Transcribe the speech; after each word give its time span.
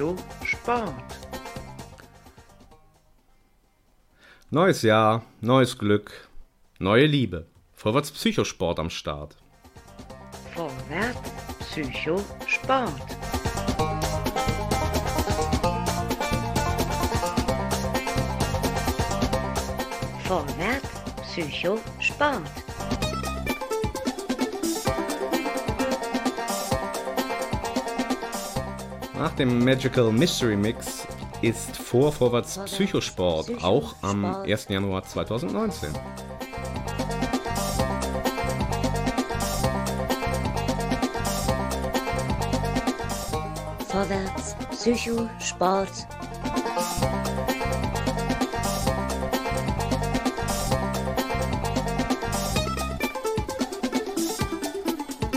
Psycho 0.00 0.16
Sport. 0.46 0.94
Neues 4.50 4.80
Jahr, 4.80 5.22
neues 5.42 5.76
Glück, 5.76 6.26
neue 6.78 7.04
Liebe. 7.04 7.46
Vorwärts 7.74 8.10
Psychosport 8.10 8.78
am 8.78 8.88
Start. 8.88 9.36
Vorwärts 10.54 11.30
Psycho 11.58 12.18
Sport. 12.46 12.94
Vorwärts 20.26 20.88
Psycho 21.28 21.78
Nach 29.20 29.34
dem 29.34 29.62
Magical 29.62 30.10
Mystery 30.12 30.56
Mix 30.56 31.06
ist 31.42 31.76
vor 31.76 32.10
Vorwärts 32.10 32.58
Psychosport 32.64 33.50
auch 33.62 33.94
am 34.00 34.24
1. 34.24 34.68
Januar 34.68 35.02
2019. 35.02 35.90
Vorwärts 43.88 44.56
Psycho 44.70 45.28
Sport. 45.38 45.90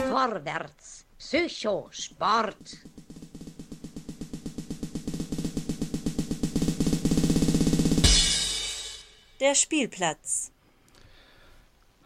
Vorwärts 0.09 1.05
Psycho 1.19 1.89
Der 9.43 9.55
Spielplatz. 9.55 10.51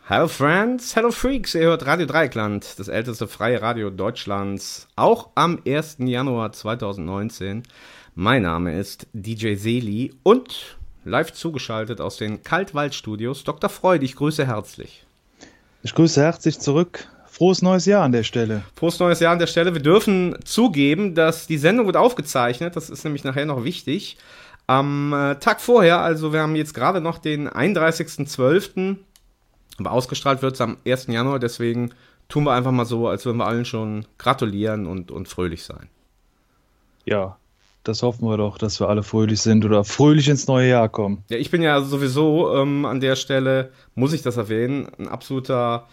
Hello 0.08 0.28
Friends, 0.28 0.96
hello 0.96 1.12
Freaks, 1.12 1.54
ihr 1.54 1.66
hört 1.66 1.86
Radio 1.86 2.08
Dreieckland, 2.08 2.80
das 2.80 2.88
älteste 2.88 3.28
freie 3.28 3.62
Radio 3.62 3.92
Deutschlands, 3.92 4.88
auch 4.96 5.30
am 5.36 5.62
1. 5.64 5.98
Januar 6.00 6.52
2019. 6.52 7.62
Mein 8.16 8.42
Name 8.42 8.76
ist 8.80 9.06
DJ 9.14 9.54
Seli 9.54 10.16
und 10.24 10.80
live 11.06 11.32
zugeschaltet 11.32 12.02
aus 12.02 12.18
den 12.18 12.42
Kaltwaldstudios 12.42 13.44
Dr. 13.44 13.70
Freud, 13.70 14.04
ich 14.04 14.16
grüße 14.16 14.48
herzlich. 14.48 15.06
Ich 15.84 15.94
grüße 15.94 16.20
herzlich 16.20 16.60
zurück. 16.60 17.08
Frohes 17.28 17.62
neues 17.62 17.86
Jahr 17.86 18.04
an 18.04 18.14
der 18.14 18.24
Stelle. 18.24 18.64
Frohes 18.74 18.98
neues 18.98 19.20
Jahr 19.20 19.34
an 19.34 19.38
der 19.38 19.46
Stelle. 19.46 19.76
Wir 19.76 19.84
dürfen 19.84 20.40
zugeben, 20.44 21.14
dass 21.14 21.46
die 21.46 21.60
Sendung 21.60 21.86
wird 21.86 21.98
aufgezeichnet, 21.98 22.76
das 22.76 22.90
ist 22.90 23.04
nämlich 23.04 23.24
nachher 23.24 23.46
noch 23.46 23.64
wichtig. 23.64 24.18
Am 24.68 25.14
äh, 25.14 25.36
Tag 25.36 25.62
vorher, 25.62 26.02
also 26.02 26.34
wir 26.34 26.42
haben 26.42 26.56
jetzt 26.56 26.74
gerade 26.74 27.00
noch 27.00 27.18
den 27.18 27.50
31.12., 27.50 28.98
aber 29.80 29.92
ausgestrahlt 29.92 30.42
wird 30.42 30.56
es 30.56 30.62
am 30.62 30.78
1. 30.86 31.08
Januar, 31.08 31.40
deswegen 31.40 31.94
tun 32.28 32.44
wir 32.44 32.52
einfach 32.52 32.72
mal 32.72 32.86
so, 32.86 33.08
als 33.08 33.26
würden 33.26 33.38
wir 33.38 33.46
allen 33.46 33.66
schon 33.66 34.06
gratulieren 34.18 34.86
und, 34.86 35.12
und 35.12 35.28
fröhlich 35.28 35.64
sein. 35.64 35.88
Ja, 37.06 37.38
das 37.84 38.04
hoffen 38.04 38.28
wir 38.28 38.36
doch, 38.36 38.58
dass 38.58 38.82
wir 38.82 38.90
alle 38.90 39.04
fröhlich 39.04 39.40
sind 39.40 39.64
oder 39.64 39.86
fröhlich 39.86 40.28
ins 40.28 40.48
neue 40.48 40.68
Jahr 40.68 40.90
kommen. 40.90 41.24
Ja, 41.30 41.38
ich 41.38 41.50
bin 41.52 41.62
ja 41.62 41.82
sowieso 41.82 42.54
ähm, 42.54 42.86
an 42.86 43.00
der 43.00 43.16
Stelle, 43.16 43.72
muss 43.96 44.12
ich 44.12 44.22
das 44.22 44.36
erwähnen, 44.36 44.90
ein 45.00 45.08
absoluter 45.08 45.88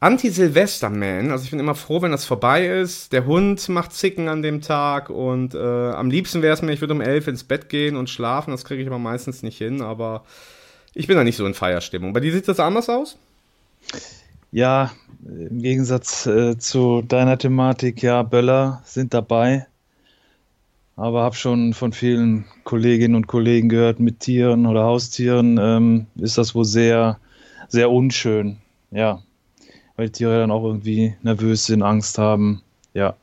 Anti-Silvester-Man. 0.00 1.30
Also 1.30 1.44
ich 1.44 1.50
bin 1.50 1.60
immer 1.60 1.74
froh, 1.74 2.00
wenn 2.00 2.10
das 2.10 2.24
vorbei 2.24 2.66
ist. 2.66 3.12
Der 3.12 3.26
Hund 3.26 3.68
macht 3.68 3.92
Zicken 3.92 4.28
an 4.28 4.40
dem 4.40 4.62
Tag 4.62 5.10
und 5.10 5.54
äh, 5.54 5.58
am 5.58 6.10
liebsten 6.10 6.40
wäre 6.40 6.54
es 6.54 6.62
mir, 6.62 6.72
ich 6.72 6.80
würde 6.80 6.94
um 6.94 7.02
elf 7.02 7.28
ins 7.28 7.44
Bett 7.44 7.68
gehen 7.68 7.96
und 7.96 8.08
schlafen. 8.08 8.50
Das 8.50 8.64
kriege 8.64 8.80
ich 8.80 8.88
aber 8.88 8.98
meistens 8.98 9.42
nicht 9.42 9.58
hin, 9.58 9.82
aber 9.82 10.24
ich 10.94 11.06
bin 11.06 11.16
da 11.16 11.24
nicht 11.24 11.36
so 11.36 11.44
in 11.46 11.52
Feierstimmung. 11.52 12.14
Bei 12.14 12.20
dir 12.20 12.32
sieht 12.32 12.48
das 12.48 12.60
anders 12.60 12.88
aus? 12.88 13.18
Ja, 14.52 14.90
im 15.24 15.60
Gegensatz 15.60 16.26
äh, 16.26 16.56
zu 16.56 17.02
deiner 17.02 17.36
Thematik, 17.36 18.02
ja, 18.02 18.22
Böller 18.22 18.82
sind 18.84 19.12
dabei. 19.12 19.66
Aber 20.96 21.22
habe 21.22 21.36
schon 21.36 21.72
von 21.72 21.92
vielen 21.92 22.46
Kolleginnen 22.64 23.14
und 23.14 23.26
Kollegen 23.26 23.68
gehört, 23.68 24.00
mit 24.00 24.20
Tieren 24.20 24.66
oder 24.66 24.84
Haustieren 24.84 25.58
ähm, 25.58 26.06
ist 26.16 26.36
das 26.36 26.54
wohl 26.54 26.64
sehr, 26.64 27.18
sehr 27.68 27.90
unschön. 27.90 28.58
Ja, 28.90 29.22
weil 30.00 30.06
die 30.06 30.12
Tiere 30.12 30.38
dann 30.38 30.50
auch 30.50 30.64
irgendwie 30.64 31.14
nervös 31.20 31.66
sind, 31.66 31.82
Angst 31.82 32.16
haben. 32.16 32.62
Ja, 32.94 33.16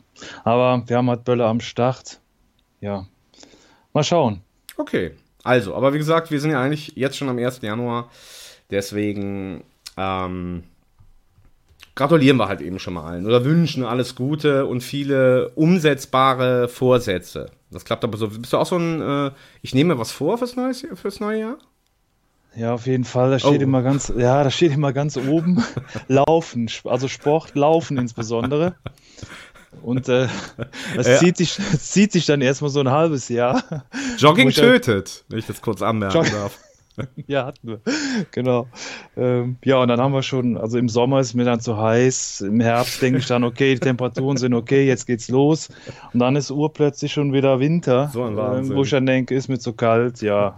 aber 0.43 0.83
wir 0.85 0.97
haben 0.97 1.09
halt 1.09 1.23
Böller 1.23 1.47
am 1.47 1.59
Start. 1.59 2.19
Ja, 2.81 3.07
mal 3.93 4.03
schauen. 4.03 4.41
Okay, 4.77 5.13
also, 5.43 5.73
aber 5.73 5.95
wie 5.95 5.97
gesagt, 5.97 6.29
wir 6.29 6.39
sind 6.39 6.51
ja 6.51 6.61
eigentlich 6.61 6.93
jetzt 6.95 7.17
schon 7.17 7.29
am 7.29 7.39
1. 7.39 7.61
Januar. 7.63 8.11
Deswegen 8.69 9.63
ähm, 9.97 10.65
gratulieren 11.95 12.37
wir 12.37 12.47
halt 12.47 12.61
eben 12.61 12.77
schon 12.77 12.93
mal 12.93 13.09
allen 13.09 13.25
oder 13.25 13.43
wünschen 13.43 13.83
alles 13.83 14.13
Gute 14.13 14.67
und 14.67 14.81
viele 14.81 15.49
umsetzbare 15.55 16.67
Vorsätze. 16.67 17.49
Das 17.71 17.85
klappt 17.85 18.03
aber 18.03 18.19
so. 18.19 18.27
Bist 18.27 18.53
du 18.53 18.57
auch 18.57 18.67
so 18.67 18.77
ein, 18.77 19.01
äh, 19.01 19.31
ich 19.63 19.73
nehme 19.73 19.95
mir 19.95 19.99
was 19.99 20.11
vor 20.11 20.37
fürs, 20.37 20.55
neues, 20.55 20.85
fürs 20.93 21.19
neue 21.19 21.39
Jahr? 21.39 21.57
Ja, 22.57 22.73
auf 22.73 22.87
jeden 22.87 23.03
Fall. 23.03 23.29
Da 23.31 23.39
steht 23.39 23.59
Oh. 23.59 23.63
immer 23.63 23.83
ganz, 23.83 24.11
ja, 24.17 24.43
da 24.43 24.49
steht 24.49 24.71
immer 24.73 24.91
ganz 24.93 25.15
oben 25.17 25.63
Laufen, 26.07 26.69
also 26.85 27.07
Sport, 27.07 27.53
Laufen 27.55 27.97
insbesondere. 27.97 28.75
Und 29.83 30.09
äh, 30.09 30.27
das 30.95 31.07
Ja. 31.07 31.17
zieht, 31.17 31.37
sich, 31.37 31.55
das 31.57 31.91
zieht 31.91 32.11
sich 32.11 32.25
dann 32.25 32.41
erstmal 32.41 32.71
so 32.71 32.79
ein 32.79 32.89
halbes 32.89 33.29
Jahr. 33.29 33.61
Jogging 34.17 34.49
tötet, 34.49 35.23
wenn 35.29 35.37
ich 35.39 35.45
das 35.45 35.61
kurz 35.61 35.81
anmerken 35.83 36.17
Jog- 36.17 36.31
darf. 36.31 36.57
Ja, 37.27 37.45
hatten 37.45 37.67
wir. 37.67 37.81
Genau. 38.31 38.65
Ähm, 39.15 39.57
ja, 39.63 39.77
und 39.77 39.87
dann 39.89 40.01
haben 40.01 40.13
wir 40.13 40.23
schon, 40.23 40.57
also 40.57 40.79
im 40.79 40.89
Sommer 40.89 41.19
ist 41.19 41.35
mir 41.35 41.43
dann 41.45 41.59
zu 41.59 41.77
heiß, 41.77 42.41
im 42.41 42.59
Herbst 42.59 43.03
denke 43.03 43.19
ich 43.19 43.27
dann, 43.27 43.43
okay, 43.43 43.75
die 43.75 43.79
Temperaturen 43.79 44.37
sind 44.37 44.55
okay, 44.55 44.87
jetzt 44.87 45.05
geht's 45.05 45.29
los. 45.29 45.69
Und 46.11 46.21
dann 46.21 46.35
ist 46.35 46.49
urplötzlich 46.49 47.13
schon 47.13 47.33
wieder 47.33 47.59
Winter, 47.59 48.09
So 48.11 48.23
ein 48.23 48.31
ähm, 48.31 48.37
Wahnsinn. 48.37 48.75
wo 48.75 48.81
ich 48.81 48.89
dann 48.89 49.05
denke, 49.05 49.35
ist 49.35 49.47
mir 49.47 49.59
zu 49.59 49.73
kalt, 49.73 50.23
ja. 50.23 50.57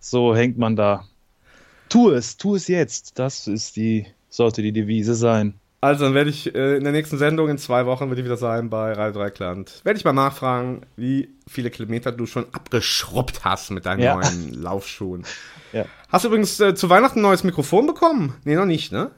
So 0.00 0.34
hängt 0.34 0.58
man 0.58 0.74
da. 0.74 1.04
Tu 1.90 2.10
es, 2.10 2.38
tu 2.38 2.54
es 2.54 2.68
jetzt. 2.68 3.18
Das 3.18 3.46
ist 3.46 3.76
die, 3.76 4.06
sollte 4.30 4.62
die 4.62 4.72
Devise 4.72 5.14
sein. 5.14 5.54
Also, 5.82 6.04
dann 6.04 6.14
werde 6.14 6.28
ich 6.30 6.54
äh, 6.54 6.76
in 6.76 6.84
der 6.84 6.92
nächsten 6.92 7.16
Sendung 7.18 7.48
in 7.48 7.56
zwei 7.58 7.86
Wochen, 7.86 8.14
wieder 8.14 8.36
sein 8.36 8.68
bei 8.70 8.92
Radio 8.92 9.20
Dreikland. 9.20 9.80
Werde 9.82 9.98
ich 9.98 10.04
mal 10.04 10.12
nachfragen, 10.12 10.82
wie 10.96 11.30
viele 11.48 11.70
Kilometer 11.70 12.12
du 12.12 12.26
schon 12.26 12.44
abgeschrubbt 12.52 13.44
hast 13.44 13.70
mit 13.70 13.86
deinen 13.86 14.00
Ja. 14.00 14.14
neuen 14.16 14.52
Laufschuhen. 14.62 15.24
Ja. 15.72 15.86
Hast 16.10 16.24
du 16.24 16.28
übrigens 16.28 16.60
äh, 16.60 16.74
zu 16.74 16.90
Weihnachten 16.90 17.20
ein 17.20 17.22
neues 17.22 17.44
Mikrofon 17.44 17.86
bekommen? 17.86 18.34
Nee, 18.44 18.56
noch 18.56 18.66
nicht, 18.66 18.92
ne? 18.92 19.10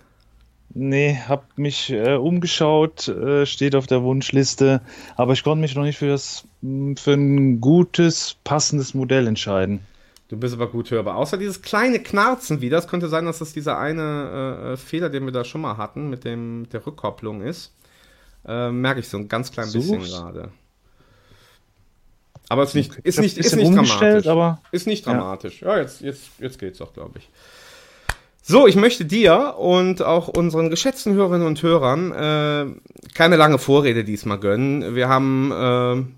Nee, 0.75 1.19
hab 1.29 1.59
mich 1.59 1.91
äh, 1.91 2.15
umgeschaut, 2.15 3.07
äh, 3.09 3.45
steht 3.45 3.75
auf 3.75 3.87
der 3.87 4.03
Wunschliste, 4.03 4.81
aber 5.17 5.35
ich 5.35 5.43
konnte 5.45 5.61
mich 5.61 5.75
noch 5.75 5.83
nicht 5.83 5.99
für 5.99 6.09
das, 6.09 6.45
für 6.63 7.13
ein 7.13 7.61
gutes, 7.61 8.37
passendes 8.45 8.95
Modell 8.95 9.27
entscheiden. 9.27 9.81
Du 10.33 10.39
bist 10.39 10.55
aber 10.55 10.67
gut 10.69 10.91
hörbar. 10.91 11.17
Außer 11.17 11.37
dieses 11.37 11.61
kleine 11.61 11.99
Knarzen 11.99 12.63
wieder. 12.63 12.79
Es 12.79 12.89
könnte 12.89 13.09
sein, 13.09 13.27
dass 13.27 13.41
das 13.41 13.53
dieser 13.53 13.79
eine 13.79 14.63
äh, 14.65 14.73
äh, 14.73 14.77
Fehler, 14.79 15.11
den 15.11 15.27
wir 15.27 15.31
da 15.31 15.45
schon 15.45 15.61
mal 15.61 15.77
hatten, 15.77 16.09
mit 16.09 16.25
dem 16.25 16.67
der 16.73 16.87
Rückkopplung 16.87 17.43
ist. 17.43 17.75
Äh, 18.47 18.71
merke 18.71 19.01
ich 19.01 19.11
so 19.11 19.19
ein 19.19 19.29
ganz 19.29 19.53
klein 19.53 19.71
bisschen 19.71 20.01
Such's. 20.01 20.11
gerade. 20.11 20.49
Aber 22.49 22.63
es 22.63 22.71
ist 22.71 22.75
nicht, 22.77 22.93
Ich 23.01 23.05
ist 23.05 23.21
nicht, 23.21 23.37
ist 23.37 23.55
bisschen 23.55 23.75
nicht 23.75 23.93
dramatisch. 23.93 24.27
aber 24.27 24.63
Ist 24.71 24.87
nicht 24.87 25.05
Ja. 25.05 25.13
dramatisch. 25.13 25.61
Ja, 25.61 25.77
jetzt, 25.77 26.01
jetzt, 26.01 26.23
jetzt 26.39 26.59
geht's 26.59 26.79
doch, 26.79 26.95
glaube 26.95 27.19
ich. 27.19 27.29
So, 28.41 28.67
ich 28.67 28.77
möchte 28.77 29.05
dir 29.05 29.57
und 29.59 30.01
auch 30.01 30.29
unseren 30.29 30.71
geschätzten 30.71 31.13
Hörerinnen 31.13 31.47
und 31.47 31.63
Hörern 31.63 32.11
äh, 32.11 32.67
keine 33.15 33.37
lange 33.37 33.59
Vorrede 33.59 34.03
diesmal 34.03 34.39
gönnen. 34.39 34.95
Wir 34.95 35.11
haben, 35.11 35.53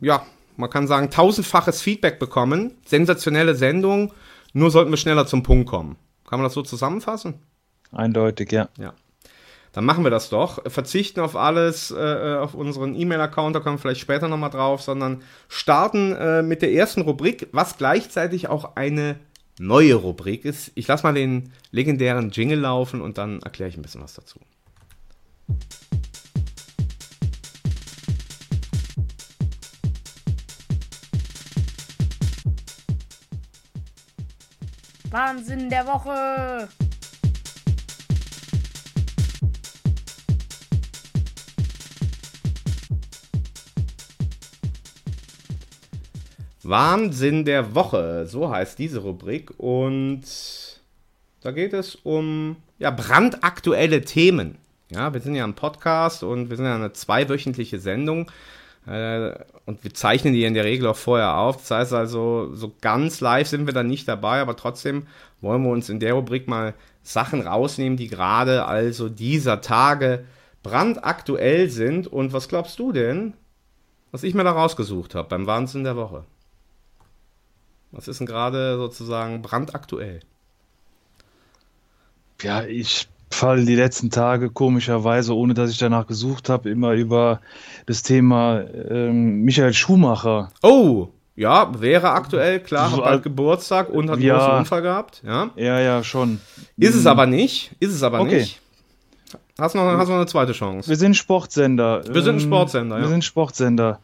äh, 0.00 0.06
ja, 0.06 0.25
man 0.56 0.70
kann 0.70 0.86
sagen, 0.86 1.10
tausendfaches 1.10 1.82
Feedback 1.82 2.18
bekommen. 2.18 2.74
Sensationelle 2.86 3.54
Sendung. 3.54 4.12
Nur 4.52 4.70
sollten 4.70 4.90
wir 4.90 4.96
schneller 4.96 5.26
zum 5.26 5.42
Punkt 5.42 5.68
kommen. 5.68 5.96
Kann 6.28 6.38
man 6.38 6.44
das 6.44 6.54
so 6.54 6.62
zusammenfassen? 6.62 7.40
eindeutig, 7.94 8.52
ja. 8.52 8.68
Ja. 8.78 8.94
Dann 9.72 9.84
machen 9.84 10.04
wir 10.04 10.10
das 10.10 10.28
doch. 10.28 10.60
Verzichten 10.70 11.20
auf 11.20 11.34
alles, 11.34 11.90
äh, 11.90 12.36
auf 12.40 12.54
unseren 12.54 12.94
E-Mail-Account, 12.94 13.56
da 13.56 13.60
kommen 13.60 13.76
wir 13.76 13.80
vielleicht 13.80 14.00
später 14.00 14.28
nochmal 14.28 14.50
drauf, 14.50 14.82
sondern 14.82 15.22
starten 15.48 16.12
äh, 16.12 16.42
mit 16.42 16.62
der 16.62 16.72
ersten 16.72 17.00
Rubrik, 17.00 17.48
was 17.50 17.76
gleichzeitig 17.76 18.48
auch 18.48 18.76
eine 18.76 19.16
neue 19.58 19.94
Rubrik 19.94 20.44
ist. 20.44 20.70
Ich 20.76 20.86
lasse 20.86 21.02
mal 21.02 21.14
den 21.14 21.52
legendären 21.72 22.30
Jingle 22.30 22.60
laufen 22.60 23.00
und 23.00 23.18
dann 23.18 23.40
erkläre 23.40 23.68
ich 23.68 23.76
ein 23.76 23.82
bisschen 23.82 24.02
was 24.02 24.14
dazu. 24.14 24.38
Wahnsinn 35.14 35.70
der 35.70 35.87
Woche. 35.87 36.69
Wahnsinn 46.64 47.44
der 47.44 47.76
Woche, 47.76 48.26
so 48.26 48.50
heißt 48.50 48.76
diese 48.81 49.02
Rubrik. 49.02 49.52
Und 49.56 50.22
da 51.43 51.52
geht 51.52 51.75
es 51.75 51.94
um 51.94 52.56
ja, 52.81 52.90
brandaktuelle 52.90 54.00
Themen. 54.00 54.58
Ja, 54.90 55.14
wir 55.14 55.20
sind 55.20 55.37
ja 55.37 55.44
ein 55.44 55.55
Podcast 55.55 56.25
und 56.25 56.50
wir 56.50 56.56
sind 56.56 56.66
ja 56.66 56.75
eine 56.75 56.93
zweiwöchentliche 56.93 57.78
Sendung. 57.78 58.32
Äh, 58.86 59.32
und 59.66 59.82
wir 59.82 59.94
zeichnen 59.94 60.34
die 60.34 60.44
in 60.44 60.54
der 60.54 60.64
Regel 60.64 60.86
auch 60.86 60.96
vorher 60.96 61.36
auf. 61.38 61.56
Das 61.56 61.70
heißt 61.70 61.92
also, 61.92 62.54
so 62.54 62.72
ganz 62.81 63.20
live 63.20 63.48
sind 63.48 63.66
wir 63.66 63.72
dann 63.72 63.86
nicht 63.86 64.06
dabei, 64.08 64.40
aber 64.40 64.56
trotzdem 64.56 65.06
wollen 65.40 65.62
wir 65.62 65.70
uns 65.70 65.88
in 65.88 66.00
der 66.00 66.14
Rubrik 66.14 66.48
mal 66.48 66.75
Sachen 67.02 67.46
rausnehmen, 67.46 67.96
die 67.96 68.08
gerade 68.08 68.64
also 68.66 69.08
dieser 69.08 69.60
Tage 69.60 70.25
brandaktuell 70.62 71.70
sind. 71.70 72.06
Und 72.06 72.32
was 72.32 72.48
glaubst 72.48 72.78
du 72.78 72.92
denn, 72.92 73.34
was 74.10 74.22
ich 74.22 74.34
mir 74.34 74.44
da 74.44 74.52
rausgesucht 74.52 75.14
habe 75.14 75.28
beim 75.28 75.46
Wahnsinn 75.46 75.84
der 75.84 75.96
Woche? 75.96 76.25
Was 77.92 78.08
ist 78.08 78.20
denn 78.20 78.26
gerade 78.26 78.76
sozusagen 78.76 79.40
brandaktuell? 79.40 80.20
Ja, 82.42 82.64
ich 82.64 83.08
falle 83.34 83.64
die 83.64 83.75
letzten 83.76 84.10
Tage 84.10 84.50
komischerweise, 84.50 85.34
ohne 85.36 85.54
dass 85.54 85.70
ich 85.70 85.78
danach 85.78 86.06
gesucht 86.06 86.48
habe, 86.48 86.70
immer 86.70 86.92
über 86.92 87.40
das 87.86 88.02
Thema 88.02 88.62
ähm, 88.90 89.42
Michael 89.42 89.75
Schumacher. 89.75 90.50
Oh, 90.62 91.08
ja, 91.36 91.70
wäre 91.81 92.10
aktuell, 92.12 92.60
klar, 92.60 92.90
So 92.90 92.96
hat 92.98 93.04
bald 93.04 93.22
Geburtstag 93.25 93.90
und 93.90 94.08
hat 94.08 94.16
einen 94.16 94.25
Ja. 94.26 94.38
großen 94.38 94.58
Unfall 94.60 94.82
gehabt, 94.82 95.22
ja. 95.26 95.50
Ja, 95.56 95.81
ja, 95.81 96.04
schon. 96.04 96.40
Ist 96.76 96.94
es 96.94 97.06
aber 97.06 97.26
nicht, 97.26 97.72
ist 97.81 97.92
es 97.92 98.02
aber 98.02 98.20
Okay. 98.20 98.40
nicht. 98.40 98.60
Hast 99.58 99.75
noch, 99.75 99.82
hast 99.84 100.08
noch 100.08 100.16
eine 100.16 100.26
zweite 100.26 100.52
Chance. 100.52 100.88
Wir 100.88 100.96
sind 100.96 101.16
Sportsender. 101.16 102.02
Wir 102.08 102.22
sind 102.22 102.37
ein 102.37 102.40
Ähm, 102.40 102.46
Sportsender, 102.46 102.96
ja. 102.96 103.02
Wir 103.02 103.08
sind 103.08 103.25
Sportsender. 103.25 104.00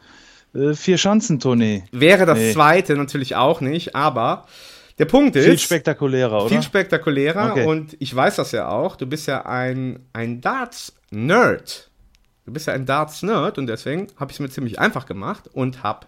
Äh, 0.55 0.75
vier 0.75 0.99
Schanzentournee. 0.99 1.85
Wäre 1.93 2.27
das 2.27 2.39
Nee. 2.39 2.53
zweite 2.53 2.97
natürlich 2.97 3.37
auch 3.37 3.61
nicht, 3.61 3.95
aber 3.95 4.47
der 5.01 5.07
Punkt 5.07 5.35
ist, 5.35 5.45
Viel 5.47 5.59
spektakulärer, 5.59 6.41
oder? 6.43 6.49
viel 6.49 6.63
spektakulärer 6.63 7.53
Okay. 7.53 7.67
und 7.67 7.97
ich 7.99 8.15
weiß 8.15 8.37
das 8.37 8.53
ja 8.53 8.69
auch, 8.69 8.95
du 8.97 9.07
bist 9.07 9.27
ja 9.27 9.45
ein, 9.47 9.99
ein 10.13 10.41
Darts-Nerd. 10.41 11.91
Du 12.47 12.53
bist 12.53 12.67
ja 12.67 12.75
ein 12.75 12.87
Darts-Nerd 12.87 13.59
und 13.59 13.67
deswegen 13.67 14.09
habe 14.17 14.31
ich 14.31 14.37
es 14.37 14.41
mir 14.41 14.51
ziemlich 14.51 14.79
einfach 14.79 15.07
gemacht 15.07 15.45
und 15.53 15.83
habe 15.83 16.07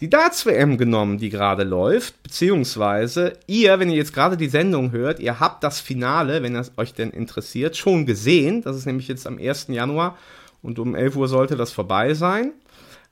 die 0.00 0.10
Darts-WM 0.10 0.76
genommen, 0.76 1.18
die 1.18 1.30
gerade 1.30 1.62
läuft, 1.64 2.22
beziehungsweise 2.22 3.34
ihr, 3.46 3.78
wenn 3.78 3.88
ihr 3.90 3.96
jetzt 3.96 4.12
gerade 4.12 4.36
die 4.36 4.48
Sendung 4.48 4.92
hört, 4.92 5.20
ihr 5.20 5.40
habt 5.40 5.62
das 5.64 5.80
Finale, 5.80 6.42
wenn 6.42 6.54
es 6.56 6.72
euch 6.76 6.92
denn 6.94 7.10
interessiert, 7.10 7.76
schon 7.76 8.04
gesehen. 8.06 8.62
Das 8.62 8.76
ist 8.76 8.86
nämlich 8.86 9.08
jetzt 9.08 9.26
am 9.26 9.38
1. 9.38 9.68
Januar 9.68 10.16
und 10.62 10.78
um 10.78 10.94
11 10.94 11.16
Uhr 11.16 11.28
sollte 11.28 11.56
das 11.56 11.72
vorbei 11.72 12.14
sein. 12.14 12.52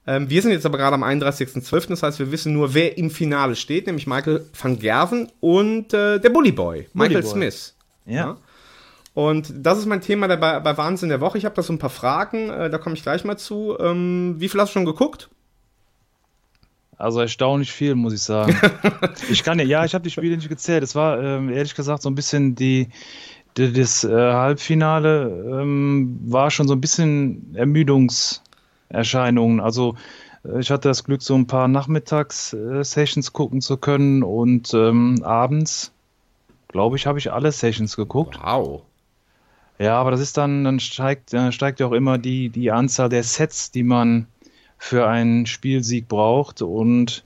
Ähm, 0.06 0.28
wir 0.28 0.42
sind 0.42 0.50
jetzt 0.50 0.66
aber 0.66 0.78
gerade 0.78 0.94
am 0.94 1.04
31.12., 1.04 1.88
das 1.88 2.02
heißt, 2.02 2.18
wir 2.18 2.30
wissen 2.30 2.52
nur, 2.52 2.74
wer 2.74 2.98
im 2.98 3.10
Finale 3.10 3.56
steht, 3.56 3.86
nämlich 3.86 4.06
Michael 4.06 4.44
van 4.60 4.78
Gerven 4.78 5.30
und 5.40 5.94
äh, 5.94 6.18
der 6.18 6.30
Bully 6.30 6.52
Boy, 6.52 6.88
Michael 6.92 7.22
Boy. 7.22 7.30
Smith. 7.30 7.74
Ja. 8.04 8.36
Und 9.14 9.52
das 9.54 9.78
ist 9.78 9.86
mein 9.86 10.00
Thema 10.00 10.28
der, 10.28 10.36
bei, 10.36 10.58
bei 10.60 10.76
Wahnsinn 10.76 11.08
der 11.08 11.20
Woche. 11.20 11.38
Ich 11.38 11.44
habe 11.44 11.54
da 11.54 11.62
so 11.62 11.72
ein 11.72 11.78
paar 11.78 11.90
Fragen, 11.90 12.50
äh, 12.50 12.68
da 12.68 12.78
komme 12.78 12.96
ich 12.96 13.02
gleich 13.02 13.24
mal 13.24 13.38
zu. 13.38 13.76
Ähm, 13.78 14.34
wie 14.38 14.48
viel 14.48 14.60
hast 14.60 14.70
du 14.70 14.72
schon 14.74 14.84
geguckt? 14.84 15.30
Also 16.96 17.20
erstaunlich 17.20 17.72
viel, 17.72 17.94
muss 17.94 18.12
ich 18.12 18.22
sagen. 18.22 18.56
ich 19.30 19.42
kann 19.42 19.58
ja, 19.58 19.64
ja, 19.64 19.84
ich 19.84 19.94
habe 19.94 20.04
die 20.04 20.10
Spiele 20.10 20.36
nicht 20.36 20.48
gezählt. 20.48 20.82
Es 20.82 20.94
war 20.94 21.22
ähm, 21.22 21.48
ehrlich 21.48 21.74
gesagt 21.74 22.02
so 22.02 22.10
ein 22.10 22.14
bisschen 22.14 22.54
die, 22.56 22.88
die 23.56 23.72
das 23.72 24.04
äh, 24.04 24.10
Halbfinale 24.10 25.60
ähm, 25.60 26.18
war 26.26 26.50
schon 26.50 26.68
so 26.68 26.74
ein 26.74 26.80
bisschen 26.80 27.54
Ermüdungserscheinungen. 28.94 29.60
Also 29.60 29.96
äh, 30.44 30.60
ich 30.60 30.70
hatte 30.70 30.88
das 30.88 31.04
Glück, 31.04 31.22
so 31.22 31.34
ein 31.34 31.46
paar 31.46 31.68
Nachmittags-Sessions 31.68 33.32
gucken 33.32 33.60
zu 33.60 33.76
können 33.76 34.22
und 34.22 34.72
ähm, 34.74 35.22
abends, 35.22 35.92
glaube 36.68 36.96
ich, 36.96 37.06
habe 37.06 37.18
ich 37.18 37.32
alle 37.32 37.52
Sessions 37.52 37.96
geguckt. 37.96 38.38
Wow. 38.42 38.82
Ja, 39.78 40.00
aber 40.00 40.12
das 40.12 40.20
ist 40.20 40.36
dann, 40.36 40.64
dann 40.64 40.80
steigt, 40.80 41.34
äh, 41.34 41.50
steigt 41.52 41.80
ja 41.80 41.86
auch 41.86 41.92
immer 41.92 42.18
die, 42.18 42.48
die 42.48 42.70
Anzahl 42.70 43.08
der 43.08 43.24
Sets, 43.24 43.72
die 43.72 43.82
man 43.82 44.26
für 44.78 45.06
einen 45.06 45.46
Spielsieg 45.46 46.08
braucht. 46.08 46.62
Und 46.62 47.24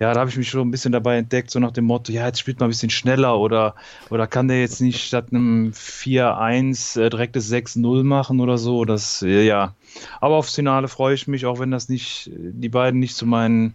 ja, 0.00 0.12
da 0.12 0.20
habe 0.20 0.30
ich 0.30 0.36
mich 0.36 0.48
schon 0.48 0.66
ein 0.66 0.70
bisschen 0.72 0.92
dabei 0.92 1.18
entdeckt, 1.18 1.50
so 1.50 1.60
nach 1.60 1.70
dem 1.70 1.84
Motto, 1.84 2.10
ja, 2.10 2.26
jetzt 2.26 2.40
spielt 2.40 2.58
man 2.58 2.68
ein 2.68 2.70
bisschen 2.70 2.90
schneller 2.90 3.38
oder, 3.38 3.76
oder 4.10 4.26
kann 4.26 4.48
der 4.48 4.60
jetzt 4.60 4.80
nicht 4.80 5.06
statt 5.06 5.26
einem 5.30 5.70
4-1 5.70 7.00
äh, 7.00 7.10
direkt 7.10 7.36
das 7.36 7.50
6-0 7.50 8.02
machen 8.02 8.40
oder 8.40 8.58
so. 8.58 8.84
Das, 8.84 9.22
äh, 9.22 9.44
ja. 9.44 9.74
Aber 10.20 10.36
aufs 10.36 10.54
Finale 10.54 10.88
freue 10.88 11.14
ich 11.14 11.28
mich, 11.28 11.46
auch 11.46 11.60
wenn 11.60 11.70
das 11.70 11.88
nicht, 11.88 12.30
die 12.34 12.68
beiden 12.68 12.98
nicht 12.98 13.14
zu 13.16 13.24
meinen, 13.24 13.74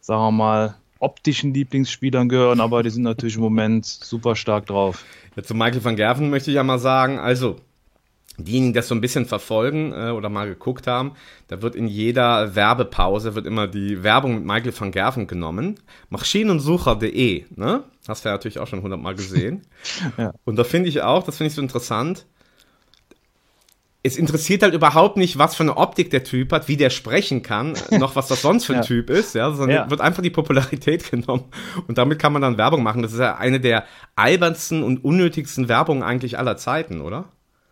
sagen 0.00 0.20
wir 0.20 0.32
mal, 0.32 0.74
optischen 0.98 1.54
Lieblingsspielern 1.54 2.28
gehören, 2.28 2.60
aber 2.60 2.82
die 2.82 2.90
sind 2.90 3.02
natürlich 3.02 3.36
im 3.36 3.42
Moment 3.42 3.86
super 3.86 4.36
stark 4.36 4.66
drauf. 4.66 5.04
Ja, 5.34 5.42
zu 5.42 5.54
Michael 5.54 5.82
van 5.82 5.96
Gerven 5.96 6.28
möchte 6.30 6.50
ich 6.50 6.56
ja 6.56 6.62
mal 6.62 6.78
sagen, 6.78 7.18
also 7.18 7.56
diejenigen, 8.38 8.72
die 8.72 8.78
das 8.78 8.88
so 8.88 8.94
ein 8.94 9.00
bisschen 9.00 9.26
verfolgen 9.26 9.92
äh, 9.92 10.10
oder 10.10 10.28
mal 10.28 10.46
geguckt 10.48 10.86
haben, 10.86 11.12
da 11.48 11.60
wird 11.62 11.74
in 11.76 11.86
jeder 11.86 12.54
Werbepause 12.54 13.34
wird 13.34 13.46
immer 13.46 13.66
die 13.68 14.02
Werbung 14.02 14.34
mit 14.36 14.44
Michael 14.44 14.72
van 14.78 14.90
Gerven 14.90 15.26
genommen. 15.26 15.78
Maschinensucher.de, 16.08 17.44
ne? 17.56 17.84
Hast 18.08 18.24
du 18.24 18.28
ja 18.30 18.34
natürlich 18.34 18.58
auch 18.58 18.66
schon 18.66 18.82
hundertmal 18.82 19.14
gesehen. 19.14 19.62
Ja. 20.16 20.32
Und 20.44 20.56
da 20.56 20.64
finde 20.64 20.88
ich 20.88 21.02
auch, 21.02 21.22
das 21.22 21.36
finde 21.36 21.48
ich 21.48 21.54
so 21.54 21.62
interessant, 21.62 22.26
es 24.04 24.16
interessiert 24.16 24.62
halt 24.64 24.74
überhaupt 24.74 25.16
nicht, 25.16 25.38
was 25.38 25.54
für 25.54 25.62
eine 25.62 25.76
Optik 25.76 26.10
der 26.10 26.24
Typ 26.24 26.50
hat, 26.52 26.66
wie 26.66 26.76
der 26.76 26.90
sprechen 26.90 27.42
kann, 27.42 27.74
noch 27.92 28.16
was 28.16 28.26
das 28.28 28.42
sonst 28.42 28.64
für 28.64 28.72
ein 28.72 28.80
Ja. 28.80 28.84
Typ 28.86 29.10
ist, 29.10 29.34
ja, 29.34 29.50
sondern 29.52 29.76
Ja. 29.76 29.90
wird 29.90 30.00
einfach 30.00 30.22
die 30.22 30.30
Popularität 30.30 31.08
genommen 31.10 31.44
und 31.86 31.98
damit 31.98 32.18
kann 32.18 32.32
man 32.32 32.42
dann 32.42 32.58
Werbung 32.58 32.82
machen. 32.82 33.02
Das 33.02 33.12
ist 33.12 33.20
ja 33.20 33.36
eine 33.36 33.60
der 33.60 33.84
albernsten 34.16 34.82
und 34.82 35.04
unnötigsten 35.04 35.68
Werbungen 35.68 36.02
eigentlich 36.02 36.38
aller 36.38 36.56
Zeiten, 36.56 37.00
oder? 37.00 37.26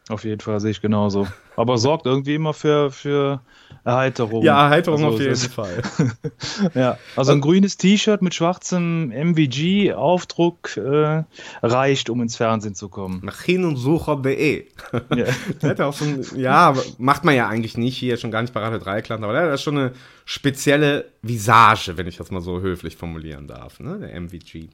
Auf 0.09 0.25
jeden 0.25 0.41
Fall 0.41 0.59
sehe 0.61 0.73
ich 0.73 0.81
genauso. 0.81 1.29
Aber 1.57 1.79
sorgt 1.79 2.07
irgendwie 2.07 2.35
immer 2.35 2.53
für, 2.55 2.91
für 2.91 3.41
Erheiterung. 3.85 4.43
Ja, 4.43 4.65
Erheiterung 4.65 5.05
Also, 5.05 5.15
auf 5.15 5.21
jeden 5.21 5.31
das- 5.33 5.47
Fall. 5.47 5.83
Ja, 6.75 6.99
also 7.17 7.33
ein 7.33 7.41
grünes 7.41 7.77
T-Shirt 7.77 8.21
mit 8.23 8.35
schwarzem 8.35 9.13
MVG-Aufdruck 9.13 10.77
äh, 10.77 11.25
reicht, 11.63 12.11
um 12.11 12.23
ins 12.23 12.37
Fernsehen 12.37 12.75
zu 12.75 12.89
kommen. 12.89 13.21
Maschinensucher.de. 13.23 14.67
Ja. 14.93 15.25
Der 15.63 15.71
hat 15.71 15.79
ja 15.79 15.87
auch 15.87 15.93
so 15.93 16.05
ein, 16.05 16.25
ja, 16.37 16.75
macht 16.99 17.25
man 17.25 17.35
ja 17.35 17.49
eigentlich 17.49 17.77
nicht 17.77 17.97
hier, 17.97 18.17
schon 18.17 18.31
gar 18.31 18.43
nicht 18.43 18.53
bei 18.55 18.61
Radio 18.61 18.79
Dreieckland, 18.79 19.23
aber 19.23 19.33
der 19.33 19.53
hat 19.53 19.61
schon 19.61 19.77
eine 19.79 19.93
spezielle 20.25 21.07
Visage, 21.23 21.97
wenn 21.97 22.07
ich 22.07 22.17
das 22.17 22.31
mal 22.31 22.41
so 22.41 22.61
höflich 22.61 22.97
formulieren 22.97 23.47
darf, 23.47 23.81
ne, 23.81 23.99
der 23.99 24.15
MVG. 24.21 24.71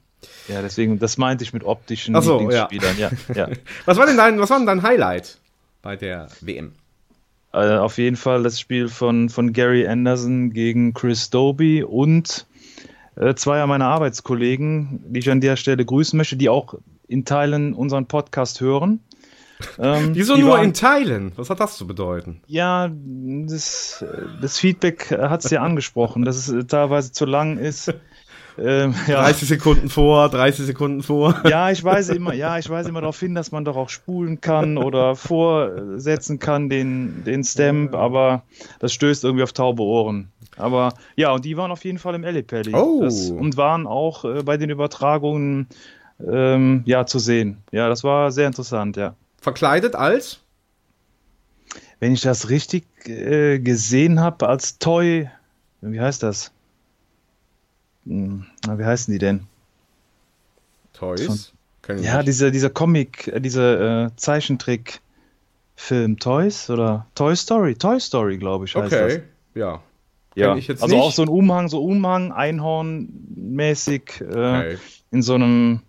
Ja, 0.49 0.62
deswegen, 0.62 0.99
das 0.99 1.18
meinte 1.18 1.44
ich 1.44 1.52
mit 1.52 1.64
optischen 1.64 2.14
Ach 2.16 2.23
so, 2.23 2.40
ja. 2.50 2.68
Lieblingsspielern. 2.70 2.99
Ja, 3.35 3.35
ja. 3.35 3.49
Was 3.85 3.99
war 3.99 4.06
denn 4.06 4.16
dein, 4.16 4.38
was 4.40 4.50
war 4.50 4.58
denn 4.58 4.66
dein 4.66 4.82
Highlight 4.82 5.38
bei 5.82 5.96
der 5.96 6.28
WM? 6.40 6.73
Äh, 7.52 7.76
auf 7.76 7.99
jeden 7.99 8.16
Fall 8.16 8.42
das 8.42 8.58
Spiel 8.61 8.88
von, 8.88 9.28
von 9.28 9.52
Gary 9.52 9.87
Anderson 9.87 10.52
gegen 10.52 10.94
Chris 10.94 11.30
Doby 11.30 11.82
und 11.82 12.46
äh, 13.16 13.35
zweier 13.35 13.66
meiner 13.66 13.87
Arbeitskollegen, 13.87 15.00
die 15.06 15.20
ich 15.20 15.30
an 15.30 15.40
der 15.40 15.56
Stelle 15.56 15.85
grüßen 15.85 16.16
möchte, 16.16 16.37
die 16.37 16.49
auch 16.49 16.75
in 17.08 17.25
Teilen 17.25 17.73
unseren 17.73 18.06
Podcast 18.06 18.61
hören. 18.61 19.00
Ähm, 19.78 20.11
Wieso 20.14 20.37
nur 20.37 20.50
waren- 20.52 20.64
in 20.66 20.75
Teilen? 20.75 21.32
Was 21.37 21.49
hat 21.50 21.61
das 21.61 21.76
zu 21.76 21.87
bedeuten? 21.87 22.40
Ja, 22.46 22.90
das, 22.92 24.04
das 24.42 24.58
Feedback 24.58 25.11
hat 25.12 25.44
es 25.44 25.50
ja 25.50 25.62
angesprochen, 25.62 26.25
dass 26.25 26.37
es 26.37 26.49
äh, 26.50 26.64
teilweise 26.64 27.12
zu 27.12 27.25
lang 27.26 27.58
ist. 27.58 27.94
Ähm, 28.58 28.94
ja. 29.06 29.20
30 29.22 29.48
Sekunden 29.48 29.88
vor, 29.90 30.28
30 30.28 30.66
Sekunden 30.66 31.02
vor. 31.02 31.34
ja, 31.48 31.70
ich 31.70 31.84
weise 31.84 32.14
immer, 32.14 32.32
ja, 32.32 32.58
ich 32.58 32.68
weise 32.70 32.88
immer 32.88 33.00
darauf 33.00 33.20
hin, 33.20 33.34
dass 33.34 33.52
man 33.52 33.64
doch 33.64 33.76
auch 33.76 33.90
spulen 33.90 34.40
kann 34.40 34.78
oder 34.78 35.14
vorsetzen 35.14 36.38
kann 36.38 36.68
den, 36.68 37.22
den 37.25 37.44
Stamp, 37.44 37.94
aber 37.94 38.42
das 38.78 38.92
stößt 38.94 39.25
irgendwie 39.25 39.42
auf 39.42 39.52
taube 39.52 39.82
Ohren. 39.82 40.30
Aber 40.56 40.94
ja, 41.16 41.32
und 41.32 41.44
die 41.44 41.56
waren 41.56 41.70
auf 41.70 41.84
jeden 41.84 41.98
Fall 41.98 42.14
im 42.14 42.25
Ellipelli. 42.25 42.75
Oh. 42.75 43.00
Das, 43.02 43.30
und 43.30 43.56
waren 43.56 43.86
auch 43.86 44.25
äh, 44.25 44.42
bei 44.42 44.56
den 44.56 44.70
Übertragungen 44.70 45.66
ähm, 46.26 46.82
ja 46.86 47.04
zu 47.04 47.18
sehen. 47.18 47.58
Ja, 47.72 47.88
das 47.88 48.04
war 48.04 48.32
sehr 48.32 48.46
interessant, 48.46 48.96
ja. 48.96 49.14
Verkleidet 49.40 49.94
als? 49.94 50.40
Wenn 52.00 52.12
ich 52.12 52.22
das 52.22 52.48
richtig 52.50 52.84
äh, 53.06 53.58
gesehen 53.58 54.20
habe 54.20 54.48
als 54.48 54.78
Toy, 54.78 55.28
wie 55.80 56.00
heißt 56.00 56.22
das? 56.22 56.52
Na, 58.06 58.78
wie 58.78 58.84
heißen 58.84 59.12
die 59.12 59.18
denn? 59.18 59.46
Toys? 60.92 61.52
Ich 61.88 62.04
Ja, 62.04 62.16
nicht. 62.18 62.28
dieser, 62.28 62.50
dieser 62.50 62.70
Comic, 62.70 63.28
äh, 63.28 63.40
dieser 63.40 64.06
äh, 64.06 64.10
Zeichentrick-Film 64.16 66.18
Toys 66.18 66.70
oder 66.70 67.06
Toy 67.14 67.36
Story, 67.36 67.75
Toy 67.75 68.00
Story, 68.00 68.38
glaube 68.38 68.64
ich, 68.64 68.75
heißt 68.76 68.92
Okay, 68.92 69.22
ja. 69.54 69.72
das. 69.72 69.80
Ja, 70.36 70.48
kenn 70.50 70.58
ich 70.58 70.68
jetzt 70.68 70.82
also 70.82 70.94
nicht. 70.94 71.04
auch 71.04 71.12
so 71.12 71.22
ein 71.22 71.28
Umhang, 71.28 71.68
so 71.68 71.82
Umhang, 71.82 72.30
Einhorn-mäßig 72.32 74.20
äh, 74.20 74.25
Okay. 74.25 74.78
in 75.10 75.22
so 75.22 75.34
einem, 75.34 75.80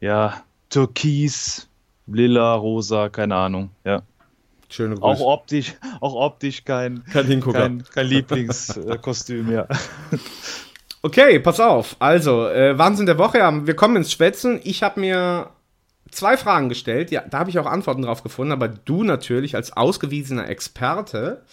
ja, 0.00 0.42
Türkis, 0.70 1.68
lila, 2.06 2.54
rosa, 2.54 3.08
keine 3.10 3.36
Ahnung, 3.36 3.70
ja. 3.84 4.02
Schöne 4.68 4.96
Auch 5.00 5.12
Grüße. 5.12 5.24
optisch, 5.24 5.74
auch 6.00 6.14
optisch 6.14 6.64
kein, 6.64 7.04
Kein 7.12 7.40
kein, 7.40 7.84
kein 7.84 8.06
Lieblingskostüm, 8.06 9.52
ja. 9.52 9.66
Okay, 11.06 11.38
pass 11.38 11.60
auf. 11.60 11.94
Also, 12.00 12.48
äh, 12.48 12.76
Wahnsinn 12.78 13.06
der 13.06 13.16
Woche. 13.16 13.38
Ja, 13.38 13.64
wir 13.64 13.76
kommen 13.76 13.94
ins 13.94 14.10
Schwätzen. 14.10 14.58
Ich 14.64 14.82
habe 14.82 14.98
mir 14.98 15.50
zwei 16.10 16.36
Fragen 16.36 16.68
gestellt. 16.68 17.12
Ja, 17.12 17.20
da 17.20 17.38
habe 17.38 17.48
ich 17.48 17.60
auch 17.60 17.66
Antworten 17.66 18.02
drauf 18.02 18.24
gefunden, 18.24 18.50
aber 18.50 18.66
du 18.66 19.04
natürlich 19.04 19.54
als 19.54 19.72
ausgewiesener 19.72 20.48
Experte, 20.48 21.44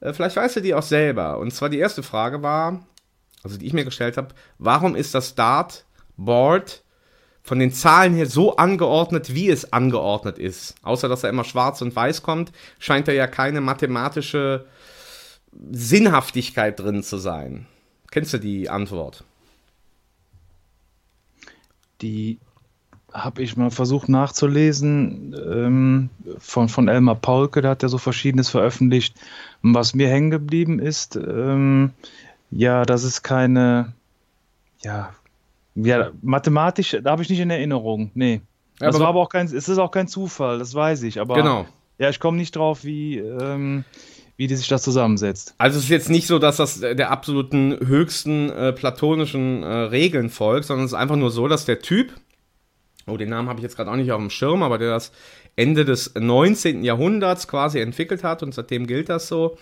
äh, 0.00 0.14
vielleicht 0.14 0.36
weißt 0.36 0.56
du 0.56 0.60
die 0.60 0.72
auch 0.72 0.82
selber. 0.82 1.36
Und 1.38 1.50
zwar 1.50 1.68
die 1.68 1.80
erste 1.80 2.02
Frage 2.02 2.42
war, 2.42 2.86
also 3.42 3.58
die 3.58 3.66
ich 3.66 3.74
mir 3.74 3.84
gestellt 3.84 4.16
habe, 4.16 4.28
warum 4.56 4.96
ist 4.96 5.14
das 5.14 5.34
Dartboard 5.34 6.82
von 7.42 7.58
den 7.58 7.72
Zahlen 7.72 8.14
her 8.14 8.24
so 8.24 8.56
angeordnet, 8.56 9.34
wie 9.34 9.50
es 9.50 9.70
angeordnet 9.70 10.38
ist? 10.38 10.76
Außer 10.82 11.10
dass 11.10 11.24
er 11.24 11.28
immer 11.28 11.44
schwarz 11.44 11.82
und 11.82 11.94
weiß 11.94 12.22
kommt, 12.22 12.52
scheint 12.78 13.06
da 13.06 13.12
ja 13.12 13.26
keine 13.26 13.60
mathematische 13.60 14.64
Sinnhaftigkeit 15.52 16.80
drin 16.80 17.02
zu 17.02 17.18
sein. 17.18 17.66
Kennst 18.14 18.32
du 18.32 18.38
die 18.38 18.70
Antwort? 18.70 19.24
Die 22.00 22.38
habe 23.12 23.42
ich 23.42 23.56
mal 23.56 23.72
versucht 23.72 24.08
nachzulesen 24.08 25.34
ähm, 25.52 26.10
von, 26.38 26.68
von 26.68 26.86
Elmar 26.86 27.16
Paulke, 27.16 27.60
der 27.60 27.72
hat 27.72 27.82
ja 27.82 27.88
so 27.88 27.98
verschiedenes 27.98 28.48
veröffentlicht. 28.50 29.16
Was 29.62 29.94
mir 29.94 30.08
hängen 30.08 30.30
geblieben 30.30 30.78
ist, 30.78 31.16
ähm, 31.16 31.90
ja, 32.52 32.84
das 32.84 33.02
ist 33.02 33.22
keine, 33.22 33.92
ja, 34.82 35.12
ja, 35.74 36.12
mathematisch, 36.22 36.96
da 37.02 37.10
habe 37.10 37.22
ich 37.22 37.30
nicht 37.30 37.40
in 37.40 37.50
Erinnerung, 37.50 38.12
nee. 38.14 38.40
Ja, 38.80 38.86
das 38.86 38.94
aber- 38.94 39.02
war 39.04 39.08
aber 39.08 39.20
auch 39.22 39.28
kein, 39.28 39.46
es 39.46 39.68
ist 39.68 39.78
auch 39.78 39.90
kein 39.90 40.06
Zufall, 40.06 40.60
das 40.60 40.72
weiß 40.72 41.02
ich, 41.02 41.18
aber 41.18 41.34
Genau. 41.34 41.66
ja, 41.98 42.10
ich 42.10 42.20
komme 42.20 42.36
nicht 42.36 42.54
drauf, 42.54 42.84
wie, 42.84 43.18
ähm, 43.18 43.84
wie 44.36 44.46
die 44.46 44.56
sich 44.56 44.68
das 44.68 44.82
zusammensetzt. 44.82 45.54
Also 45.58 45.78
es 45.78 45.84
ist 45.84 45.90
jetzt 45.90 46.10
nicht 46.10 46.26
so, 46.26 46.38
dass 46.38 46.56
das 46.56 46.80
der 46.80 47.10
absoluten 47.10 47.78
höchsten 47.86 48.50
äh, 48.50 48.72
platonischen 48.72 49.62
äh, 49.62 49.66
Regeln 49.66 50.28
folgt, 50.28 50.66
sondern 50.66 50.86
es 50.86 50.92
ist 50.92 50.98
einfach 50.98 51.16
nur 51.16 51.30
so, 51.30 51.46
dass 51.46 51.64
der 51.64 51.80
Typ, 51.80 52.12
oh, 53.06 53.16
den 53.16 53.30
Namen 53.30 53.48
habe 53.48 53.60
ich 53.60 53.62
jetzt 53.62 53.76
gerade 53.76 53.90
auch 53.90 53.96
nicht 53.96 54.10
auf 54.10 54.20
dem 54.20 54.30
Schirm, 54.30 54.62
aber 54.62 54.78
der 54.78 54.90
das 54.90 55.12
Ende 55.56 55.84
des 55.84 56.14
19. 56.18 56.82
Jahrhunderts 56.82 57.46
quasi 57.46 57.78
entwickelt 57.78 58.24
hat 58.24 58.42
und 58.42 58.52
seitdem 58.52 58.88
gilt 58.88 59.08
das 59.08 59.28
so, 59.28 59.56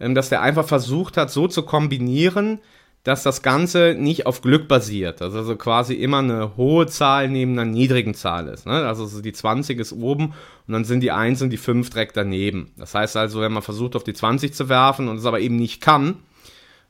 ähm, 0.00 0.14
dass 0.14 0.28
der 0.28 0.42
einfach 0.42 0.66
versucht 0.66 1.16
hat, 1.16 1.30
so 1.30 1.46
zu 1.46 1.62
kombinieren, 1.62 2.60
dass 3.08 3.22
das 3.22 3.40
Ganze 3.40 3.96
nicht 3.98 4.26
auf 4.26 4.42
Glück 4.42 4.68
basiert. 4.68 5.22
Also, 5.22 5.38
also 5.38 5.56
quasi 5.56 5.94
immer 5.94 6.18
eine 6.18 6.58
hohe 6.58 6.86
Zahl 6.88 7.30
neben 7.30 7.52
einer 7.52 7.64
niedrigen 7.64 8.12
Zahl 8.12 8.48
ist. 8.48 8.66
Ne? 8.66 8.86
Also 8.86 9.06
so 9.06 9.22
die 9.22 9.32
20 9.32 9.78
ist 9.78 9.94
oben 9.94 10.34
und 10.66 10.74
dann 10.74 10.84
sind 10.84 11.00
die 11.00 11.10
1 11.10 11.40
und 11.40 11.48
die 11.48 11.56
5 11.56 11.88
direkt 11.88 12.18
daneben. 12.18 12.70
Das 12.76 12.94
heißt 12.94 13.16
also, 13.16 13.40
wenn 13.40 13.52
man 13.52 13.62
versucht, 13.62 13.96
auf 13.96 14.04
die 14.04 14.12
20 14.12 14.52
zu 14.52 14.68
werfen 14.68 15.08
und 15.08 15.16
es 15.16 15.24
aber 15.24 15.40
eben 15.40 15.56
nicht 15.56 15.80
kann, 15.80 16.16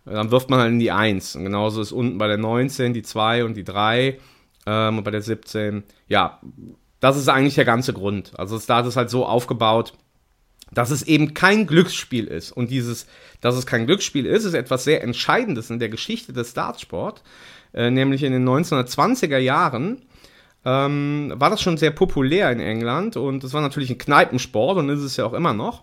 dann 0.05 0.33
wirft 0.33 0.51
man 0.51 0.59
halt 0.59 0.73
in 0.73 0.81
die 0.81 0.91
1. 0.91 1.37
Und 1.37 1.45
genauso 1.45 1.81
ist 1.81 1.93
unten 1.93 2.19
bei 2.19 2.27
der 2.27 2.39
19 2.39 2.95
die 2.95 3.05
2 3.05 3.45
und 3.45 3.57
die 3.57 3.63
3 3.63 4.19
ähm, 4.67 4.99
und 4.99 5.05
bei 5.05 5.13
der 5.13 5.23
17. 5.23 5.85
Ja, 6.09 6.41
das 6.99 7.17
ist 7.17 7.29
eigentlich 7.29 7.55
der 7.55 7.65
ganze 7.65 7.93
Grund. 7.93 8.33
Also 8.37 8.57
das 8.57 8.67
Dart 8.67 8.87
ist 8.87 8.97
halt 8.97 9.11
so 9.11 9.25
aufgebaut, 9.25 9.93
dass 10.71 10.91
es 10.91 11.03
eben 11.03 11.35
kein 11.35 11.67
Glücksspiel 11.67 12.27
ist. 12.27 12.53
Und 12.53 12.71
dieses, 12.71 13.07
dass 13.41 13.57
es 13.57 13.67
kein 13.67 13.87
Glücksspiel 13.87 14.27
ist, 14.27 14.45
ist 14.45 14.55
etwas 14.55 14.85
sehr 14.85 15.03
Entscheidendes 15.03 15.71
in 15.71 15.79
der 15.79 15.89
Geschichte 15.89 16.33
des 16.33 16.55
Dartsport. 16.55 17.23
Äh, 17.75 17.91
nämlich 17.91 18.23
in 18.23 18.33
den 18.33 18.49
1920er 18.49 19.39
Jahren 19.39 20.03
ähm, 20.65 21.33
war 21.37 21.51
das 21.51 21.63
schon 21.63 21.77
sehr 21.77 21.91
populär 21.91 22.51
in 22.51 22.61
England 22.61 23.17
und 23.17 23.45
es 23.45 23.53
war 23.53 23.61
natürlich 23.61 23.91
ein 23.91 23.99
Kneipensport 23.99 24.79
und 24.79 24.89
ist 24.89 25.03
es 25.03 25.17
ja 25.17 25.25
auch 25.25 25.33
immer 25.33 25.55
noch. 25.55 25.83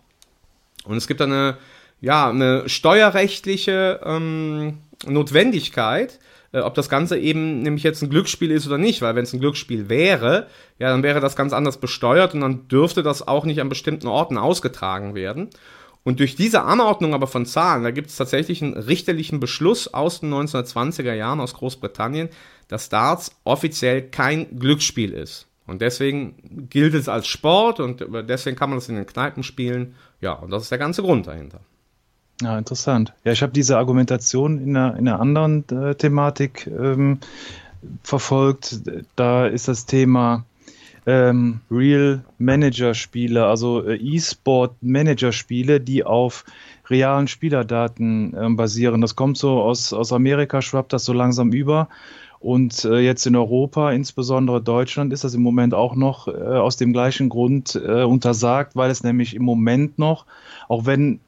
Und 0.86 0.98
es 0.98 1.08
gibt 1.08 1.22
eine, 1.22 1.58
ja, 2.02 2.30
eine 2.30 2.68
steuerrechtliche 2.70 4.02
ähm, 4.04 4.80
Notwendigkeit, 5.08 6.20
äh, 6.56 6.62
ob 6.62 6.74
das 6.74 6.88
Ganze 6.88 7.18
eben 7.20 7.62
nämlich 7.64 7.84
jetzt 7.84 8.02
ein 8.02 8.10
Glücksspiel 8.10 8.50
ist 8.50 8.66
oder 8.66 8.78
nicht, 8.78 9.02
weil 9.02 9.14
wenn 9.16 9.24
es 9.24 9.34
ein 9.34 9.42
Glücksspiel 9.42 9.90
wäre, 9.90 10.48
ja, 10.80 10.90
dann 10.90 11.04
wäre 11.04 11.20
das 11.20 11.36
ganz 11.36 11.52
anders 11.52 11.82
besteuert 11.82 12.34
und 12.34 12.40
dann 12.40 12.70
dürfte 12.70 13.04
das 13.04 13.28
auch 13.28 13.44
nicht 13.44 13.60
an 13.60 13.68
bestimmten 13.68 14.08
Orten 14.08 14.38
ausgetragen 14.38 15.16
werden. 15.16 15.50
Und 16.04 16.22
durch 16.22 16.36
diese 16.36 16.62
Anordnung 16.62 17.14
aber 17.14 17.28
von 17.28 17.46
Zahlen, 17.46 17.84
da 17.84 17.92
gibt 17.92 18.10
es 18.10 18.16
tatsächlich 18.16 18.64
einen 18.64 18.78
richterlichen 18.78 19.42
Beschluss 19.42 19.94
aus 19.94 20.22
den 20.22 20.34
1920er 20.34 21.14
Jahren 21.14 21.42
aus 21.42 21.56
Großbritannien, 21.56 22.30
dass 22.70 22.88
Darts 22.88 23.32
offiziell 23.44 24.04
kein 24.04 24.58
Glücksspiel 24.58 25.12
ist. 25.12 25.48
Und 25.68 25.82
deswegen 25.82 26.68
gilt 26.70 26.94
es 26.94 27.10
als 27.10 27.28
Sport 27.28 27.82
und 27.82 28.06
deswegen 28.30 28.56
kann 28.56 28.70
man 28.70 28.78
das 28.78 28.88
in 28.88 28.96
den 28.96 29.08
Kneipen 29.08 29.44
spielen. 29.44 29.96
Ja, 30.22 30.34
und 30.34 30.52
das 30.52 30.64
ist 30.64 30.72
der 30.72 30.78
ganze 30.78 31.02
Grund 31.02 31.28
dahinter. 31.28 31.60
Ja, 32.42 32.58
interessant. 32.58 33.14
Ja, 33.24 33.32
ich 33.32 33.42
habe 33.42 33.54
diese 33.54 33.78
Argumentation 33.78 34.60
in 34.60 34.76
einer, 34.76 34.98
in 34.98 35.08
einer 35.08 35.20
anderen 35.20 35.64
äh, 35.70 35.96
Thematik 35.96 36.68
ähm, 36.68 37.20
verfolgt. 38.04 38.82
Da 39.16 39.48
ist 39.48 39.68
das 39.68 39.86
Thema 39.86 40.44
ähm, 41.06 41.62
Real 41.72 42.24
Manager-Spiele, 42.40 43.46
also 43.46 43.88
äh, 43.88 43.96
E-Sport-Manager-Spiele, 43.96 45.80
die 45.80 46.04
auf 46.04 46.46
realen 46.90 47.28
Spielerdaten 47.28 48.36
ähm, 48.38 48.56
basieren. 48.58 49.02
Das 49.02 49.16
kommt 49.16 49.38
so 49.38 49.62
aus, 49.62 49.94
aus 49.94 50.12
Amerika, 50.12 50.62
schwappt 50.62 50.94
das 50.94 51.06
so 51.06 51.14
langsam 51.14 51.52
über. 51.52 51.88
Und 52.40 52.86
äh, 52.86 53.00
jetzt 53.00 53.26
in 53.26 53.36
Europa, 53.36 53.92
insbesondere 53.92 54.62
Deutschland, 54.62 55.14
ist 55.14 55.24
das 55.24 55.34
im 55.34 55.42
Moment 55.42 55.74
auch 55.74 55.96
noch 55.96 56.28
äh, 56.28 56.32
aus 56.32 56.78
dem 56.78 56.94
gleichen 56.94 57.30
Grund 57.30 57.76
äh, 57.76 58.04
untersagt, 58.04 58.76
weil 58.76 58.92
es 58.92 59.04
nämlich 59.04 59.36
im 59.36 59.44
Moment 59.44 59.98
noch, 59.98 60.26
auch 60.68 60.86
wenn 60.86 61.20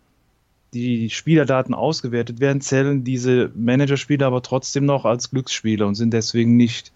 die 0.78 1.10
Spielerdaten 1.10 1.74
ausgewertet 1.74 2.40
werden, 2.40 2.62
zählen 2.62 3.04
diese 3.04 3.52
Managerspiele 3.56 4.26
aber 4.26 4.42
trotzdem 4.42 4.86
noch 4.86 5.06
als 5.06 5.32
Glücksspiele 5.32 5.86
und 5.86 5.96
sind 5.96 6.14
deswegen 6.14 6.58
nicht, 6.58 6.92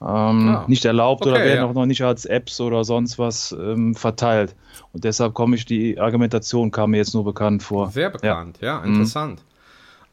ähm, 0.00 0.06
Ah, 0.48 0.64
nicht 0.66 0.84
erlaubt 0.84 1.26
oder 1.26 1.36
okay, 1.36 1.44
werden 1.44 1.58
ja. 1.58 1.66
auch 1.66 1.74
noch 1.74 1.86
nicht 1.86 2.02
als 2.02 2.24
Apps 2.24 2.60
oder 2.60 2.84
sonst 2.84 3.18
was 3.18 3.52
ähm, 3.58 3.94
verteilt. 3.94 4.54
Und 4.92 5.04
deshalb 5.04 5.34
komme 5.34 5.56
ich, 5.56 5.64
die 5.64 5.98
Argumentation 5.98 6.70
kam 6.70 6.90
mir 6.92 6.98
jetzt 6.98 7.14
nur 7.14 7.24
bekannt 7.24 7.62
vor. 7.62 7.90
Sehr 7.90 8.10
bekannt, 8.10 8.58
ja, 8.60 8.82
interessant. 8.82 9.42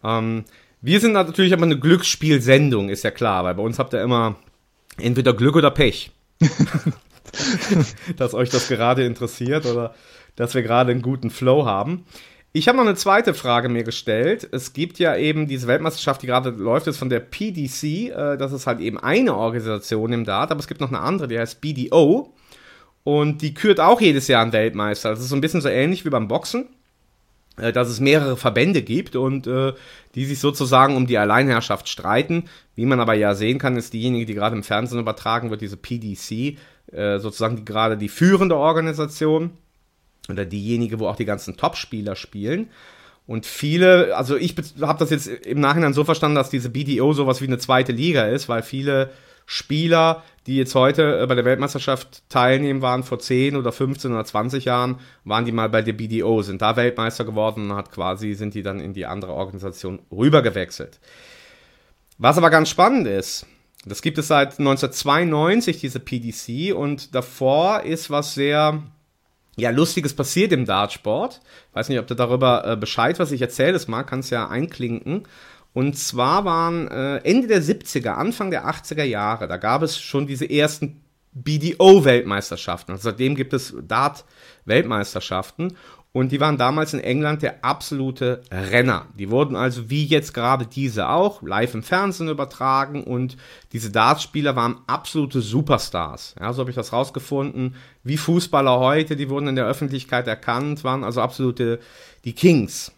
Ähm, 0.03 0.43
wir 0.81 0.99
sind 0.99 1.13
natürlich 1.13 1.53
aber 1.53 1.63
eine 1.63 1.79
Glücksspielsendung, 1.79 2.89
ist 2.89 3.03
ja 3.03 3.11
klar, 3.11 3.43
weil 3.43 3.55
bei 3.55 3.63
uns 3.63 3.79
habt 3.79 3.93
ihr 3.93 4.01
immer 4.01 4.35
entweder 4.97 5.33
Glück 5.33 5.55
oder 5.55 5.71
Pech. 5.71 6.11
dass 8.17 8.33
euch 8.33 8.49
das 8.49 8.67
gerade 8.67 9.05
interessiert 9.05 9.65
oder 9.65 9.93
dass 10.35 10.53
wir 10.53 10.61
gerade 10.61 10.91
einen 10.91 11.01
guten 11.01 11.29
Flow 11.29 11.65
haben. 11.65 12.05
Ich 12.57 12.67
habe 12.67 12.75
noch 12.75 12.85
eine 12.85 12.95
zweite 12.95 13.35
Frage 13.35 13.69
mir 13.69 13.83
gestellt. 13.83 14.49
Es 14.51 14.73
gibt 14.73 14.97
ja 14.97 15.15
eben 15.15 15.47
diese 15.47 15.67
Weltmeisterschaft, 15.67 16.23
die 16.23 16.25
gerade 16.25 16.49
läuft, 16.49 16.87
ist 16.87 16.97
von 16.97 17.07
der 17.09 17.19
PDC. 17.19 17.83
Äh, 17.83 18.37
das 18.37 18.51
ist 18.51 18.65
halt 18.65 18.79
eben 18.79 18.97
eine 18.97 19.35
Organisation 19.35 20.11
im 20.11 20.25
Dart, 20.25 20.49
aber 20.49 20.59
es 20.59 20.67
gibt 20.67 20.81
noch 20.81 20.87
eine 20.87 20.99
andere, 20.99 21.27
die 21.27 21.37
heißt 21.37 21.61
BDO. 21.61 22.33
Und 23.03 23.43
die 23.43 23.53
kürt 23.53 23.79
auch 23.79 24.01
jedes 24.01 24.27
Jahr 24.27 24.41
einen 24.41 24.53
Weltmeister. 24.53 25.11
Das 25.11 25.19
ist 25.19 25.29
so 25.29 25.35
ein 25.35 25.41
bisschen 25.41 25.61
so 25.61 25.69
ähnlich 25.69 26.03
wie 26.03 26.09
beim 26.09 26.27
Boxen 26.27 26.65
äh, 27.57 27.71
dass 27.71 27.89
es 27.89 27.99
mehrere 27.99 28.37
Verbände 28.37 28.81
gibt 28.81 29.15
und 29.15 29.45
äh, 29.45 29.73
die 30.15 30.25
sich 30.25 30.39
sozusagen 30.39 30.95
um 30.95 31.05
die 31.05 31.19
Alleinherrschaft 31.19 31.87
streiten. 31.87 32.45
Wie 32.73 32.87
man 32.87 32.99
aber 32.99 33.13
ja 33.13 33.35
sehen 33.35 33.59
kann, 33.59 33.77
ist 33.77 33.93
diejenige, 33.93 34.25
die 34.25 34.33
gerade 34.33 34.55
im 34.55 34.63
Fernsehen 34.63 34.99
übertragen 34.99 35.51
wird, 35.51 35.61
diese 35.61 35.77
PDC, 35.77 36.57
sozusagen 37.19 37.57
die, 37.57 37.65
gerade 37.65 37.97
die 37.97 38.07
führende 38.07 38.55
Organisation 38.55 39.51
oder 40.29 40.45
diejenige, 40.45 40.99
wo 40.99 41.07
auch 41.07 41.15
die 41.15 41.25
ganzen 41.25 41.57
Top-Spieler 41.57 42.15
spielen. 42.15 42.69
Und 43.25 43.45
viele, 43.45 44.15
also 44.15 44.37
ich 44.37 44.55
habe 44.81 44.99
das 44.99 45.09
jetzt 45.09 45.27
im 45.27 45.59
Nachhinein 45.59 45.93
so 45.93 46.05
verstanden, 46.05 46.35
dass 46.35 46.49
diese 46.49 46.69
BDO 46.69 47.11
sowas 47.13 47.41
wie 47.41 47.47
eine 47.47 47.57
zweite 47.57 47.91
Liga 47.91 48.25
ist, 48.25 48.47
weil 48.47 48.63
viele 48.63 49.11
Spieler, 49.45 50.23
die 50.45 50.57
jetzt 50.57 50.75
heute 50.75 51.21
äh, 51.21 51.25
bei 51.25 51.35
der 51.35 51.45
Weltmeisterschaft 51.45 52.23
teilnehmen, 52.29 52.81
waren 52.81 53.03
vor 53.03 53.19
10 53.19 53.55
oder 53.55 53.71
15 53.71 54.11
oder 54.11 54.25
20 54.25 54.65
Jahren, 54.65 54.99
waren 55.23 55.45
die 55.45 55.53
mal 55.53 55.69
bei 55.69 55.81
der 55.81 55.93
BDO, 55.93 56.41
sind 56.41 56.61
da 56.61 56.75
Weltmeister 56.75 57.23
geworden 57.23 57.71
und 57.71 57.77
hat 57.77 57.91
quasi, 57.91 58.33
sind 58.33 58.53
die 58.53 58.61
dann 58.61 58.81
in 58.81 58.93
die 58.93 59.05
andere 59.05 59.33
Organisation 59.33 59.99
rübergewechselt. 60.11 60.99
Was 62.17 62.37
aber 62.37 62.49
ganz 62.49 62.69
spannend 62.69 63.07
ist, 63.07 63.45
das 63.85 64.01
gibt 64.01 64.17
es 64.17 64.27
seit 64.27 64.59
1992, 64.59 65.79
diese 65.79 66.01
PDC, 66.01 66.75
und 66.75 67.15
davor 67.15 67.83
ist 67.83 68.09
was 68.09 68.33
sehr 68.33 68.83
ja, 69.57 69.71
Lustiges 69.71 70.13
passiert 70.13 70.51
im 70.51 70.65
Dartsport. 70.65 71.41
Weiß 71.73 71.89
nicht, 71.89 71.99
ob 71.99 72.07
du 72.07 72.15
darüber 72.15 72.65
äh, 72.65 72.77
Bescheid, 72.77 73.17
was 73.19 73.31
ich 73.31 73.41
erzähle, 73.41 73.73
das 73.73 73.87
mal, 73.87 74.03
kannst 74.03 74.31
ja 74.31 74.47
einklinken. 74.47 75.23
Und 75.73 75.97
zwar 75.97 76.45
waren 76.45 76.87
äh, 76.87 77.17
Ende 77.17 77.47
der 77.47 77.61
70er, 77.61 78.11
Anfang 78.11 78.51
der 78.51 78.67
80er 78.67 79.03
Jahre, 79.03 79.47
da 79.47 79.57
gab 79.57 79.81
es 79.81 79.99
schon 79.99 80.27
diese 80.27 80.49
ersten 80.49 81.01
BDO-Weltmeisterschaften. 81.33 82.93
Also 82.93 83.09
seitdem 83.09 83.35
gibt 83.35 83.53
es 83.53 83.75
Dart-Weltmeisterschaften. 83.81 85.77
Und 86.17 86.31
die 86.31 86.39
waren 86.39 86.57
damals 86.57 86.95
in 86.95 86.99
England 86.99 87.43
der 87.43 87.63
absolute 87.63 88.41
Renner. 88.49 89.05
Die 89.19 89.29
wurden 89.29 89.55
also 89.55 89.91
wie 89.91 90.03
jetzt 90.03 90.33
gerade 90.33 90.65
diese 90.65 91.09
auch 91.09 91.43
live 91.43 91.75
im 91.75 91.83
Fernsehen 91.83 92.27
übertragen 92.27 93.03
und 93.03 93.37
diese 93.71 93.91
Dartspieler 93.91 94.55
waren 94.55 94.79
absolute 94.87 95.41
Superstars. 95.41 96.33
Ja, 96.39 96.51
so 96.53 96.61
habe 96.61 96.71
ich 96.71 96.75
das 96.75 96.91
rausgefunden. 96.91 97.75
Wie 98.03 98.17
Fußballer 98.17 98.79
heute, 98.79 99.15
die 99.15 99.29
wurden 99.29 99.49
in 99.49 99.55
der 99.55 99.67
Öffentlichkeit 99.67 100.25
erkannt, 100.25 100.83
waren 100.83 101.03
also 101.03 101.21
absolute 101.21 101.79
die 102.25 102.33
Kings. 102.33 102.91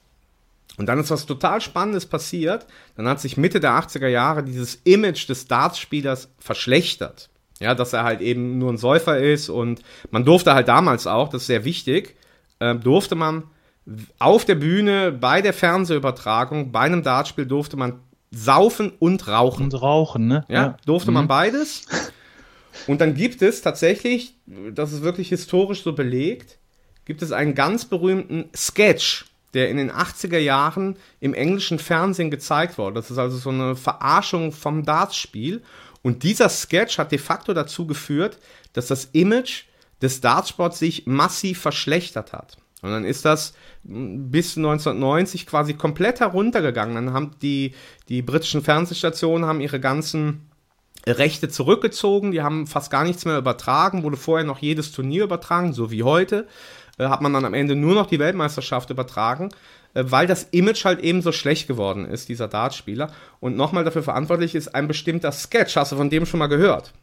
Und 0.78 0.86
dann 0.86 0.98
ist 0.98 1.12
was 1.12 1.26
total 1.26 1.60
Spannendes 1.60 2.06
passiert. 2.06 2.68
Dann 2.96 3.10
hat 3.10 3.20
sich 3.20 3.36
Mitte 3.36 3.60
der 3.60 3.72
80er 3.72 4.08
Jahre 4.08 4.44
dieses 4.44 4.76
Image 4.86 5.28
des 5.28 5.46
Dartspielers 5.46 6.30
verschlechtert. 6.40 7.28
Ja, 7.60 7.76
dass 7.76 7.92
er 7.92 8.06
halt 8.06 8.22
eben 8.22 8.60
nur 8.60 8.72
ein 8.72 8.78
Säufer 8.78 9.20
ist 9.20 9.50
und 9.50 9.82
man 10.10 10.24
durfte 10.24 10.54
halt 10.54 10.70
damals 10.70 11.06
auch, 11.06 11.28
das 11.28 11.42
ist 11.42 11.48
sehr 11.48 11.66
wichtig, 11.66 12.16
äh, 12.60 12.76
durfte 12.76 13.16
man 13.16 13.44
auf 14.20 14.46
der 14.46 14.56
Bühne, 14.56 15.12
bei 15.12 15.42
der 15.42 15.54
Fernsehübertragung, 15.54 16.72
bei 16.72 16.82
einem 16.82 17.02
Dartspiel 17.02 17.46
durfte 17.46 17.76
man 17.76 18.00
saufen 18.32 18.92
und 19.00 19.28
rauchen. 19.28 19.64
Und 19.66 19.82
rauchen, 19.82 20.28
ne? 20.28 20.46
Ja, 20.48 20.62
ja. 20.62 20.78
durfte 20.86 21.12
mhm. 21.12 21.16
man 21.16 21.28
beides. 21.28 21.86
Und 22.88 23.02
dann 23.02 23.14
gibt 23.14 23.42
es 23.42 23.62
tatsächlich, 23.62 24.36
das 24.46 24.94
ist 24.94 25.02
wirklich 25.02 25.30
historisch 25.30 25.84
so 25.84 25.94
belegt, 25.94 26.60
gibt 27.04 27.22
es 27.22 27.32
einen 27.32 27.54
ganz 27.54 27.86
berühmten 27.86 28.50
Sketch 28.56 29.26
der 29.54 29.70
in 29.70 29.78
den 29.78 29.92
80er 29.92 30.38
Jahren 30.38 30.96
im 31.20 31.34
englischen 31.34 31.80
Fernsehen 31.80 32.32
gezeigt 32.32 32.78
wurde. 32.78 32.96
Das 32.96 33.10
ist 33.10 33.18
also 33.18 33.38
so 33.38 33.50
eine 33.50 33.76
Verarschung 33.76 34.52
vom 34.52 34.86
Dartspiel. 34.86 35.64
Und 36.02 36.24
dieser 36.24 36.50
Sketch 36.50 36.98
hat 36.98 37.12
de 37.12 37.20
facto 37.20 37.54
dazu 37.54 37.88
geführt, 37.88 38.38
dass 38.74 38.88
das 38.88 39.06
Image 39.06 39.64
des 40.02 40.22
Dartsports 40.22 40.80
sich 40.80 41.06
massiv 41.08 41.60
verschlechtert 41.62 42.34
hat. 42.34 42.58
Und 42.82 42.92
dann 42.92 43.04
ist 43.04 43.26
das 43.26 43.54
bis 43.84 44.56
1990 44.56 45.46
quasi 45.46 45.74
komplett 45.74 46.22
heruntergegangen. 46.22 46.96
Dann 46.96 47.14
haben 47.14 47.32
die, 47.42 47.74
die 48.08 48.22
britischen 48.22 48.62
Fernsehstationen 48.62 49.48
haben 49.48 49.60
ihre 49.60 49.80
ganzen 49.80 50.50
Rechte 51.06 51.50
zurückgezogen, 51.50 52.32
die 52.32 52.42
haben 52.42 52.68
fast 52.68 52.92
gar 52.92 53.04
nichts 53.04 53.26
mehr 53.26 53.38
übertragen, 53.38 54.04
wurde 54.04 54.18
vorher 54.18 54.46
noch 54.46 54.60
jedes 54.60 54.92
Turnier 54.92 55.24
übertragen, 55.24 55.74
so 55.74 55.92
wie 55.92 56.04
heute. 56.04 56.48
Äh, 56.98 57.08
hat 57.08 57.22
man 57.22 57.34
dann 57.34 57.46
am 57.46 57.54
Ende 57.54 57.76
nur 57.76 57.96
noch 57.96 58.06
die 58.06 58.20
Weltmeisterschaft 58.20 58.90
übertragen, 58.90 59.50
äh, 59.94 60.04
weil 60.06 60.28
das 60.28 60.44
Image 60.52 60.86
halt 60.86 61.00
eben 61.00 61.22
so 61.22 61.32
schlecht 61.32 61.68
geworden 61.68 62.06
ist, 62.06 62.30
dieser 62.30 62.48
Dartspieler. 62.48 63.12
Und 63.40 63.56
nochmal 63.56 63.86
dafür 63.86 64.04
verantwortlich 64.04 64.54
ist 64.54 64.76
ein 64.76 64.88
bestimmter 64.88 65.32
Sketch. 65.32 65.76
Hast 65.78 65.94
du 65.94 65.96
von 65.96 66.10
dem 66.10 66.26
schon 66.26 66.40
mal 66.40 66.48
gehört? 66.48 66.94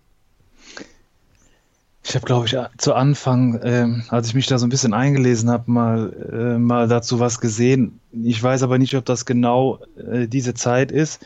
Ich 2.08 2.14
habe, 2.14 2.24
glaube 2.24 2.46
ich, 2.46 2.56
zu 2.78 2.94
Anfang, 2.94 3.60
ähm, 3.62 4.04
als 4.08 4.28
ich 4.28 4.34
mich 4.34 4.46
da 4.46 4.58
so 4.58 4.66
ein 4.66 4.70
bisschen 4.70 4.94
eingelesen 4.94 5.50
habe, 5.50 5.70
mal, 5.70 6.12
äh, 6.32 6.58
mal 6.58 6.86
dazu 6.86 7.18
was 7.18 7.40
gesehen. 7.40 7.98
Ich 8.12 8.40
weiß 8.40 8.62
aber 8.62 8.78
nicht, 8.78 8.94
ob 8.94 9.04
das 9.04 9.26
genau 9.26 9.80
äh, 9.96 10.28
diese 10.28 10.54
Zeit 10.54 10.92
ist. 10.92 11.24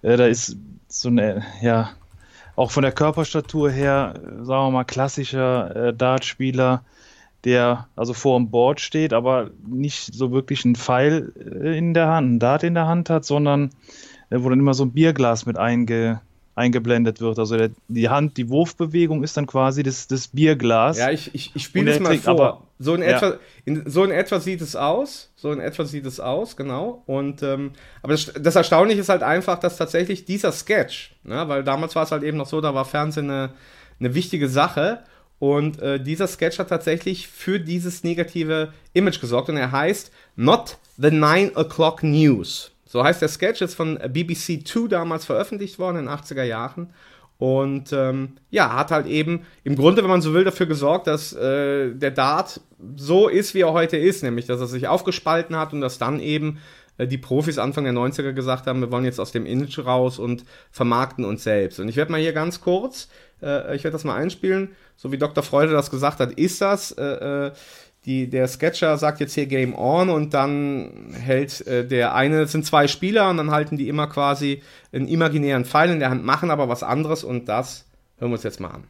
Äh, 0.00 0.16
da 0.16 0.26
ist 0.26 0.56
so 0.88 1.08
eine, 1.08 1.42
ja, 1.60 1.90
auch 2.56 2.70
von 2.70 2.82
der 2.82 2.92
Körperstatur 2.92 3.70
her, 3.70 4.14
äh, 4.16 4.44
sagen 4.44 4.66
wir 4.66 4.70
mal, 4.70 4.84
klassischer 4.84 5.92
Dartspieler 5.92 6.82
der 7.44 7.88
also 7.96 8.14
vor 8.14 8.38
dem 8.38 8.50
Board 8.50 8.80
steht, 8.80 9.12
aber 9.12 9.50
nicht 9.66 10.14
so 10.14 10.30
wirklich 10.32 10.64
einen 10.64 10.76
Pfeil 10.76 11.32
äh, 11.36 11.76
in 11.76 11.94
der 11.94 12.08
Hand, 12.08 12.26
einen 12.26 12.38
Dart 12.38 12.62
in 12.62 12.74
der 12.74 12.86
Hand 12.86 13.10
hat, 13.10 13.24
sondern 13.24 13.70
äh, 14.30 14.38
wo 14.38 14.48
dann 14.48 14.60
immer 14.60 14.74
so 14.74 14.84
ein 14.84 14.92
Bierglas 14.92 15.46
mit 15.46 15.58
einge, 15.58 16.20
eingeblendet 16.54 17.20
wird. 17.20 17.38
Also 17.38 17.56
der, 17.56 17.70
die 17.88 18.08
Hand, 18.08 18.36
die 18.36 18.48
Wurfbewegung 18.48 19.22
ist 19.22 19.36
dann 19.36 19.46
quasi 19.46 19.82
das, 19.82 20.06
das 20.06 20.28
Bierglas. 20.28 20.98
Ja, 20.98 21.10
ich, 21.10 21.34
ich, 21.34 21.52
ich 21.54 21.62
spiele 21.62 21.92
es 21.92 22.00
mal 22.00 22.16
vor. 22.18 22.32
Aber, 22.32 22.62
so, 22.78 22.94
in 22.94 23.02
etwa, 23.02 23.30
ja. 23.30 23.38
in, 23.64 23.88
so 23.88 24.04
in 24.04 24.10
etwa 24.10 24.40
sieht 24.40 24.60
es 24.60 24.76
aus. 24.76 25.30
So 25.36 25.52
in 25.52 25.60
etwa 25.60 25.84
sieht 25.84 26.04
es 26.04 26.20
aus, 26.20 26.56
genau. 26.56 27.02
Und 27.06 27.42
ähm, 27.42 27.72
aber 28.02 28.12
das, 28.12 28.32
das 28.38 28.56
Erstaunliche 28.56 29.00
ist 29.00 29.08
halt 29.08 29.22
einfach, 29.22 29.58
dass 29.58 29.76
tatsächlich 29.76 30.24
dieser 30.24 30.52
Sketch, 30.52 31.14
ne, 31.24 31.48
weil 31.48 31.64
damals 31.64 31.94
war 31.94 32.02
es 32.02 32.12
halt 32.12 32.22
eben 32.22 32.36
noch 32.36 32.46
so, 32.46 32.60
da 32.60 32.74
war 32.74 32.84
Fernsehen 32.84 33.30
eine, 33.30 33.52
eine 33.98 34.14
wichtige 34.14 34.48
Sache. 34.48 35.00
Und 35.38 35.80
äh, 35.80 36.00
dieser 36.00 36.28
Sketch 36.28 36.58
hat 36.58 36.68
tatsächlich 36.68 37.26
für 37.26 37.58
dieses 37.58 38.04
negative 38.04 38.72
Image 38.92 39.20
gesorgt 39.20 39.48
und 39.48 39.56
er 39.56 39.72
heißt 39.72 40.12
Not 40.36 40.76
the 40.98 41.10
9 41.10 41.50
O'Clock 41.56 42.06
News. 42.06 42.70
So 42.92 43.02
heißt 43.02 43.22
der 43.22 43.28
Sketch, 43.30 43.62
ist 43.62 43.74
von 43.74 43.98
BBC 43.98 44.68
2 44.68 44.86
damals 44.86 45.24
veröffentlicht 45.24 45.78
worden 45.78 45.96
in 45.96 46.04
den 46.04 46.14
80er 46.14 46.42
Jahren. 46.42 46.92
Und 47.38 47.90
ähm, 47.94 48.34
ja, 48.50 48.76
hat 48.76 48.90
halt 48.90 49.06
eben 49.06 49.46
im 49.64 49.76
Grunde, 49.76 50.02
wenn 50.02 50.10
man 50.10 50.20
so 50.20 50.34
will, 50.34 50.44
dafür 50.44 50.66
gesorgt, 50.66 51.06
dass 51.06 51.32
äh, 51.32 51.94
der 51.94 52.10
Dart 52.10 52.60
so 52.94 53.28
ist, 53.28 53.54
wie 53.54 53.62
er 53.62 53.72
heute 53.72 53.96
ist, 53.96 54.22
nämlich 54.22 54.44
dass 54.44 54.60
er 54.60 54.66
sich 54.66 54.88
aufgespalten 54.88 55.56
hat 55.56 55.72
und 55.72 55.80
dass 55.80 55.96
dann 55.96 56.20
eben 56.20 56.58
äh, 56.98 57.06
die 57.06 57.16
Profis 57.16 57.56
Anfang 57.56 57.84
der 57.84 57.94
90er 57.94 58.34
gesagt 58.34 58.66
haben, 58.66 58.82
wir 58.82 58.92
wollen 58.92 59.06
jetzt 59.06 59.20
aus 59.20 59.32
dem 59.32 59.46
Image 59.46 59.78
raus 59.78 60.18
und 60.18 60.44
vermarkten 60.70 61.24
uns 61.24 61.44
selbst. 61.44 61.80
Und 61.80 61.88
ich 61.88 61.96
werde 61.96 62.12
mal 62.12 62.20
hier 62.20 62.34
ganz 62.34 62.60
kurz 62.60 63.08
äh, 63.42 63.74
ich 63.74 63.84
werde 63.84 63.92
das 63.92 64.04
mal 64.04 64.14
einspielen. 64.14 64.70
So 64.96 65.12
wie 65.12 65.18
Dr. 65.18 65.42
Freude 65.42 65.72
das 65.72 65.90
gesagt 65.90 66.20
hat, 66.20 66.32
ist 66.32 66.60
das. 66.60 66.92
Die, 68.04 68.28
der 68.28 68.48
Sketcher 68.48 68.98
sagt 68.98 69.20
jetzt 69.20 69.34
hier 69.34 69.46
Game 69.46 69.78
On 69.78 70.10
und 70.10 70.34
dann 70.34 71.12
hält 71.12 71.64
äh, 71.68 71.86
der 71.86 72.16
eine, 72.16 72.42
es 72.42 72.52
sind 72.52 72.66
zwei 72.66 72.88
Spieler 72.88 73.30
und 73.30 73.36
dann 73.36 73.52
halten 73.52 73.76
die 73.76 73.88
immer 73.88 74.08
quasi 74.08 74.60
einen 74.92 75.06
imaginären 75.06 75.64
Pfeil 75.64 75.90
in 75.90 76.00
der 76.00 76.10
Hand, 76.10 76.24
machen 76.24 76.50
aber 76.50 76.68
was 76.68 76.82
anderes 76.82 77.22
und 77.22 77.48
das 77.48 77.86
hören 78.18 78.30
wir 78.30 78.34
uns 78.34 78.42
jetzt 78.42 78.58
mal 78.58 78.70
an. 78.70 78.84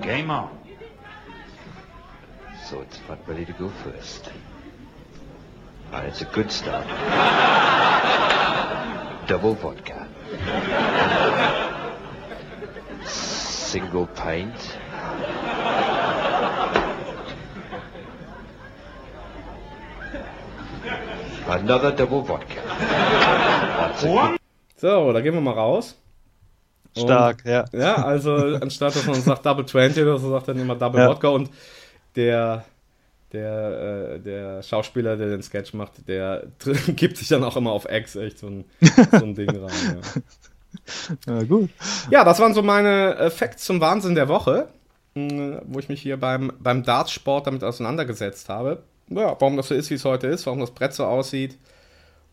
Game 0.00 0.30
on. 0.30 0.48
So 2.68 2.80
it's 2.82 2.98
about 3.08 3.18
ready 3.28 3.44
to 3.44 3.52
go 3.52 3.70
first. 3.84 4.30
Alright, 5.92 6.08
it's 6.08 6.22
a 6.22 6.24
good 6.24 6.50
start. 6.50 6.86
Double 9.28 9.54
vodka. 9.54 10.08
Single 13.04 14.06
pint. 14.06 14.76
Another 21.48 21.90
double 21.90 22.24
vodka. 22.24 22.60
So, 24.76 25.12
da 25.12 25.20
gehen 25.20 25.34
wir 25.34 25.40
mal 25.40 25.54
raus. 25.54 25.96
Stark, 26.96 27.42
und, 27.44 27.50
ja. 27.50 27.64
Ja, 27.72 27.94
also 27.96 28.34
anstatt 28.34 28.94
dass 28.96 29.06
man 29.06 29.20
sagt 29.20 29.46
Double 29.46 29.66
20 29.66 30.02
oder 30.02 30.18
so, 30.18 30.30
sagt 30.30 30.48
er 30.48 30.56
immer 30.56 30.74
Double 30.74 31.00
ja. 31.00 31.08
Wodka 31.08 31.28
und 31.28 31.50
der 32.16 32.64
der, 33.32 34.14
äh, 34.16 34.18
der 34.18 34.62
Schauspieler, 34.62 35.16
der 35.16 35.28
den 35.28 35.42
Sketch 35.42 35.72
macht, 35.74 36.08
der 36.08 36.44
gibt 36.88 37.16
sich 37.16 37.28
dann 37.28 37.44
auch 37.44 37.56
immer 37.56 37.72
auf 37.72 37.84
Ex 37.84 38.16
echt 38.16 38.38
so 38.38 38.48
ein, 38.48 38.64
so 38.80 39.24
ein 39.24 39.34
Ding 39.34 39.50
rein. 39.50 40.02
Ja. 41.26 41.34
ja, 41.34 41.42
gut. 41.44 41.70
Ja, 42.10 42.24
das 42.24 42.40
waren 42.40 42.54
so 42.54 42.62
meine 42.62 43.16
äh, 43.16 43.30
Facts 43.30 43.64
zum 43.64 43.80
Wahnsinn 43.80 44.14
der 44.14 44.28
Woche, 44.28 44.68
wo 45.14 45.78
ich 45.78 45.88
mich 45.88 46.00
hier 46.00 46.18
beim, 46.18 46.52
beim 46.60 46.82
Dartsport 46.82 47.46
damit 47.46 47.64
auseinandergesetzt 47.64 48.48
habe. 48.48 48.82
Ja, 49.08 49.36
warum 49.38 49.56
das 49.56 49.68
so 49.68 49.74
ist, 49.74 49.90
wie 49.90 49.94
es 49.94 50.04
heute 50.04 50.28
ist, 50.28 50.46
warum 50.46 50.60
das 50.60 50.70
Brett 50.70 50.94
so 50.94 51.04
aussieht. 51.04 51.58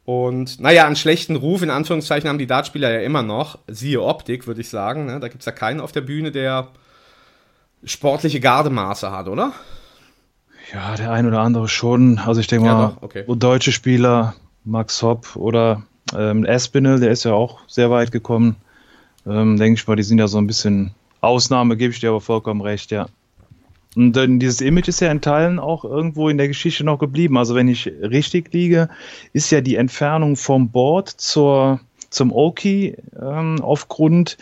Und 0.05 0.59
naja, 0.59 0.85
einen 0.85 0.95
schlechten 0.95 1.35
Ruf, 1.35 1.63
in 1.63 1.69
Anführungszeichen, 1.69 2.29
haben 2.29 2.37
die 2.37 2.47
Dartspieler 2.47 2.91
ja 2.91 3.01
immer 3.01 3.23
noch. 3.23 3.57
Siehe 3.67 4.01
Optik, 4.01 4.47
würde 4.47 4.61
ich 4.61 4.69
sagen. 4.69 5.05
Ne? 5.05 5.19
Da 5.19 5.27
gibt 5.27 5.41
es 5.41 5.45
ja 5.45 5.51
keinen 5.51 5.81
auf 5.81 5.91
der 5.91 6.01
Bühne, 6.01 6.31
der 6.31 6.69
sportliche 7.83 8.39
Gardemaße 8.39 9.11
hat, 9.11 9.27
oder? 9.27 9.53
Ja, 10.73 10.95
der 10.95 11.11
ein 11.11 11.25
oder 11.25 11.41
andere 11.41 11.67
schon. 11.67 12.19
Also 12.19 12.39
ich 12.41 12.47
denke 12.47 12.67
ja, 12.67 12.73
mal, 12.73 12.97
okay. 13.01 13.25
deutsche 13.27 13.71
Spieler, 13.71 14.35
Max 14.63 15.01
Hopp 15.01 15.35
oder 15.35 15.83
ähm, 16.15 16.45
Espinel, 16.45 16.99
der 16.99 17.11
ist 17.11 17.23
ja 17.23 17.33
auch 17.33 17.59
sehr 17.67 17.89
weit 17.89 18.11
gekommen. 18.11 18.55
Ähm, 19.25 19.57
denke 19.57 19.79
ich 19.79 19.87
mal, 19.87 19.95
die 19.95 20.03
sind 20.03 20.19
ja 20.19 20.27
so 20.27 20.37
ein 20.37 20.47
bisschen 20.47 20.91
Ausnahme, 21.21 21.77
gebe 21.77 21.93
ich 21.93 21.99
dir 21.99 22.09
aber 22.09 22.21
vollkommen 22.21 22.61
recht, 22.61 22.91
ja. 22.91 23.07
Und 23.95 24.13
dann 24.13 24.39
dieses 24.39 24.61
Image 24.61 24.89
ist 24.89 24.99
ja 24.99 25.11
in 25.11 25.21
Teilen 25.21 25.57
auch 25.57 25.83
irgendwo 25.83 26.29
in 26.29 26.37
der 26.37 26.47
Geschichte 26.47 26.83
noch 26.83 26.99
geblieben. 26.99 27.35
Also 27.35 27.55
wenn 27.55 27.67
ich 27.67 27.87
richtig 27.87 28.53
liege, 28.53 28.89
ist 29.33 29.49
ja 29.49 29.59
die 29.59 29.75
Entfernung 29.75 30.35
vom 30.35 30.69
Board 30.69 31.09
zur, 31.09 31.79
zum 32.11 32.31
Oki 32.31 32.95
ähm, 33.19 33.59
aufgrund, 33.61 34.37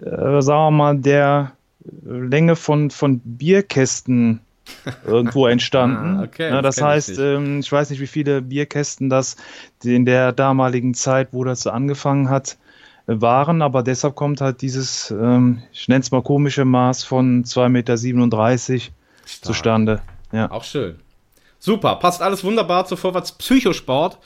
äh, 0.00 0.42
sagen 0.42 0.44
wir 0.44 0.70
mal, 0.72 0.98
der 0.98 1.52
Länge 2.04 2.56
von, 2.56 2.90
von 2.90 3.20
Bierkästen 3.20 4.40
irgendwo 5.06 5.46
entstanden. 5.46 6.18
ah, 6.18 6.24
okay, 6.24 6.50
ja, 6.50 6.60
das, 6.60 6.76
das 6.76 6.84
heißt, 6.84 7.10
ich, 7.10 7.18
ähm, 7.18 7.60
ich, 7.60 7.70
weiß 7.70 7.90
nicht, 7.90 8.00
wie 8.00 8.06
viele 8.08 8.42
Bierkästen 8.42 9.08
das 9.08 9.36
in 9.84 10.06
der 10.06 10.32
damaligen 10.32 10.94
Zeit, 10.94 11.28
wo 11.30 11.44
das 11.44 11.62
so 11.62 11.70
angefangen 11.70 12.28
hat, 12.28 12.58
waren, 13.08 13.62
aber 13.62 13.82
deshalb 13.82 14.14
kommt 14.14 14.40
halt 14.40 14.60
dieses, 14.60 15.10
ähm, 15.10 15.62
ich 15.72 15.88
nenne 15.88 16.00
es 16.00 16.10
mal 16.10 16.22
komische 16.22 16.64
Maß 16.64 17.04
von 17.04 17.44
2,37 17.44 17.68
Meter 17.68 18.92
zustande. 19.42 20.02
Ja. 20.30 20.50
Auch 20.50 20.64
schön. 20.64 20.96
Super, 21.58 21.96
passt 21.96 22.22
alles 22.22 22.44
wunderbar 22.44 22.84
zu 22.84 22.96
Vorwärts 22.96 23.32
Psychosport, 23.32 24.18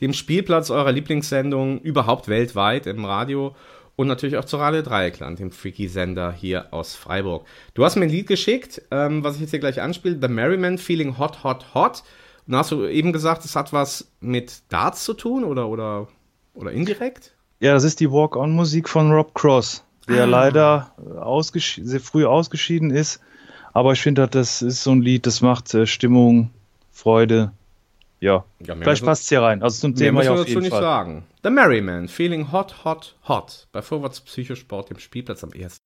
dem 0.00 0.12
Spielplatz 0.12 0.70
eurer 0.70 0.90
Lieblingssendung 0.90 1.80
überhaupt 1.80 2.26
weltweit 2.26 2.86
im 2.86 3.04
Radio 3.04 3.54
und 3.94 4.08
natürlich 4.08 4.38
auch 4.38 4.46
zur 4.46 4.60
Radio 4.60 4.82
Dreieckland, 4.82 5.38
dem 5.38 5.52
Freaky-Sender 5.52 6.32
hier 6.32 6.72
aus 6.72 6.96
Freiburg. 6.96 7.46
Du 7.74 7.84
hast 7.84 7.96
mir 7.96 8.06
ein 8.06 8.10
Lied 8.10 8.26
geschickt, 8.26 8.82
ähm, 8.90 9.22
was 9.22 9.34
ich 9.34 9.42
jetzt 9.42 9.50
hier 9.50 9.60
gleich 9.60 9.82
anspiele, 9.82 10.18
The 10.20 10.28
Merryman 10.28 10.78
Feeling 10.78 11.18
Hot, 11.18 11.44
Hot, 11.44 11.74
Hot. 11.74 12.02
Und 12.46 12.56
hast 12.56 12.72
du 12.72 12.86
eben 12.86 13.12
gesagt, 13.12 13.44
es 13.44 13.54
hat 13.54 13.72
was 13.72 14.10
mit 14.20 14.62
Darts 14.70 15.04
zu 15.04 15.12
tun 15.12 15.44
oder, 15.44 15.68
oder, 15.68 16.08
oder 16.54 16.72
indirekt? 16.72 17.34
Ja, 17.60 17.74
das 17.74 17.84
ist 17.84 18.00
die 18.00 18.10
Walk-On-Musik 18.10 18.88
von 18.88 19.12
Rob 19.12 19.34
Cross, 19.34 19.84
der 20.08 20.22
ah. 20.22 20.26
leider 20.26 20.94
sehr 21.82 22.00
früh 22.00 22.24
ausgeschieden 22.24 22.90
ist. 22.90 23.20
Aber 23.72 23.92
ich 23.92 24.00
finde, 24.00 24.26
das 24.26 24.62
ist 24.62 24.82
so 24.82 24.92
ein 24.92 25.02
Lied, 25.02 25.26
das 25.26 25.42
macht 25.42 25.72
äh, 25.74 25.86
Stimmung 25.86 26.50
Freude. 26.90 27.52
Ja, 28.18 28.44
Ja, 28.60 28.76
vielleicht 28.76 29.04
passt 29.04 29.22
es 29.22 29.28
hier 29.28 29.42
rein. 29.42 29.62
Also 29.62 29.80
zum 29.80 29.94
Thema 29.94 30.22
ja 30.22 30.32
auf 30.32 30.38
dazu 30.38 30.48
jeden 30.48 30.62
nicht 30.62 30.70
Fall. 30.70 30.82
sagen. 30.82 31.24
The 31.42 31.50
Merryman, 31.50 32.08
Feeling 32.08 32.52
Hot, 32.52 32.84
Hot, 32.84 33.16
Hot. 33.28 33.68
Bei 33.72 33.80
Vorwärts 33.80 34.20
Psychosport, 34.20 34.90
dem 34.90 34.98
Spielplatz 34.98 35.42
am 35.44 35.50
1. 35.52 35.78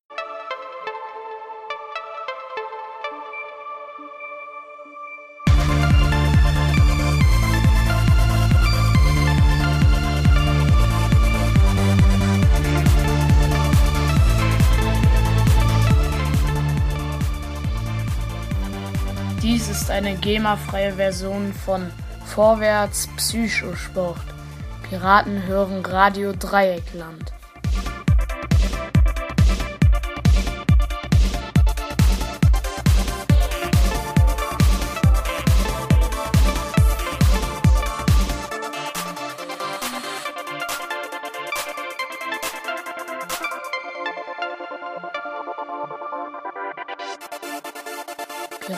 ist 19.85 19.91
eine 19.91 20.15
GEMA-freie 20.15 20.95
Version 20.95 21.53
von 21.53 21.91
Vorwärts 22.25 23.07
Psychosport. 23.19 24.17
Piraten 24.89 25.43
hören 25.47 25.85
Radio 25.85 26.33
Dreieckland. 26.33 27.35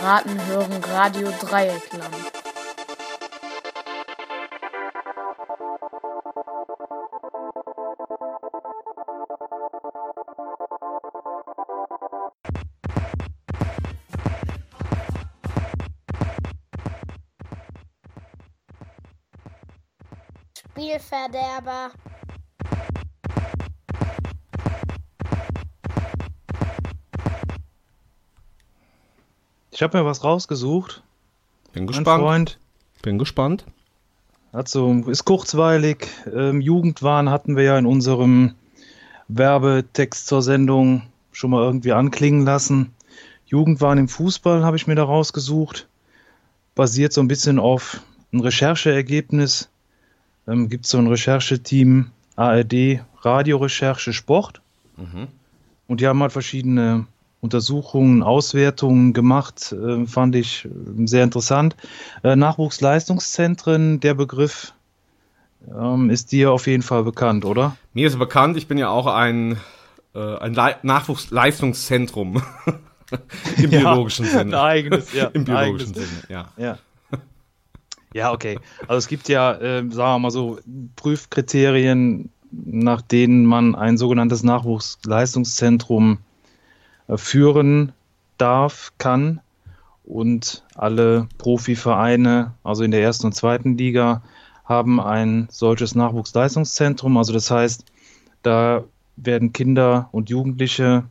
Piraten 0.06 0.46
hören 0.46 0.84
Radio 0.84 1.32
Dreieckland. 1.32 2.14
Spielverderber. 20.54 21.90
Ich 29.76 29.82
habe 29.82 29.98
mir 29.98 30.06
was 30.06 30.24
rausgesucht. 30.24 31.02
Bin 31.74 31.84
Mein 31.84 31.88
gespannt. 31.88 32.22
Freund. 32.22 32.58
Bin 33.02 33.18
gespannt. 33.18 33.66
Also 34.50 35.04
ist 35.06 35.26
kurzweilig. 35.26 36.08
Ähm, 36.34 36.62
Jugendwahn 36.62 37.28
hatten 37.28 37.56
wir 37.56 37.64
ja 37.64 37.78
in 37.78 37.84
unserem 37.84 38.54
Werbetext 39.28 40.28
zur 40.28 40.40
Sendung 40.40 41.02
schon 41.30 41.50
mal 41.50 41.62
irgendwie 41.62 41.92
anklingen 41.92 42.46
lassen. 42.46 42.94
Jugendwahn 43.44 43.98
im 43.98 44.08
Fußball 44.08 44.64
habe 44.64 44.78
ich 44.78 44.86
mir 44.86 44.94
da 44.94 45.04
rausgesucht. 45.04 45.86
Basiert 46.74 47.12
so 47.12 47.20
ein 47.20 47.28
bisschen 47.28 47.58
auf 47.58 48.00
ein 48.32 48.40
Rechercheergebnis. 48.40 49.68
Ähm, 50.48 50.70
Gibt 50.70 50.86
so 50.86 50.96
ein 50.96 51.06
Rechercheteam 51.06 52.12
ARD 52.34 53.00
Radiorecherche 53.20 54.14
Sport. 54.14 54.62
Und 55.86 56.00
die 56.00 56.06
haben 56.06 56.22
halt 56.22 56.32
verschiedene 56.32 57.06
Untersuchungen, 57.40 58.22
Auswertungen 58.22 59.12
gemacht, 59.12 59.72
äh, 59.72 60.06
fand 60.06 60.34
ich 60.34 60.64
äh, 60.64 61.06
sehr 61.06 61.24
interessant. 61.24 61.76
Äh, 62.22 62.34
Nachwuchsleistungszentren, 62.36 64.00
der 64.00 64.14
Begriff 64.14 64.72
ähm, 65.68 66.10
ist 66.10 66.32
dir 66.32 66.52
auf 66.52 66.66
jeden 66.66 66.82
Fall 66.82 67.04
bekannt, 67.04 67.44
oder? 67.44 67.76
Mir 67.92 68.06
ist 68.06 68.18
bekannt, 68.18 68.56
ich 68.56 68.68
bin 68.68 68.78
ja 68.78 68.88
auch 68.88 69.06
ein, 69.06 69.58
äh, 70.14 70.36
ein 70.38 70.54
Le 70.54 70.76
Nachwuchsleistungszentrum. 70.82 72.42
Im 73.58 73.70
Ja, 73.70 73.80
biologischen 73.80 74.26
Sinne. 74.26 74.40
ein 74.40 74.54
eigenes, 74.54 75.12
ja, 75.12 75.26
Im 75.32 75.44
biologischen 75.44 75.90
eigenes. 75.94 76.08
Sinne, 76.08 76.22
ja. 76.28 76.48
Ja. 76.56 76.78
Ja, 78.12 78.32
okay. 78.32 78.58
Also 78.88 78.96
es 78.98 79.08
gibt 79.08 79.28
ja, 79.28 79.52
äh, 79.52 79.80
sagen 79.90 80.14
wir 80.14 80.18
mal 80.18 80.30
so, 80.30 80.58
Prüfkriterien, 80.96 82.30
nach 82.50 83.02
denen 83.02 83.44
man 83.44 83.74
ein 83.74 83.98
sogenanntes 83.98 84.42
Nachwuchsleistungszentrum 84.42 86.18
führen 87.14 87.92
darf, 88.38 88.92
kann. 88.98 89.40
Und 90.04 90.64
alle 90.74 91.28
Profivereine, 91.38 92.54
also 92.62 92.84
in 92.84 92.92
der 92.92 93.02
ersten 93.02 93.26
und 93.26 93.32
zweiten 93.32 93.76
Liga, 93.76 94.22
haben 94.64 95.00
ein 95.00 95.48
solches 95.50 95.94
Nachwuchsleistungszentrum. 95.94 97.16
Also 97.16 97.32
das 97.32 97.50
heißt, 97.50 97.84
da 98.42 98.84
werden 99.16 99.52
Kinder 99.52 100.08
und 100.12 100.30
Jugendliche 100.30 101.04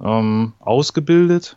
ähm, 0.00 0.52
ausgebildet 0.60 1.56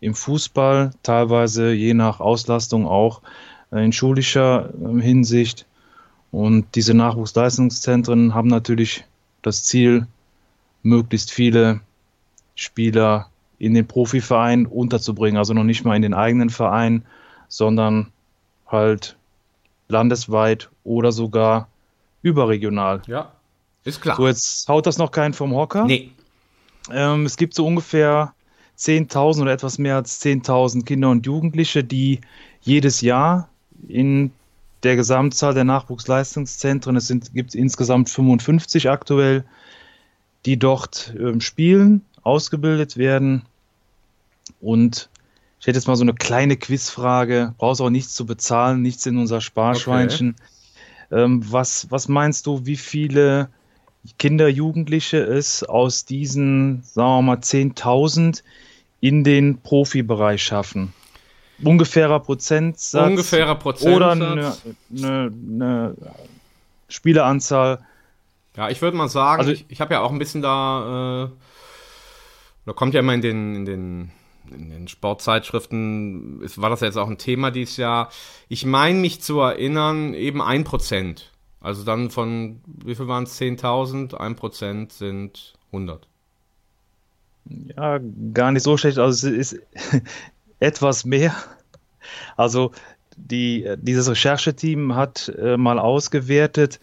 im 0.00 0.14
Fußball, 0.14 0.90
teilweise 1.02 1.72
je 1.72 1.94
nach 1.94 2.20
Auslastung 2.20 2.86
auch 2.86 3.22
äh, 3.70 3.84
in 3.84 3.92
schulischer 3.92 4.70
ähm, 4.74 5.00
Hinsicht. 5.00 5.66
Und 6.32 6.66
diese 6.74 6.94
Nachwuchsleistungszentren 6.94 8.34
haben 8.34 8.48
natürlich 8.48 9.04
das 9.42 9.64
Ziel, 9.64 10.06
möglichst 10.82 11.30
viele 11.30 11.80
Spieler 12.54 13.28
in 13.58 13.74
den 13.74 13.86
Profiverein 13.86 14.66
unterzubringen. 14.66 15.38
Also 15.38 15.54
noch 15.54 15.64
nicht 15.64 15.84
mal 15.84 15.96
in 15.96 16.02
den 16.02 16.14
eigenen 16.14 16.50
Verein, 16.50 17.04
sondern 17.48 18.08
halt 18.66 19.16
landesweit 19.88 20.70
oder 20.84 21.12
sogar 21.12 21.68
überregional. 22.22 23.02
Ja, 23.06 23.32
ist 23.84 24.00
klar. 24.00 24.16
So, 24.16 24.26
jetzt 24.26 24.68
haut 24.68 24.86
das 24.86 24.98
noch 24.98 25.10
keinen 25.10 25.34
vom 25.34 25.54
Hocker. 25.54 25.84
nee, 25.84 26.10
Ähm, 26.90 27.26
es 27.26 27.36
gibt 27.36 27.54
so 27.54 27.66
ungefähr 27.66 28.32
10.000 28.78 29.42
oder 29.42 29.52
etwas 29.52 29.78
mehr 29.78 29.96
als 29.96 30.20
10.000 30.22 30.84
Kinder 30.84 31.10
und 31.10 31.26
Jugendliche, 31.26 31.84
die 31.84 32.20
jedes 32.62 33.00
Jahr 33.00 33.48
in 33.86 34.32
der 34.82 34.96
Gesamtzahl 34.96 35.54
der 35.54 35.64
Nachwuchsleistungszentren, 35.64 36.96
es 36.96 37.06
sind, 37.06 37.32
gibt 37.34 37.54
insgesamt 37.54 38.10
55 38.10 38.90
aktuell, 38.90 39.44
die 40.44 40.56
dort 40.56 41.14
ähm, 41.18 41.40
spielen, 41.40 42.04
ausgebildet 42.22 42.96
werden. 42.96 43.42
Und 44.60 45.08
ich 45.60 45.66
hätte 45.66 45.78
jetzt 45.78 45.86
mal 45.86 45.96
so 45.96 46.02
eine 46.02 46.14
kleine 46.14 46.56
Quizfrage, 46.56 47.54
brauchst 47.58 47.80
auch 47.80 47.90
nichts 47.90 48.14
zu 48.14 48.26
bezahlen, 48.26 48.82
nichts 48.82 49.06
in 49.06 49.16
unser 49.18 49.40
Sparschweinchen. 49.40 50.36
Ähm, 51.10 51.44
was, 51.52 51.90
was 51.90 52.08
meinst 52.08 52.46
du, 52.46 52.64
wie 52.66 52.76
viele 52.76 53.48
Kinder, 54.18 54.48
Jugendliche 54.48 55.18
es 55.18 55.62
aus 55.62 56.04
diesen, 56.04 56.82
sagen 56.82 57.18
wir 57.18 57.22
mal, 57.22 57.36
10.000 57.36 58.42
in 59.00 59.22
den 59.22 59.58
Profibereich 59.60 60.42
schaffen? 60.42 60.92
Ungefährer 61.62 62.18
Prozentsatz 62.18 63.08
ungefährer 63.08 63.56
oder 63.86 64.10
eine, 64.10 64.24
Prozentsatz. 64.24 64.62
eine, 64.96 65.32
eine 65.48 65.94
Spieleranzahl. 66.88 67.78
Ja, 68.56 68.68
ich 68.68 68.82
würde 68.82 68.96
mal 68.96 69.08
sagen, 69.08 69.40
Also- 69.40 69.52
ich, 69.52 69.64
ich 69.68 69.80
habe 69.80 69.94
ja 69.94 70.00
auch 70.00 70.10
ein 70.10 70.18
bisschen 70.18 70.42
da, 70.42 71.24
äh, 71.24 71.28
da 72.64 72.72
kommt 72.72 72.94
ja 72.94 73.00
immer 73.00 73.14
in 73.14 73.20
den, 73.22 73.54
in 73.56 73.64
den, 73.64 74.10
in 74.50 74.70
den 74.70 74.88
Sportzeitschriften, 74.88 76.42
ist, 76.42 76.60
war 76.60 76.70
das 76.70 76.80
jetzt 76.80 76.96
auch 76.96 77.08
ein 77.08 77.18
Thema 77.18 77.50
dieses 77.50 77.76
Jahr. 77.76 78.10
Ich 78.48 78.64
meine 78.64 78.98
mich 78.98 79.20
zu 79.20 79.40
erinnern, 79.40 80.14
eben 80.14 80.40
ein 80.40 80.64
Prozent. 80.64 81.30
Also 81.60 81.84
dann 81.84 82.10
von, 82.10 82.60
wie 82.66 82.94
viel 82.94 83.08
waren 83.08 83.24
es? 83.24 83.40
10.000? 83.40 84.14
Ein 84.14 84.36
Prozent 84.36 84.92
sind 84.92 85.54
100. 85.72 86.06
Ja, 87.76 87.98
gar 88.34 88.52
nicht 88.52 88.62
so 88.62 88.76
schlecht. 88.76 88.98
Also 88.98 89.28
es 89.28 89.52
ist 89.52 89.62
etwas 90.60 91.04
mehr. 91.04 91.34
Also 92.36 92.72
die, 93.16 93.68
dieses 93.78 94.08
Rechercheteam 94.08 94.94
hat 94.94 95.32
äh, 95.38 95.56
mal 95.56 95.78
ausgewertet 95.78 96.80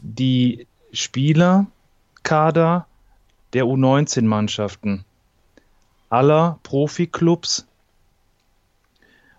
die 0.00 0.66
Spielerkader 0.92 2.86
der 3.52 3.64
U19-Mannschaften 3.64 5.04
aller 6.14 6.58
Profiklubs. 6.62 7.66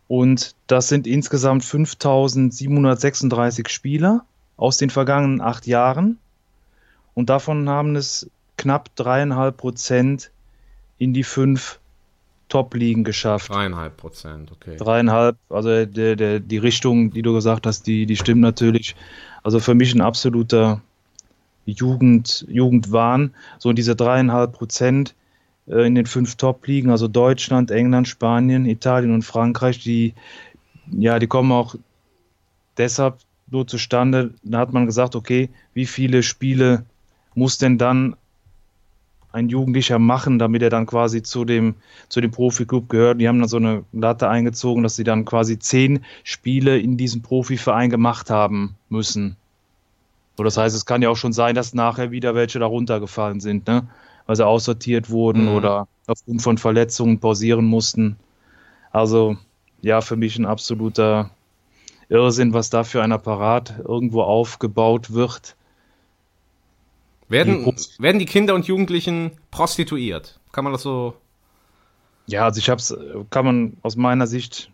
Und 0.08 0.56
das 0.68 0.90
sind 0.90 1.08
insgesamt 1.08 1.64
5736 1.64 3.70
Spieler 3.70 4.26
aus 4.58 4.78
den 4.78 4.90
vergangenen 4.90 5.40
acht 5.42 5.68
Jahren. 5.68 6.18
Und 7.14 7.30
davon 7.30 7.70
haben 7.70 7.96
es 7.96 8.30
knapp 8.58 8.94
dreieinhalb 8.96 9.58
Prozent 9.58 10.32
in 10.98 11.14
die 11.14 11.24
fünf 11.24 11.80
Top-Ligen 12.50 13.06
geschafft. 13.06 13.50
Dreieinhalb 13.50 13.98
Prozent, 13.98 14.52
okay. 14.52 14.76
Dreieinhalb, 14.76 15.38
also 15.50 15.86
der, 15.86 16.16
der, 16.16 16.40
die 16.40 16.58
Richtung, 16.58 17.12
die 17.12 17.22
du 17.22 17.34
gesagt 17.34 17.66
hast, 17.66 17.88
die, 17.88 18.06
die 18.06 18.18
stimmt 18.18 18.42
natürlich. 18.42 18.96
Also 19.44 19.60
für 19.60 19.76
mich 19.76 19.96
ein 19.96 20.02
absoluter 20.02 20.82
Jugend, 21.66 22.46
Jugendwahn. 22.48 23.34
So 23.60 23.74
diese 23.74 23.96
dreieinhalb 23.96 24.54
Prozent 24.54 25.16
äh, 25.68 25.86
in 25.86 25.96
den 25.96 26.06
fünf 26.06 26.36
Top-Ligen, 26.36 26.90
also 26.90 27.08
Deutschland, 27.08 27.72
England, 27.72 28.08
Spanien, 28.08 28.66
Italien 28.66 29.14
und 29.14 29.24
Frankreich, 29.24 29.80
die, 29.80 30.14
ja, 30.92 31.20
die 31.20 31.28
kommen 31.28 31.52
auch 31.52 31.76
deshalb 32.78 33.18
nur 33.50 33.68
zustande. 33.68 34.34
Da 34.44 34.60
hat 34.60 34.74
man 34.74 34.86
gesagt, 34.86 35.16
okay, 35.16 35.50
wie 35.74 35.86
viele 35.86 36.24
Spiele 36.24 36.86
muss 37.36 37.58
denn 37.58 37.78
dann 37.78 38.16
ein 39.32 39.50
Jugendlicher 39.50 40.00
machen, 40.00 40.40
damit 40.40 40.62
er 40.62 40.70
dann 40.70 40.86
quasi 40.86 41.22
zu 41.22 41.44
dem, 41.44 41.76
zu 42.08 42.22
dem 42.22 42.32
Profi-Club 42.32 42.88
gehört. 42.88 43.20
Die 43.20 43.28
haben 43.28 43.40
dann 43.40 43.50
so 43.50 43.58
eine 43.58 43.84
Latte 43.92 44.30
eingezogen, 44.30 44.82
dass 44.82 44.96
sie 44.96 45.04
dann 45.04 45.26
quasi 45.26 45.60
zehn 45.60 46.06
Spiele 46.24 46.80
in 46.80 46.96
diesem 46.96 47.22
Profiverein 47.22 47.90
gemacht 47.90 48.30
haben 48.30 48.76
müssen. 48.88 49.36
So, 50.38 50.44
das 50.44 50.56
heißt, 50.58 50.76
es 50.76 50.86
kann 50.86 51.02
ja 51.02 51.10
auch 51.10 51.18
schon 51.18 51.34
sein, 51.34 51.54
dass 51.54 51.74
nachher 51.74 52.12
wieder 52.12 52.34
welche 52.34 52.60
da 52.60 52.66
runtergefallen 52.66 53.42
sind, 53.42 53.68
ne? 53.68 53.88
Weil 54.26 54.36
sie 54.36 54.46
aussortiert 54.46 55.10
wurden 55.10 55.50
mhm. 55.50 55.56
oder 55.56 55.88
aufgrund 56.08 56.42
von 56.42 56.58
Verletzungen 56.58 57.20
pausieren 57.20 57.66
mussten. 57.66 58.18
Also, 58.92 59.38
ja, 59.82 60.02
für 60.02 60.16
mich 60.16 60.38
ein 60.38 60.46
absoluter 60.46 61.32
Irrsinn, 62.10 62.54
was 62.54 62.70
da 62.70 62.84
für 62.84 63.02
ein 63.02 63.12
Apparat 63.12 63.80
irgendwo 63.80 64.22
aufgebaut 64.22 65.14
wird 65.14 65.56
werden, 67.28 67.66
werden 68.00 68.20
die 68.20 68.26
Kinder 68.26 68.56
und 68.56 68.68
Jugendlichen 68.68 69.32
prostituiert? 69.52 70.40
Kann 70.52 70.64
man 70.64 70.74
das 70.74 70.84
so. 70.84 71.16
Ja, 72.28 72.46
also 72.46 72.60
ich 72.60 72.70
habe 72.70 72.80
es, 72.80 72.96
kann 73.30 73.46
man 73.46 73.78
aus 73.82 73.96
meiner 73.96 74.28
Sicht 74.28 74.72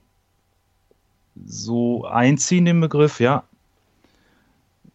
so 1.45 2.05
einziehen 2.05 2.67
im 2.67 2.81
Begriff, 2.81 3.19
ja. 3.19 3.43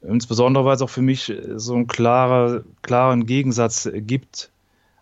Insbesondere, 0.08 0.64
weil 0.64 0.76
es 0.76 0.82
auch 0.82 0.90
für 0.90 1.02
mich 1.02 1.32
so 1.56 1.74
einen 1.74 1.86
klarer, 1.86 2.62
klaren 2.82 3.26
Gegensatz 3.26 3.88
gibt, 3.92 4.50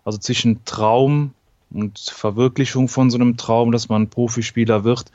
also 0.04 0.18
zwischen 0.18 0.64
Traum 0.64 1.32
und 1.70 1.98
Verwirklichung 1.98 2.88
von 2.88 3.10
so 3.10 3.18
einem 3.18 3.36
Traum, 3.36 3.72
dass 3.72 3.88
man 3.88 4.08
Profispieler 4.08 4.84
wird 4.84 5.10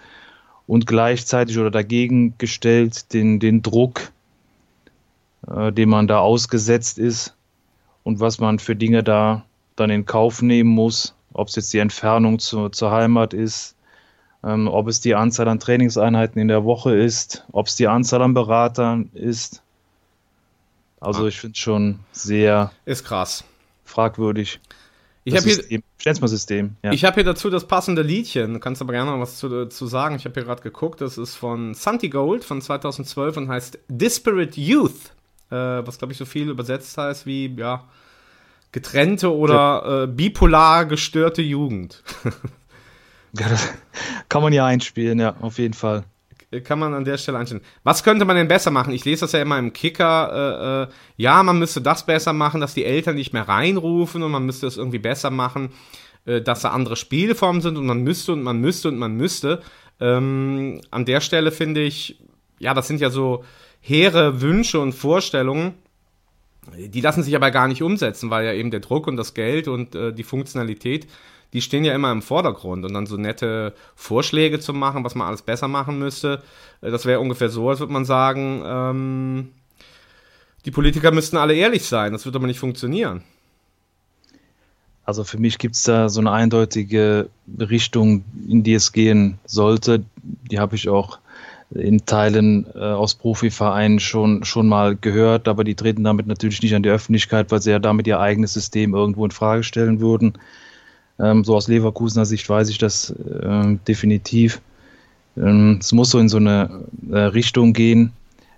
und 0.68 0.86
gleichzeitig 0.86 1.58
oder 1.58 1.72
dagegen 1.72 2.36
gestellt 2.38 3.14
den, 3.14 3.40
den 3.40 3.62
Druck, 3.62 4.12
äh, 5.48 5.72
dem 5.72 5.90
man 5.90 6.08
da 6.08 6.20
ausgesetzt 6.20 7.00
ist 7.00 7.36
und 8.04 8.20
was 8.20 8.40
man 8.40 8.60
für 8.60 8.76
Dinge 8.76 9.04
da 9.04 9.46
dann 9.76 9.90
in 9.90 10.06
Kauf 10.06 10.42
nehmen 10.42 10.70
muss, 10.70 11.16
ob 11.34 11.48
es 11.48 11.56
jetzt 11.56 11.74
die 11.74 11.80
Entfernung 11.80 12.40
zu, 12.40 12.70
zur 12.70 12.92
Heimat 12.92 13.34
ist, 13.34 13.76
ähm, 14.44 14.68
ob 14.68 14.88
es 14.88 15.00
die 15.00 15.16
Anzahl 15.16 15.48
an 15.48 15.60
Trainingseinheiten 15.60 16.42
in 16.42 16.48
der 16.48 16.66
Woche 16.66 16.96
ist, 16.96 17.46
ob 17.52 17.68
es 17.68 17.76
die 17.76 17.88
Anzahl 17.88 18.22
an 18.22 18.34
Beratern 18.34 19.10
ist. 19.14 19.64
Also 21.00 21.26
ah. 21.26 21.28
ich 21.28 21.40
finde 21.40 21.54
es 21.54 21.60
schon 21.60 22.00
sehr 22.12 22.72
ist 22.86 23.06
krass 23.06 23.44
fragwürdig. 23.86 24.60
Ich 25.24 25.36
habe 25.36 25.48
hier 25.48 25.82
System. 26.28 26.76
Ja. 26.84 26.92
Ich 26.92 27.04
habe 27.04 27.16
hier 27.16 27.24
dazu 27.24 27.50
das 27.50 27.68
passende 27.68 28.02
Liedchen. 28.02 28.54
Du 28.54 28.60
kannst 28.60 28.82
aber 28.82 28.94
gerne 28.94 29.12
noch 29.12 29.20
was 29.20 29.38
zu, 29.38 29.66
zu 29.68 29.88
sagen. 29.88 30.16
Ich 30.16 30.26
habe 30.26 30.34
hier 30.34 30.44
gerade 30.44 30.62
geguckt. 30.62 31.02
Das 31.02 31.18
ist 31.18 31.36
von 31.36 31.74
Santi 31.74 32.10
Gold 32.10 32.44
von 32.44 32.62
2012 32.62 33.38
und 33.38 33.50
heißt 33.50 33.80
Disparate 33.90 34.60
Youth 34.60 35.12
äh, 35.50 35.56
was 35.56 35.98
glaube 35.98 36.14
ich 36.14 36.18
so 36.18 36.26
viel 36.26 36.50
übersetzt 36.50 36.98
heißt 36.98 37.26
wie, 37.26 37.54
ja, 37.56 37.84
getrennte 38.72 39.34
oder 39.34 40.04
äh, 40.04 40.08
bipolar 40.08 40.86
gestörte 40.86 41.42
Jugend. 41.42 42.04
ja, 43.34 43.50
das 43.50 43.68
kann 44.30 44.42
man 44.42 44.54
ja 44.54 44.66
einspielen, 44.66 45.20
ja, 45.20 45.36
auf 45.42 45.58
jeden 45.58 45.74
Fall. 45.74 46.04
Kann 46.64 46.80
man 46.80 46.96
an 46.96 47.06
der 47.06 47.18
Stelle 47.18 47.38
einstellen. 47.38 47.62
Was 47.84 48.04
könnte 48.04 48.26
man 48.26 48.36
denn 48.36 48.48
besser 48.48 48.72
machen? 48.72 48.92
Ich 48.92 49.06
lese 49.06 49.22
das 49.22 49.34
ja 49.34 49.42
immer 49.42 49.60
im 49.60 49.72
Kicker. 49.72 50.88
Äh, 50.88 50.92
äh, 50.92 50.94
ja, 51.16 51.44
man 51.44 51.60
müsste 51.60 51.80
das 51.80 52.08
besser 52.08 52.34
machen, 52.34 52.60
dass 52.60 52.74
die 52.74 52.86
Eltern 52.86 53.16
nicht 53.16 53.34
mehr 53.34 53.48
reinrufen 53.48 54.24
und 54.24 54.32
man 54.32 54.46
müsste 54.48 54.66
es 54.66 54.78
irgendwie 54.78 54.98
besser 54.98 55.30
machen, 55.30 55.70
äh, 56.26 56.42
dass 56.42 56.62
da 56.62 56.70
andere 56.70 56.96
Spielformen 56.96 57.62
sind 57.62 57.78
und 57.78 57.86
man 57.86 58.02
müsste 58.02 58.34
und 58.34 58.42
man 58.42 58.60
müsste 58.60 58.88
und 58.88 58.98
man 58.98 59.16
müsste. 59.16 59.62
Ähm, 60.00 60.82
an 60.90 61.06
der 61.06 61.22
Stelle 61.22 61.52
finde 61.52 61.82
ich, 61.82 62.20
ja, 62.58 62.74
das 62.74 62.88
sind 62.88 63.00
ja 63.00 63.12
so 63.12 63.44
hehre 63.80 64.42
Wünsche 64.42 64.80
und 64.80 64.94
Vorstellungen. 64.94 65.76
Die 66.76 67.02
lassen 67.02 67.22
sich 67.22 67.36
aber 67.36 67.52
gar 67.52 67.68
nicht 67.68 67.84
umsetzen, 67.84 68.32
weil 68.32 68.46
ja 68.46 68.54
eben 68.54 68.72
der 68.72 68.80
Druck 68.80 69.06
und 69.06 69.18
das 69.18 69.36
Geld 69.36 69.68
und 69.68 69.94
äh, 69.94 70.14
die 70.14 70.24
Funktionalität, 70.24 71.08
die 71.54 71.62
stehen 71.62 71.86
ja 71.86 71.94
immer 71.94 72.12
im 72.12 72.22
Vordergrund. 72.22 72.86
Und 72.86 72.94
dann 72.94 73.06
so 73.06 73.18
nette 73.18 73.74
Vorschläge 73.96 74.60
zu 74.60 74.74
machen, 74.74 75.04
was 75.04 75.16
man 75.16 75.28
alles 75.28 75.42
besser 75.42 75.68
machen 75.68 76.00
müsste, 76.00 76.42
äh, 76.82 76.92
das 76.92 77.06
wäre 77.06 77.20
ungefähr 77.20 77.50
so, 77.50 77.70
als 77.70 77.80
würde 77.80 77.94
man 77.94 78.06
sagen, 78.06 78.62
ähm, 78.66 79.50
die 80.66 80.72
Politiker 80.72 81.12
müssten 81.12 81.38
alle 81.38 81.56
ehrlich 81.56 81.86
sein. 81.86 82.12
Das 82.12 82.26
wird 82.26 82.36
aber 82.36 82.48
nicht 82.48 82.60
funktionieren. 82.60 83.24
Also 85.06 85.24
für 85.24 85.40
mich 85.40 85.58
gibt 85.58 85.76
es 85.76 85.84
da 85.84 86.08
so 86.08 86.20
eine 86.20 86.32
eindeutige 86.32 87.30
Richtung, 87.60 88.24
in 88.48 88.62
die 88.62 88.76
es 88.76 88.92
gehen 88.92 89.40
sollte. 89.46 90.04
Die 90.22 90.60
habe 90.60 90.76
ich 90.76 90.88
auch 90.88 91.18
in 91.72 92.06
Teilen 92.06 92.68
äh, 92.76 92.80
aus 92.80 93.16
Profivereinen 93.16 94.00
schon, 94.00 94.44
schon 94.44 94.68
mal 94.68 94.96
gehört, 94.96 95.48
aber 95.48 95.64
die 95.64 95.76
treten 95.76 96.04
damit 96.04 96.28
natürlich 96.28 96.62
nicht 96.62 96.76
an 96.76 96.84
die 96.84 96.90
Öffentlichkeit, 96.90 97.52
weil 97.52 97.62
sie 97.62 97.72
ja 97.72 97.80
damit 97.80 98.06
ihr 98.08 98.20
eigenes 98.20 98.54
System 98.54 98.94
irgendwo 98.94 99.26
in 99.26 99.32
Frage 99.32 99.64
stellen 99.64 100.00
würden. 100.00 100.34
Ähm, 101.20 101.44
so 101.44 101.56
aus 101.56 101.68
Leverkusener 101.68 102.26
Sicht 102.26 102.48
weiß 102.48 102.70
ich 102.70 102.78
das 102.78 103.12
äh, 103.12 103.78
definitiv. 103.88 104.62
Ähm, 105.38 105.78
es 105.80 105.92
muss 105.92 106.12
so 106.12 106.20
in 106.20 106.30
so 106.30 106.38
eine 106.38 106.86
äh, 107.12 107.18
Richtung 107.18 107.74
gehen, 107.74 108.14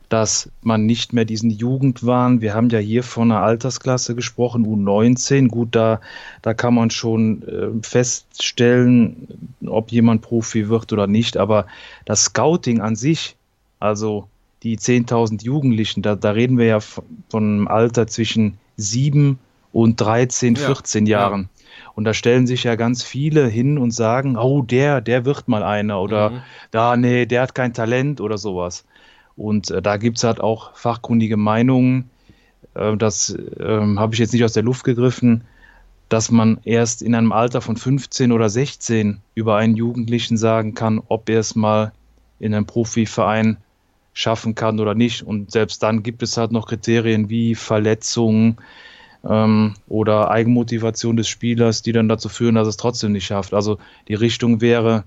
dass 0.10 0.50
man 0.62 0.86
nicht 0.86 1.14
mehr 1.14 1.24
diesen 1.24 1.50
Jugendwahn, 1.50 2.42
wir 2.42 2.54
haben 2.54 2.70
ja 2.70 2.80
hier 2.80 3.02
von 3.02 3.32
einer 3.32 3.42
Altersklasse 3.42 4.14
gesprochen, 4.14 4.66
U19, 4.66 5.48
gut, 5.48 5.70
da, 5.74 6.02
da 6.42 6.54
kann 6.54 6.74
man 6.74 6.90
schon 6.90 7.44
äh, 7.44 7.70
feststellen, 7.82 9.28
ob 9.66 9.92
jemand 9.92 10.22
Profi 10.22 10.68
wird 10.68 10.92
oder 10.92 11.08
nicht, 11.08 11.38
aber 11.38 11.66
das 12.04 12.26
Scouting 12.26 12.82
an 12.82 12.98
sich, 12.98 13.38
also 13.80 14.28
die 14.64 14.78
10.000 14.78 15.44
Jugendlichen, 15.44 16.02
da, 16.02 16.16
da 16.16 16.32
reden 16.32 16.58
wir 16.58 16.66
ja 16.66 16.80
von 16.82 17.04
einem 17.32 17.68
Alter 17.70 18.06
zwischen 18.08 18.58
7 18.76 19.40
und 19.72 20.02
13, 20.02 20.58
14 20.58 21.06
ja, 21.06 21.20
Jahren. 21.20 21.50
Und 21.96 22.06
da 22.06 22.14
stellen 22.14 22.48
sich 22.48 22.64
ja 22.64 22.76
ganz 22.76 23.04
viele 23.04 23.48
hin 23.48 23.78
und 23.78 23.92
sagen, 23.92 24.38
oh, 24.38 24.62
der, 24.62 25.02
der 25.02 25.26
wird 25.26 25.48
mal 25.48 25.64
einer 25.64 26.02
oder 26.02 26.30
mhm. 26.30 26.42
da, 26.72 26.96
nee, 26.98 27.26
der 27.26 27.42
hat 27.42 27.56
kein 27.56 27.74
Talent 27.74 28.22
oder 28.22 28.38
sowas. 28.38 28.86
Und 29.36 29.72
äh, 29.72 29.82
da 29.82 29.98
gibt 29.98 30.18
es 30.18 30.24
halt 30.24 30.40
auch 30.40 30.76
fachkundige 30.76 31.38
Meinungen, 31.38 32.10
äh, 32.74 32.96
das 32.98 33.30
äh, 33.30 33.96
habe 33.98 34.14
ich 34.14 34.20
jetzt 34.20 34.34
nicht 34.34 34.44
aus 34.44 34.54
der 34.54 34.64
Luft 34.64 34.84
gegriffen, 34.84 35.44
dass 36.10 36.30
man 36.30 36.60
erst 36.66 37.02
in 37.02 37.16
einem 37.16 37.32
Alter 37.32 37.62
von 37.62 37.78
15 37.78 38.32
oder 38.32 38.50
16 38.50 39.22
über 39.34 39.56
einen 39.56 39.76
Jugendlichen 39.76 40.38
sagen 40.38 40.74
kann, 40.74 41.02
ob 41.08 41.30
er 41.30 41.40
es 41.40 41.56
mal 41.56 41.94
in 42.40 42.54
einem 42.54 42.66
Profiverein 42.66 43.58
schaffen 44.14 44.56
kann 44.56 44.80
oder 44.82 44.94
nicht. 44.94 45.24
Und 45.24 45.52
selbst 45.52 45.82
dann 45.84 46.04
gibt 46.04 46.22
es 46.22 46.36
halt 46.36 46.52
noch 46.52 46.68
Kriterien 46.68 47.30
wie 47.30 47.56
Verletzungen 47.56 48.58
ähm, 49.28 49.74
oder 49.88 50.32
Eigenmotivation 50.32 51.18
des 51.18 51.28
Spielers, 51.28 51.82
die 51.82 51.92
dann 51.92 52.10
dazu 52.10 52.30
führen, 52.30 52.56
dass 52.56 52.68
es 52.68 52.78
trotzdem 52.78 53.12
nicht 53.12 53.26
schafft. 53.26 53.54
Also 53.54 53.78
die 54.08 54.16
Richtung 54.16 54.62
wäre, 54.62 55.04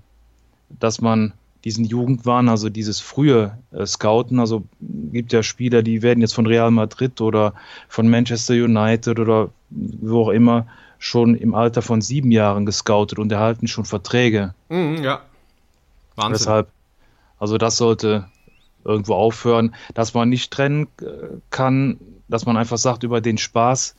dass 0.68 1.00
man 1.00 1.33
diesen 1.64 1.85
Jugendwahn, 1.85 2.48
also 2.48 2.68
dieses 2.68 3.00
frühe 3.00 3.59
äh, 3.72 3.87
Scouten. 3.87 4.38
Also 4.38 4.64
gibt 4.81 5.33
ja 5.33 5.42
Spieler, 5.42 5.83
die 5.83 6.03
werden 6.03 6.20
jetzt 6.20 6.35
von 6.35 6.46
Real 6.46 6.70
Madrid 6.70 7.20
oder 7.20 7.55
von 7.88 8.09
Manchester 8.09 8.55
United 8.55 9.18
oder 9.18 9.48
wo 9.70 10.22
auch 10.22 10.29
immer 10.29 10.66
schon 10.98 11.35
im 11.35 11.55
Alter 11.55 11.83
von 11.83 12.00
sieben 12.00 12.31
Jahren 12.31 12.66
gescoutet 12.66 13.18
und 13.18 13.33
erhalten 13.33 13.66
schon 13.66 13.85
Verträge. 13.85 14.55
Mhm, 14.68 15.03
ja. 15.03 15.22
Wahnsinn. 16.16 16.33
Deshalb, 16.33 16.68
also 17.38 17.59
das 17.59 17.77
sollte 17.77 18.27
irgendwo 18.85 19.14
aufhören, 19.14 19.74
dass 19.94 20.14
man 20.14 20.29
nicht 20.29 20.53
trennen 20.53 20.87
äh, 21.00 21.05
kann, 21.50 21.98
dass 22.29 22.46
man 22.46 22.57
einfach 22.57 22.79
sagt, 22.79 23.03
über 23.03 23.20
den 23.20 23.38
Spaß 23.38 23.96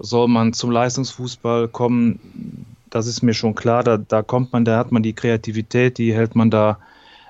soll 0.00 0.28
man 0.28 0.52
zum 0.52 0.70
Leistungsfußball 0.70 1.68
kommen, 1.68 2.66
das 2.88 3.06
ist 3.06 3.22
mir 3.22 3.34
schon 3.34 3.54
klar, 3.54 3.84
da, 3.84 3.96
da 3.96 4.22
kommt 4.22 4.52
man, 4.52 4.64
da 4.64 4.78
hat 4.78 4.90
man 4.90 5.02
die 5.02 5.12
Kreativität, 5.12 5.98
die 5.98 6.14
hält 6.14 6.34
man 6.34 6.50
da 6.50 6.78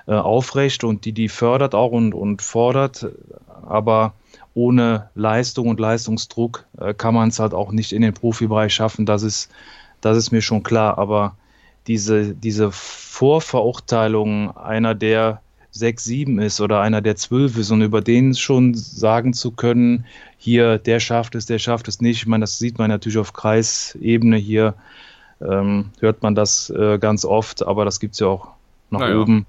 äh, 0.07 0.15
aufrecht 0.15 0.85
und 0.85 1.05
die, 1.05 1.13
die 1.13 1.29
fördert 1.29 1.75
auch 1.75 1.93
und, 1.93 2.15
und 2.15 2.43
fordert, 2.43 3.07
aber 3.67 4.15
ohne 4.55 5.11
Leistung 5.15 5.69
und 5.69 5.81
Leistungsdruck 5.81 6.65
äh, 6.79 6.95
kann 6.95 7.15
man 7.15 7.29
es 7.29 7.39
halt 7.39 7.55
auch 7.55 7.73
nicht 7.73 7.93
in 7.93 8.03
den 8.03 8.15
Profibereich 8.15 8.73
schaffen, 8.73 9.05
das 9.05 9.23
ist, 9.23 9.51
das 10.01 10.17
ist 10.17 10.31
mir 10.31 10.43
schon 10.43 10.63
klar, 10.63 10.97
aber 10.99 11.37
diese, 11.87 12.35
diese 12.35 12.71
Vorverurteilung 12.73 14.57
einer, 14.57 14.95
der 14.95 15.41
6, 15.73 16.05
7 16.05 16.39
ist 16.41 16.61
oder 16.61 16.81
einer, 16.81 17.01
der 17.01 17.17
12 17.17 17.59
ist 17.59 17.71
und 17.71 17.83
über 17.83 18.01
den 18.01 18.35
schon 18.35 18.75
sagen 18.75 19.33
zu 19.33 19.51
können, 19.53 20.05
hier, 20.37 20.79
der 20.79 21.01
schafft 21.01 21.35
es, 21.35 21.47
der 21.47 21.59
schafft 21.59 21.89
es 21.89 22.01
nicht. 22.01 22.19
Ich 22.19 22.27
meine, 22.27 22.43
das 22.43 22.59
sieht 22.59 22.79
man 22.79 22.91
natürlich 22.91 23.19
auf 23.19 23.33
Kreisebene 23.33 24.37
hier 24.37 24.75
ähm, 25.41 25.91
hört 26.01 26.23
man 26.23 26.35
das 26.35 26.71
äh, 26.71 26.99
ganz 26.99 27.25
oft, 27.25 27.67
aber 27.67 27.85
das 27.85 28.01
gibt 28.01 28.15
es 28.15 28.21
ja 28.21 28.27
auch 28.27 28.49
nach 28.91 29.01
naja. 29.01 29.21
oben. 29.21 29.47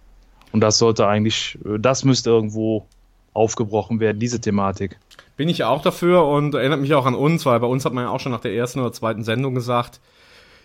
Und 0.51 0.62
das 0.62 0.77
sollte 0.77 1.07
eigentlich, 1.07 1.57
äh, 1.65 1.79
das 1.79 2.03
müsste 2.03 2.29
irgendwo 2.29 2.86
aufgebrochen 3.34 3.99
werden, 3.99 4.19
diese 4.19 4.41
Thematik. 4.41 4.97
Bin 5.38 5.49
ich 5.49 5.63
auch 5.63 5.81
dafür 5.81 6.25
und 6.25 6.53
erinnert 6.53 6.81
mich 6.81 6.93
auch 6.93 7.05
an 7.05 7.15
uns, 7.15 7.45
weil 7.45 7.60
bei 7.60 7.67
uns 7.67 7.86
hat 7.86 7.93
man 7.93 8.05
ja 8.05 8.10
auch 8.10 8.19
schon 8.19 8.31
nach 8.31 8.41
der 8.41 8.53
ersten 8.53 8.79
oder 8.79 8.91
zweiten 8.91 9.23
Sendung 9.23 9.55
gesagt, 9.55 9.99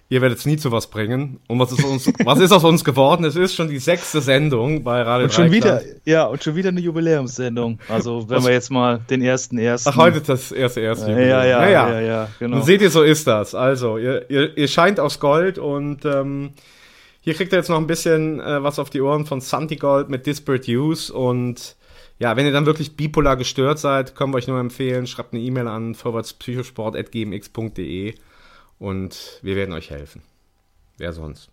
Ihr 0.08 0.22
werdet 0.22 0.38
es 0.38 0.46
nie 0.46 0.56
zu 0.56 0.70
was 0.70 0.86
bringen. 0.86 1.40
Und 1.48 1.58
was 1.58 1.72
ist, 1.72 1.84
uns, 1.84 2.06
was 2.24 2.38
ist 2.38 2.52
aus 2.52 2.62
uns 2.62 2.84
geworden? 2.84 3.24
Es 3.24 3.34
ist 3.34 3.54
schon 3.54 3.66
die 3.68 3.80
sechste 3.80 4.20
Sendung 4.20 4.84
bei 4.84 5.02
Radio 5.02 5.24
Und 5.24 5.32
schon 5.32 5.50
wieder, 5.50 5.82
ja, 6.04 6.26
und 6.26 6.44
schon 6.44 6.54
wieder 6.54 6.68
eine 6.68 6.78
Jubiläumssendung. 6.80 7.80
Also, 7.88 8.28
wenn 8.28 8.44
wir 8.44 8.52
jetzt 8.52 8.70
mal 8.70 9.00
den 9.10 9.20
ersten 9.22 9.58
ersten. 9.58 9.88
Ach, 9.88 9.96
heute 9.96 10.18
ist 10.18 10.28
das 10.28 10.52
erste, 10.52 10.80
erste 10.80 11.10
Ja, 11.10 11.18
ja, 11.18 11.44
ja, 11.44 11.58
Naja. 11.58 11.90
ja, 11.90 12.00
ja, 12.00 12.28
genau. 12.38 12.58
Und 12.58 12.64
seht 12.64 12.82
ihr, 12.82 12.90
so 12.90 13.02
ist 13.02 13.26
das. 13.26 13.56
Also, 13.56 13.98
ihr, 13.98 14.30
ihr, 14.30 14.56
ihr 14.56 14.68
scheint 14.68 15.00
aus 15.00 15.18
Gold 15.18 15.58
und 15.58 16.04
ähm, 16.04 16.50
hier 17.20 17.34
kriegt 17.34 17.52
ihr 17.52 17.58
jetzt 17.58 17.70
noch 17.70 17.78
ein 17.78 17.88
bisschen 17.88 18.38
äh, 18.38 18.62
was 18.62 18.78
auf 18.78 18.90
die 18.90 19.00
Ohren 19.00 19.26
von 19.26 19.40
Santi 19.40 19.74
Gold 19.74 20.08
mit 20.08 20.24
Disparate 20.26 20.70
Use 20.70 21.12
und 21.12 21.74
ja, 22.18 22.34
wenn 22.36 22.46
ihr 22.46 22.52
dann 22.52 22.64
wirklich 22.64 22.96
bipolar 22.96 23.36
gestört 23.36 23.78
seid, 23.80 24.14
können 24.14 24.32
wir 24.32 24.38
euch 24.38 24.46
nur 24.46 24.58
empfehlen, 24.58 25.06
schreibt 25.08 25.34
eine 25.34 25.42
E-Mail 25.42 25.68
an 25.68 25.94
vorwärtspsychosport.gmx.de 25.94 28.14
und 28.78 29.38
wir 29.42 29.56
werden 29.56 29.74
euch 29.74 29.90
helfen. 29.90 30.22
Wer 30.98 31.12
sonst? 31.12 31.50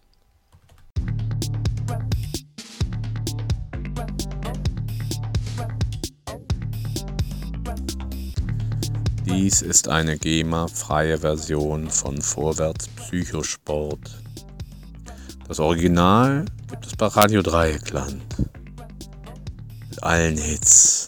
Dies 9.25 9.62
ist 9.62 9.88
eine 9.88 10.17
GEMA-freie 10.17 11.17
Version 11.17 11.89
von 11.89 12.21
Vorwärts 12.21 12.88
Psychosport. 12.89 14.21
Das 15.47 15.59
Original 15.59 16.45
gibt 16.69 16.86
es 16.86 16.95
bei 16.95 17.07
Radio 17.07 17.41
Dreieckland. 17.41 18.23
Mit 19.89 20.03
allen 20.03 20.38
Hits. 20.38 21.07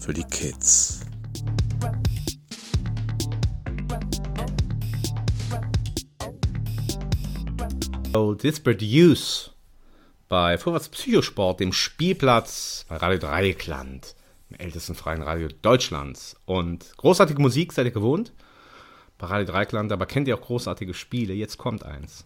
Für 0.00 0.12
die 0.12 0.24
Kids. 0.24 1.03
Disparate 8.14 8.84
Use 8.84 9.50
bei 10.28 10.56
Vorwärts 10.56 10.88
Psychosport, 10.88 11.58
dem 11.58 11.72
Spielplatz 11.72 12.86
bei 12.88 12.96
Radio 12.96 13.18
Dreieckland, 13.18 14.14
dem 14.48 14.60
ältesten 14.60 14.94
freien 14.94 15.20
Radio 15.20 15.48
Deutschlands. 15.62 16.36
Und 16.44 16.96
großartige 16.96 17.42
Musik 17.42 17.72
seid 17.72 17.86
ihr 17.86 17.90
gewohnt 17.90 18.32
bei 19.18 19.26
Radio 19.26 19.52
Dreieckland, 19.52 19.90
aber 19.90 20.06
kennt 20.06 20.28
ihr 20.28 20.36
auch 20.36 20.42
großartige 20.42 20.94
Spiele? 20.94 21.34
Jetzt 21.34 21.58
kommt 21.58 21.84
eins. 21.84 22.24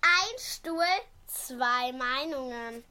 Ein 0.00 0.38
Stuhl, 0.40 0.82
zwei 1.28 1.92
Meinungen. 1.92 2.82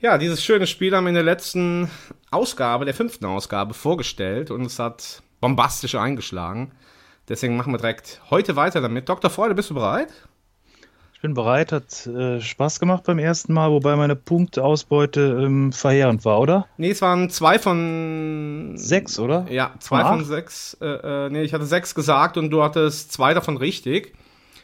Ja, 0.00 0.16
dieses 0.16 0.42
schöne 0.42 0.66
Spiel 0.66 0.96
haben 0.96 1.04
wir 1.04 1.10
in 1.10 1.14
der 1.14 1.22
letzten 1.24 1.90
Ausgabe, 2.30 2.86
der 2.86 2.94
fünften 2.94 3.26
Ausgabe, 3.26 3.74
vorgestellt 3.74 4.50
und 4.50 4.62
es 4.64 4.78
hat 4.78 5.22
bombastisch 5.40 5.94
eingeschlagen. 5.94 6.72
Deswegen 7.28 7.56
machen 7.56 7.72
wir 7.72 7.78
direkt 7.78 8.20
heute 8.30 8.56
weiter 8.56 8.80
damit. 8.80 9.08
Dr. 9.08 9.30
Freude, 9.30 9.54
bist 9.54 9.70
du 9.70 9.74
bereit? 9.74 10.08
Ich 11.14 11.20
bin 11.20 11.34
bereit, 11.34 11.70
hat 11.70 12.06
äh, 12.06 12.40
Spaß 12.40 12.80
gemacht 12.80 13.04
beim 13.04 13.18
ersten 13.18 13.52
Mal, 13.52 13.70
wobei 13.70 13.94
meine 13.94 14.16
Punktausbeute 14.16 15.42
ähm, 15.44 15.70
verheerend 15.70 16.24
war, 16.24 16.40
oder? 16.40 16.66
Nee, 16.78 16.92
es 16.92 17.02
waren 17.02 17.28
zwei 17.28 17.58
von. 17.58 18.72
Sechs, 18.76 19.18
oder? 19.18 19.44
Ja, 19.50 19.74
zwei 19.80 20.00
Von 20.00 20.20
von 20.20 20.24
sechs. 20.24 20.78
Äh, 20.80 20.86
äh, 21.26 21.28
nee, 21.28 21.42
ich 21.42 21.52
hatte 21.52 21.66
sechs 21.66 21.94
gesagt 21.94 22.38
und 22.38 22.48
du 22.48 22.62
hattest 22.62 23.12
zwei 23.12 23.34
davon 23.34 23.58
richtig. 23.58 24.14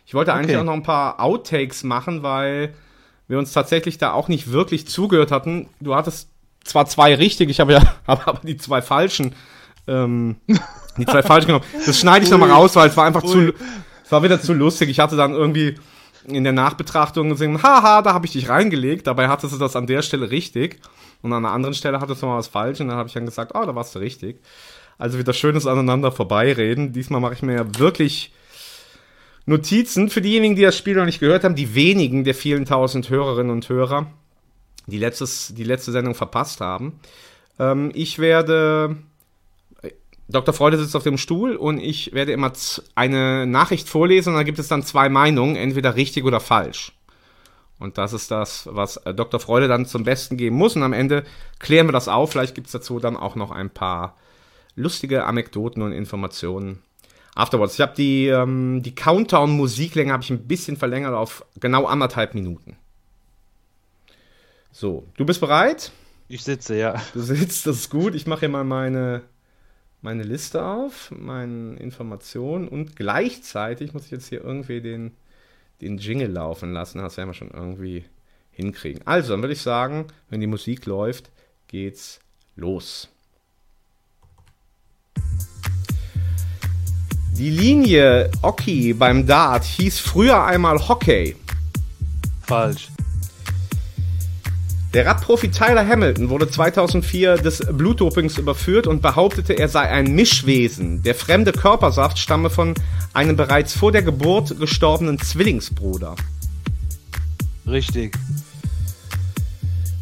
Ich 0.07 0.14
wollte 0.14 0.33
eigentlich 0.33 0.57
Okay. 0.57 0.61
auch 0.62 0.64
noch 0.64 0.72
ein 0.72 0.83
paar 0.83 1.20
Outtakes 1.20 1.85
machen, 1.85 2.22
weil 2.22 2.72
wir 3.29 3.39
uns 3.39 3.53
tatsächlich 3.53 3.99
da 3.99 4.12
auch 4.12 4.29
nicht 4.29 4.53
wirklich 4.53 4.87
zugehört 4.87 5.31
hatten. 5.31 5.69
Du 5.81 5.95
hattest 5.95 6.29
zwar 6.65 6.87
zwei 6.87 7.15
richtig, 7.15 7.51
ich 7.51 7.61
habe 7.61 7.73
ja 7.73 7.97
habe 8.07 8.27
aber 8.27 8.41
die 8.43 8.57
zwei 8.57 8.83
falschen. 8.83 9.35
Ähm, 9.89 10.37
die 10.97 11.07
zwei 11.07 11.23
falschen 11.25 11.49
genommen. 11.49 11.65
Das 11.85 11.99
schneide 11.99 12.25
ich 12.25 12.31
nochmal 12.31 12.51
raus, 12.51 12.75
weil 12.77 12.89
es 12.89 12.97
war 12.97 13.05
einfach 13.05 13.23
zu. 13.23 13.53
Es 14.05 14.12
war 14.12 14.23
wieder 14.23 14.41
zu 14.41 14.53
lustig. 14.53 14.89
Ich 14.89 15.01
hatte 15.01 15.17
dann 15.17 15.33
irgendwie 15.33 15.77
in 16.29 16.45
der 16.45 16.53
Nachbetrachtung 16.53 17.31
gesehen, 17.31 17.62
haha, 17.62 18.03
da 18.03 18.15
habe 18.15 18.27
ich 18.27 18.33
dich 18.33 18.49
reingelegt. 18.49 19.07
Dabei 19.07 19.29
hattest 19.29 19.55
du 19.55 19.59
das 19.59 19.77
an 19.77 19.87
der 19.87 20.03
Stelle 20.03 20.31
richtig. 20.31 20.81
Und 21.23 21.33
an 21.33 21.45
einer 21.45 21.55
anderen 21.55 21.75
Stelle 21.75 22.01
hattest 22.01 22.23
du 22.23 22.27
mal 22.27 22.39
was 22.39 22.49
falsch. 22.49 22.81
Und 22.81 22.89
dann 22.89 22.97
habe 22.97 23.09
ich 23.09 23.15
dann 23.15 23.27
gesagt, 23.27 23.53
oh, 23.55 23.65
da 23.65 23.75
warst 23.75 23.95
du 23.95 23.99
richtig. 23.99 24.41
Also 24.99 25.19
wieder 25.19 25.33
schönes 25.33 25.67
aneinander 25.67 26.12
vorbeireden. 26.12 26.93
Diesmal 26.93 27.21
mache 27.21 27.35
ich 27.35 27.43
mir 27.43 27.55
ja 27.55 27.79
wirklich 27.79 28.33
Notizen 29.46 30.11
für 30.11 30.20
diejenigen, 30.20 30.56
die 30.56 30.62
das 30.62 30.76
Spiel 30.76 30.96
noch 30.96 31.04
nicht 31.04 31.20
gehört 31.20 31.44
haben, 31.44 31.54
die 31.54 31.74
wenigen 31.74 32.24
der 32.24 32.35
vielen 32.35 32.64
tausend 32.64 33.09
Hörerinnen 33.11 33.52
und 33.52 33.68
Hörer, 33.68 34.06
die 34.87 34.98
letztes, 34.98 35.54
die 35.54 35.64
letzte 35.64 35.92
Sendung 35.92 36.14
verpasst 36.14 36.61
haben. 36.61 37.00
Ähm, 37.59 37.90
ich 37.94 38.18
werde 38.18 38.96
Dr. 40.28 40.52
Freude 40.52 40.78
sitzt 40.78 40.96
auf 40.96 41.04
dem 41.04 41.18
Stuhl 41.18 41.54
und 41.54 41.78
ich 41.78 42.12
werde 42.12 42.32
immer 42.32 42.52
eine 42.94 43.46
Nachricht 43.46 43.88
vorlesen 43.88 44.30
und 44.30 44.37
da 44.37 44.42
gibt 44.42 44.59
es 44.59 44.68
dann 44.68 44.82
zwei 44.82 45.09
Meinungen, 45.09 45.54
entweder 45.54 45.94
richtig 45.94 46.24
oder 46.24 46.40
falsch. 46.40 46.92
Und 47.78 47.98
das 47.98 48.12
ist 48.12 48.30
das, 48.30 48.68
was 48.72 48.96
äh, 48.98 49.14
Dr. 49.14 49.38
Freude 49.38 49.68
dann 49.68 49.87
zum 49.87 50.02
Besten 50.02 50.37
geben 50.37 50.56
muss. 50.56 50.76
Und 50.76 50.82
am 50.82 50.94
Ende 50.94 51.24
klären 51.59 51.87
wir 51.87 51.92
das 51.92 52.09
auf. 52.09 52.32
Vielleicht 52.32 52.54
gibt 52.54 52.68
es 52.68 52.72
dazu 52.72 52.98
dann 52.98 53.16
auch 53.16 53.37
noch 53.37 53.50
ein 53.50 53.68
paar 53.68 54.16
lustige 54.74 55.24
Anekdoten 55.24 55.82
und 55.82 55.92
Informationen. 55.92 56.82
Afterwards. 57.37 57.75
Ich 57.75 57.81
habe 57.81 57.94
die, 57.94 58.29
ähm, 58.29 58.83
die 58.83 58.94
Countdown-Musiklänge 58.94 60.12
habe 60.12 60.22
ich 60.22 60.31
ein 60.31 60.49
bisschen 60.49 60.77
verlängert 60.77 61.14
auf 61.14 61.44
genau 61.61 61.85
anderthalb 61.85 62.35
Minuten. 62.35 62.77
So, 64.72 65.07
du 65.16 65.27
bist 65.27 65.40
bereit? 65.40 65.92
Ich 66.29 66.42
sitze, 66.42 66.77
ja. 66.77 67.01
Du 67.12 67.20
sitzt, 67.20 67.66
das 67.66 67.77
ist 67.77 67.90
gut. 67.90 68.14
Ich 68.14 68.27
mache 68.27 68.40
hier 68.40 68.49
mal 68.49 68.64
meine, 68.64 69.22
meine 70.01 70.22
Liste 70.22 70.64
auf, 70.64 71.11
meine 71.11 71.77
Informationen 71.77 72.68
und 72.68 72.96
gleichzeitig 72.96 73.92
muss 73.92 74.07
ich 74.07 74.11
jetzt 74.11 74.29
hier 74.29 74.42
irgendwie 74.42 74.81
den, 74.81 75.12
den 75.83 75.99
Jingle 75.99 76.31
laufen 76.31 76.72
lassen. 76.72 76.99
Das 76.99 77.18
werden 77.18 77.29
wir 77.29 77.35
schon 77.35 77.51
irgendwie 77.51 78.07
hinkriegen. 78.51 79.03
Also, 79.07 79.33
dann 79.33 79.42
würde 79.42 79.53
ich 79.53 79.61
sagen, 79.61 80.07
wenn 80.31 80.40
die 80.40 80.46
Musik 80.46 80.87
läuft, 80.87 81.31
geht's 81.68 82.18
los. 82.55 83.11
Die 87.38 87.51
Linie 87.51 88.31
Hockey 88.42 88.94
beim 88.94 89.27
Dart 89.27 89.62
hieß 89.64 89.99
früher 89.99 90.42
einmal 90.42 90.88
Hockey. 90.88 91.37
Falsch. 92.40 92.88
Der 94.94 95.05
Radprofi 95.05 95.51
Tyler 95.51 95.87
Hamilton 95.87 96.31
wurde 96.31 96.51
2004 96.51 97.37
des 97.37 97.59
Blutdopings 97.70 98.38
überführt 98.38 98.87
und 98.87 99.03
behauptete, 99.03 99.53
er 99.53 99.68
sei 99.68 99.83
ein 99.83 100.14
Mischwesen. 100.14 101.03
Der 101.03 101.14
fremde 101.14 101.53
Körpersaft 101.53 102.18
stamme 102.18 102.49
von 102.49 102.72
einem 103.12 103.37
bereits 103.37 103.75
vor 103.75 103.92
der 103.92 104.03
Geburt 104.03 104.59
gestorbenen 104.59 105.18
Zwillingsbruder. 105.18 106.16
Richtig. 107.66 108.16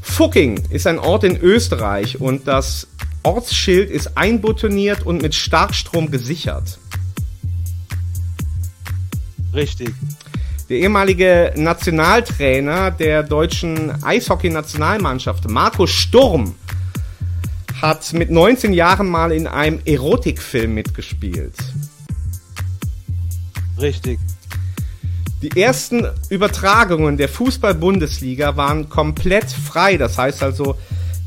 Fucking 0.03 0.67
ist 0.71 0.87
ein 0.87 1.01
Ort 1.01 1.25
in 1.25 1.37
Österreich 1.37 2.21
und 2.21 2.47
das 2.47 2.87
Ortsschild 3.25 3.91
ist 3.91 4.17
einbetoniert 4.17 5.05
und 5.05 5.21
mit 5.21 5.35
Starkstrom 5.35 6.13
gesichert. 6.13 6.79
Richtig. 9.55 9.95
Der 10.69 10.79
ehemalige 10.79 11.53
Nationaltrainer 11.57 12.91
der 12.91 13.23
deutschen 13.23 14.03
Eishockey-Nationalmannschaft, 14.03 15.49
Marco 15.49 15.87
Sturm, 15.87 16.55
hat 17.83 18.13
mit 18.15 18.31
19 18.31 18.73
Jahren 18.73 19.09
mal 19.09 19.31
in 19.31 19.47
einem 19.47 19.81
Erotikfilm 19.85 20.73
mitgespielt. 20.73 21.55
Richtig. 23.79 24.19
Die 25.43 25.61
ersten 25.61 26.07
Übertragungen 26.31 27.19
der 27.19 27.29
Fußball-Bundesliga 27.29 28.57
waren 28.57 28.89
komplett 28.89 29.51
frei. 29.51 29.99
Das 29.99 30.17
heißt 30.17 30.43
also, 30.43 30.77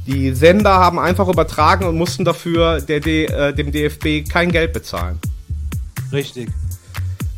die 0.08 0.34
Sender 0.34 0.74
haben 0.74 0.98
einfach 0.98 1.28
übertragen 1.28 1.86
und 1.86 1.96
mussten 1.96 2.26
dafür 2.26 2.82
der 2.82 3.02
D, 3.02 3.26
äh, 3.26 3.54
dem 3.54 3.72
DFB 3.72 4.28
kein 4.28 4.52
Geld 4.52 4.74
bezahlen. 4.74 5.20
Richtig. 6.12 6.50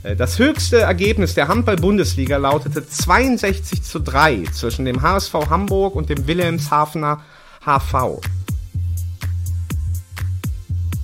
Äh, 0.03 0.15
Das 0.15 0.39
höchste 0.39 0.81
Ergebnis 0.81 1.33
der 1.33 1.47
Handball-Bundesliga 1.47 2.37
lautete 2.37 2.87
62 2.87 3.83
zu 3.83 3.99
3 3.99 4.45
zwischen 4.53 4.85
dem 4.85 5.01
HSV 5.01 5.33
Hamburg 5.49 5.95
und 5.95 6.09
dem 6.09 6.27
Wilhelmshavener 6.27 7.21
HV. 7.65 8.21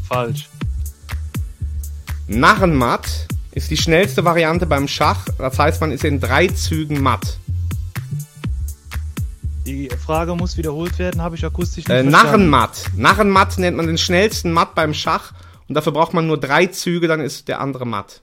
Falsch. 0.08 0.50
Narrenmatt 2.28 3.28
ist 3.52 3.70
die 3.72 3.78
schnellste 3.78 4.24
Variante 4.26 4.66
beim 4.66 4.88
Schach. 4.88 5.26
Das 5.38 5.60
heißt, 5.60 5.82
man 5.82 5.92
ist 5.92 6.04
in 6.04 6.20
drei 6.20 6.48
Zügen 6.48 7.02
matt. 7.02 7.38
Die 9.66 9.90
Frage 9.90 10.36
muss 10.36 10.58
wiederholt 10.58 11.00
werden, 11.00 11.22
habe 11.22 11.36
ich 11.36 11.44
akustisch 11.46 11.88
nicht 11.88 11.90
Äh, 11.90 12.04
verstanden. 12.04 12.12
Narrenmatt. 12.12 12.84
Narrenmatt 12.96 13.58
nennt 13.58 13.78
man 13.78 13.88
den 13.88 13.98
schnellsten 13.98 14.52
Matt 14.52 14.76
beim 14.76 14.94
Schach. 14.94 15.34
Und 15.68 15.74
dafür 15.74 15.92
braucht 15.94 16.14
man 16.14 16.28
nur 16.28 16.40
drei 16.40 16.68
Züge, 16.68 17.08
dann 17.08 17.20
ist 17.20 17.48
der 17.48 17.60
andere 17.60 17.88
matt. 17.88 18.22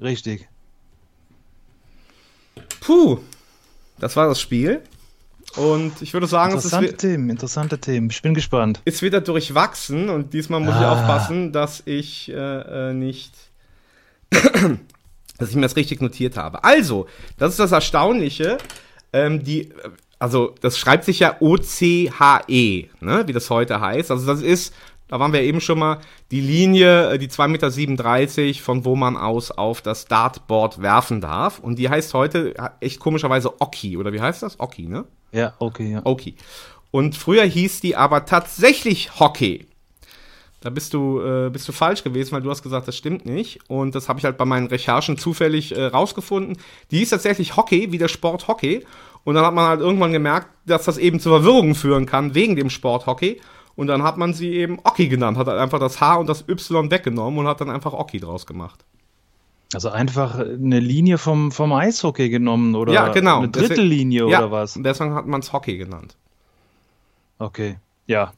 Richtig. 0.00 0.48
Puh, 2.80 3.18
das 3.98 4.16
war 4.16 4.28
das 4.28 4.40
Spiel. 4.40 4.82
Und 5.56 6.02
ich 6.02 6.12
würde 6.12 6.26
sagen, 6.26 6.54
es 6.56 6.64
ist, 6.66 6.72
Interessante 6.72 6.96
Themen, 6.98 7.30
interessante 7.30 7.78
Themen. 7.78 8.10
Ich 8.10 8.20
bin 8.20 8.34
gespannt. 8.34 8.82
ist 8.84 9.00
wieder 9.02 9.20
durchwachsen 9.22 10.10
und 10.10 10.34
diesmal 10.34 10.60
muss 10.60 10.74
ich 10.74 10.80
Ah. 10.80 10.92
aufpassen, 10.92 11.52
dass 11.52 11.82
ich 11.86 12.28
äh, 12.30 12.90
äh, 12.90 12.92
nicht, 12.92 13.32
dass 15.38 15.48
ich 15.50 15.54
mir 15.56 15.62
das 15.62 15.76
richtig 15.76 16.02
notiert 16.02 16.36
habe. 16.36 16.62
Also, 16.62 17.06
das 17.38 17.52
ist 17.52 17.60
das 17.60 17.72
Erstaunliche. 17.72 18.58
Ähm, 19.14 19.42
die, 19.44 19.72
also, 20.18 20.54
das 20.60 20.78
schreibt 20.78 21.04
sich 21.04 21.20
ja 21.20 21.36
O-C-H-E, 21.40 22.88
ne, 23.00 23.22
wie 23.26 23.32
das 23.32 23.48
heute 23.48 23.80
heißt. 23.80 24.10
Also, 24.10 24.26
das 24.26 24.42
ist, 24.42 24.74
da 25.08 25.20
waren 25.20 25.32
wir 25.32 25.42
eben 25.42 25.60
schon 25.60 25.78
mal, 25.78 25.98
die 26.30 26.40
Linie, 26.40 27.12
äh, 27.12 27.18
die 27.18 27.28
2,37 27.28 28.46
Meter, 28.46 28.62
von 28.62 28.84
wo 28.84 28.96
man 28.96 29.16
aus 29.16 29.50
auf 29.50 29.80
das 29.80 30.06
Dartboard 30.06 30.82
werfen 30.82 31.20
darf. 31.20 31.58
Und 31.58 31.78
die 31.78 31.88
heißt 31.88 32.14
heute 32.14 32.56
äh, 32.56 32.68
echt 32.80 33.00
komischerweise 33.00 33.60
Oki, 33.60 33.96
oder 33.96 34.12
wie 34.12 34.20
heißt 34.20 34.42
das? 34.42 34.58
Oki, 34.58 34.86
ne? 34.86 35.04
Ja, 35.32 35.54
okay, 35.58 35.92
ja. 35.92 36.00
Oki. 36.04 36.34
Und 36.90 37.16
früher 37.16 37.44
hieß 37.44 37.80
die 37.80 37.96
aber 37.96 38.24
tatsächlich 38.24 39.20
Hockey. 39.20 39.66
Da 40.60 40.70
bist 40.70 40.94
du, 40.94 41.20
äh, 41.20 41.50
bist 41.50 41.68
du 41.68 41.72
falsch 41.72 42.02
gewesen, 42.02 42.32
weil 42.32 42.42
du 42.42 42.50
hast 42.50 42.62
gesagt, 42.62 42.88
das 42.88 42.96
stimmt 42.96 43.26
nicht. 43.26 43.60
Und 43.68 43.94
das 43.94 44.08
habe 44.08 44.18
ich 44.18 44.24
halt 44.24 44.38
bei 44.38 44.44
meinen 44.44 44.66
Recherchen 44.66 45.18
zufällig 45.18 45.76
äh, 45.76 45.86
rausgefunden. 45.86 46.56
Die 46.90 46.98
hieß 46.98 47.10
tatsächlich 47.10 47.56
Hockey, 47.56 47.92
wie 47.92 47.98
der 47.98 48.08
Sport 48.08 48.48
Hockey. 48.48 48.84
Und 49.22 49.34
dann 49.34 49.44
hat 49.44 49.54
man 49.54 49.68
halt 49.68 49.80
irgendwann 49.80 50.12
gemerkt, 50.12 50.48
dass 50.66 50.84
das 50.84 50.98
eben 50.98 51.20
zu 51.20 51.28
Verwirrungen 51.28 51.74
führen 51.74 52.06
kann, 52.06 52.34
wegen 52.34 52.56
dem 52.56 52.70
Sport 52.70 53.06
Hockey. 53.06 53.40
Und 53.76 53.88
dann 53.88 54.02
hat 54.02 54.16
man 54.16 54.32
sie 54.32 54.52
eben 54.52 54.78
Oki 54.84 55.08
genannt, 55.08 55.36
hat 55.36 55.46
halt 55.46 55.60
einfach 55.60 55.78
das 55.78 56.00
H 56.00 56.16
und 56.16 56.28
das 56.28 56.48
Y 56.48 56.90
weggenommen 56.90 57.38
und 57.38 57.46
hat 57.46 57.60
dann 57.60 57.70
einfach 57.70 57.92
Oki 57.92 58.18
draus 58.18 58.46
gemacht. 58.46 58.84
Also 59.74 59.90
einfach 59.90 60.38
eine 60.38 60.80
Linie 60.80 61.18
vom, 61.18 61.52
vom 61.52 61.72
Eishockey 61.72 62.30
genommen 62.30 62.74
oder 62.74 62.92
ja, 62.92 63.08
genau. 63.08 63.38
eine 63.38 63.48
Drittellinie 63.48 64.28
ja, 64.28 64.38
oder 64.38 64.50
was? 64.50 64.76
und 64.76 64.84
Deswegen 64.84 65.14
hat 65.14 65.26
man 65.26 65.40
es 65.40 65.52
Hockey 65.52 65.76
genannt. 65.76 66.16
Okay, 67.38 67.76
ja. 68.06 68.32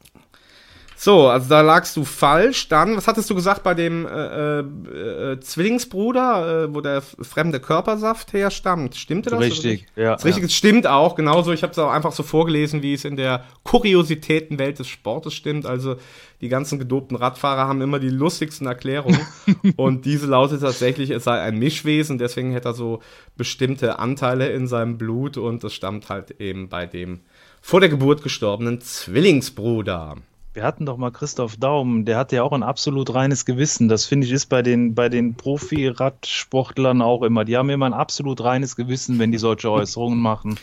So, 1.01 1.29
also 1.29 1.49
da 1.49 1.61
lagst 1.61 1.97
du 1.97 2.05
falsch. 2.05 2.67
Dann, 2.67 2.97
was 2.97 3.07
hattest 3.07 3.31
du 3.31 3.37
gesagt 3.37 3.63
bei 3.63 3.75
dem 3.75 4.05
äh, 4.05 4.59
äh, 4.59 5.33
äh, 5.33 5.41
Zwillingsbruder, 5.41 6.65
äh, 6.65 6.75
wo 6.75 6.81
der 6.81 7.03
fremde 7.03 7.61
Körpersaft 7.61 8.33
herstammt? 8.33 8.97
Stimmte 8.97 9.31
das? 9.31 9.39
Richtig, 9.39 9.87
ja, 9.95 10.15
Das 10.15 10.25
richtig, 10.25 10.47
es 10.47 10.55
stimmt 10.55 10.89
auch, 10.89 11.15
genauso. 11.15 11.53
Ich 11.53 11.63
habe 11.63 11.71
es 11.71 11.79
auch 11.79 11.93
einfach 11.93 12.11
so 12.11 12.25
vorgelesen, 12.25 12.83
wie 12.83 12.95
es 12.95 13.05
in 13.05 13.15
der 13.15 13.45
Kuriositätenwelt 13.63 14.81
des 14.81 14.89
Sportes 14.89 15.35
stimmt. 15.35 15.67
Also 15.67 15.99
die 16.41 16.49
ganzen 16.49 16.81
gedopten 16.81 17.15
Radfahrer 17.15 17.69
haben 17.69 17.81
immer 17.81 18.01
die 18.01 18.11
lustigsten 18.11 18.67
Erklärungen. 18.67 19.21
und 19.77 20.05
diese 20.05 20.27
lautet 20.27 20.63
tatsächlich, 20.63 21.11
es 21.11 21.23
sei 21.23 21.41
ein 21.41 21.61
Mischwesen, 21.61 22.19
deswegen 22.19 22.51
hätte 22.51 22.71
er 22.71 22.75
so 22.75 23.03
bestimmte 23.37 24.01
Anteile 24.01 24.49
in 24.49 24.67
seinem 24.67 24.99
Blut 24.99 25.37
und 25.37 25.63
das 25.63 25.75
stammt 25.75 26.09
halt 26.09 26.41
eben 26.41 26.69
bei 26.69 26.87
dem 26.87 27.21
vor 27.61 27.79
der 27.79 27.89
Geburt 27.89 28.25
gestorbenen 28.25 28.81
Zwillingsbruder. 28.81 30.17
Wir 30.59 30.65
hatten 30.65 30.87
doch 30.87 30.97
mal 30.97 31.13
Christoph 31.13 31.57
Daum, 31.57 32.05
der 32.05 32.17
hat 32.17 32.33
ja 32.33 32.43
auch 32.43 32.51
ein 32.51 32.65
absolut 32.65 33.15
reines 33.15 33.45
Gewissen. 33.45 33.89
Das 33.89 34.07
finde 34.07 34.27
ich 34.27 34.33
ist 34.33 34.47
bei 34.47 34.61
den, 34.61 34.93
bei 34.93 35.09
den 35.09 35.37
Profi-Radsportlern 35.37 37.01
auch 37.01 37.23
immer. 37.23 37.45
Die 37.45 37.57
haben 37.57 37.71
immer 37.71 37.87
ein 37.87 37.93
absolut 37.93 38.43
reines 38.43 38.75
Gewissen, 38.75 39.21
wenn 39.21 39.31
die 39.31 39.39
solche 39.39 39.71
Äußerungen 39.71 40.19
machen. 40.19 40.59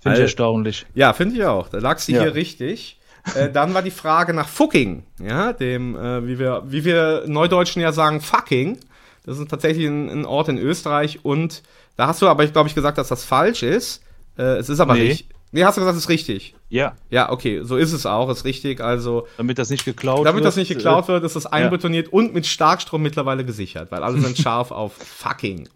Finde 0.00 0.18
ich 0.18 0.22
erstaunlich. 0.24 0.84
Ja, 0.94 1.14
finde 1.14 1.36
ich 1.36 1.44
auch. 1.46 1.70
Da 1.70 1.78
lagst 1.78 2.06
du 2.06 2.12
Ja. 2.12 2.20
hier 2.20 2.34
richtig. 2.34 2.98
Äh, 3.34 3.50
dann 3.50 3.72
war 3.72 3.80
die 3.80 3.90
Frage 3.90 4.34
nach 4.34 4.46
Fucking, 4.46 5.04
ja, 5.18 5.54
dem, 5.54 5.96
äh, 5.96 6.26
wie 6.28 6.38
wir, 6.38 6.62
wie 6.66 6.84
wir 6.84 7.24
Neudeutschen 7.26 7.80
ja 7.80 7.92
sagen, 7.92 8.20
fucking. 8.20 8.76
Das 9.24 9.38
ist 9.38 9.48
tatsächlich 9.50 9.86
ein, 9.86 10.10
ein 10.10 10.26
Ort 10.26 10.50
in 10.50 10.58
Österreich 10.58 11.20
und 11.24 11.62
da 11.96 12.08
hast 12.08 12.20
du 12.20 12.28
aber, 12.28 12.44
ich 12.44 12.52
glaube 12.52 12.68
ich, 12.68 12.74
gesagt, 12.74 12.98
dass 12.98 13.08
das 13.08 13.24
falsch 13.24 13.62
ist. 13.62 14.02
Äh, 14.36 14.58
es 14.58 14.68
ist 14.68 14.80
aber 14.80 14.92
Nee. 14.96 15.00
richtig. 15.08 15.28
Nee, 15.54 15.62
hast 15.62 15.76
du 15.76 15.82
gesagt, 15.82 15.96
es 15.96 16.02
ist 16.02 16.08
richtig. 16.08 16.56
Ja, 16.68 16.96
Ja, 17.10 17.30
okay, 17.30 17.60
so 17.62 17.76
ist 17.76 17.92
es 17.92 18.06
auch, 18.06 18.28
ist 18.28 18.44
richtig. 18.44 18.80
Also, 18.80 19.28
damit 19.36 19.56
das 19.56 19.70
nicht 19.70 19.84
geklaut 19.84 20.18
wird. 20.18 20.26
damit 20.26 20.44
das 20.44 20.56
nicht 20.56 20.66
geklaut 20.66 21.04
äh, 21.04 21.08
wird, 21.08 21.22
ist 21.22 21.36
das 21.36 21.46
einbetoniert 21.46 22.12
und 22.12 22.34
mit 22.34 22.44
Starkstrom 22.44 23.02
mittlerweile 23.02 23.44
gesichert, 23.44 23.92
weil 23.92 24.02
alle 24.02 24.20
sind 24.20 24.36
scharf 24.36 24.72
auf 24.72 24.94
fucking. 24.94 25.68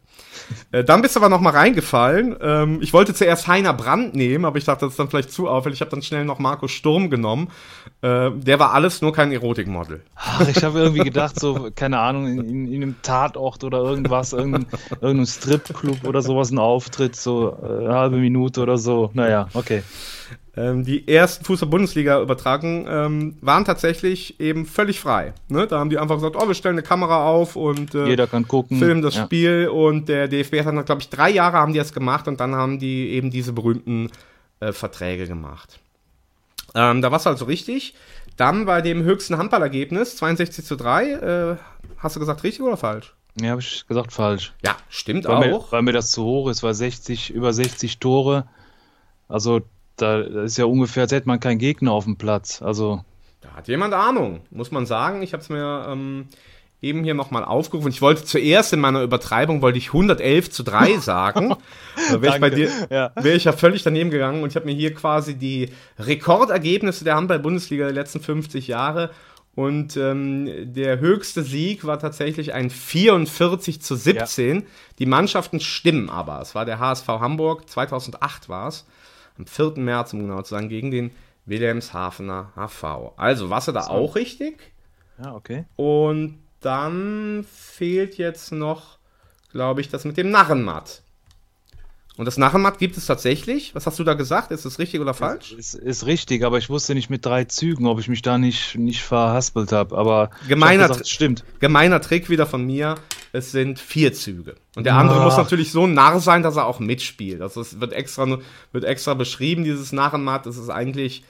Äh, 0.72 0.84
dann 0.84 1.02
bist 1.02 1.16
du 1.16 1.20
aber 1.20 1.28
noch 1.28 1.40
mal 1.40 1.50
reingefallen. 1.50 2.36
Ähm, 2.40 2.78
ich 2.82 2.92
wollte 2.92 3.14
zuerst 3.14 3.48
Heiner 3.48 3.72
Brandt 3.72 4.14
nehmen, 4.14 4.44
aber 4.44 4.58
ich 4.58 4.64
dachte, 4.64 4.86
das 4.86 4.92
ist 4.92 4.98
dann 4.98 5.08
vielleicht 5.08 5.32
zu 5.32 5.48
auffällig. 5.48 5.78
Ich 5.78 5.80
habe 5.80 5.90
dann 5.90 6.02
schnell 6.02 6.24
noch 6.24 6.38
Marco 6.38 6.68
Sturm 6.68 7.10
genommen. 7.10 7.48
Äh, 8.02 8.30
der 8.32 8.58
war 8.58 8.72
alles 8.72 9.02
nur 9.02 9.12
kein 9.12 9.32
Erotikmodel. 9.32 10.02
Ach, 10.16 10.48
ich 10.48 10.62
habe 10.62 10.78
irgendwie 10.78 11.04
gedacht, 11.04 11.38
so, 11.38 11.70
keine 11.74 11.98
Ahnung, 11.98 12.26
in, 12.26 12.38
in, 12.44 12.72
in 12.72 12.82
einem 12.82 12.96
Tatort 13.02 13.64
oder 13.64 13.78
irgendwas, 13.78 14.32
irgendein, 14.32 14.66
irgendeinem 15.00 15.26
Stripclub 15.26 16.04
oder 16.04 16.22
sowas, 16.22 16.50
ein 16.50 16.58
Auftritt, 16.58 17.16
so 17.16 17.56
äh, 17.62 17.84
eine 17.86 17.94
halbe 17.94 18.16
Minute 18.16 18.60
oder 18.60 18.78
so. 18.78 19.10
Naja, 19.14 19.48
okay. 19.54 19.82
Ähm, 20.56 20.84
die 20.84 21.06
ersten 21.06 21.44
Fußball-Bundesliga-Übertragungen 21.44 22.86
ähm, 22.88 23.36
waren 23.40 23.64
tatsächlich 23.64 24.40
eben 24.40 24.66
völlig 24.66 24.98
frei. 24.98 25.32
Ne? 25.48 25.66
Da 25.66 25.78
haben 25.78 25.90
die 25.90 25.98
einfach 25.98 26.16
gesagt, 26.16 26.36
oh, 26.36 26.48
wir 26.48 26.54
stellen 26.54 26.74
eine 26.74 26.82
Kamera 26.82 27.28
auf 27.28 27.54
und 27.54 27.94
äh, 27.94 28.06
Jeder 28.06 28.26
kann 28.26 28.48
gucken. 28.48 28.78
filmen 28.78 29.02
das 29.02 29.16
ja. 29.16 29.24
Spiel 29.24 29.68
und 29.68 30.08
der 30.08 30.26
DFB 30.28 30.60
hat 30.60 30.66
dann, 30.66 30.84
glaube 30.84 31.00
ich, 31.00 31.10
drei 31.10 31.30
Jahre 31.30 31.58
haben 31.58 31.72
die 31.72 31.78
das 31.78 31.92
gemacht 31.92 32.26
und 32.26 32.40
dann 32.40 32.54
haben 32.54 32.78
die 32.78 33.10
eben 33.10 33.30
diese 33.30 33.52
berühmten 33.52 34.10
äh, 34.60 34.72
Verträge 34.72 35.26
gemacht. 35.26 35.78
Ähm, 36.74 37.02
da 37.02 37.10
war 37.10 37.18
es 37.18 37.26
also 37.26 37.44
richtig. 37.44 37.94
Dann 38.36 38.66
bei 38.66 38.82
dem 38.82 39.02
höchsten 39.02 39.38
Handballergebnis, 39.38 40.16
62 40.16 40.64
zu 40.64 40.76
3, 40.76 41.10
äh, 41.10 41.56
hast 41.98 42.16
du 42.16 42.20
gesagt 42.20 42.42
richtig 42.44 42.62
oder 42.62 42.76
falsch? 42.76 43.14
Ja, 43.40 43.50
habe 43.50 43.60
ich 43.60 43.86
gesagt 43.86 44.12
falsch. 44.12 44.52
Ja, 44.64 44.76
stimmt 44.88 45.26
Weil 45.26 45.48
mir, 45.48 45.56
auch. 45.56 45.72
weil 45.72 45.82
mir 45.82 45.92
das 45.92 46.10
zu 46.10 46.24
hoch 46.24 46.48
ist, 46.48 46.62
weil 46.62 46.74
60, 46.74 47.30
über 47.30 47.52
60 47.52 47.98
Tore, 47.98 48.48
also 49.28 49.60
da 49.98 50.20
ist 50.20 50.56
ja 50.58 50.64
ungefähr, 50.64 51.02
als 51.04 51.12
hätte 51.12 51.28
man 51.28 51.40
keinen 51.40 51.58
Gegner 51.58 51.92
auf 51.92 52.04
dem 52.04 52.16
Platz. 52.16 52.62
Also, 52.62 53.04
Da 53.40 53.50
hat 53.54 53.68
jemand 53.68 53.94
Ahnung, 53.94 54.40
muss 54.50 54.70
man 54.70 54.86
sagen. 54.86 55.22
Ich 55.22 55.32
habe 55.32 55.42
es 55.42 55.48
mir 55.48 55.86
ähm, 55.88 56.26
eben 56.80 57.02
hier 57.04 57.14
nochmal 57.14 57.44
aufgerufen. 57.44 57.88
Ich 57.90 58.00
wollte 58.02 58.24
zuerst 58.24 58.72
in 58.72 58.80
meiner 58.80 59.02
Übertreibung, 59.02 59.62
wollte 59.62 59.78
ich 59.78 59.88
111 59.88 60.50
zu 60.50 60.62
3 60.62 60.96
sagen. 61.00 61.54
da 62.10 62.22
wäre 62.22 62.34
ich 62.36 62.40
bei 62.40 62.50
dir, 62.50 62.70
Ja. 62.90 63.10
wäre 63.16 63.36
ich 63.36 63.44
ja 63.44 63.52
völlig 63.52 63.82
daneben 63.82 64.10
gegangen 64.10 64.42
und 64.42 64.50
ich 64.50 64.56
habe 64.56 64.66
mir 64.66 64.74
hier 64.74 64.94
quasi 64.94 65.34
die 65.34 65.70
Rekordergebnisse 65.98 67.04
der 67.04 67.16
Handball-Bundesliga 67.16 67.84
der 67.84 67.94
letzten 67.94 68.20
50 68.20 68.68
Jahre 68.68 69.10
und 69.54 69.96
ähm, 69.96 70.72
der 70.72 71.00
höchste 71.00 71.42
Sieg 71.42 71.84
war 71.84 71.98
tatsächlich 71.98 72.54
ein 72.54 72.70
44 72.70 73.80
zu 73.82 73.96
17. 73.96 74.64
Die 75.00 75.06
Mannschaften 75.06 75.58
stimmen 75.58 76.10
aber. 76.10 76.40
Es 76.40 76.54
war 76.54 76.64
der 76.64 76.78
HSV 76.78 77.06
Hamburg, 77.08 77.68
2008 77.68 78.48
war 78.48 78.68
es, 78.68 78.86
am 79.38 79.46
4. 79.46 79.74
März, 79.76 80.12
um 80.12 80.20
genau 80.20 80.42
zu 80.42 80.50
sagen, 80.50 80.68
gegen 80.68 80.90
den 80.90 81.10
Wilhelmshavener 81.46 82.52
HV. 82.56 83.12
Also, 83.16 83.50
du 83.68 83.72
da 83.72 83.86
auch 83.86 84.16
richtig? 84.16 84.72
ja, 85.22 85.34
okay. 85.34 85.64
Und 85.76 86.38
dann 86.60 87.46
fehlt 87.50 88.18
jetzt 88.18 88.52
noch, 88.52 88.98
glaube 89.52 89.80
ich, 89.80 89.88
das 89.88 90.04
mit 90.04 90.16
dem 90.16 90.30
Narrenmatt. 90.30 91.02
Und 92.18 92.24
das 92.24 92.36
Narrenmatt 92.36 92.78
gibt 92.78 92.96
es 92.96 93.06
tatsächlich. 93.06 93.74
Was 93.76 93.86
hast 93.86 93.98
du 94.00 94.04
da 94.04 94.14
gesagt? 94.14 94.50
Ist 94.50 94.64
das 94.64 94.80
richtig 94.80 95.00
oder 95.00 95.14
falsch? 95.14 95.52
Ist, 95.52 95.74
ist 95.74 96.04
richtig, 96.04 96.44
aber 96.44 96.58
ich 96.58 96.68
wusste 96.68 96.94
nicht 96.96 97.10
mit 97.10 97.24
drei 97.24 97.44
Zügen, 97.44 97.86
ob 97.86 98.00
ich 98.00 98.08
mich 98.08 98.22
da 98.22 98.38
nicht, 98.38 98.76
nicht 98.76 99.02
verhaspelt 99.02 99.70
habe. 99.70 99.96
Aber 99.96 100.30
Gemeiner 100.48 100.82
hab 100.84 100.90
gesagt, 100.90 101.08
stimmt. 101.08 101.44
Gemeiner 101.60 102.00
Trick 102.00 102.28
wieder 102.28 102.46
von 102.46 102.66
mir. 102.66 102.96
Es 103.32 103.52
sind 103.52 103.78
vier 103.78 104.12
Züge. 104.12 104.56
Und 104.74 104.84
der 104.84 104.96
andere 104.96 105.20
Ah. 105.20 105.24
muss 105.24 105.36
natürlich 105.36 105.70
so 105.70 105.86
narr 105.86 106.18
sein, 106.18 106.42
dass 106.42 106.56
er 106.56 106.66
auch 106.66 106.80
mitspielt. 106.80 107.40
Also 107.40 107.60
es 107.60 107.80
wird 107.80 107.92
extra, 107.92 108.38
wird 108.72 108.84
extra 108.84 109.14
beschrieben, 109.14 109.62
dieses 109.62 109.92
Narrenmatt. 109.92 110.44
Das 110.46 110.56
ist 110.56 110.70
eigentlich 110.70 111.22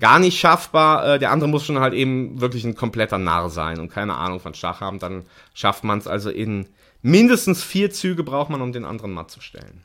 gar 0.00 0.18
nicht 0.18 0.38
schaffbar. 0.40 1.14
Äh, 1.14 1.18
der 1.20 1.30
andere 1.30 1.48
muss 1.48 1.64
schon 1.64 1.78
halt 1.78 1.94
eben 1.94 2.40
wirklich 2.40 2.64
ein 2.64 2.74
kompletter 2.74 3.18
Narr 3.18 3.50
sein 3.50 3.78
und 3.78 3.88
keine 3.90 4.14
Ahnung 4.16 4.40
von 4.40 4.54
Schach 4.54 4.80
haben. 4.80 4.98
Dann 4.98 5.26
schafft 5.54 5.84
man 5.84 5.98
es 5.98 6.08
also 6.08 6.28
in 6.30 6.66
mindestens 7.02 7.62
vier 7.62 7.92
Züge 7.92 8.24
braucht 8.24 8.50
man, 8.50 8.60
um 8.62 8.72
den 8.72 8.84
anderen 8.84 9.12
matt 9.12 9.30
zu 9.30 9.40
stellen. 9.40 9.84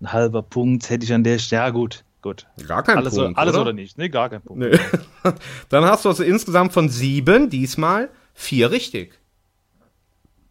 Ein 0.00 0.12
halber 0.12 0.42
Punkt 0.42 0.90
hätte 0.90 1.04
ich 1.04 1.12
an 1.12 1.24
der 1.24 1.38
Stelle. 1.38 1.62
Ja, 1.62 1.70
gut, 1.70 2.04
gut. 2.22 2.46
Gar 2.66 2.82
kein 2.82 2.98
alles 2.98 3.14
Punkt, 3.14 3.30
oder, 3.30 3.38
alles 3.38 3.54
oder? 3.54 3.62
oder 3.62 3.72
nicht? 3.72 3.96
Nee, 3.98 4.08
gar 4.08 4.28
kein 4.28 4.42
Punkt. 4.42 4.62
Nee. 4.62 4.78
Dann 5.68 5.84
hast 5.84 6.04
du 6.04 6.08
also 6.10 6.22
insgesamt 6.22 6.72
von 6.72 6.88
sieben 6.88 7.48
diesmal 7.50 8.10
vier 8.34 8.70
richtig. 8.70 9.18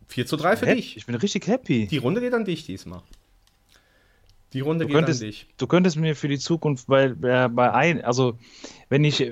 4 0.08 0.26
zu 0.28 0.38
3 0.38 0.58
für 0.58 0.66
Hä? 0.68 0.76
dich. 0.76 0.96
Ich 0.98 1.06
bin 1.08 1.16
richtig 1.16 1.48
happy. 1.48 1.88
Die 1.88 1.98
Runde 1.98 2.22
geht 2.22 2.34
an 2.34 2.46
dich 2.46 2.66
diesmal. 2.66 3.02
Die 4.54 4.60
Runde 4.60 4.86
Du 4.86 4.90
geht 4.90 4.96
könntest, 4.98 5.22
an 5.24 5.28
dich. 5.28 5.48
du 5.58 5.66
könntest 5.66 5.98
mir 5.98 6.16
für 6.16 6.28
die 6.28 6.38
Zukunft 6.38 6.86
bei, 6.86 7.10
bei, 7.10 7.48
bei 7.48 7.74
ein, 7.74 8.04
also 8.06 8.38
wenn 8.90 9.04
ich, 9.04 9.32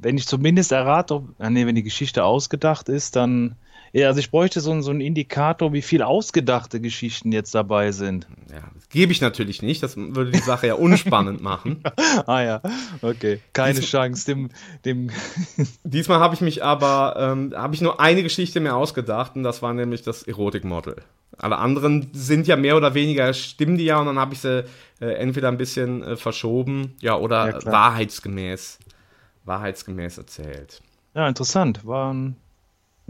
wenn 0.00 0.16
ich 0.16 0.26
zumindest 0.28 0.70
errate, 0.70 1.14
ob, 1.16 1.34
ah, 1.40 1.50
nee, 1.50 1.66
wenn 1.66 1.74
die 1.74 1.82
Geschichte 1.82 2.22
ausgedacht 2.22 2.88
ist, 2.88 3.16
dann 3.16 3.56
Ja, 3.92 4.06
also 4.08 4.20
ich 4.20 4.30
bräuchte 4.30 4.60
so, 4.60 4.70
einen- 4.70 4.82
so 4.82 4.90
einen 4.90 5.00
Indikator, 5.00 5.72
wie 5.72 5.82
viel 5.82 6.02
ausgedachte 6.02 6.80
Geschichten 6.80 7.32
jetzt 7.32 7.54
dabei 7.54 7.90
sind. 7.92 8.26
Ja, 8.52 8.62
das 8.74 8.88
gebe 8.88 9.10
ich 9.12 9.20
natürlich 9.20 9.62
nicht. 9.62 9.82
Das 9.82 9.96
würde 9.96 10.30
die 10.30 10.38
Sache 10.38 10.68
ja 10.68 10.74
unspannend 10.74 11.40
machen. 11.42 11.82
Ah 12.26 12.42
ja, 12.42 12.62
okay. 13.02 13.40
Keine 13.52 13.80
Dies- 13.80 13.88
Chance, 13.90 14.26
dem, 14.26 14.50
dem 14.84 15.10
Diesmal 15.84 16.20
habe 16.20 16.34
ich 16.34 16.40
mich 16.40 16.62
aber, 16.62 17.14
ähm, 17.18 17.52
habe 17.56 17.74
ich 17.74 17.80
nur 17.80 17.98
eine 18.00 18.22
Geschichte 18.22 18.60
mir 18.60 18.74
ausgedacht 18.76 19.34
und 19.36 19.42
das 19.42 19.62
war 19.62 19.72
nämlich 19.74 20.02
das 20.02 20.22
Erotikmodel. 20.22 20.96
Alle 21.38 21.58
anderen 21.58 22.08
sind 22.12 22.46
ja 22.46 22.56
mehr 22.56 22.76
oder 22.76 22.94
weniger, 22.94 23.32
stimmen 23.32 23.76
die 23.78 23.84
ja 23.86 23.98
und 23.98 24.06
dann 24.06 24.18
habe 24.18 24.34
ich 24.34 24.40
sie 24.40 24.64
äh, 25.00 25.06
entweder 25.14 25.48
ein 25.48 25.56
bisschen 25.56 26.02
äh, 26.02 26.16
verschoben, 26.16 26.94
ja, 27.00 27.16
oder 27.16 27.50
Ja, 27.60 27.64
wahrheitsgemäß, 27.72 28.78
wahrheitsgemäß 29.44 30.18
erzählt. 30.18 30.80
Ja, 31.14 31.26
interessant. 31.28 31.84
Waren 31.86 32.36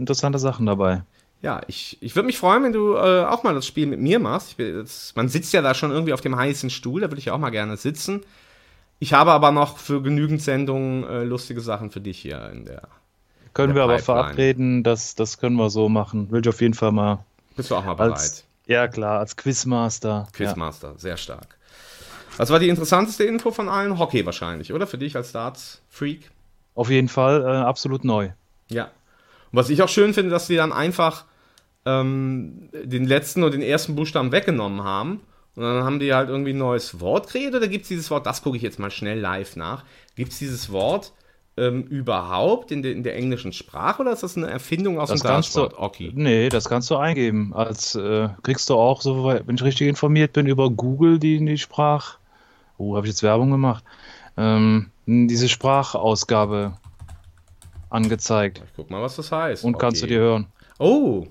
interessante 0.01 0.39
Sachen 0.39 0.65
dabei. 0.65 1.03
Ja, 1.41 1.61
ich, 1.67 1.97
ich 2.01 2.15
würde 2.15 2.27
mich 2.27 2.37
freuen, 2.37 2.63
wenn 2.63 2.73
du 2.73 2.95
äh, 2.95 3.23
auch 3.25 3.43
mal 3.43 3.53
das 3.55 3.65
Spiel 3.65 3.87
mit 3.87 3.99
mir 3.99 4.19
machst. 4.19 4.59
Jetzt, 4.59 5.15
man 5.15 5.27
sitzt 5.27 5.53
ja 5.53 5.61
da 5.61 5.73
schon 5.73 5.89
irgendwie 5.91 6.13
auf 6.13 6.21
dem 6.21 6.35
heißen 6.35 6.69
Stuhl, 6.69 7.01
da 7.01 7.07
würde 7.09 7.19
ich 7.19 7.25
ja 7.25 7.33
auch 7.33 7.39
mal 7.39 7.49
gerne 7.49 7.77
sitzen. 7.77 8.21
Ich 8.99 9.13
habe 9.13 9.31
aber 9.31 9.51
noch 9.51 9.77
für 9.79 10.03
genügend 10.03 10.41
Sendungen 10.43 11.03
äh, 11.03 11.23
lustige 11.23 11.61
Sachen 11.61 11.89
für 11.89 12.01
dich 12.01 12.19
hier 12.19 12.49
in 12.51 12.65
der. 12.65 12.83
Können 13.53 13.73
Der 13.73 13.75
wir 13.75 13.83
aber 13.83 13.97
Pipeline. 13.97 14.21
verabreden, 14.23 14.83
das, 14.83 15.15
das 15.15 15.39
können 15.39 15.55
wir 15.55 15.69
so 15.71 15.89
machen. 15.89 16.29
Will 16.31 16.41
ich 16.41 16.49
auf 16.49 16.61
jeden 16.61 16.75
Fall 16.75 16.91
mal 16.91 17.25
Bist 17.55 17.71
du 17.71 17.75
auch 17.75 17.83
mal 17.85 17.95
bereit? 17.95 18.11
als, 18.11 18.45
ja 18.67 18.87
klar, 18.87 19.19
als 19.19 19.35
Quizmaster. 19.35 20.27
Quizmaster, 20.33 20.93
sehr 20.97 21.17
stark. 21.17 21.57
Was 22.37 22.49
war 22.49 22.59
die 22.59 22.69
interessanteste 22.69 23.23
Info 23.23 23.51
von 23.51 23.67
allen? 23.67 23.97
Hockey 23.99 24.25
wahrscheinlich, 24.25 24.71
oder? 24.71 24.87
Für 24.87 24.97
dich 24.97 25.15
als 25.15 25.31
Darts-Freak? 25.31 26.21
Ja. 26.21 26.29
Auf 26.75 26.89
jeden 26.89 27.09
Fall 27.09 27.41
äh, 27.41 27.47
absolut 27.47 28.05
neu. 28.05 28.29
Ja. 28.69 28.89
Und 29.51 29.57
was 29.57 29.69
ich 29.69 29.81
auch 29.81 29.89
schön 29.89 30.13
finde, 30.13 30.29
dass 30.31 30.47
sie 30.47 30.55
dann 30.55 30.71
einfach 30.73 31.25
ähm, 31.85 32.69
den 32.73 33.05
letzten 33.05 33.43
und 33.43 33.53
den 33.53 33.61
ersten 33.61 33.95
Buchstaben 33.95 34.31
weggenommen 34.31 34.83
haben. 34.83 35.21
Und 35.55 35.63
dann 35.63 35.83
haben 35.83 35.99
die 35.99 36.13
halt 36.13 36.29
irgendwie 36.29 36.53
ein 36.53 36.57
neues 36.57 36.99
Wort 37.01 37.27
kreiert. 37.27 37.53
Oder 37.55 37.67
gibt 37.67 37.83
es 37.83 37.89
dieses 37.89 38.09
Wort, 38.11 38.25
das 38.25 38.41
gucke 38.41 38.55
ich 38.57 38.63
jetzt 38.63 38.79
mal 38.79 38.91
schnell 38.91 39.19
live 39.19 39.55
nach. 39.55 39.83
Gibt 40.15 40.31
es 40.31 40.39
dieses 40.39 40.71
Wort 40.71 41.11
ähm, 41.57 41.83
überhaupt 41.83 42.71
in, 42.71 42.81
der- 42.81 42.93
in 42.93 43.03
der 43.03 43.15
englischen 43.17 43.51
Sprache 43.51 44.01
oder 44.01 44.13
ist 44.13 44.23
das 44.23 44.37
eine 44.37 44.49
Erfindung 44.49 44.99
aus 44.99 45.09
Das 45.09 45.21
dem 45.21 45.27
kannst 45.27 45.53
du, 45.55 45.59
Dartsport? 45.61 45.83
Okay. 45.83 46.11
nee, 46.15 46.47
das 46.47 46.69
kannst 46.69 46.89
du 46.89 46.95
eingeben. 46.95 47.51
Als 47.53 47.95
äh, 47.95 48.29
kriegst 48.43 48.69
du 48.69 48.75
auch, 48.75 49.01
so 49.01 49.25
wenn 49.25 49.55
ich 49.55 49.63
richtig 49.63 49.89
informiert 49.89 50.31
bin, 50.31 50.47
über 50.47 50.69
Google 50.69 51.19
die, 51.19 51.43
die 51.45 51.57
Sprach. 51.57 52.17
Oh, 52.77 52.95
habe 52.95 53.05
ich 53.05 53.11
jetzt 53.11 53.21
Werbung 53.23 53.51
gemacht? 53.51 53.83
Ähm, 54.37 54.91
diese 55.05 55.49
Sprachausgabe 55.49 56.77
angezeigt 57.91 58.61
Ich 58.65 58.71
guck 58.75 58.89
mal, 58.89 59.01
was 59.01 59.15
das 59.17 59.31
heißt. 59.31 59.63
und 59.63 59.77
kannst 59.77 60.01
du 60.01 60.05
Okay. 60.05 60.15
dir 60.15 60.19
hören. 60.21 60.47
Oh, 60.79 61.27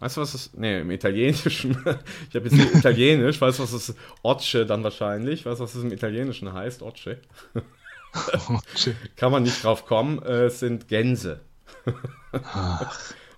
weißt 0.00 0.16
du, 0.16 0.20
was 0.22 0.32
das 0.32 0.50
Nee, 0.54 0.80
im 0.80 0.90
Italienischen. 0.90 1.70
ich 2.30 2.34
habe 2.36 2.46
jetzt 2.48 2.52
nicht 2.52 2.74
Italienisch, 2.74 3.40
weißt 3.40 3.58
du, 3.58 3.62
was 3.64 3.72
das 3.72 3.94
Occe 4.22 4.64
dann 4.66 4.82
wahrscheinlich, 4.84 5.44
weißt 5.44 5.60
du, 5.60 5.64
was 5.64 5.72
das 5.74 5.82
im 5.82 5.92
Italienischen 5.92 6.52
heißt? 6.52 6.82
Occe. 6.82 7.16
Kann 9.16 9.32
man 9.32 9.42
nicht 9.42 9.62
drauf 9.64 9.86
kommen, 9.86 10.22
äh, 10.22 10.44
es 10.44 10.60
sind 10.60 10.88
Gänse. 10.88 11.40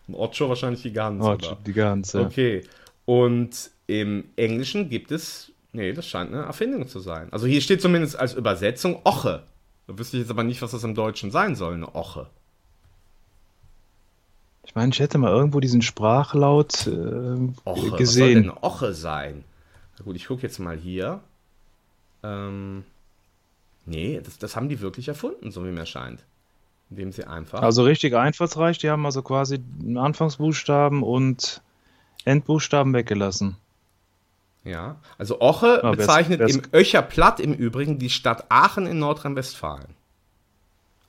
Und 0.07 0.14
Ocho 0.14 0.49
wahrscheinlich 0.49 0.83
die 0.83 0.93
Gans. 0.93 1.24
Oder? 1.24 1.57
die 1.66 1.72
ganze. 1.72 2.20
Okay. 2.20 2.62
Und 3.07 3.70
im 3.87 4.24
Englischen 4.37 4.89
gibt 4.89 5.11
es, 5.12 5.53
nee, 5.72 5.93
das 5.93 6.07
scheint 6.07 6.33
eine 6.33 6.43
Erfindung 6.45 6.89
zu 6.89 7.01
sein. 7.01 7.33
Also 7.33 7.47
hier 7.47 7.61
steht 7.61 7.81
zumindest 7.81 8.18
als 8.18 8.35
Übersetzung 8.35 9.01
Oche. 9.05 9.45
Da 9.87 9.99
wüsste 9.99 10.16
ich 10.16 10.22
jetzt 10.22 10.31
aber 10.31 10.43
nicht, 10.43 10.61
was 10.62 10.72
das 10.72 10.85
im 10.85 10.95
Deutschen 10.95 11.31
sein 11.31 11.55
soll, 11.55 11.74
eine 11.74 11.95
Oche. 11.95 12.29
Ich 14.67 14.75
meine, 14.75 14.93
ich 14.93 15.01
hätte 15.01 15.17
mal 15.19 15.31
irgendwo 15.31 15.61
diesen 15.61 15.81
Sprachlaut 15.81 16.87
äh, 16.87 16.91
Oche, 16.91 17.53
was 17.64 17.75
soll 17.75 17.89
denn 17.91 17.97
gesehen. 17.97 18.53
Oche 18.61 18.93
sein? 18.93 19.45
Na 19.99 20.05
gut, 20.05 20.17
ich 20.17 20.27
gucke 20.27 20.43
jetzt 20.43 20.59
mal 20.59 20.77
hier. 20.77 21.21
Ähm, 22.23 22.85
nee, 23.87 24.21
das, 24.23 24.39
das 24.39 24.57
haben 24.57 24.69
die 24.69 24.81
wirklich 24.81 25.09
erfunden, 25.09 25.51
so 25.51 25.64
wie 25.64 25.71
mir 25.71 25.87
scheint. 25.87 26.25
Indem 26.91 27.11
sie 27.12 27.25
einfach. 27.27 27.62
Also 27.62 27.83
richtig 27.85 28.14
einfallsreich, 28.14 28.79
die 28.79 28.91
haben 28.91 29.05
also 29.07 29.23
quasi 29.23 29.61
Anfangsbuchstaben 29.97 31.03
und 31.03 31.62
Endbuchstaben 32.25 32.93
weggelassen. 32.93 33.57
ja, 34.64 34.97
also 35.19 35.41
Oche 35.41 35.81
wär's- 35.83 35.97
bezeichnet 35.97 36.41
im 36.51 36.62
Öcherplatt 36.73 37.41
im 37.41 37.55
Übrigen 37.55 37.99
die 37.99 38.11
Stadt 38.11 38.45
Aachen 38.51 38.87
in 38.87 38.99
Nordrhein-Westfalen. 38.99 39.95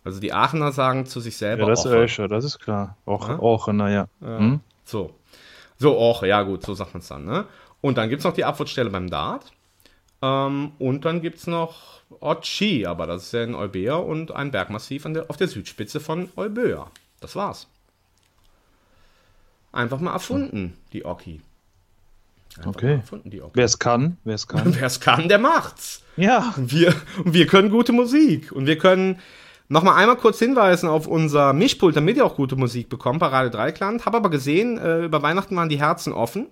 Also 0.07 0.21
die 0.21 0.31
Aachener 0.31 0.71
sagen 0.71 1.05
zu 1.05 1.19
sich 1.19 1.35
selber 1.35 1.63
Ja, 1.63 1.69
das 1.69 1.79
ist 1.81 1.85
Oche. 1.87 2.03
Öscher, 2.03 2.27
das 2.29 2.45
ist 2.45 2.59
klar. 2.59 2.95
Auch, 3.05 3.27
Ja? 3.27 3.39
auch 3.39 3.67
naja. 3.73 4.07
Ja. 4.21 4.39
Hm? 4.39 4.59
So. 4.85 5.13
So, 5.77 5.97
Oche, 5.99 6.27
ja 6.27 6.43
gut, 6.43 6.63
so 6.65 6.73
sagt 6.73 6.93
man 6.93 7.01
es 7.01 7.07
dann, 7.09 7.25
ne? 7.25 7.45
Und 7.81 7.97
dann 7.97 8.09
gibt 8.09 8.21
es 8.21 8.23
noch 8.25 8.33
die 8.33 8.45
Abwurfstelle 8.45 8.89
beim 8.89 9.09
Dart. 9.09 9.51
Ähm, 10.21 10.71
und 10.79 11.03
dann 11.03 11.21
gibt 11.21 11.39
es 11.39 11.45
noch 11.47 11.99
Ochi, 12.21 12.85
aber 12.85 13.05
das 13.05 13.23
ist 13.25 13.33
ja 13.33 13.43
in 13.43 13.53
Eubea 13.53 13.95
und 13.95 14.31
ein 14.31 14.49
Bergmassiv 14.51 15.05
an 15.05 15.13
der, 15.13 15.29
auf 15.29 15.35
der 15.37 15.49
Südspitze 15.49 15.99
von 15.99 16.29
Eubea. 16.37 16.89
Das 17.19 17.35
war's. 17.35 17.67
Einfach 19.71 19.99
mal 19.99 20.13
erfunden, 20.13 20.75
die 20.93 21.05
Oki. 21.05 21.41
Einfach 22.57 22.69
Okay. 22.75 22.93
erfunden, 22.95 23.29
die 23.29 23.41
Oki. 23.41 23.51
Wer 23.55 23.65
es 23.65 23.77
kann, 23.77 24.17
wer 24.23 24.35
es 24.35 24.47
kann. 24.47 24.73
Wer 24.79 24.87
es 24.87 24.99
kann, 24.99 25.27
der 25.27 25.37
macht's. 25.37 26.01
ja, 26.15 26.53
Und 26.57 26.71
wir, 26.71 26.95
und 27.23 27.33
wir 27.33 27.45
können 27.45 27.69
gute 27.69 27.91
Musik. 27.91 28.51
Und 28.53 28.65
wir 28.65 28.77
können 28.77 29.19
nochmal 29.69 29.95
einmal 29.95 30.17
kurz 30.17 30.39
hinweisen 30.39 30.89
auf 30.89 31.07
unser 31.07 31.53
Mischpult, 31.53 31.95
damit 31.95 32.17
ihr 32.17 32.25
auch 32.25 32.35
gute 32.35 32.55
Musik 32.55 32.89
bekommt 32.89 33.21
Radio 33.21 33.51
Dreikland. 33.51 34.05
Hab 34.05 34.15
aber 34.15 34.29
gesehen, 34.29 34.77
äh, 34.77 35.05
über 35.05 35.21
Weihnachten 35.21 35.55
waren 35.55 35.69
die 35.69 35.79
Herzen 35.79 36.13
offen. 36.13 36.47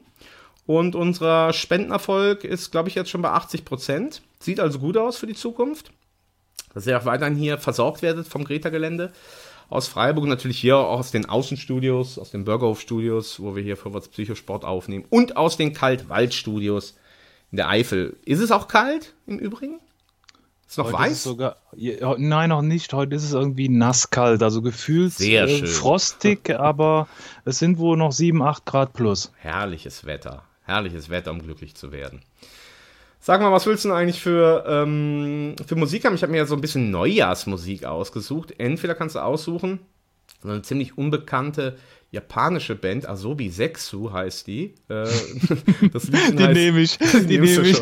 Und 0.66 0.96
unser 0.96 1.54
Spendenerfolg 1.54 2.44
ist, 2.44 2.72
glaube 2.72 2.90
ich, 2.90 2.96
jetzt 2.96 3.10
schon 3.10 3.22
bei 3.22 3.30
80 3.30 3.66
Prozent. 3.66 4.22
Sieht 4.40 4.60
also 4.60 4.80
gut 4.80 4.98
aus 4.98 5.18
für 5.18 5.28
die 5.28 5.36
Zukunft. 5.36 5.92
Dass 6.74 6.88
ihr 6.88 6.98
auch 6.98 7.06
weiterhin 7.06 7.36
hier 7.36 7.58
versorgt 7.58 8.02
werdet 8.02 8.28
vom 8.28 8.44
Greta-Gelände 8.44 9.14
aus 9.70 9.88
Freiburg 9.88 10.26
natürlich 10.26 10.60
hier 10.60 10.78
auch 10.78 11.00
aus 11.00 11.12
den 11.12 11.28
Außenstudios, 11.28 12.20
aus 12.20 12.32
den 12.32 12.46
Bürgerhof-Studios, 12.46 13.40
wo 13.42 13.56
wir 13.56 13.64
hier 13.64 13.78
Vorwärts 13.78 14.10
Psychosport 14.10 14.64
aufnehmen 14.64 15.06
und 15.10 15.38
aus 15.38 15.58
den 15.58 15.74
Kaltwald-Studios 15.74 16.96
in 17.52 17.58
der 17.58 17.70
Eifel. 17.70 18.18
Ist 18.26 18.42
es 18.42 18.52
auch 18.52 18.68
kalt 18.68 19.14
im 19.28 19.40
Übrigen? 19.40 19.80
Ist 20.76 20.80
noch 20.80 20.88
heute 20.88 20.98
weiß? 20.98 21.12
Ist 21.14 21.24
sogar, 21.24 21.56
nein, 22.18 22.50
noch 22.50 22.62
nicht. 22.62 22.92
Heute 22.92 23.16
ist 23.16 23.24
es 23.24 23.32
irgendwie 23.32 23.70
nasskalt, 23.70 24.44
also 24.44 24.62
gefühlt 24.62 25.14
Sehr 25.14 25.46
äh, 25.46 25.60
schön. 25.60 25.68
frostig, 25.68 26.50
aber 26.60 27.08
es 27.46 27.60
sind 27.60 27.78
wohl 27.78 27.96
noch 27.96 28.12
7, 28.12 28.42
8 28.42 28.66
Grad 28.66 28.92
plus. 28.92 29.32
Herrliches 29.38 30.06
Wetter. 30.06 30.44
Herrliches 30.66 31.10
Wetter, 31.10 31.32
um 31.32 31.42
glücklich 31.42 31.76
zu 31.76 31.94
werden. 31.94 32.24
Sag 33.22 33.40
mal, 33.40 33.54
was 33.54 33.66
willst 33.66 33.86
du 33.86 33.88
denn 33.88 33.98
eigentlich 33.98 34.22
für, 34.22 34.66
ähm, 34.68 35.56
für 35.66 35.78
Musik 35.78 36.04
haben? 36.04 36.16
Ich 36.16 36.24
habe 36.24 36.34
mir 36.34 36.40
ja 36.40 36.46
so 36.46 36.56
ein 36.56 36.62
bisschen 36.62 36.92
Neujahrsmusik 36.92 37.86
ausgesucht. 37.86 38.54
Entweder 38.58 38.96
kannst 38.96 39.16
du 39.16 39.20
aussuchen, 39.20 39.80
so 40.44 40.50
eine 40.50 40.62
ziemlich 40.62 40.98
unbekannte 40.98 41.78
japanische 42.16 42.76
Band, 42.76 43.08
Asobi 43.08 43.50
Sexu 43.50 44.12
heißt 44.12 44.48
die. 44.48 44.74
Äh, 44.90 45.06
das 45.94 46.08
Lied 46.08 46.40
Die 46.40 46.48
nehme 46.48 46.80
ich, 46.80 46.98
die 47.28 47.38
nehme 47.38 47.46
ich. 47.68 47.82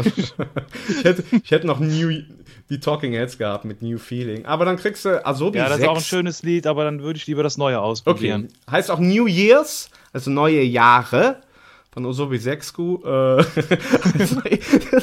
ich, 0.89 1.03
hätte, 1.03 1.23
ich 1.43 1.51
hätte 1.51 1.67
noch 1.67 1.79
New, 1.79 2.23
die 2.69 2.79
Talking 2.79 3.13
Heads 3.13 3.37
gehabt 3.37 3.63
mit 3.63 3.81
New 3.81 3.97
Feeling. 3.99 4.45
Aber 4.45 4.65
dann 4.65 4.77
kriegst 4.77 5.05
du 5.05 5.25
Asobi 5.25 5.59
Ja, 5.59 5.65
das 5.65 5.75
ist 5.75 5.81
Sex- 5.81 5.89
auch 5.89 5.97
ein 5.97 6.03
schönes 6.03 6.43
Lied, 6.43 6.67
aber 6.67 6.83
dann 6.83 7.01
würde 7.01 7.17
ich 7.17 7.27
lieber 7.27 7.43
das 7.43 7.57
Neue 7.57 7.79
ausprobieren. 7.79 8.49
Okay. 8.49 8.71
Heißt 8.71 8.91
auch 8.91 8.99
New 8.99 9.27
Years, 9.27 9.89
also 10.11 10.29
neue 10.31 10.61
Jahre. 10.63 11.37
Von 11.93 12.07
Osobi 12.07 12.39
Sexku. 12.39 12.97
Äh, 13.05 13.43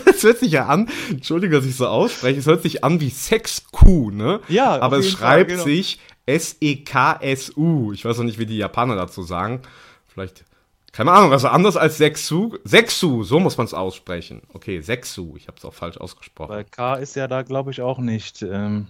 das 0.04 0.22
hört 0.24 0.38
sich 0.38 0.50
ja 0.50 0.66
an, 0.66 0.88
entschuldige, 1.08 1.54
dass 1.54 1.64
ich 1.64 1.76
so 1.76 1.86
ausspreche, 1.86 2.40
es 2.40 2.46
hört 2.46 2.62
sich 2.62 2.82
an 2.82 3.00
wie 3.00 3.10
Sexku, 3.10 4.10
ne? 4.10 4.40
Ja, 4.48 4.80
Aber 4.80 4.98
es 4.98 5.04
jeden 5.04 5.18
Fall, 5.18 5.28
schreibt 5.28 5.50
genau. 5.50 5.62
sich 5.62 6.00
S-E-K-S-U. 6.34 7.92
Ich 7.92 8.04
weiß 8.04 8.18
noch 8.18 8.24
nicht, 8.24 8.38
wie 8.38 8.46
die 8.46 8.58
Japaner 8.58 8.96
dazu 8.96 9.22
sagen. 9.22 9.62
Vielleicht, 10.06 10.44
keine 10.92 11.12
Ahnung, 11.12 11.32
also 11.32 11.48
anders 11.48 11.76
als 11.76 11.98
Sexu. 11.98 12.56
Sexu, 12.64 13.24
so 13.24 13.40
muss 13.40 13.56
man 13.56 13.66
es 13.66 13.74
aussprechen. 13.74 14.42
Okay, 14.52 14.80
Sexu, 14.80 15.34
ich 15.36 15.48
habe 15.48 15.58
es 15.58 15.64
auch 15.64 15.74
falsch 15.74 15.96
ausgesprochen. 15.96 16.50
Weil 16.50 16.64
K 16.64 16.94
ist 16.94 17.16
ja 17.16 17.28
da, 17.28 17.42
glaube 17.42 17.70
ich, 17.70 17.80
auch 17.80 17.98
nicht. 17.98 18.42
Ähm, 18.42 18.88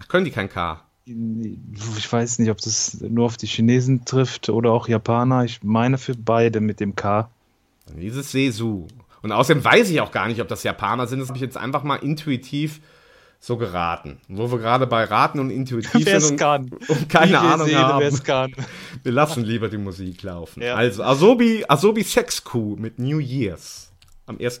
Ach, 0.00 0.08
können 0.08 0.24
die 0.24 0.30
kein 0.30 0.48
K? 0.48 0.82
ich 1.96 2.12
weiß 2.12 2.38
nicht, 2.38 2.50
ob 2.50 2.60
das 2.60 3.00
nur 3.00 3.24
auf 3.24 3.38
die 3.38 3.46
Chinesen 3.46 4.04
trifft 4.04 4.50
oder 4.50 4.72
auch 4.72 4.88
Japaner. 4.88 5.44
Ich 5.44 5.62
meine 5.62 5.96
für 5.96 6.14
beide 6.14 6.60
mit 6.60 6.80
dem 6.80 6.96
K. 6.96 7.30
Dann 7.86 7.96
hieß 7.96 8.16
es 8.16 8.30
Sesu. 8.30 8.86
Und 9.22 9.32
außerdem 9.32 9.64
weiß 9.64 9.88
ich 9.88 10.02
auch 10.02 10.12
gar 10.12 10.28
nicht, 10.28 10.40
ob 10.42 10.48
das 10.48 10.64
Japaner 10.64 11.06
sind. 11.06 11.20
Das 11.20 11.28
habe 11.28 11.38
ich 11.38 11.42
jetzt 11.42 11.56
einfach 11.56 11.82
mal 11.82 11.96
intuitiv 11.96 12.80
so 13.40 13.56
geraten. 13.56 14.20
Wo 14.28 14.50
wir 14.50 14.58
gerade 14.58 14.86
bei 14.86 15.04
Raten 15.04 15.38
und 15.38 15.50
intuitiv 15.50 16.04
Wer 16.06 16.16
es 16.16 16.24
sind 16.24 16.32
und, 16.32 16.38
kann. 16.38 16.70
und 16.88 17.08
keine 17.08 17.26
Liebe 17.26 17.38
Ahnung 17.40 17.66
Seele, 17.66 17.78
haben. 17.78 18.22
kann. 18.24 18.54
Wir 19.02 19.12
lassen 19.12 19.44
lieber 19.44 19.68
die 19.68 19.78
Musik 19.78 20.22
laufen. 20.22 20.62
Ja. 20.62 20.74
Also, 20.74 21.02
Asobi, 21.02 21.64
Asobi 21.68 22.02
Sex 22.02 22.42
Coup 22.42 22.78
mit 22.78 22.98
New 22.98 23.18
Year's. 23.18 23.92
Am 24.26 24.38
1. 24.38 24.60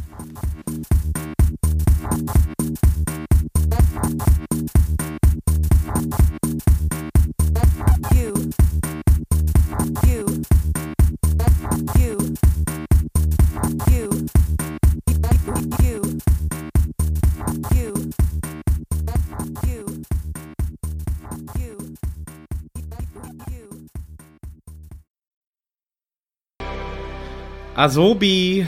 Asobi 27.73 28.67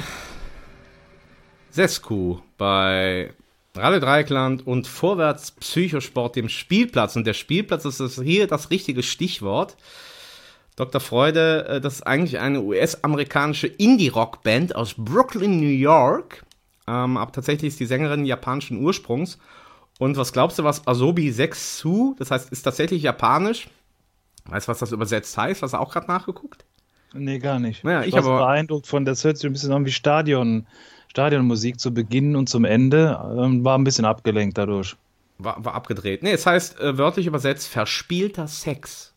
Sesku 1.72 2.38
bei 2.58 3.34
Radio 3.76 4.00
Dreieckland 4.00 4.66
und 4.66 4.88
Vorwärts 4.88 5.52
Psychosport, 5.52 6.38
dem 6.38 6.48
Spielplatz. 6.48 7.18
Und 7.18 7.28
der 7.28 7.34
Spielplatz 7.34 7.84
ist 7.84 8.22
hier 8.22 8.48
das 8.48 8.70
richtige 8.70 9.04
Stichwort. 9.04 9.76
Dr. 10.78 11.02
Freude, 11.02 11.68
äh, 11.68 11.82
das 11.82 11.96
ist 11.96 12.08
eigentlich 12.08 12.40
eine 12.40 12.62
US-amerikanische 12.62 13.68
Indie-Rock-Band 13.68 14.76
aus 14.76 14.96
Brooklyn, 14.98 15.60
New 15.60 15.68
York. 15.68 16.46
Ähm, 16.88 17.18
aber 17.18 17.32
tatsächlich 17.34 17.74
ist 17.74 17.80
die 17.82 17.86
Sängerin 17.86 18.26
japanischen 18.26 18.82
Ursprungs. 18.82 19.38
Und 20.00 20.16
was 20.16 20.32
glaubst 20.32 20.60
du, 20.60 20.64
was 20.64 20.88
Asobi 20.88 21.30
Sexu, 21.32 22.16
das 22.18 22.32
heißt, 22.32 22.52
ist 22.52 22.64
tatsächlich 22.64 23.04
japanisch? 23.04 23.68
Weißt 24.46 24.68
du, 24.68 24.72
was 24.72 24.80
das 24.80 24.94
übersetzt 24.94 25.38
heißt? 25.38 25.62
Hast 25.62 25.74
du 25.74 25.80
auch 25.80 25.92
gerade 25.92 26.08
nachgeguckt? 26.08 26.66
Nee, 27.14 27.40
gar 27.40 27.60
nicht. 27.60 27.84
Naja, 27.84 28.02
ich 28.02 28.08
ich 28.08 28.14
war 28.14 28.24
aber- 28.26 28.38
beeindruckt 28.46 28.88
von, 28.88 29.06
das 29.06 29.24
hört 29.24 29.38
sich 29.38 29.46
ein 29.50 29.54
bisschen 29.54 29.72
an 29.72 29.86
wie 29.86 29.92
Stadion, 29.92 30.66
Stadionmusik 31.10 31.80
zu 31.80 31.94
Beginn 31.94 32.36
und 32.36 32.50
zum 32.50 32.66
Ende. 32.66 33.20
Ähm, 33.38 33.64
war 33.64 33.78
ein 33.78 33.84
bisschen 33.84 34.06
abgelenkt 34.06 34.58
dadurch. 34.58 34.96
War, 35.38 35.64
war 35.64 35.74
abgedreht. 35.76 36.24
Nee, 36.24 36.32
es 36.34 36.46
heißt 36.46 36.80
äh, 36.80 36.98
wörtlich 36.98 37.26
übersetzt 37.28 37.68
verspielter 37.68 38.48
Sex. 38.48 39.14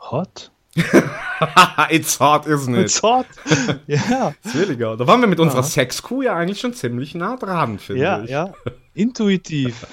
Hot? 0.00 0.50
It's 1.90 2.20
hot, 2.20 2.46
isn't 2.46 2.74
it? 2.76 2.82
It's 2.86 3.02
hot. 3.02 3.26
ja. 3.86 4.32
Zwilliger. 4.42 4.96
Da 4.96 5.06
waren 5.06 5.20
wir 5.20 5.26
mit 5.26 5.40
unserer 5.40 5.60
Ja. 5.60 5.66
Sex-Kuh 5.66 6.22
ja 6.22 6.34
eigentlich 6.36 6.60
schon 6.60 6.74
ziemlich 6.74 7.14
nah 7.14 7.36
dran, 7.36 7.78
finde 7.78 8.02
Ja, 8.02 8.22
ich. 8.22 8.30
ja. 8.30 8.52
Intuitiv. 8.94 9.86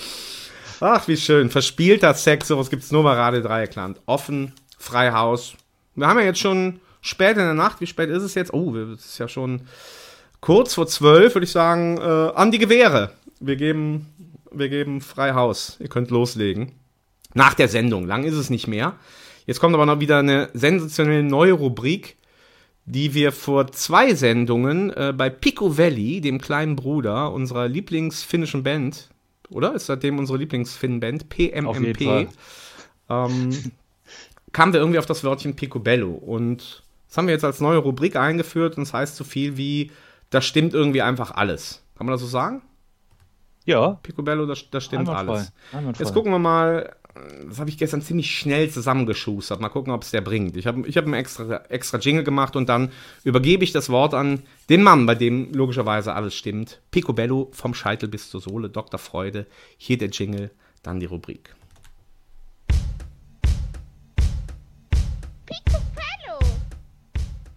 Ach, 0.80 1.08
wie 1.08 1.16
schön. 1.16 1.50
Verspielter 1.50 2.14
Sex, 2.14 2.48
sowas 2.48 2.70
gibt's 2.70 2.90
nur 2.92 3.02
bei 3.02 3.12
Radio 3.14 3.40
Dreieckland. 3.42 4.00
Offen, 4.06 4.52
frei 4.78 5.12
Haus. 5.12 5.54
Wir 5.98 6.06
haben 6.06 6.18
ja 6.18 6.24
jetzt 6.26 6.38
schon 6.38 6.80
spät 7.00 7.32
in 7.32 7.44
der 7.44 7.54
Nacht. 7.54 7.80
Wie 7.80 7.86
spät 7.86 8.08
ist 8.08 8.22
es 8.22 8.34
jetzt? 8.34 8.52
Oh, 8.54 8.74
es 8.76 9.04
ist 9.04 9.18
ja 9.18 9.28
schon 9.28 9.62
kurz 10.40 10.74
vor 10.74 10.86
zwölf, 10.86 11.34
würde 11.34 11.44
ich 11.44 11.50
sagen. 11.50 11.98
Äh, 11.98 12.00
an 12.00 12.52
die 12.52 12.58
Gewehre. 12.58 13.12
Wir 13.40 13.56
geben, 13.56 14.06
wir 14.52 14.68
geben 14.68 15.00
frei 15.00 15.32
Haus. 15.32 15.76
Ihr 15.80 15.88
könnt 15.88 16.10
loslegen. 16.10 16.72
Nach 17.34 17.54
der 17.54 17.68
Sendung. 17.68 18.06
Lang 18.06 18.24
ist 18.24 18.34
es 18.34 18.48
nicht 18.48 18.68
mehr. 18.68 18.94
Jetzt 19.46 19.60
kommt 19.60 19.74
aber 19.74 19.86
noch 19.86 20.00
wieder 20.00 20.18
eine 20.18 20.50
sensationelle 20.54 21.22
neue 21.22 21.52
Rubrik, 21.52 22.16
die 22.84 23.14
wir 23.14 23.32
vor 23.32 23.66
zwei 23.72 24.14
Sendungen 24.14 24.90
äh, 24.90 25.12
bei 25.16 25.30
Pico 25.30 25.78
Valley, 25.78 26.20
dem 26.20 26.40
kleinen 26.40 26.76
Bruder 26.76 27.32
unserer 27.32 27.68
Lieblingsfinnischen 27.68 28.62
Band, 28.62 29.08
oder? 29.50 29.74
Ist 29.74 29.86
seitdem 29.86 30.18
unsere 30.18 30.38
Lieblingsfinn-Band, 30.38 31.24
Auf 31.24 31.80
jeden 31.80 31.94
PMMP, 31.94 32.04
Fall. 32.04 32.28
ähm, 33.10 33.72
kamen 34.52 34.72
wir 34.72 34.80
irgendwie 34.80 34.98
auf 34.98 35.06
das 35.06 35.24
Wörtchen 35.24 35.56
Picobello. 35.56 36.10
Und 36.10 36.82
das 37.08 37.16
haben 37.16 37.26
wir 37.26 37.34
jetzt 37.34 37.44
als 37.44 37.60
neue 37.60 37.78
Rubrik 37.78 38.16
eingeführt 38.16 38.76
und 38.76 38.82
es 38.82 38.92
heißt 38.92 39.16
so 39.16 39.24
viel 39.24 39.56
wie, 39.56 39.90
da 40.30 40.40
stimmt 40.40 40.74
irgendwie 40.74 41.02
einfach 41.02 41.32
alles. 41.32 41.82
Kann 41.96 42.06
man 42.06 42.12
das 42.12 42.20
so 42.20 42.26
sagen? 42.26 42.62
Ja. 43.64 43.98
Picobello, 44.02 44.46
da, 44.46 44.54
da 44.70 44.80
stimmt 44.80 45.08
alles. 45.08 45.52
Jetzt 45.98 46.14
gucken 46.14 46.32
wir 46.32 46.38
mal, 46.38 46.94
das 47.46 47.58
habe 47.58 47.70
ich 47.70 47.78
gestern 47.78 48.02
ziemlich 48.02 48.30
schnell 48.30 48.70
zusammengeschustert. 48.70 49.60
Mal 49.60 49.68
gucken, 49.68 49.92
ob 49.92 50.02
es 50.02 50.10
der 50.10 50.20
bringt. 50.20 50.56
Ich 50.56 50.66
habe 50.66 50.86
ich 50.86 50.96
hab 50.96 51.04
einen 51.04 51.14
extra, 51.14 51.64
extra 51.68 51.98
Jingle 51.98 52.24
gemacht 52.24 52.56
und 52.56 52.68
dann 52.68 52.90
übergebe 53.24 53.64
ich 53.64 53.72
das 53.72 53.90
Wort 53.90 54.14
an 54.14 54.42
den 54.68 54.82
Mann, 54.82 55.06
bei 55.06 55.14
dem 55.14 55.52
logischerweise 55.52 56.14
alles 56.14 56.34
stimmt. 56.34 56.80
Picobello 56.90 57.50
vom 57.52 57.74
Scheitel 57.74 58.08
bis 58.08 58.30
zur 58.30 58.40
Sohle, 58.40 58.70
Dr. 58.70 58.98
Freude. 58.98 59.46
Hier 59.76 59.98
der 59.98 60.08
Jingle, 60.08 60.50
dann 60.82 61.00
die 61.00 61.06
Rubrik. 61.06 61.54
Picobello. 65.48 66.38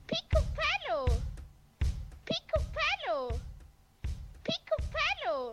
Picobello. 0.07 1.17
Picobello. 2.25 3.39
Picobello. 4.43 5.51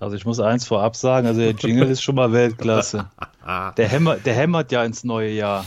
Also 0.00 0.16
ich 0.16 0.24
muss 0.24 0.40
eins 0.40 0.66
vorab 0.66 0.96
sagen, 0.96 1.26
also 1.26 1.40
der 1.40 1.52
Jingle 1.52 1.88
ist 1.90 2.02
schon 2.02 2.14
mal 2.14 2.32
Weltklasse. 2.32 3.10
Der, 3.76 3.88
hämmer, 3.88 4.14
der 4.16 4.34
hämmert 4.34 4.70
ja 4.70 4.84
ins 4.84 5.02
neue 5.02 5.30
Jahr. 5.30 5.64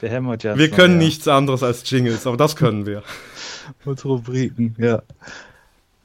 Der 0.00 0.10
hämmert 0.10 0.42
ja 0.42 0.52
ins 0.52 0.58
Wir 0.60 0.68
neue 0.68 0.76
können 0.76 0.94
Jahr. 0.94 1.04
nichts 1.04 1.28
anderes 1.28 1.62
als 1.62 1.88
Jingles, 1.88 2.26
aber 2.26 2.36
das 2.36 2.56
können 2.56 2.84
wir. 2.84 3.04
Und 3.84 4.04
Rubriken, 4.04 4.74
ja. 4.78 5.02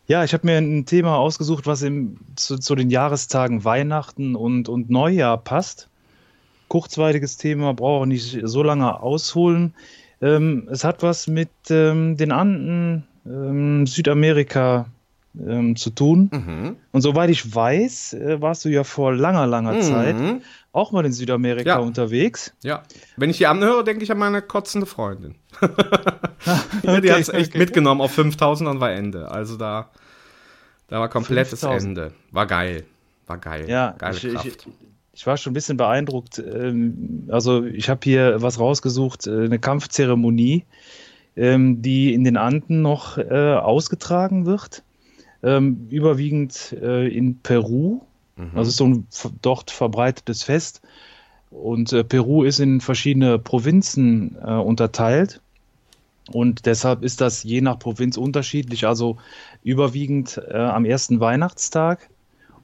Ja, 0.08 0.24
ich 0.24 0.34
habe 0.34 0.48
mir 0.48 0.58
ein 0.58 0.86
Thema 0.86 1.18
ausgesucht, 1.18 1.68
was 1.68 1.82
im, 1.82 2.18
zu, 2.36 2.58
zu 2.58 2.76
den 2.76 2.90
Jahrestagen 2.90 3.66
Weihnachten 3.66 4.38
und, 4.38 4.70
und 4.70 4.90
Neujahr 4.90 5.38
passt. 5.38 5.90
Kurzweiliges 6.70 7.36
Thema, 7.36 7.74
brauche 7.74 8.04
auch 8.04 8.06
nicht 8.06 8.40
so 8.44 8.64
lange 8.64 9.02
ausholen. 9.02 9.74
Ähm, 10.22 10.70
es 10.72 10.86
hat 10.86 11.04
was 11.04 11.28
mit 11.28 11.50
ähm, 11.70 12.16
den 12.16 12.32
Anden 12.32 13.06
ähm, 13.26 13.86
Südamerika 13.86 14.86
ähm, 15.48 15.76
zu 15.76 15.90
tun. 15.90 16.30
Mhm. 16.32 16.76
Und 16.92 17.02
soweit 17.02 17.30
ich 17.30 17.54
weiß, 17.54 18.14
äh, 18.14 18.42
warst 18.42 18.64
du 18.66 18.70
ja 18.70 18.84
vor 18.84 19.14
langer, 19.14 19.46
langer 19.48 19.74
Mhm. 19.74 19.82
Zeit 19.82 20.16
auch 20.72 20.92
mal 20.92 21.06
in 21.06 21.12
Südamerika 21.12 21.70
Ja. 21.72 21.78
unterwegs. 21.80 22.54
Ja. 22.64 22.84
Wenn 23.18 23.30
ich 23.30 23.38
die 23.38 23.48
anhöre, 23.48 23.84
denke 23.84 24.04
ich 24.04 24.12
an 24.12 24.18
meine 24.20 24.42
kotzende 24.42 24.86
Freundin. 24.86 25.36
ja, 25.62 26.60
die 26.84 26.88
Okay, 26.90 27.12
hat 27.12 27.20
es 27.20 27.30
echt 27.30 27.50
okay. 27.52 27.58
mitgenommen 27.58 28.02
auf 28.02 28.12
5000, 28.12 28.68
dann 28.70 28.80
war 28.80 28.92
Ende. 28.92 29.30
Also 29.32 29.58
da, 29.58 29.90
da 30.88 31.00
war 31.00 31.10
komplettes 31.10 31.62
5000. 31.62 31.98
Ende. 31.98 32.14
War 32.32 32.46
geil. 32.46 32.84
War 33.26 33.38
geil. 33.38 33.66
Ja, 33.68 33.96
Geile 33.98 34.16
ich, 34.18 34.24
ich, 34.26 34.34
Kraft. 34.34 34.68
ich 35.14 35.28
war 35.28 35.36
schon 35.38 35.52
ein 35.52 35.54
bisschen 35.56 35.78
beeindruckt. 35.78 36.40
Ähm, 36.40 37.28
Also 37.32 37.66
ich 37.66 37.90
habe 37.90 38.00
hier 38.04 38.42
was 38.42 38.60
rausgesucht, 38.60 39.28
äh, 39.28 39.46
eine 39.46 39.60
Kampfzeremonie, 39.60 40.66
ähm, 41.36 41.82
die 41.82 42.14
in 42.14 42.24
den 42.24 42.38
Anden 42.38 42.82
noch 42.82 43.18
äh, 43.18 43.56
ausgetragen 43.56 44.46
wird. 44.46 44.84
Ähm, 45.44 45.88
Überwiegend 45.90 46.76
äh, 46.82 47.08
in 47.08 47.40
Peru. 47.40 48.02
Mhm. 48.36 48.52
Das 48.56 48.68
ist 48.68 48.78
so 48.78 48.88
ein 48.88 49.08
dort 49.42 49.72
verbreitetes 49.72 50.44
Fest. 50.44 50.82
Und 51.50 51.94
äh, 51.94 52.04
Peru 52.04 52.44
ist 52.44 52.60
in 52.60 52.82
verschiedene 52.82 53.40
Provinzen 53.40 54.38
äh, 54.44 54.52
unterteilt. 54.52 55.42
Und 56.32 56.66
deshalb 56.66 57.04
ist 57.04 57.22
das 57.22 57.44
je 57.44 57.62
nach 57.62 57.80
Provinz 57.80 58.18
unterschiedlich. 58.18 58.86
Also 58.86 59.18
überwiegend 59.64 60.42
äh, 60.50 60.58
am 60.58 60.86
ersten 60.86 61.20
Weihnachtstag 61.20 62.10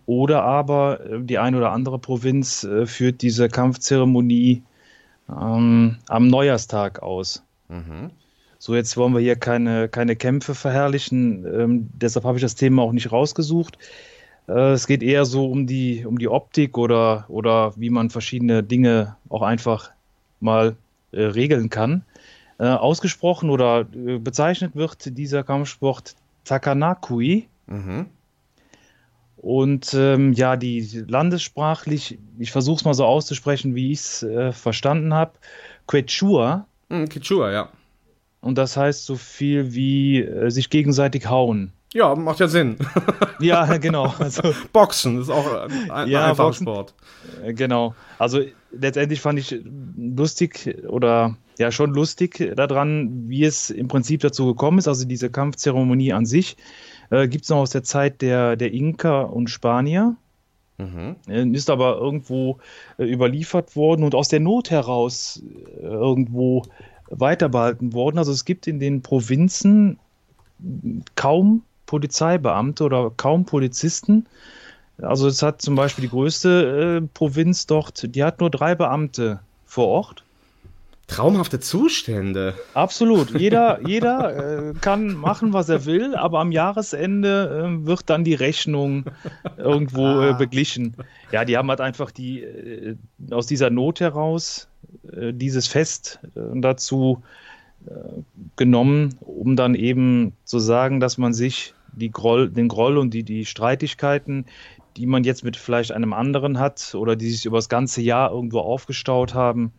oder 0.06 0.44
aber 0.44 1.06
äh, 1.06 1.22
die 1.22 1.40
eine 1.40 1.58
oder 1.58 1.72
andere 1.72 2.00
Provinz 2.00 2.64
äh, 2.64 2.86
führt 2.86 3.22
diese 3.22 3.48
Kampfzeremonie 3.48 4.64
ähm, 5.30 5.98
am 6.08 6.28
Neujahrstag 6.28 7.02
aus. 7.02 7.44
Mhm. 7.70 8.12
So, 8.66 8.76
jetzt 8.76 8.96
wollen 8.96 9.12
wir 9.12 9.20
hier 9.20 9.36
keine, 9.36 9.90
keine 9.90 10.16
Kämpfe 10.16 10.56
verherrlichen. 10.56 11.46
Ähm, 11.46 11.90
deshalb 11.96 12.24
habe 12.24 12.38
ich 12.38 12.42
das 12.42 12.56
Thema 12.56 12.84
auch 12.84 12.94
nicht 12.94 13.12
rausgesucht. 13.12 13.78
Äh, 14.48 14.72
es 14.72 14.88
geht 14.88 15.04
eher 15.04 15.26
so 15.26 15.52
um 15.52 15.68
die, 15.68 16.06
um 16.06 16.18
die 16.18 16.30
Optik 16.30 16.78
oder, 16.78 17.26
oder 17.28 17.74
wie 17.76 17.90
man 17.90 18.10
verschiedene 18.10 18.64
Dinge 18.64 19.18
auch 19.28 19.42
einfach 19.42 19.92
mal 20.40 20.78
äh, 21.12 21.24
regeln 21.24 21.70
kann. 21.70 22.06
Äh, 22.58 22.68
ausgesprochen 22.68 23.50
oder 23.50 23.82
äh, 23.82 24.18
bezeichnet 24.18 24.78
wird 24.78 25.18
dieser 25.18 25.44
Kampfsport 25.44 26.16
Takanakui. 26.46 27.50
Mhm. 27.68 28.06
Und 29.36 29.94
ähm, 29.94 30.32
ja, 30.32 30.56
die 30.56 31.04
landessprachlich, 31.06 32.18
ich 32.40 32.54
versuche 32.54 32.78
es 32.78 32.86
mal 32.86 32.94
so 32.94 33.04
auszusprechen, 33.04 33.76
wie 33.76 33.92
ich 33.92 34.00
es 34.00 34.24
äh, 34.24 34.54
verstanden 34.54 35.14
habe, 35.14 35.34
Quechua. 35.86 36.66
Mhm, 36.88 37.10
Kichua, 37.10 37.52
ja. 37.52 37.70
Und 38.44 38.58
das 38.58 38.78
heißt 38.78 39.06
so 39.06 39.16
viel 39.16 39.74
wie 39.74 40.22
äh, 40.22 40.50
sich 40.52 40.70
gegenseitig 40.70 41.28
hauen. 41.30 41.72
Ja, 41.94 42.14
macht 42.16 42.40
ja 42.40 42.48
Sinn. 42.48 42.76
Ja, 43.40 43.78
genau. 43.78 44.14
Also, 44.20 44.42
Boxen 44.74 45.20
ist 45.22 45.30
auch 45.30 45.46
ein, 45.64 45.92
ein 45.92 46.10
Ja, 46.10 46.26
einfacher 46.30 46.48
Boxen. 46.50 46.64
Sport. 46.66 46.94
äh, 47.44 47.54
genau. 47.54 47.94
Also 48.20 48.42
letztendlich 48.72 49.22
fand 49.22 49.40
ich 49.40 49.60
lustig 49.98 50.78
oder 50.88 51.36
ja 51.60 51.72
schon 51.72 51.94
lustig 51.94 52.54
daran, 52.56 53.28
wie 53.28 53.44
es 53.44 53.70
im 53.70 53.88
Prinzip 53.88 54.22
dazu 54.22 54.46
gekommen 54.48 54.78
ist. 54.80 54.88
Also 54.88 55.06
diese 55.06 55.30
Kampfzeremonie 55.30 56.14
an 56.14 56.26
sich 56.26 56.56
Äh, 57.10 57.28
Gibt 57.28 57.44
es 57.44 57.50
noch 57.50 57.58
aus 57.58 57.72
der 57.72 57.84
Zeit 57.84 58.22
der, 58.22 58.56
der 58.56 58.72
Inka 58.74 59.22
und 59.24 59.50
Spanier. 59.50 60.16
Mhm. 60.78 61.16
Äh, 61.28 61.46
Ist 61.50 61.70
aber 61.70 61.98
irgendwo 61.98 62.58
äh, 62.98 63.04
überliefert 63.04 63.76
worden 63.76 64.04
und 64.04 64.16
aus 64.16 64.30
der 64.30 64.40
Not 64.40 64.72
heraus 64.72 65.44
äh, 65.80 65.86
irgendwo 65.86 66.64
weiterbehalten 67.20 67.94
worden. 67.94 68.18
Also 68.18 68.32
es 68.32 68.46
gibt 68.46 68.68
in 68.68 68.80
den 68.80 69.02
Provinzen 69.02 70.00
kaum 71.16 71.64
Polizeibeamte 71.86 72.84
oder 72.84 73.12
kaum 73.16 73.46
Polizisten. 73.46 74.26
Also 75.02 75.28
es 75.28 75.42
hat 75.42 75.62
zum 75.62 75.76
Beispiel 75.76 76.04
die 76.04 76.10
größte 76.10 77.02
äh, 77.02 77.08
Provinz 77.14 77.66
dort, 77.66 78.16
die 78.16 78.24
hat 78.24 78.40
nur 78.40 78.50
drei 78.50 78.76
Beamte 78.76 79.40
vor 79.66 79.88
Ort. 79.88 80.24
Traumhafte 81.08 81.60
Zustände. 81.60 82.56
Absolut. 82.74 83.32
Jeder, 83.40 83.86
jeder 83.86 84.70
äh, 84.70 84.74
kann 84.80 85.14
machen, 85.14 85.52
was 85.52 85.68
er 85.68 85.86
will, 85.86 86.16
aber 86.16 86.40
am 86.40 86.52
Jahresende 86.52 87.68
äh, 87.82 87.86
wird 87.86 88.10
dann 88.10 88.24
die 88.24 88.36
Rechnung 88.36 89.06
irgendwo 89.58 90.22
äh, 90.22 90.34
beglichen. 90.34 90.96
Ja, 91.32 91.44
die 91.44 91.58
haben 91.58 91.70
halt 91.70 91.82
einfach 91.82 92.12
die 92.12 92.42
äh, 92.42 92.96
aus 93.32 93.48
dieser 93.48 93.70
Not 93.70 94.00
heraus 94.00 94.70
dieses 95.32 95.68
Fest 95.68 96.20
äh, 96.36 96.40
dazu 96.56 97.24
äh, 97.86 97.92
genommen, 98.56 99.16
um 99.22 99.56
dann 99.56 99.76
eben 99.76 100.34
zu 100.44 100.60
sagen, 100.60 101.00
dass 101.00 101.18
man 101.18 101.34
sich 101.34 101.74
die 101.92 102.12
Groll, 102.12 102.50
den 102.50 102.68
Groll 102.68 102.98
und 102.98 103.14
die, 103.14 103.24
die 103.24 103.46
Streitigkeiten, 103.46 104.46
die 104.98 105.06
man 105.06 105.24
jetzt 105.24 105.44
mit 105.44 105.58
vielleicht 105.58 105.92
einem 105.92 106.14
anderen 106.14 106.60
hat 106.60 106.96
oder 106.96 107.16
die 107.16 107.30
sich 107.30 107.46
über 107.46 107.58
das 107.58 107.70
ganze 107.70 108.02
Jahr 108.02 108.32
irgendwo 108.32 108.60
aufgestaut 108.60 109.34
haben, 109.34 109.72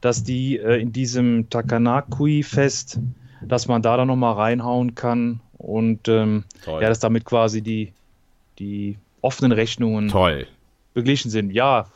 dass 0.00 0.24
die 0.24 0.58
äh, 0.58 0.80
in 0.80 0.92
diesem 0.92 1.50
Takanakui-Fest, 1.50 2.98
dass 3.42 3.68
man 3.68 3.82
da 3.82 3.96
dann 3.96 4.08
nochmal 4.08 4.34
reinhauen 4.34 4.94
kann 4.94 5.40
und 5.58 6.08
ähm, 6.08 6.44
ja, 6.66 6.80
dass 6.80 7.00
damit 7.00 7.24
quasi 7.24 7.62
die, 7.62 7.92
die 8.58 8.98
offenen 9.20 9.52
Rechnungen 9.52 10.08
Toll. 10.08 10.46
beglichen 10.94 11.30
sind. 11.30 11.50
Ja, 11.52 11.86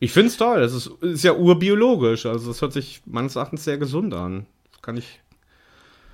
Ich 0.00 0.12
finde 0.12 0.28
es 0.28 0.36
toll. 0.36 0.60
Das 0.60 0.72
ist, 0.72 0.86
ist 1.00 1.24
ja 1.24 1.32
urbiologisch. 1.32 2.26
Also 2.26 2.48
das 2.48 2.62
hört 2.62 2.72
sich 2.72 3.02
meines 3.06 3.36
Erachtens 3.36 3.64
sehr 3.64 3.78
gesund 3.78 4.14
an. 4.14 4.46
Das 4.70 4.82
kann 4.82 4.96
ich. 4.96 5.20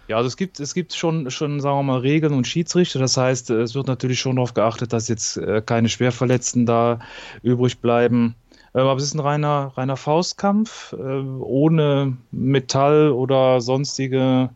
Ja, 0.09 0.18
also 0.18 0.26
es 0.26 0.37
gibt, 0.37 0.61
es 0.61 0.74
gibt 0.74 0.95
schon, 0.95 1.30
schon, 1.30 1.61
sagen 1.61 1.78
wir 1.78 1.82
mal, 1.82 2.01
Regeln 2.01 2.35
und 2.35 2.47
Schiedsrichter. 2.47 2.99
Das 2.99 3.16
heißt, 3.16 3.51
es 3.51 3.74
wird 3.74 3.87
natürlich 3.87 4.20
schon 4.20 4.37
darauf 4.37 4.55
geachtet, 4.55 4.93
dass 4.93 5.09
jetzt 5.09 5.37
äh, 5.39 5.62
keine 5.64 5.89
Schwerverletzten 5.89 6.66
da 6.66 6.99
übrig 7.43 7.78
bleiben. 7.78 8.35
Äh, 8.74 8.80
aber 8.80 8.97
es 8.97 9.05
ist 9.05 9.14
ein 9.14 9.20
reiner, 9.20 9.72
reiner 9.76 9.97
Faustkampf, 9.97 10.93
äh, 10.93 10.97
ohne 10.97 12.16
Metall 12.32 13.11
oder 13.11 13.61
sonstige 13.61 14.51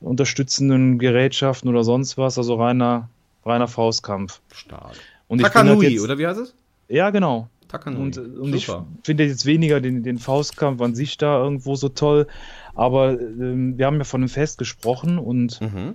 unterstützenden 0.00 0.98
Gerätschaften 0.98 1.68
oder 1.68 1.82
sonst 1.82 2.16
was. 2.18 2.38
Also 2.38 2.54
reiner, 2.54 3.08
reiner 3.44 3.66
Faustkampf. 3.66 4.40
Stark. 4.52 4.94
Und 5.28 5.40
ich 5.40 5.46
Takanui, 5.46 5.84
halt 5.84 5.94
jetzt- 5.94 6.04
oder 6.04 6.18
wie 6.18 6.26
heißt 6.26 6.40
es? 6.40 6.54
Ja, 6.88 7.10
genau. 7.10 7.48
Takanui. 7.68 8.00
Und, 8.02 8.18
und 8.18 8.54
ich 8.54 8.68
finde 9.02 9.24
jetzt 9.24 9.46
weniger 9.46 9.80
den, 9.80 10.02
den 10.02 10.18
Faustkampf 10.18 10.80
an 10.80 10.94
sich 10.94 11.18
da 11.18 11.42
irgendwo 11.42 11.74
so 11.74 11.88
toll. 11.88 12.26
Aber 12.74 13.18
ähm, 13.20 13.78
wir 13.78 13.86
haben 13.86 13.98
ja 13.98 14.04
von 14.04 14.20
einem 14.20 14.28
Fest 14.28 14.58
gesprochen 14.58 15.18
und 15.18 15.60
Mhm. 15.60 15.94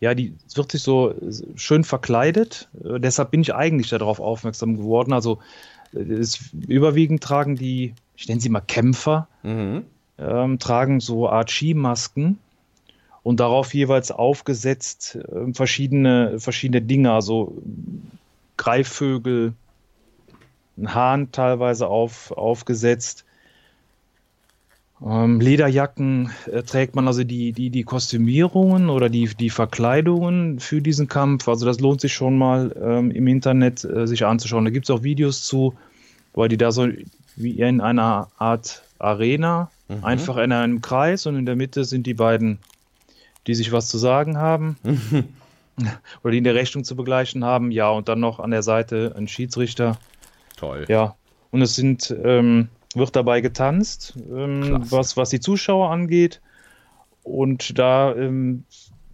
ja, 0.00 0.14
die 0.14 0.34
es 0.46 0.56
wird 0.56 0.72
sich 0.72 0.82
so 0.82 1.10
äh, 1.10 1.32
schön 1.56 1.84
verkleidet. 1.84 2.68
Äh, 2.84 3.00
deshalb 3.00 3.30
bin 3.30 3.42
ich 3.42 3.54
eigentlich 3.54 3.90
darauf 3.90 4.20
aufmerksam 4.20 4.76
geworden. 4.76 5.12
Also 5.12 5.38
äh, 5.94 6.00
es, 6.00 6.50
überwiegend 6.68 7.22
tragen 7.22 7.56
die, 7.56 7.94
ich 8.16 8.28
nenne 8.28 8.40
sie 8.40 8.48
mal 8.48 8.60
Kämpfer, 8.60 9.28
Mhm. 9.42 9.84
ähm, 10.18 10.58
tragen 10.58 11.00
so 11.00 11.28
Art 11.28 11.50
Skimasken 11.50 12.38
und 13.22 13.40
darauf 13.40 13.72
jeweils 13.74 14.10
aufgesetzt 14.10 15.16
äh, 15.16 15.52
verschiedene, 15.52 16.40
verschiedene 16.40 16.82
Dinge, 16.82 17.12
also 17.12 17.56
Greifvögel, 18.56 19.54
ein 20.80 20.94
Hahn 20.94 21.32
teilweise 21.32 21.86
auf, 21.86 22.32
aufgesetzt. 22.32 23.24
Ähm, 25.04 25.40
Lederjacken 25.40 26.30
äh, 26.46 26.62
trägt 26.62 26.94
man 26.94 27.06
also 27.06 27.24
die, 27.24 27.52
die, 27.52 27.70
die 27.70 27.84
Kostümierungen 27.84 28.90
oder 28.90 29.08
die, 29.08 29.26
die 29.26 29.50
Verkleidungen 29.50 30.60
für 30.60 30.82
diesen 30.82 31.08
Kampf. 31.08 31.48
Also 31.48 31.64
das 31.66 31.80
lohnt 31.80 32.00
sich 32.00 32.12
schon 32.12 32.36
mal 32.36 32.74
ähm, 32.82 33.10
im 33.10 33.26
Internet 33.26 33.84
äh, 33.84 34.06
sich 34.06 34.26
anzuschauen. 34.26 34.64
Da 34.64 34.70
gibt 34.70 34.86
es 34.86 34.90
auch 34.90 35.02
Videos 35.02 35.44
zu, 35.44 35.74
weil 36.34 36.48
die 36.48 36.58
da 36.58 36.70
so 36.70 36.88
wie 37.36 37.52
in 37.60 37.80
einer 37.80 38.28
Art 38.38 38.82
Arena, 38.98 39.70
Mhm. 39.90 40.04
einfach 40.04 40.36
in 40.36 40.52
einem 40.52 40.80
Kreis 40.80 41.26
und 41.26 41.36
in 41.36 41.46
der 41.46 41.56
Mitte 41.56 41.84
sind 41.84 42.06
die 42.06 42.14
beiden, 42.14 42.58
die 43.46 43.54
sich 43.54 43.72
was 43.72 43.88
zu 43.88 43.98
sagen 43.98 44.38
haben 44.38 44.76
oder 46.22 46.30
die 46.30 46.38
in 46.38 46.44
der 46.44 46.54
Rechnung 46.54 46.84
zu 46.84 46.94
begleichen 46.94 47.44
haben. 47.44 47.72
Ja, 47.72 47.90
und 47.90 48.08
dann 48.08 48.20
noch 48.20 48.38
an 48.38 48.52
der 48.52 48.62
Seite 48.62 49.14
ein 49.16 49.26
Schiedsrichter. 49.26 49.98
Toll. 50.60 50.84
Ja, 50.88 51.16
und 51.50 51.62
es 51.62 51.74
sind, 51.74 52.14
ähm, 52.22 52.68
wird 52.94 53.16
dabei 53.16 53.40
getanzt, 53.40 54.14
ähm, 54.30 54.84
was, 54.90 55.16
was 55.16 55.30
die 55.30 55.40
Zuschauer 55.40 55.90
angeht. 55.90 56.42
Und 57.22 57.78
da 57.78 58.14
ähm, 58.14 58.64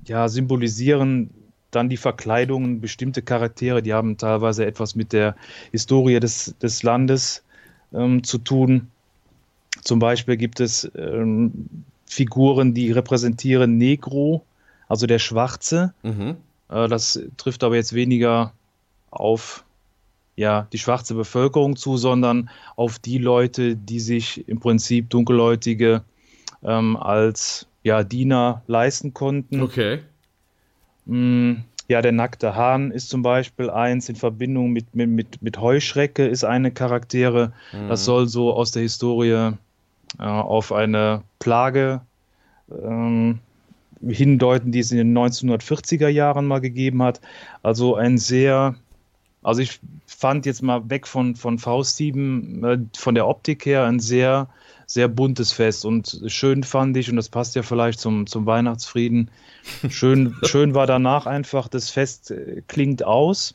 ja, 0.07 0.29
symbolisieren 0.29 1.31
dann 1.71 1.89
die 1.89 1.97
Verkleidungen 1.97 2.81
bestimmte 2.81 3.23
Charaktere, 3.23 3.81
die 3.81 3.95
haben 3.95 4.17
teilweise 4.17 4.67
etwas 4.67 4.97
mit 4.97 5.13
der 5.13 5.37
Historie 5.71 6.19
des, 6.19 6.55
des 6.61 6.83
Landes 6.83 7.45
ähm, 7.93 8.25
zu 8.25 8.39
tun. 8.39 8.89
Zum 9.85 10.01
Beispiel 10.01 10.37
gibt 10.37 10.59
es 10.59 10.91
ähm, 10.97 11.69
Figuren, 12.07 12.75
die 12.75 12.91
repräsentieren 12.91 13.79
Negro, 13.79 14.45
also 14.89 15.07
der 15.07 15.21
Schwarze. 15.21 15.95
Mhm. 16.03 16.37
Äh, 16.71 16.89
Das 16.89 17.21
trifft 17.37 17.63
aber 17.63 17.77
jetzt 17.77 17.93
weniger 17.93 18.53
auf 19.11 19.65
ja, 20.37 20.69
die 20.73 20.79
schwarze 20.79 21.15
Bevölkerung 21.15 21.77
zu, 21.77 21.97
sondern 21.97 22.51
auf 22.77 22.99
die 22.99 23.19
Leute, 23.19 23.75
die 23.77 24.01
sich 24.01 24.47
im 24.49 24.61
Prinzip 24.61 25.11
Dunkelhäutige 25.11 26.03
ähm, 26.63 26.97
als 26.97 27.67
ja, 27.83 28.05
Diener 28.05 28.63
leisten 28.67 29.15
konnten. 29.15 29.63
Okay. 29.63 30.01
Mm, 31.07 31.55
Ja, 31.89 32.03
der 32.03 32.13
nackte 32.13 32.57
Hahn 32.57 32.91
ist 32.91 33.09
zum 33.09 33.23
Beispiel 33.23 33.71
eins 33.71 34.09
in 34.09 34.17
Verbindung 34.17 34.73
mit, 34.73 34.95
mit, 34.95 35.09
mit, 35.09 35.43
mit 35.43 35.61
Heuschrecke 35.61 36.27
ist 36.27 36.45
eine 36.45 36.73
Charaktere. 36.73 37.53
Das 37.89 38.05
soll 38.05 38.27
so 38.29 38.53
aus 38.53 38.73
der 38.73 38.83
Historie 38.83 39.53
äh, 40.19 40.23
auf 40.23 40.73
eine 40.73 41.23
Plage 41.39 42.01
ähm, 42.71 43.39
hindeuten, 44.07 44.73
die 44.73 44.81
es 44.81 44.91
in 44.91 44.99
den 44.99 45.17
1940er 45.17 46.09
Jahren 46.09 46.47
mal 46.47 46.61
gegeben 46.61 47.03
hat. 47.05 47.21
Also 47.63 47.95
ein 47.95 48.19
sehr, 48.19 48.75
also 49.47 49.63
ich 49.63 49.79
fand 50.07 50.45
jetzt 50.45 50.61
mal 50.61 50.91
weg 50.91 51.07
von, 51.07 51.37
von 51.37 51.61
Fausthieben, 51.61 52.65
äh, 52.65 52.79
von 52.97 53.15
der 53.15 53.29
Optik 53.29 53.65
her, 53.65 53.85
ein 53.85 54.01
sehr, 54.01 54.49
sehr 54.87 55.07
buntes 55.07 55.53
Fest. 55.53 55.85
Und 55.85 56.21
schön 56.27 56.65
fand 56.65 56.97
ich, 56.97 57.09
und 57.09 57.15
das 57.15 57.29
passt 57.29 57.55
ja 57.55 57.63
vielleicht 57.63 58.01
zum, 58.01 58.27
zum 58.27 58.45
Weihnachtsfrieden, 58.45 59.31
schön, 59.89 60.35
schön 60.43 60.75
war 60.75 60.89
danach 60.89 61.27
einfach, 61.27 61.69
das 61.69 61.91
Fest 61.91 62.33
äh, 62.33 62.63
klingt 62.67 63.05
aus 63.05 63.55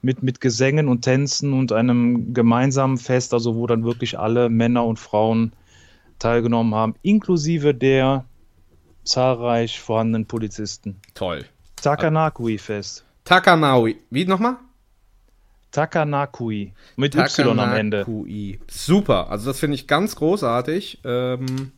mit, 0.00 0.22
mit 0.22 0.40
Gesängen 0.40 0.86
und 0.86 1.02
Tänzen 1.02 1.52
und 1.54 1.72
einem 1.72 2.34
gemeinsamen 2.34 2.96
Fest, 2.96 3.34
also 3.34 3.56
wo 3.56 3.66
dann 3.66 3.82
wirklich 3.82 4.20
alle 4.20 4.48
Männer 4.48 4.84
und 4.84 5.00
Frauen 5.00 5.54
teilgenommen 6.20 6.76
haben, 6.76 6.94
inklusive 7.02 7.74
der 7.74 8.26
zahlreich 9.02 9.80
vorhandenen 9.80 10.26
Polizisten. 10.26 11.00
Toll. 11.14 11.44
Takanakui-Fest. 11.82 13.04
Takanaui. 13.24 13.96
Wie 14.10 14.24
nochmal? 14.24 14.58
Takanakui. 15.72 16.72
Mit 16.96 17.14
Y 17.14 17.58
am 17.58 17.72
Ende. 17.72 17.98
Takanakui. 18.00 18.60
Super. 18.68 19.30
Also 19.30 19.50
das 19.50 19.58
finde 19.58 19.74
ich 19.74 19.86
ganz 19.86 20.14
großartig. 20.16 21.00
Ähm, 21.04 21.72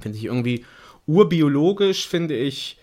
finde 0.00 0.18
ich 0.18 0.24
irgendwie 0.24 0.64
urbiologisch, 1.06 2.06
finde 2.06 2.36
ich. 2.36 2.78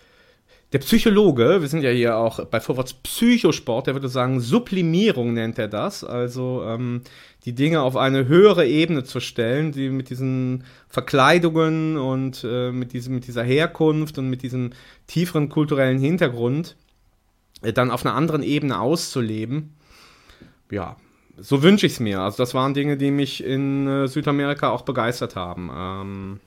Der 0.72 0.78
Psychologe, 0.78 1.60
wir 1.60 1.68
sind 1.68 1.82
ja 1.82 1.90
hier 1.90 2.16
auch 2.16 2.46
bei 2.46 2.58
Vorwärts 2.58 2.94
Psychosport, 2.94 3.86
der 3.86 3.94
würde 3.94 4.08
sagen, 4.08 4.40
Sublimierung 4.40 5.34
nennt 5.34 5.58
er 5.58 5.68
das. 5.68 6.02
Also 6.02 6.64
ähm, 6.66 7.02
die 7.44 7.54
Dinge 7.54 7.82
auf 7.82 7.94
eine 7.94 8.26
höhere 8.26 8.66
Ebene 8.66 9.04
zu 9.04 9.20
stellen, 9.20 9.72
die 9.72 9.90
mit 9.90 10.08
diesen 10.08 10.64
Verkleidungen 10.88 11.98
und 11.98 12.42
äh, 12.44 12.72
mit, 12.72 12.94
diesem, 12.94 13.14
mit 13.14 13.26
dieser 13.26 13.42
Herkunft 13.42 14.16
und 14.16 14.30
mit 14.30 14.42
diesem 14.42 14.70
tieferen 15.06 15.50
kulturellen 15.50 15.98
Hintergrund 15.98 16.76
äh, 17.60 17.74
dann 17.74 17.90
auf 17.90 18.06
einer 18.06 18.14
anderen 18.14 18.42
Ebene 18.42 18.80
auszuleben. 18.80 19.74
Ja, 20.72 20.96
so 21.36 21.62
wünsche 21.62 21.84
ich 21.86 21.92
es 21.92 22.00
mir. 22.00 22.20
Also 22.20 22.38
das 22.38 22.54
waren 22.54 22.72
Dinge, 22.72 22.96
die 22.96 23.10
mich 23.10 23.44
in 23.44 23.86
äh, 23.86 24.08
Südamerika 24.08 24.70
auch 24.70 24.82
begeistert 24.82 25.36
haben. 25.36 25.70
Ähm, 25.74 26.40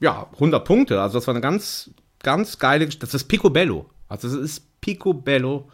ja, 0.00 0.28
100 0.34 0.64
Punkte. 0.64 1.00
Also 1.00 1.18
das 1.18 1.26
war 1.26 1.34
eine 1.34 1.40
ganz, 1.40 1.90
ganz 2.22 2.58
geile 2.58 2.84
Geschichte. 2.84 3.06
Das 3.06 3.14
ist 3.14 3.24
Picobello. 3.24 3.86
Also 4.06 4.28
es 4.28 4.34
ist 4.34 4.80
Picobello. 4.82 5.70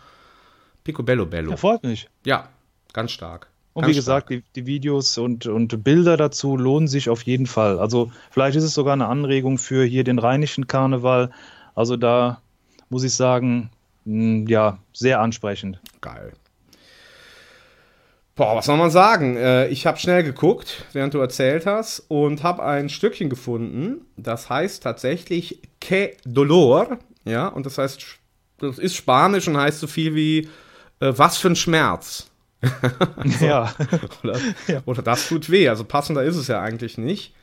Picobello 0.84 1.26
Bello. 1.26 1.50
Ja, 1.50 1.57
freut 1.57 1.82
mich. 1.82 2.09
Ja, 2.24 2.48
ganz 2.92 3.11
stark. 3.11 3.48
Und 3.72 3.82
Ganz 3.82 3.90
wie 3.90 3.96
gesagt, 3.96 4.30
die, 4.30 4.44
die 4.54 4.66
Videos 4.66 5.18
und, 5.18 5.46
und 5.46 5.82
Bilder 5.82 6.16
dazu 6.16 6.57
lohnen 6.57 6.86
sich 6.86 7.11
auf 7.11 7.22
jeden 7.22 7.46
Fall. 7.46 7.80
Also 7.80 8.12
vielleicht 8.30 8.57
ist 8.57 8.64
es 8.64 8.74
sogar 8.74 8.92
eine 8.92 9.09
Anregung 9.09 9.59
für 9.59 9.84
hier 9.84 10.04
den 10.04 10.20
rheinischen 10.20 10.68
Karneval. 10.68 11.32
Also 11.74 11.96
da 11.96 12.40
muss 12.88 13.02
ich 13.02 13.14
sagen, 13.14 13.70
mh, 14.04 14.48
ja, 14.48 14.78
sehr 14.92 15.20
ansprechend. 15.20 15.80
Geil. 16.00 16.32
Boah, 18.37 18.55
was 18.55 18.66
soll 18.66 18.76
man 18.76 18.91
sagen? 18.91 19.39
Äh, 19.39 19.68
ich 19.68 19.87
habe 19.87 19.99
schnell 19.99 20.22
geguckt, 20.22 20.84
während 20.93 21.14
du 21.14 21.18
erzählt 21.18 21.64
hast, 21.64 22.01
und 22.09 22.43
habe 22.43 22.62
ein 22.62 22.91
Stückchen 22.91 23.30
gefunden. 23.30 24.03
Das 24.18 24.51
heißt 24.51 24.82
tatsächlich 24.82 25.62
Que 25.80 26.18
Dolor. 26.26 26.99
Ja, 27.24 27.49
und 27.49 27.64
das 27.64 27.78
heißt, 27.78 28.05
das 28.59 28.78
ist 28.78 28.95
Spanisch 28.95 29.49
und 29.49 29.57
heißt 29.57 29.80
so 29.80 29.87
viel 29.87 30.14
wie 30.14 30.51
äh, 31.01 31.12
was 31.16 31.39
für 31.39 31.49
ein 31.49 31.57
Schmerz. 31.57 32.30
so. 32.62 32.68
Ja. 33.47 33.74
oder, 34.22 34.39
ja. 34.66 34.82
Oder 34.84 35.01
das 35.01 35.28
tut 35.28 35.49
weh. 35.49 35.70
Also 35.70 35.84
passender 35.84 36.22
ist 36.22 36.37
es 36.37 36.49
ja 36.49 36.61
eigentlich 36.61 36.99
nicht. 36.99 37.34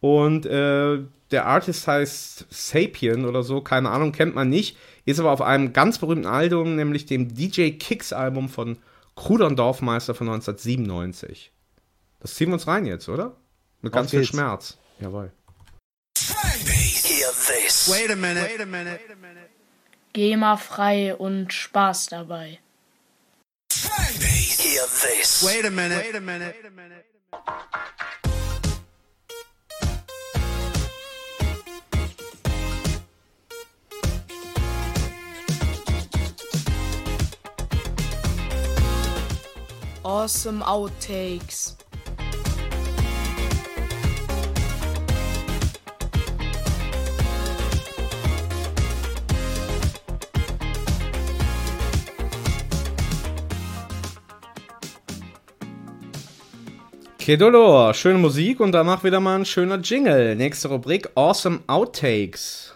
Und 0.00 0.44
äh, 0.46 0.98
der 1.30 1.46
Artist 1.46 1.86
heißt 1.86 2.46
Sapien 2.50 3.26
oder 3.26 3.44
so, 3.44 3.60
keine 3.60 3.90
Ahnung, 3.90 4.10
kennt 4.10 4.34
man 4.34 4.48
nicht. 4.48 4.76
Ist 5.04 5.20
aber 5.20 5.30
auf 5.30 5.40
einem 5.40 5.72
ganz 5.72 5.98
berühmten 5.98 6.26
Album, 6.26 6.74
nämlich 6.74 7.06
dem 7.06 7.32
DJ 7.32 7.70
Kicks 7.70 8.12
Album 8.12 8.48
von 8.48 8.78
Kruder 9.16 9.46
und 9.46 9.56
Dorfmeister 9.56 10.14
von 10.14 10.28
1997. 10.28 11.52
Das 12.20 12.34
ziehen 12.34 12.48
wir 12.48 12.54
uns 12.54 12.66
rein 12.66 12.86
jetzt, 12.86 13.08
oder? 13.08 13.36
Mit 13.80 13.92
ganz 13.92 14.10
viel 14.10 14.24
Schmerz. 14.24 14.78
Jawohl. 15.00 15.32
Wait 17.88 18.10
a 18.10 18.16
minute. 18.16 18.44
Wait 18.44 18.60
a 18.60 18.66
minute. 18.66 19.00
GEMA 20.12 20.56
frei 20.56 21.14
und 21.14 21.52
Spaß 21.52 22.06
dabei. 22.06 22.60
Wait 25.42 25.64
a 25.64 25.70
minute. 25.70 26.04
Wait 26.04 26.14
a 26.14 26.20
minute. 26.20 26.54
Awesome 40.04 40.66
Outtakes. 40.66 41.76
Kedolor, 57.18 57.94
schöne 57.94 58.18
Musik 58.18 58.58
und 58.58 58.72
danach 58.72 59.04
wieder 59.04 59.20
mal 59.20 59.36
ein 59.36 59.44
schöner 59.44 59.76
Jingle. 59.76 60.34
Nächste 60.34 60.66
Rubrik, 60.66 61.10
Awesome 61.14 61.60
Outtakes. 61.68 62.74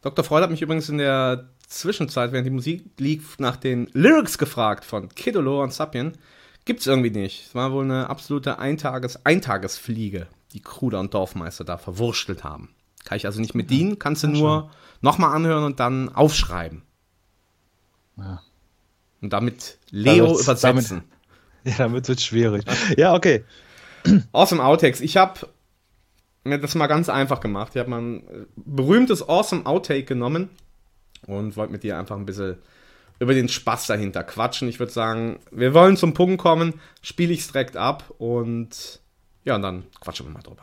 Dr. 0.00 0.24
Freud 0.24 0.44
hat 0.44 0.50
mich 0.50 0.62
übrigens 0.62 0.88
in 0.88 0.96
der 0.96 1.50
Zwischenzeit, 1.68 2.32
während 2.32 2.46
die 2.46 2.50
Musik 2.50 2.84
lief, 2.96 3.38
nach 3.38 3.56
den 3.56 3.90
Lyrics 3.92 4.38
gefragt 4.38 4.86
von 4.86 5.10
Kedolor 5.10 5.64
und 5.64 5.74
Sapien. 5.74 6.16
Gibt's 6.64 6.86
irgendwie 6.86 7.10
nicht. 7.10 7.46
Es 7.46 7.54
war 7.54 7.72
wohl 7.72 7.84
eine 7.84 8.08
absolute 8.08 8.58
Eintages 8.58 9.24
Eintagesfliege, 9.26 10.26
die 10.52 10.60
Kruder 10.60 11.00
und 11.00 11.12
Dorfmeister 11.14 11.64
da 11.64 11.76
verwurstelt 11.76 12.44
haben. 12.44 12.70
Kann 13.04 13.16
ich 13.16 13.26
also 13.26 13.40
nicht 13.40 13.54
mit 13.54 13.70
dienen, 13.70 13.98
kannst 13.98 14.22
du 14.22 14.28
nur 14.28 14.70
nochmal 15.00 15.34
anhören 15.34 15.64
und 15.64 15.80
dann 15.80 16.08
aufschreiben. 16.14 16.82
Ja. 18.16 18.42
Und 19.20 19.32
damit 19.32 19.78
Leo 19.90 20.26
Damit- 20.26 20.42
übersetzen. 20.42 21.04
Ja, 21.64 21.74
damit 21.78 22.08
wird 22.08 22.20
schwierig. 22.20 22.64
Ja, 22.96 23.14
okay. 23.14 23.44
Awesome 24.32 24.60
Outtakes. 24.64 25.00
Ich 25.00 25.16
habe 25.16 25.46
mir 26.42 26.58
das 26.58 26.74
mal 26.74 26.88
ganz 26.88 27.08
einfach 27.08 27.38
gemacht. 27.38 27.70
Ich 27.76 27.78
habe 27.78 27.88
mal 27.88 28.00
ein 28.00 28.16
äh, 28.26 28.46
berühmtes 28.56 29.28
Awesome 29.28 29.64
Outtake 29.64 30.02
genommen 30.02 30.48
und 31.28 31.56
wollte 31.56 31.70
mit 31.70 31.84
dir 31.84 31.96
einfach 32.00 32.16
ein 32.16 32.26
bisschen 32.26 32.56
über 33.22 33.34
den 33.34 33.48
Spaß 33.48 33.86
dahinter 33.86 34.24
quatschen. 34.24 34.68
Ich 34.68 34.80
würde 34.80 34.90
sagen, 34.90 35.38
wir 35.52 35.74
wollen 35.74 35.96
zum 35.96 36.12
Punkt 36.12 36.42
kommen, 36.42 36.80
spiele 37.02 37.32
ich 37.32 37.40
es 37.40 37.52
direkt 37.52 37.76
ab 37.76 38.12
und 38.18 39.00
ja, 39.44 39.54
und 39.54 39.62
dann 39.62 39.84
quatschen 40.00 40.26
wir 40.26 40.32
mal 40.32 40.42
drüber. 40.42 40.62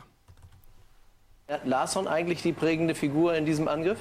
Hat 1.48 1.66
Larsson 1.66 2.06
eigentlich 2.06 2.42
die 2.42 2.52
prägende 2.52 2.94
Figur 2.94 3.34
in 3.34 3.46
diesem 3.46 3.66
Angriff? 3.66 3.98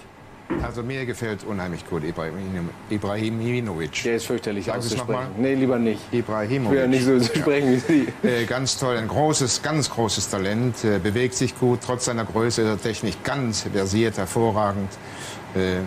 Also 0.61 0.83
mir 0.83 1.05
gefällt 1.05 1.45
unheimlich 1.45 1.87
gut 1.87 2.03
Ibrahim, 2.03 2.69
Ibrahimovic. 2.89 4.03
Der 4.03 4.15
ist 4.15 4.25
fürchterlich 4.25 4.67
es 4.67 4.73
auszusprechen. 4.73 5.07
nochmal? 5.07 5.27
Nee, 5.37 5.53
lieber 5.53 5.79
nicht. 5.79 6.01
Ibrahimovic. 6.11 6.65
Ich 6.65 6.71
will 6.71 6.79
ja 6.79 6.87
nicht 6.87 7.05
so 7.05 7.39
sprechen 7.39 7.71
wie 7.71 7.77
Sie. 7.77 8.07
Äh, 8.23 8.45
ganz 8.45 8.77
toll, 8.77 8.97
ein 8.97 9.07
großes, 9.07 9.61
ganz 9.61 9.89
großes 9.89 10.29
Talent, 10.29 10.83
äh, 10.83 10.99
bewegt 10.99 11.35
sich 11.35 11.57
gut, 11.57 11.79
trotz 11.85 12.05
seiner 12.05 12.25
Größe, 12.25 12.63
der 12.63 12.81
Technik 12.81 13.23
ganz 13.23 13.61
versiert, 13.61 14.17
hervorragend. 14.17 14.91
Äh, 15.55 15.77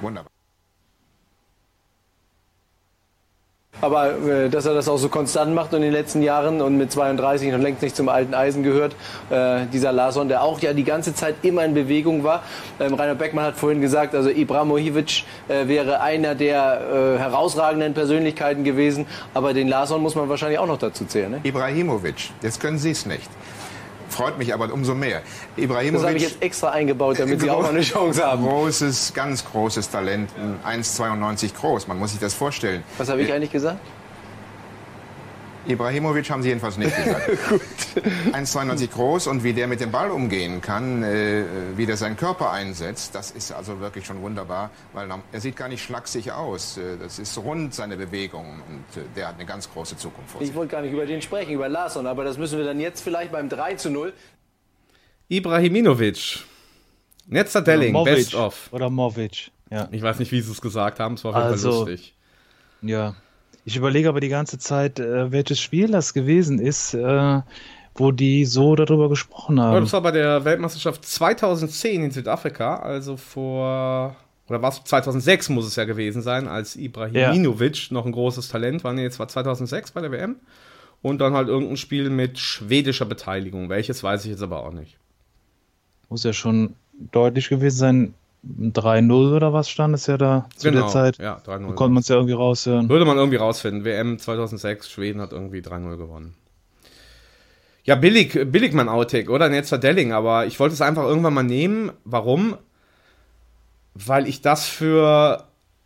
wunderbar. 0.00 0.31
Aber 3.82 4.16
äh, 4.16 4.48
dass 4.48 4.64
er 4.64 4.74
das 4.74 4.88
auch 4.88 4.96
so 4.96 5.08
konstant 5.08 5.54
macht 5.54 5.72
in 5.74 5.82
den 5.82 5.92
letzten 5.92 6.22
Jahren 6.22 6.62
und 6.62 6.78
mit 6.78 6.92
32 6.92 7.50
noch 7.50 7.58
längst 7.58 7.82
nicht 7.82 7.96
zum 7.96 8.08
alten 8.08 8.32
Eisen 8.32 8.62
gehört, 8.62 8.94
äh, 9.28 9.66
dieser 9.72 9.92
Larsson, 9.92 10.28
der 10.28 10.42
auch 10.42 10.60
ja 10.60 10.72
die 10.72 10.84
ganze 10.84 11.14
Zeit 11.14 11.34
immer 11.42 11.64
in 11.64 11.74
Bewegung 11.74 12.22
war. 12.22 12.44
Ähm, 12.78 12.94
Rainer 12.94 13.16
Beckmann 13.16 13.44
hat 13.44 13.56
vorhin 13.56 13.80
gesagt, 13.80 14.14
also 14.14 14.30
Ibrahimovic 14.30 15.24
äh, 15.48 15.66
wäre 15.66 16.00
einer 16.00 16.36
der 16.36 17.16
äh, 17.16 17.18
herausragenden 17.18 17.92
Persönlichkeiten 17.92 18.62
gewesen, 18.62 19.04
aber 19.34 19.52
den 19.52 19.66
Larsson 19.66 20.00
muss 20.00 20.14
man 20.14 20.28
wahrscheinlich 20.28 20.60
auch 20.60 20.68
noch 20.68 20.78
dazu 20.78 21.04
zählen. 21.04 21.32
Ne? 21.32 21.40
Ibrahimovic, 21.42 22.30
jetzt 22.40 22.60
können 22.60 22.78
Sie 22.78 22.92
es 22.92 23.04
nicht. 23.04 23.28
Freut 24.12 24.36
mich 24.38 24.52
aber 24.52 24.72
umso 24.72 24.94
mehr. 24.94 25.22
Das 25.56 25.64
Ibrahimovic. 25.64 26.06
habe 26.06 26.16
ich 26.16 26.22
jetzt 26.22 26.42
extra 26.42 26.70
eingebaut, 26.70 27.18
damit 27.18 27.40
Sie 27.40 27.48
auch 27.50 27.62
mal 27.62 27.70
eine 27.70 27.80
Chance 27.80 28.22
haben. 28.22 28.44
Großes, 28.44 29.12
ganz 29.14 29.44
großes 29.44 29.90
Talent, 29.90 30.30
ein 30.64 30.82
1,92 30.82 31.54
groß, 31.54 31.88
man 31.88 31.98
muss 31.98 32.10
sich 32.10 32.20
das 32.20 32.34
vorstellen. 32.34 32.84
Was 32.98 33.08
habe 33.08 33.22
ich 33.22 33.32
eigentlich 33.32 33.50
gesagt? 33.50 33.78
Ibrahimovic 35.66 36.28
haben 36.30 36.42
Sie 36.42 36.48
jedenfalls 36.48 36.76
nicht 36.76 36.94
gesagt. 36.96 37.30
1,92 38.32 38.90
groß 38.90 39.26
und 39.28 39.44
wie 39.44 39.52
der 39.52 39.68
mit 39.68 39.80
dem 39.80 39.90
Ball 39.92 40.10
umgehen 40.10 40.60
kann, 40.60 41.02
äh, 41.02 41.44
wie 41.76 41.86
der 41.86 41.96
seinen 41.96 42.16
Körper 42.16 42.50
einsetzt, 42.50 43.14
das 43.14 43.30
ist 43.30 43.52
also 43.52 43.78
wirklich 43.80 44.04
schon 44.06 44.20
wunderbar, 44.22 44.70
weil 44.92 45.08
er 45.30 45.40
sieht 45.40 45.56
gar 45.56 45.68
nicht 45.68 45.82
schlaksig 45.82 46.32
aus. 46.32 46.78
Äh, 46.78 46.96
Das 46.98 47.18
ist 47.18 47.36
rund, 47.38 47.74
seine 47.74 47.96
Bewegung 47.96 48.46
und 48.68 49.00
äh, 49.00 49.04
der 49.14 49.28
hat 49.28 49.36
eine 49.36 49.46
ganz 49.46 49.70
große 49.70 49.96
Zukunft 49.96 50.30
vor 50.30 50.40
sich. 50.40 50.50
Ich 50.50 50.54
wollte 50.56 50.72
gar 50.72 50.82
nicht 50.82 50.92
über 50.92 51.06
den 51.06 51.22
sprechen, 51.22 51.52
über 51.52 51.68
Larsson, 51.68 52.06
aber 52.06 52.24
das 52.24 52.38
müssen 52.38 52.58
wir 52.58 52.64
dann 52.64 52.80
jetzt 52.80 53.00
vielleicht 53.02 53.30
beim 53.32 53.48
3 53.48 53.74
zu 53.76 53.90
0. 53.90 54.12
Ibrahimovic. 55.28 56.40
Netzer 57.26 57.62
Delling, 57.62 57.92
Movic. 57.92 58.14
Best 58.16 58.34
of. 58.34 58.68
Oder 58.72 58.90
Movic. 58.90 59.50
Ja. 59.70 59.88
Ich 59.92 60.02
weiß 60.02 60.18
nicht, 60.18 60.32
wie 60.32 60.40
sie 60.40 60.50
es 60.52 60.60
gesagt 60.60 60.98
haben, 61.00 61.14
es 61.14 61.24
war 61.24 61.30
auf 61.30 61.36
jeden 61.36 61.44
Fall 61.46 61.52
Also, 61.52 61.84
lustig. 61.84 62.14
Ja. 62.82 63.14
Ich 63.64 63.76
überlege 63.76 64.08
aber 64.08 64.20
die 64.20 64.28
ganze 64.28 64.58
Zeit, 64.58 64.98
äh, 64.98 65.30
welches 65.30 65.60
Spiel 65.60 65.88
das 65.88 66.14
gewesen 66.14 66.58
ist, 66.58 66.94
äh, 66.94 67.40
wo 67.94 68.10
die 68.10 68.44
so 68.44 68.74
darüber 68.74 69.08
gesprochen 69.08 69.58
Ja, 69.58 69.64
haben. 69.64 69.80
das 69.84 69.92
war 69.92 70.00
bei 70.00 70.10
der 70.10 70.44
Weltmeisterschaft 70.44 71.04
2010 71.04 72.02
in 72.04 72.10
Südafrika, 72.10 72.76
also 72.76 73.16
vor, 73.16 74.16
oder 74.48 74.62
war 74.62 74.70
es 74.70 74.82
2006 74.82 75.50
muss 75.50 75.66
es 75.66 75.76
ja 75.76 75.84
gewesen 75.84 76.22
sein, 76.22 76.48
als 76.48 76.74
Ibrahimovic 76.76 77.90
noch 77.92 78.06
ein 78.06 78.12
großes 78.12 78.48
Talent 78.48 78.82
war. 78.82 78.92
Nee, 78.92 79.02
jetzt 79.02 79.18
war 79.18 79.28
2006 79.28 79.92
bei 79.92 80.00
der 80.00 80.10
WM. 80.10 80.36
Und 81.02 81.18
dann 81.20 81.34
halt 81.34 81.48
irgendein 81.48 81.76
Spiel 81.76 82.10
mit 82.10 82.38
schwedischer 82.38 83.04
Beteiligung. 83.04 83.68
Welches 83.68 84.04
weiß 84.04 84.24
ich 84.24 84.30
jetzt 84.30 84.42
aber 84.42 84.64
auch 84.64 84.72
nicht. 84.72 84.98
Muss 86.08 86.22
ja 86.22 86.32
schon 86.32 86.74
deutlich 87.10 87.48
gewesen 87.48 87.76
sein. 87.76 88.14
3-0 88.44 89.36
oder 89.36 89.52
was 89.52 89.68
stand 89.70 89.94
es 89.94 90.06
ja 90.06 90.16
da 90.16 90.48
zu 90.56 90.68
Genau, 90.68 90.82
der 90.82 90.88
Zeit? 90.90 91.18
ja, 91.18 91.36
3-0. 91.46 91.68
Da 91.68 91.72
konnte 91.74 91.94
man 91.94 92.00
es 92.00 92.08
ja 92.08 92.16
irgendwie 92.16 92.34
raushören. 92.34 92.88
Würde 92.88 93.04
man 93.04 93.16
irgendwie 93.16 93.36
rausfinden. 93.36 93.84
WM 93.84 94.18
2006, 94.18 94.90
Schweden 94.90 95.20
hat 95.20 95.32
irgendwie 95.32 95.60
3-0 95.60 95.96
gewonnen. 95.96 96.34
Ja, 97.84 97.96
billig, 97.96 98.32
billig 98.50 98.72
mein 98.74 98.88
Outtake, 98.88 99.30
oder? 99.30 99.48
Netzer 99.48 99.78
Delling, 99.78 100.12
aber 100.12 100.46
ich 100.46 100.58
wollte 100.60 100.74
es 100.74 100.80
einfach 100.80 101.04
irgendwann 101.04 101.34
mal 101.34 101.42
nehmen. 101.42 101.92
Warum? 102.04 102.56
Weil 103.94 104.28
ich 104.28 104.40
das 104.40 104.66
für 104.66 105.44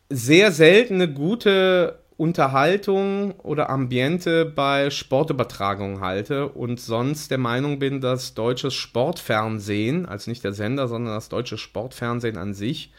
sehr 0.08 0.52
seltene 0.52 1.12
gute 1.12 1.98
Unterhaltung 2.16 3.32
oder 3.40 3.68
Ambiente 3.68 4.46
bei 4.46 4.88
Sportübertragungen 4.88 6.00
halte 6.00 6.48
und 6.48 6.80
sonst 6.80 7.30
der 7.30 7.38
Meinung 7.38 7.78
bin, 7.78 8.00
dass 8.00 8.32
deutsches 8.32 8.72
Sportfernsehen, 8.72 10.06
also 10.06 10.30
nicht 10.30 10.42
der 10.42 10.54
Sender, 10.54 10.88
sondern 10.88 11.14
das 11.14 11.28
deutsche 11.28 11.58
Sportfernsehen 11.58 12.38
an 12.38 12.54
sich, 12.54 12.90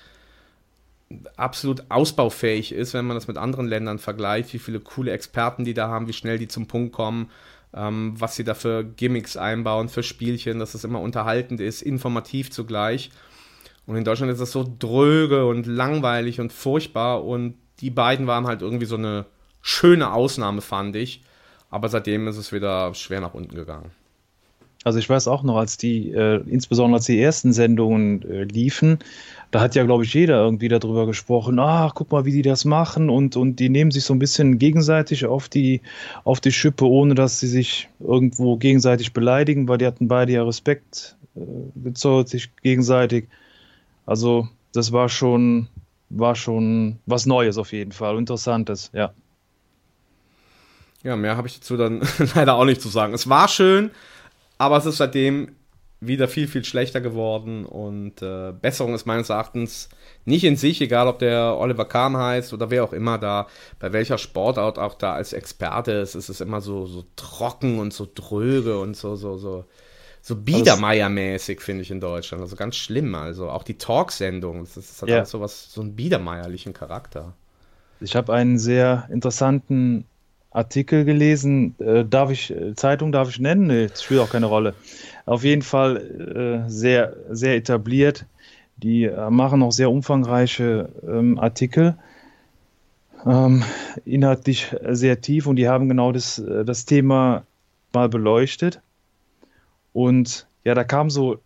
absolut 1.36 1.86
ausbaufähig 1.90 2.72
ist, 2.72 2.94
wenn 2.94 3.06
man 3.06 3.16
das 3.16 3.28
mit 3.28 3.38
anderen 3.38 3.68
Ländern 3.68 3.98
vergleicht, 3.98 4.54
wie 4.54 4.60
viele 4.60 4.82
coole 4.82 5.12
Experten 5.12 5.66
die 5.66 5.74
da 5.74 5.88
haben, 5.88 6.08
wie 6.08 6.14
schnell 6.14 6.38
die 6.38 6.48
zum 6.48 6.68
Punkt 6.68 6.94
kommen, 6.94 7.32
ähm, 7.74 8.14
was 8.18 8.36
sie 8.36 8.44
da 8.44 8.54
für 8.54 8.84
Gimmicks 8.84 9.36
einbauen, 9.36 9.90
für 9.90 10.04
Spielchen, 10.04 10.60
dass 10.60 10.76
es 10.76 10.84
immer 10.84 11.02
unterhaltend 11.02 11.60
ist, 11.60 11.82
informativ 11.82 12.52
zugleich. 12.52 13.10
Und 13.88 13.96
in 13.96 14.04
Deutschland 14.04 14.32
ist 14.32 14.42
das 14.42 14.52
so 14.52 14.70
dröge 14.78 15.46
und 15.46 15.66
langweilig 15.66 16.40
und 16.40 16.52
furchtbar 16.52 17.24
und 17.24 17.56
die 17.80 17.90
beiden 17.90 18.28
waren 18.28 18.48
halt 18.48 18.62
irgendwie 18.62 18.86
so 18.86 18.96
eine 18.96 19.26
schöne 19.62 20.14
Ausnahme, 20.14 20.62
fand 20.62 20.96
ich. 20.96 21.22
Aber 21.70 21.90
seitdem 21.90 22.28
ist 22.28 22.38
es 22.38 22.54
wieder 22.54 22.94
schwer 22.94 23.22
nach 23.22 23.34
unten 23.34 23.56
gegangen. 23.56 23.92
Also 24.84 25.00
ich 25.00 25.10
weiß 25.10 25.28
auch 25.28 25.44
noch, 25.44 25.58
als 25.58 25.76
die, 25.76 26.12
äh, 26.12 26.42
insbesondere 26.48 27.00
als 27.00 27.06
die 27.08 27.20
ersten 27.20 27.52
Sendungen 27.52 28.22
äh, 28.22 28.44
liefen, 28.46 29.00
da 29.52 29.60
hat 29.60 29.76
ja, 29.76 29.84
glaube 29.84 30.06
ich, 30.06 30.14
jeder 30.14 30.42
irgendwie 30.42 30.70
darüber 30.70 31.06
gesprochen, 31.06 31.60
ach, 31.60 31.94
guck 31.94 32.12
mal, 32.12 32.24
wie 32.24 32.32
die 32.32 32.42
das 32.42 32.64
machen 32.64 33.10
und, 33.10 33.36
und 33.36 33.58
die 33.58 33.68
nehmen 33.68 33.92
sich 33.92 34.06
so 34.06 34.14
ein 34.14 34.20
bisschen 34.20 34.60
gegenseitig 34.60 35.26
auf 35.26 35.50
die, 35.50 35.82
auf 36.24 36.40
die 36.40 36.54
Schippe, 36.54 36.86
ohne 36.86 37.16
dass 37.16 37.40
sie 37.42 37.48
sich 37.48 37.90
irgendwo 38.00 38.56
gegenseitig 38.56 39.12
beleidigen, 39.12 39.68
weil 39.68 39.78
die 39.78 39.86
hatten 39.86 40.08
beide 40.08 40.32
ja 40.32 40.44
Respekt 40.44 41.18
äh, 41.36 41.40
gezollt, 41.84 42.30
sich 42.30 42.56
gegenseitig. 42.62 43.28
Also 44.06 44.48
das 44.74 44.94
war 44.94 45.10
schon, 45.10 45.68
war 46.10 46.36
schon 46.36 47.00
was 47.06 47.26
Neues 47.26 47.58
auf 47.58 47.72
jeden 47.72 47.92
Fall, 47.92 48.18
Interessantes, 48.18 48.92
ja. 48.94 49.14
Ja, 51.04 51.16
mehr 51.16 51.38
habe 51.38 51.48
ich 51.48 51.60
dazu 51.60 51.78
dann 51.78 52.02
leider 52.36 52.56
auch 52.56 52.66
nicht 52.66 52.82
zu 52.82 52.90
sagen. 52.90 53.14
Es 53.14 53.30
war 53.30 53.48
schön, 53.48 53.92
aber 54.58 54.78
es 54.78 54.86
ist 54.86 54.98
seitdem 54.98 55.56
wieder 56.00 56.28
viel, 56.28 56.48
viel 56.48 56.64
schlechter 56.64 57.02
geworden 57.02 57.66
und 57.66 58.22
äh, 58.22 58.52
Besserung 58.52 58.94
ist 58.94 59.08
meines 59.08 59.30
Erachtens 59.30 59.90
nicht 60.26 60.44
in 60.44 60.56
sich, 60.56 60.80
egal 60.82 61.08
ob 61.08 61.18
der 61.20 61.58
Oliver 61.58 61.86
Kahn 61.86 62.16
heißt 62.16 62.54
oder 62.54 62.70
wer 62.70 62.84
auch 62.84 62.94
immer 62.94 63.18
da, 63.18 63.48
bei 63.80 63.94
welcher 63.94 64.20
Sportart 64.20 64.78
auch 64.78 64.94
da 64.94 65.14
als 65.14 65.34
Experte 65.34 65.94
ist, 65.94 66.14
ist 66.14 66.30
es 66.30 66.40
immer 66.40 66.62
so, 66.62 66.86
so 66.86 67.06
trocken 67.16 67.80
und 67.80 67.94
so 67.94 68.08
dröge 68.14 68.80
und 68.80 68.96
so, 68.96 69.16
so, 69.16 69.38
so, 69.38 69.66
so 70.28 70.36
Biedermeier-mäßig, 70.36 71.62
finde 71.62 71.84
ich 71.84 71.92
in 71.92 72.02
Deutschland. 72.02 72.42
Also 72.42 72.58
ganz 72.58 72.76
schlimm. 72.76 73.16
Also 73.16 73.50
auch 73.50 73.64
die 73.64 73.78
Talksendung, 73.78 74.66
das, 74.66 74.74
das 74.74 75.02
hat 75.02 75.10
auch 75.10 75.26
so 75.26 75.40
was, 75.40 75.72
so 75.72 75.80
einen 75.80 75.96
biedermeierlichen 75.96 76.74
Charakter. 76.74 77.34
Ich 78.02 78.14
habe 78.14 78.34
einen 78.34 78.60
sehr 78.60 79.08
interessanten 79.10 80.04
Artikel 80.52 81.06
gelesen. 81.06 81.76
Äh, 81.80 82.04
darf 82.04 82.30
ich, 82.30 82.52
äh, 82.52 82.76
Zeitung 82.76 83.14
darf 83.14 83.30
ich 83.30 83.40
nennen? 83.40 83.68
Nee, 83.68 83.88
das 83.88 84.04
spielt 84.04 84.20
auch 84.20 84.30
keine 84.30 84.48
Rolle. 84.48 84.74
Auf 85.26 85.46
jeden 85.46 85.62
Fall 85.62 86.66
äh, 86.66 86.70
sehr, 86.70 87.16
sehr 87.30 87.56
etabliert. 87.56 88.26
Die 88.76 89.06
äh, 89.06 89.30
machen 89.30 89.64
auch 89.64 89.72
sehr 89.72 89.90
umfangreiche 89.90 90.90
ähm, 91.08 91.40
Artikel, 91.40 91.96
ähm, 93.26 93.64
inhaltlich 94.04 94.76
sehr 94.90 95.22
tief 95.22 95.48
und 95.48 95.56
die 95.56 95.70
haben 95.70 95.88
genau 95.88 96.12
das, 96.12 96.38
äh, 96.38 96.66
das 96.66 96.84
Thema 96.84 97.44
mal 97.94 98.10
beleuchtet. 98.10 98.82
Und 99.98 100.46
ja, 100.64 100.76
da 100.76 100.84
kam 100.84 101.10
so 101.10 101.40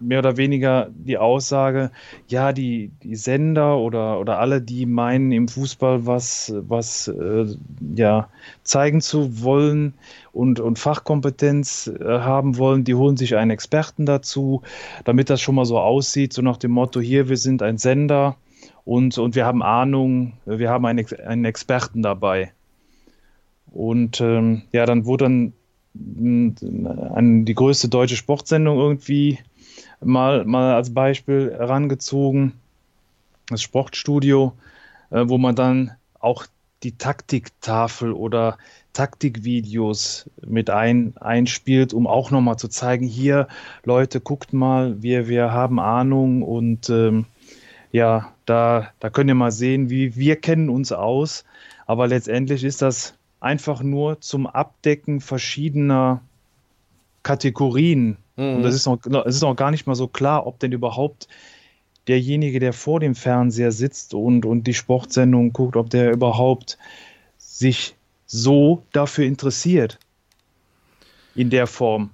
mehr 0.00 0.18
oder 0.18 0.36
weniger 0.36 0.90
die 0.92 1.16
Aussage, 1.16 1.92
ja, 2.26 2.52
die, 2.52 2.90
die 3.04 3.14
Sender 3.14 3.78
oder, 3.78 4.18
oder 4.18 4.40
alle, 4.40 4.60
die 4.60 4.84
meinen 4.84 5.30
im 5.30 5.46
Fußball 5.46 6.04
was, 6.04 6.52
was 6.56 7.06
äh, 7.06 7.46
ja, 7.94 8.28
zeigen 8.64 9.00
zu 9.00 9.44
wollen 9.44 9.94
und, 10.32 10.58
und 10.58 10.80
Fachkompetenz 10.80 11.86
äh, 11.86 12.04
haben 12.04 12.58
wollen, 12.58 12.82
die 12.82 12.96
holen 12.96 13.16
sich 13.16 13.36
einen 13.36 13.52
Experten 13.52 14.06
dazu, 14.06 14.62
damit 15.04 15.30
das 15.30 15.40
schon 15.40 15.54
mal 15.54 15.64
so 15.64 15.78
aussieht, 15.78 16.32
so 16.32 16.42
nach 16.42 16.56
dem 16.56 16.72
Motto, 16.72 16.98
hier, 16.98 17.28
wir 17.28 17.36
sind 17.36 17.62
ein 17.62 17.78
Sender 17.78 18.34
und, 18.84 19.18
und 19.18 19.36
wir 19.36 19.46
haben 19.46 19.62
Ahnung, 19.62 20.32
wir 20.46 20.68
haben 20.68 20.84
einen, 20.84 21.06
einen 21.24 21.44
Experten 21.44 22.02
dabei. 22.02 22.50
Und 23.70 24.20
ähm, 24.20 24.62
ja, 24.72 24.84
dann 24.84 25.06
wurde 25.06 25.26
dann 25.26 25.52
an 25.94 27.44
die 27.44 27.54
größte 27.54 27.88
deutsche 27.88 28.16
Sportsendung 28.16 28.78
irgendwie 28.78 29.38
mal, 30.00 30.44
mal 30.44 30.74
als 30.74 30.92
Beispiel 30.94 31.54
herangezogen, 31.56 32.54
das 33.48 33.62
Sportstudio, 33.62 34.54
äh, 35.10 35.24
wo 35.26 35.38
man 35.38 35.54
dann 35.54 35.92
auch 36.18 36.46
die 36.82 36.92
Taktiktafel 36.92 38.12
oder 38.12 38.58
Taktikvideos 38.92 40.28
mit 40.44 40.70
ein, 40.70 41.14
einspielt, 41.16 41.94
um 41.94 42.06
auch 42.06 42.30
nochmal 42.30 42.58
zu 42.58 42.68
zeigen, 42.68 43.06
hier, 43.06 43.48
Leute, 43.84 44.20
guckt 44.20 44.52
mal, 44.52 45.02
wir, 45.02 45.28
wir 45.28 45.52
haben 45.52 45.78
Ahnung 45.78 46.42
und 46.42 46.90
ähm, 46.90 47.26
ja, 47.90 48.32
da, 48.46 48.90
da 49.00 49.10
könnt 49.10 49.28
ihr 49.28 49.34
mal 49.34 49.52
sehen, 49.52 49.90
wie 49.90 50.16
wir 50.16 50.36
kennen 50.36 50.68
uns 50.68 50.92
aus, 50.92 51.44
aber 51.86 52.06
letztendlich 52.06 52.64
ist 52.64 52.82
das 52.82 53.14
einfach 53.42 53.82
nur 53.82 54.20
zum 54.20 54.46
Abdecken 54.46 55.20
verschiedener 55.20 56.22
Kategorien. 57.22 58.16
Mhm. 58.36 58.56
Und 58.56 58.62
das 58.62 58.74
ist, 58.74 58.86
noch, 58.86 58.98
es 59.26 59.36
ist 59.36 59.42
noch 59.42 59.56
gar 59.56 59.70
nicht 59.70 59.86
mal 59.86 59.94
so 59.94 60.06
klar, 60.06 60.46
ob 60.46 60.58
denn 60.60 60.72
überhaupt 60.72 61.28
derjenige, 62.08 62.58
der 62.58 62.72
vor 62.72 63.00
dem 63.00 63.14
Fernseher 63.14 63.72
sitzt 63.72 64.14
und, 64.14 64.44
und 64.44 64.66
die 64.66 64.74
Sportsendung 64.74 65.52
guckt, 65.52 65.76
ob 65.76 65.90
der 65.90 66.12
überhaupt 66.12 66.78
sich 67.38 67.94
so 68.26 68.82
dafür 68.92 69.26
interessiert. 69.26 69.98
In 71.34 71.50
der 71.50 71.66
Form. 71.66 72.10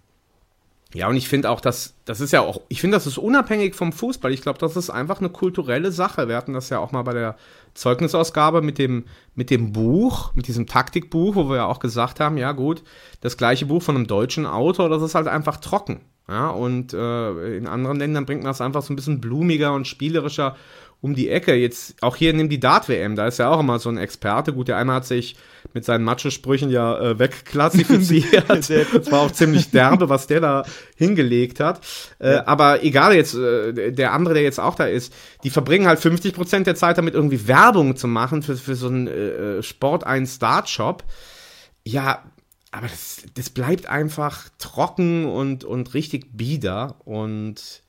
Ja, 0.95 1.09
und 1.09 1.17
ich 1.17 1.29
finde 1.29 1.51
auch, 1.51 1.61
dass 1.61 1.97
das 2.07 2.21
ist 2.23 2.33
ja 2.33 2.41
auch, 2.41 2.63
ich 2.69 2.81
finde, 2.81 2.97
das 2.97 3.07
ist 3.07 3.19
unabhängig 3.19 3.75
vom 3.75 3.93
Fußball. 3.93 4.33
Ich 4.33 4.41
glaube, 4.41 4.59
das 4.59 4.75
ist 4.75 4.89
einfach 4.89 5.21
eine 5.21 5.29
kulturelle 5.29 5.93
Sache. 5.93 6.29
Wir 6.29 6.37
hatten 6.37 6.55
das 6.55 6.71
ja 6.71 6.79
auch 6.79 6.93
mal 6.93 7.03
bei 7.03 7.13
der 7.13 7.37
Zeugnisausgabe 7.75 8.63
mit 8.63 8.79
dem, 8.79 9.05
mit 9.35 9.51
dem 9.51 9.73
Buch, 9.73 10.35
mit 10.35 10.49
diesem 10.49 10.67
Taktikbuch, 10.67 11.35
wo 11.35 11.51
wir 11.51 11.57
ja 11.57 11.67
auch 11.67 11.81
gesagt 11.81 12.21
haben, 12.21 12.39
ja 12.39 12.53
gut, 12.53 12.83
das 13.21 13.37
gleiche 13.37 13.67
Buch 13.67 13.83
von 13.83 13.97
einem 13.97 14.07
deutschen 14.07 14.47
Autor, 14.47 14.89
das 14.89 15.03
ist 15.03 15.15
halt 15.15 15.29
einfach 15.29 15.59
trocken. 15.59 16.01
Ja, 16.27 16.49
und 16.49 16.93
äh, 16.93 17.57
in 17.57 17.67
anderen 17.67 17.99
Ländern 17.99 18.27
bringt 18.27 18.43
man 18.43 18.51
das 18.51 18.61
einfach 18.61 18.83
so 18.83 18.93
ein 18.93 18.97
bisschen 18.97 19.21
blumiger 19.21 19.73
und 19.73 19.87
spielerischer 19.87 20.57
um 21.01 21.15
die 21.15 21.29
Ecke. 21.29 21.55
Jetzt 21.55 22.03
auch 22.03 22.17
hier 22.17 22.33
nimm 22.33 22.49
die 22.49 22.61
Dart-WM, 22.61 23.15
da 23.15 23.27
ist 23.27 23.39
ja 23.39 23.51
auch 23.51 23.61
immer 23.61 23.79
so 23.79 23.89
ein 23.89 23.99
Experte. 23.99 24.53
Gut, 24.53 24.69
der 24.69 24.79
eine 24.79 24.93
hat 24.93 25.07
sich 25.07 25.37
mit 25.75 25.85
seinen 25.85 26.05
Macho-Sprüchen 26.05 26.71
ja 26.71 26.99
äh, 26.99 27.19
wegklassifiziert. 27.19 28.49
das 28.49 29.13
war 29.13 29.21
auch 29.21 29.31
ziemlich 29.31 29.71
derbe, 29.71 30.09
was 30.09 30.27
der 30.27 30.41
da 30.41 30.65
hingelegt 30.97 31.61
hat. 31.61 31.81
Äh, 32.19 32.37
aber 32.47 32.83
egal 32.83 33.15
jetzt, 33.15 33.35
äh, 33.35 33.93
der 33.93 34.13
andere, 34.13 34.35
der 34.35 34.43
jetzt 34.43 34.61
auch 34.61 34.75
da 34.75 34.87
ist, 34.87 35.13
die 35.45 35.51
verbringen 35.51 35.87
halt 35.87 36.01
50% 36.01 36.65
der 36.65 36.75
Zeit 36.75 36.99
damit, 36.99 37.15
irgendwie 37.15 37.47
Werbung 37.47 37.97
zu 37.97 38.09
machen 38.09 38.43
für, 38.43 38.57
für 38.57 38.75
so 38.75 38.89
einen 38.89 39.07
äh, 39.07 39.63
Sport 39.63 40.05
1 40.05 40.37
Start-Shop. 40.37 41.05
Ja, 41.85 42.25
aber 42.71 42.89
das, 42.89 43.23
das 43.35 43.51
bleibt 43.51 43.89
einfach 43.89 44.49
trocken 44.59 45.27
und, 45.27 45.65
und 45.65 45.95
richtig 45.95 46.37
bieder 46.37 46.97
und 47.05 47.83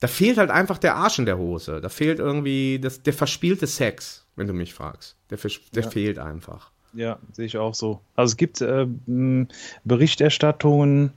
da 0.00 0.08
fehlt 0.08 0.38
halt 0.38 0.50
einfach 0.50 0.78
der 0.78 0.96
Arsch 0.96 1.18
in 1.18 1.26
der 1.26 1.38
Hose. 1.38 1.80
Da 1.80 1.88
fehlt 1.88 2.18
irgendwie 2.18 2.78
das, 2.80 3.02
der 3.02 3.12
verspielte 3.12 3.66
Sex, 3.66 4.26
wenn 4.36 4.46
du 4.46 4.52
mich 4.54 4.74
fragst. 4.74 5.16
Der, 5.30 5.38
der 5.74 5.82
Ja. 5.84 5.90
fehlt 5.90 6.18
einfach. 6.18 6.70
Ja, 6.92 7.18
sehe 7.32 7.46
ich 7.46 7.56
auch 7.56 7.74
so. 7.74 8.00
Also 8.16 8.32
es 8.32 8.36
gibt 8.36 8.60
äh, 8.62 8.86
Berichterstattungen 9.84 11.12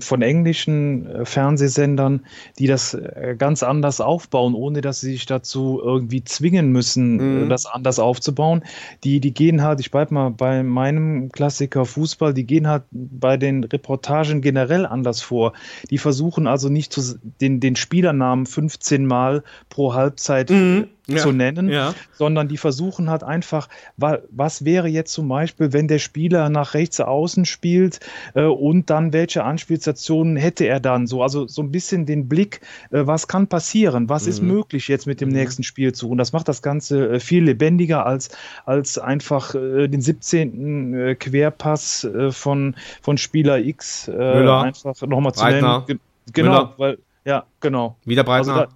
von 0.00 0.22
englischen 0.22 1.06
äh, 1.06 1.24
Fernsehsendern, 1.24 2.24
die 2.58 2.66
das 2.66 2.94
äh, 2.94 3.34
ganz 3.36 3.62
anders 3.62 4.00
aufbauen, 4.00 4.54
ohne 4.54 4.80
dass 4.80 5.00
sie 5.00 5.12
sich 5.12 5.26
dazu 5.26 5.80
irgendwie 5.82 6.22
zwingen 6.24 6.70
müssen, 6.70 7.16
Mhm. 7.16 7.44
äh, 7.44 7.48
das 7.48 7.66
anders 7.66 7.98
aufzubauen. 7.98 8.62
Die, 9.02 9.20
die 9.20 9.34
gehen 9.34 9.62
halt, 9.62 9.80
ich 9.80 9.90
bleibe 9.90 10.14
mal 10.14 10.30
bei 10.30 10.62
meinem 10.62 11.30
Klassiker 11.32 11.84
Fußball, 11.84 12.32
die 12.34 12.44
gehen 12.46 12.68
halt 12.68 12.84
bei 12.92 13.36
den 13.36 13.64
Reportagen 13.64 14.40
generell 14.40 14.86
anders 14.86 15.22
vor. 15.22 15.52
Die 15.90 15.98
versuchen 15.98 16.46
also 16.46 16.68
nicht 16.68 16.92
zu, 16.92 17.18
den, 17.40 17.60
den 17.60 17.76
Spielernamen 17.76 18.46
15 18.46 19.06
Mal 19.06 19.42
pro 19.68 19.94
Halbzeit 19.94 20.50
Mhm. 20.50 20.86
Äh, 21.08 21.16
zu 21.16 21.28
Ja. 21.28 21.34
nennen, 21.34 21.68
Ja. 21.68 21.94
sondern 22.12 22.48
die 22.48 22.56
versuchen 22.56 23.10
halt 23.10 23.22
einfach, 23.22 23.68
wa 23.96 24.18
was 24.30 24.64
wäre 24.64 24.88
jetzt 24.88 25.12
zum 25.12 25.28
Beispiel, 25.28 25.72
wenn 25.72 25.88
der 25.88 25.98
Spieler 25.98 26.48
nach 26.48 26.74
rechts 26.74 27.00
außen 27.00 27.44
spielt 27.44 28.00
äh, 28.34 28.44
und 28.44 28.90
dann 28.90 29.12
welche 29.12 29.44
Anspielstationen 29.44 30.36
hätte 30.36 30.64
er 30.66 30.80
dann 30.80 31.06
so, 31.06 31.22
also 31.22 31.46
so 31.46 31.62
ein 31.62 31.70
bisschen 31.70 32.06
den 32.06 32.28
Blick, 32.28 32.60
äh, 32.90 33.06
was 33.06 33.28
kann 33.28 33.46
passieren, 33.48 34.08
was 34.08 34.26
ist 34.26 34.40
Mhm. 34.42 34.48
möglich 34.48 34.88
jetzt 34.88 35.06
mit 35.06 35.20
dem 35.20 35.28
nächsten 35.28 35.62
Spielzug 35.62 36.10
und 36.10 36.18
das 36.18 36.32
macht 36.32 36.48
das 36.48 36.62
Ganze 36.62 37.14
äh, 37.14 37.20
viel 37.20 37.44
lebendiger 37.44 38.06
als, 38.06 38.30
als 38.64 38.98
einfach 38.98 39.54
äh, 39.54 39.88
den 39.88 40.00
17. 40.00 40.94
Äh, 40.94 41.14
Querpass 41.16 42.04
äh, 42.04 42.32
von, 42.32 42.76
von 43.02 43.18
Spieler 43.18 43.58
X 43.58 44.08
Müller, 44.08 44.62
einfach 44.62 45.00
nochmal 45.02 45.34
zu 45.34 45.40
Breitner, 45.42 45.84
nennen. 45.86 45.86
Ge 45.86 45.98
genau, 46.32 46.50
Müller. 46.50 46.74
weil, 46.78 46.98
ja, 47.24 47.44
genau. 47.60 47.96
Wieder 48.04 48.24
Breitner. 48.24 48.54
Also 48.54 48.66
da, 48.66 48.68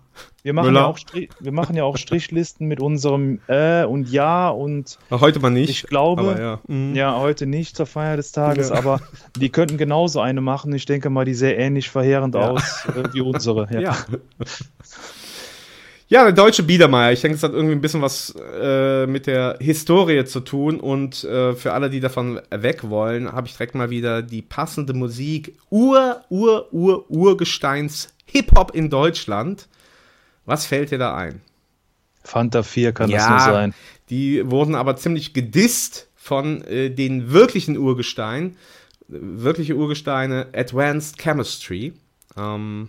wir 0.48 0.54
machen, 0.54 0.66
Müller. 0.68 0.80
ja 0.80 0.86
auch 0.86 0.96
Strich, 0.98 1.28
wir 1.40 1.52
machen 1.52 1.76
ja 1.76 1.84
auch 1.84 1.96
Strichlisten 1.98 2.66
mit 2.66 2.80
unserem 2.80 3.40
äh 3.48 3.84
und 3.84 4.10
ja 4.10 4.48
und 4.48 4.98
heute 5.10 5.40
mal 5.40 5.50
nicht, 5.50 5.68
Ich 5.70 5.82
glaube, 5.84 6.36
ja. 6.38 6.60
Mhm. 6.66 6.94
ja, 6.96 7.18
heute 7.18 7.46
nicht 7.46 7.76
zur 7.76 7.84
Feier 7.86 8.16
des 8.16 8.32
Tages, 8.32 8.70
Ja. 8.70 8.76
aber 8.76 9.00
die 9.38 9.50
könnten 9.50 9.76
genauso 9.76 10.20
eine 10.20 10.40
machen. 10.40 10.72
Ich 10.74 10.86
denke 10.86 11.10
mal, 11.10 11.24
die 11.26 11.34
sehr 11.34 11.58
ähnlich 11.58 11.90
verheerend 11.90 12.34
Ja. 12.34 12.50
aus 12.52 12.86
äh, 12.86 13.12
wie 13.12 13.20
unsere. 13.20 13.68
Ja. 13.72 13.80
Ja. 13.80 13.96
Ja, 16.10 16.22
der 16.24 16.32
deutsche 16.32 16.62
Biedermeier. 16.62 17.12
Ich 17.12 17.20
denke, 17.20 17.36
es 17.36 17.42
hat 17.42 17.52
irgendwie 17.52 17.74
ein 17.74 17.82
bisschen 17.82 18.00
was 18.00 18.34
äh, 18.58 19.06
mit 19.06 19.26
der 19.26 19.58
Historie 19.60 20.24
zu 20.24 20.40
tun. 20.40 20.80
Und 20.80 21.22
äh, 21.24 21.52
für 21.54 21.74
alle, 21.74 21.90
die 21.90 22.00
davon 22.00 22.40
weg 22.50 22.88
wollen, 22.88 23.30
habe 23.30 23.46
ich 23.46 23.52
direkt 23.52 23.74
mal 23.74 23.90
wieder 23.90 24.22
die 24.22 24.40
passende 24.40 24.94
Musik. 24.94 25.58
Ur, 25.68 26.22
Ur, 26.30 26.72
Ur, 26.72 27.10
Urgesteins 27.10 28.08
Hip-Hop 28.24 28.74
in 28.74 28.88
Deutschland. 28.88 29.68
Was 30.48 30.64
fällt 30.66 30.90
dir 30.90 30.98
da 30.98 31.14
ein? 31.14 31.42
Fanta 32.24 32.62
4 32.62 32.92
kann 32.92 33.10
das 33.10 33.28
nur 33.28 33.38
sein. 33.40 33.74
Die 34.10 34.50
wurden 34.50 34.74
aber 34.74 34.96
ziemlich 34.96 35.34
gedisst 35.34 36.08
von 36.16 36.62
äh, 36.64 36.90
den 36.90 37.32
wirklichen 37.32 37.76
Urgestein. 37.76 38.56
wirkliche 39.08 39.76
Urgesteine 39.76 40.48
Advanced 40.54 41.18
Chemistry. 41.18 41.92
Ähm, 42.36 42.88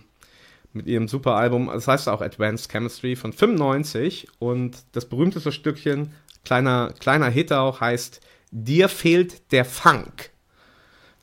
mit 0.72 0.86
ihrem 0.86 1.08
super 1.08 1.34
Album, 1.34 1.66
das 1.72 1.88
heißt 1.88 2.08
auch 2.08 2.20
Advanced 2.22 2.70
Chemistry 2.70 3.16
von 3.16 3.32
95 3.32 4.28
und 4.38 4.78
das 4.92 5.04
berühmteste 5.06 5.50
Stückchen, 5.52 6.12
kleiner, 6.44 6.94
kleiner 7.00 7.28
Hit 7.28 7.52
auch, 7.52 7.80
heißt 7.80 8.20
Dir 8.52 8.88
fehlt 8.88 9.52
der 9.52 9.64
Funk. 9.64 10.30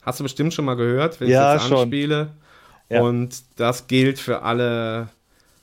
Hast 0.02 0.20
du 0.20 0.24
bestimmt 0.24 0.54
schon 0.54 0.64
mal 0.66 0.76
gehört, 0.76 1.20
wenn 1.20 1.28
Ja, 1.28 1.54
ich 1.56 1.60
jetzt 1.62 1.68
schon. 1.68 1.78
anspiele. 1.78 2.30
Ja. 2.90 3.00
Und 3.02 3.42
das 3.56 3.86
gilt 3.86 4.18
für 4.18 4.42
alle 4.42 5.08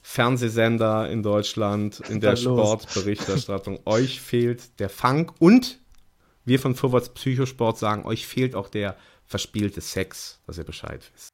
Fernsehsender 0.07 1.09
in 1.09 1.23
Deutschland 1.23 1.99
in 2.11 2.21
der. 2.21 2.35
Sportberichterstattung. 2.35 3.79
euch 3.85 4.21
fehlt 4.21 4.79
der 4.79 4.87
Funk 4.87 5.33
und 5.39 5.79
wir 6.45 6.59
von 6.59 6.75
Vorwärts 6.75 7.09
Psychosport 7.09 7.79
sagen, 7.79 8.05
euch 8.05 8.27
fehlt 8.27 8.53
auch 8.53 8.69
der 8.69 8.95
verspielte 9.25 9.81
Sex, 9.81 10.39
dass 10.45 10.59
ihr 10.59 10.63
Bescheid 10.63 11.01
wisst. 11.11 11.31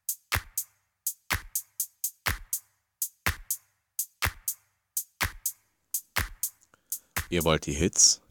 Ihr 7.29 7.43
wollt 7.43 7.65
die 7.65 7.73
Hits? 7.73 8.21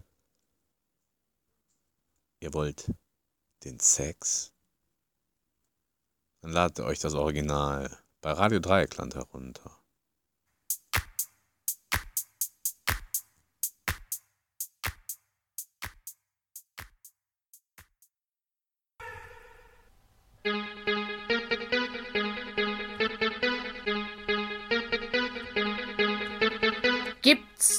Ihr 2.41 2.55
wollt 2.55 2.91
den 3.65 3.79
Sex? 3.79 4.53
Dann 6.41 6.53
ladet 6.53 6.81
euch 6.81 6.99
das 6.99 7.13
Original 7.13 7.95
bei 8.23 8.33
Radio 8.33 8.59
Dreieckland 8.59 9.15
herunter. 9.15 9.80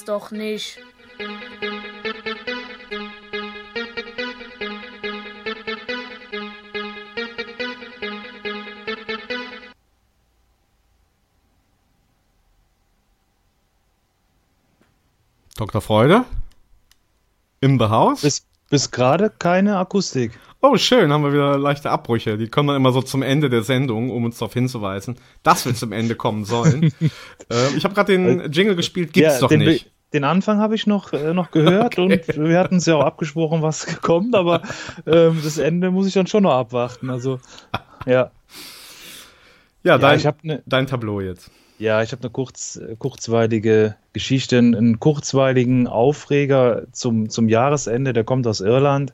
Gibt's 0.02 0.06
doch 0.06 0.32
nicht. 0.32 0.78
Dr. 15.56 15.80
Freude? 15.80 16.24
In 17.60 17.78
the 17.78 17.88
house? 17.88 18.42
Bis, 18.72 18.90
gerade 18.90 19.30
keine 19.38 19.76
Akustik. 19.76 20.32
Oh, 20.62 20.78
schön, 20.78 21.12
haben 21.12 21.22
wir 21.22 21.34
wieder 21.34 21.58
leichte 21.58 21.90
Abbrüche. 21.90 22.38
Die 22.38 22.48
kommen 22.48 22.68
dann 22.68 22.76
immer 22.78 22.90
so 22.92 23.02
zum 23.02 23.20
Ende 23.20 23.50
der 23.50 23.64
Sendung, 23.64 24.08
um 24.08 24.24
uns 24.24 24.38
darauf 24.38 24.54
hinzuweisen, 24.54 25.16
dass 25.42 25.66
wir 25.66 25.74
zum 25.74 25.92
Ende 25.92 26.14
kommen 26.14 26.46
sollen. 26.46 26.84
äh, 27.50 27.76
ich 27.76 27.84
habe 27.84 27.92
gerade 27.92 28.16
den 28.16 28.50
Jingle 28.50 28.74
gespielt, 28.74 29.12
gibt's 29.12 29.34
Ja, 29.34 29.40
doch 29.40 29.48
den, 29.48 29.58
nicht. 29.58 29.90
Den 30.14 30.24
Anfang 30.24 30.58
habe 30.58 30.74
ich 30.74 30.86
noch, 30.86 31.12
äh, 31.12 31.34
noch 31.34 31.50
gehört 31.50 31.98
Okay. 31.98 32.00
und 32.00 32.48
wir 32.48 32.58
hatten 32.58 32.76
es 32.76 32.86
ja 32.86 32.96
auch 32.96 33.04
abgesprochen, 33.04 33.60
was 33.60 33.84
kommt, 34.00 34.34
aber 34.34 34.62
ähm, 35.06 35.38
das 35.44 35.58
Ende 35.58 35.90
muss 35.90 36.06
ich 36.06 36.14
dann 36.14 36.26
schon 36.26 36.44
noch 36.44 36.54
abwarten. 36.54 37.10
Also, 37.10 37.40
ja. 38.06 38.30
Ja, 39.82 39.98
dein, 39.98 40.18
ich 40.18 40.24
hab 40.24 40.42
ne, 40.44 40.62
dein 40.64 40.86
Tableau 40.86 41.20
jetzt. 41.20 41.50
Ja, 41.82 42.00
ich 42.00 42.12
habe 42.12 42.22
eine 42.22 42.30
kurz, 42.30 42.76
äh, 42.76 42.94
kurzweilige 42.96 43.96
Geschichte, 44.12 44.56
einen, 44.56 45.00
kurzweiligen 45.00 45.88
Aufreger 45.88 46.84
zum, 46.92 47.28
zum 47.28 47.48
Jahresende, 47.48 48.12
der 48.12 48.22
kommt 48.22 48.46
aus 48.46 48.60
Irland. 48.60 49.12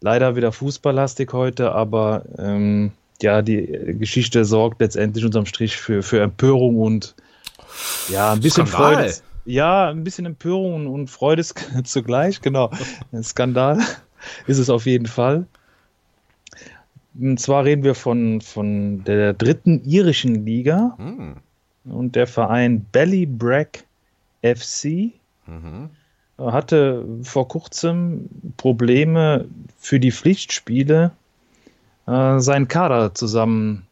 Leider 0.00 0.36
wieder 0.36 0.52
fußballlastig 0.52 1.32
heute, 1.32 1.72
aber 1.72 2.22
ähm, 2.38 2.92
ja, 3.20 3.42
die 3.42 3.56
äh, 3.56 3.94
Geschichte 3.94 4.44
sorgt 4.44 4.80
letztendlich 4.80 5.24
unterm 5.24 5.46
Strich 5.46 5.76
für, 5.76 6.04
für 6.04 6.20
Empörung 6.20 6.78
und 6.78 7.16
ja, 8.08 8.32
ein 8.32 8.38
bisschen 8.38 8.68
Skandal. 8.68 8.94
Freude. 8.94 9.14
Ja, 9.46 9.88
ein 9.88 10.04
bisschen 10.04 10.26
Empörung 10.26 10.86
und, 10.86 11.10
Freude 11.10 11.42
zugleich, 11.82 12.40
genau. 12.40 12.70
Ein 13.10 13.24
Skandal 13.24 13.80
ist 14.46 14.58
es 14.58 14.70
auf 14.70 14.86
jeden 14.86 15.06
Fall. 15.06 15.44
Und 17.18 17.40
zwar 17.40 17.64
reden 17.64 17.82
wir 17.82 17.94
von, 17.94 18.40
von 18.40 19.04
der 19.04 19.32
dritten 19.32 19.82
irischen 19.84 20.44
Liga 20.44 20.94
Hm. 20.98 21.36
und 21.84 22.14
der 22.16 22.26
Verein 22.26 22.84
Ballybrack 22.92 23.84
FC 24.42 25.12
Mhm. 25.46 25.90
hatte 26.38 27.04
vor 27.22 27.46
kurzem 27.48 28.28
Probleme 28.56 29.46
für 29.78 30.00
die 30.00 30.10
Pflichtspiele 30.12 31.12
äh, 32.06 32.38
seinen 32.40 32.66
Kader 32.68 33.14
zusammen 33.14 33.86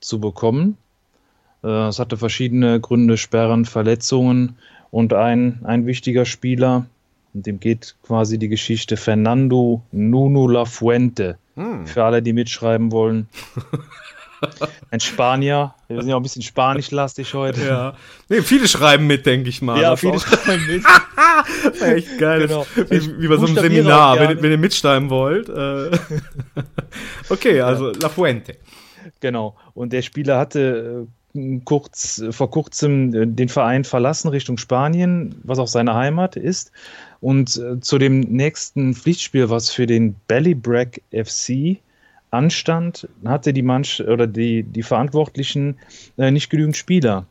zu 0.00 0.20
bekommen. 0.20 0.76
Äh, 1.64 1.88
es 1.88 1.98
hatte 1.98 2.16
verschiedene 2.16 2.78
Gründe, 2.80 3.16
Sperren, 3.16 3.64
Verletzungen 3.64 4.56
und 4.92 5.12
ein, 5.12 5.58
ein 5.64 5.84
wichtiger 5.86 6.24
Spieler, 6.24 6.86
und 7.34 7.44
dem 7.46 7.60
geht 7.60 7.96
quasi 8.04 8.38
die 8.38 8.48
Geschichte 8.48 8.96
Fernando 8.96 9.82
Nuno 9.92 10.46
Lafuente. 10.46 11.36
Hm. 11.58 11.86
Für 11.86 12.04
alle, 12.04 12.22
die 12.22 12.32
mitschreiben 12.32 12.92
wollen. 12.92 13.28
Ein 14.92 15.00
Spanier. 15.00 15.74
Wir 15.88 16.00
sind 16.00 16.08
ja 16.10 16.14
auch 16.14 16.20
ein 16.20 16.22
bisschen 16.22 16.42
spanischlastig 16.42 17.34
heute. 17.34 17.66
Ja. 17.66 17.94
Nee, 18.28 18.42
viele 18.42 18.68
schreiben 18.68 19.08
mit, 19.08 19.26
denke 19.26 19.48
ich 19.48 19.60
mal. 19.62 19.80
Ja, 19.80 19.90
Das 19.90 20.00
viele 20.00 20.12
auch- 20.12 20.20
schreiben 20.26 20.64
mit. 20.66 20.84
Echt 21.82 22.18
geil. 22.18 22.46
Genau. 22.46 22.64
Wie, 22.88 23.20
wie 23.20 23.26
bei 23.28 23.36
so 23.36 23.46
einem 23.46 23.56
Seminar, 23.56 24.18
wenn, 24.20 24.40
wenn 24.40 24.50
ihr 24.52 24.58
mitschreiben 24.58 25.10
wollt. 25.10 25.48
Äh. 25.48 25.90
okay, 27.28 27.60
also 27.60 27.90
La 28.00 28.08
Fuente. 28.08 28.56
Genau. 29.18 29.56
Und 29.74 29.92
der 29.92 30.02
Spieler 30.02 30.38
hatte 30.38 31.08
äh, 31.34 31.60
kurz, 31.64 32.22
vor 32.30 32.50
kurzem 32.50 33.12
äh, 33.14 33.26
den 33.26 33.48
Verein 33.48 33.82
verlassen 33.82 34.28
Richtung 34.28 34.56
Spanien, 34.56 35.34
was 35.42 35.58
auch 35.58 35.68
seine 35.68 35.94
Heimat 35.94 36.36
ist. 36.36 36.70
Und 37.20 37.56
äh, 37.56 37.80
zu 37.80 37.98
dem 37.98 38.20
nächsten 38.20 38.94
Pflichtspiel, 38.94 39.50
was 39.50 39.70
für 39.70 39.86
den 39.86 40.14
Ballybrack 40.28 41.00
FC 41.12 41.78
anstand, 42.30 43.08
hatte 43.24 43.52
die 43.52 43.62
Manch 43.62 44.00
oder 44.06 44.26
die, 44.26 44.62
die 44.62 44.82
Verantwortlichen 44.82 45.78
äh, 46.16 46.30
nicht 46.30 46.50
genügend 46.50 46.76
Spieler. 46.76 47.26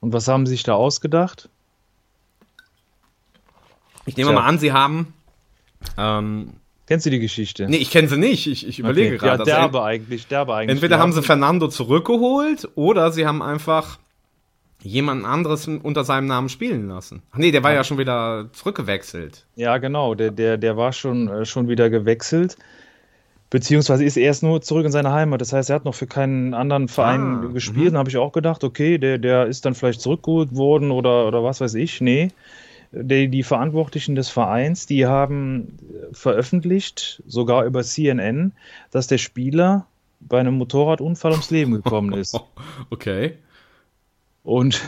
Und 0.00 0.12
was 0.12 0.28
haben 0.28 0.44
sie 0.46 0.50
sich 0.52 0.64
da 0.64 0.74
ausgedacht? 0.74 1.48
Ich 4.06 4.16
nehme 4.16 4.30
Tja. 4.30 4.40
mal 4.40 4.46
an, 4.46 4.58
Sie 4.58 4.72
haben. 4.72 5.14
Ähm, 5.96 6.54
Kennst 6.86 7.06
du 7.06 7.10
die 7.10 7.20
Geschichte? 7.20 7.66
nee, 7.68 7.76
ich 7.78 7.90
kenne 7.90 8.08
sie 8.08 8.18
nicht. 8.18 8.46
Ich, 8.46 8.66
ich 8.68 8.78
überlege 8.78 9.14
Okay. 9.14 9.18
gerade. 9.18 9.26
Ja, 9.26 9.32
Also 9.40 9.44
derbe 9.44 9.82
eigentlich, 9.82 10.26
derbe 10.26 10.54
eigentlich. 10.54 10.74
Entweder 10.74 10.98
haben 10.98 11.12
sie 11.12 11.22
Fernando 11.22 11.68
zurückgeholt 11.68 12.68
oder 12.74 13.10
sie 13.12 13.26
haben 13.26 13.40
einfach 13.40 13.98
jemand 14.84 15.24
anderes 15.24 15.66
unter 15.66 16.04
seinem 16.04 16.26
Namen 16.26 16.48
spielen 16.48 16.88
lassen. 16.88 17.22
Ach 17.32 17.38
nee, 17.38 17.50
der 17.50 17.62
war 17.62 17.72
ja, 17.72 17.82
schon 17.84 17.98
wieder 17.98 18.48
zurückgewechselt. 18.52 19.46
Ja, 19.56 19.78
genau. 19.78 20.14
Der, 20.14 20.30
der, 20.30 20.58
der 20.58 20.76
war 20.76 20.92
schon, 20.92 21.28
äh, 21.28 21.44
schon 21.44 21.68
wieder 21.68 21.90
gewechselt. 21.90 22.56
Beziehungsweise 23.50 24.04
ist 24.04 24.16
erst 24.16 24.42
nur 24.42 24.62
zurück 24.62 24.84
in 24.84 24.92
seine 24.92 25.12
Heimat. 25.12 25.40
Das 25.40 25.52
heißt, 25.52 25.70
er 25.70 25.76
hat 25.76 25.84
noch 25.84 25.94
für 25.94 26.06
keinen 26.06 26.54
anderen 26.54 26.88
Verein 26.88 27.20
Ah, 27.20 27.46
gespielt. 27.52 27.90
mhm. 27.90 27.92
Da 27.94 27.98
habe 28.00 28.10
ich 28.10 28.16
auch 28.16 28.32
gedacht, 28.32 28.64
okay, 28.64 28.98
der, 28.98 29.18
der 29.18 29.46
ist 29.46 29.64
dann 29.64 29.74
vielleicht 29.74 30.00
zurückgeholt 30.00 30.54
worden 30.54 30.90
oder, 30.90 31.26
oder 31.26 31.42
was 31.44 31.60
weiß 31.60 31.74
ich. 31.74 32.00
Nee. 32.00 32.28
Die, 32.92 33.28
die 33.28 33.42
Verantwortlichen 33.42 34.14
des 34.14 34.28
Vereins, 34.28 34.86
die 34.86 35.06
haben 35.06 35.78
veröffentlicht, 36.12 37.22
sogar 37.26 37.64
über 37.64 37.82
CNN, 37.82 38.52
dass 38.90 39.06
der 39.06 39.18
Spieler 39.18 39.86
bei 40.20 40.40
einem 40.40 40.54
Motorradunfall 40.54 41.32
ums 41.32 41.50
Leben 41.50 41.72
gekommen 41.72 42.12
ist. 42.12 42.38
Okay. 42.90 43.34
Und 44.44 44.80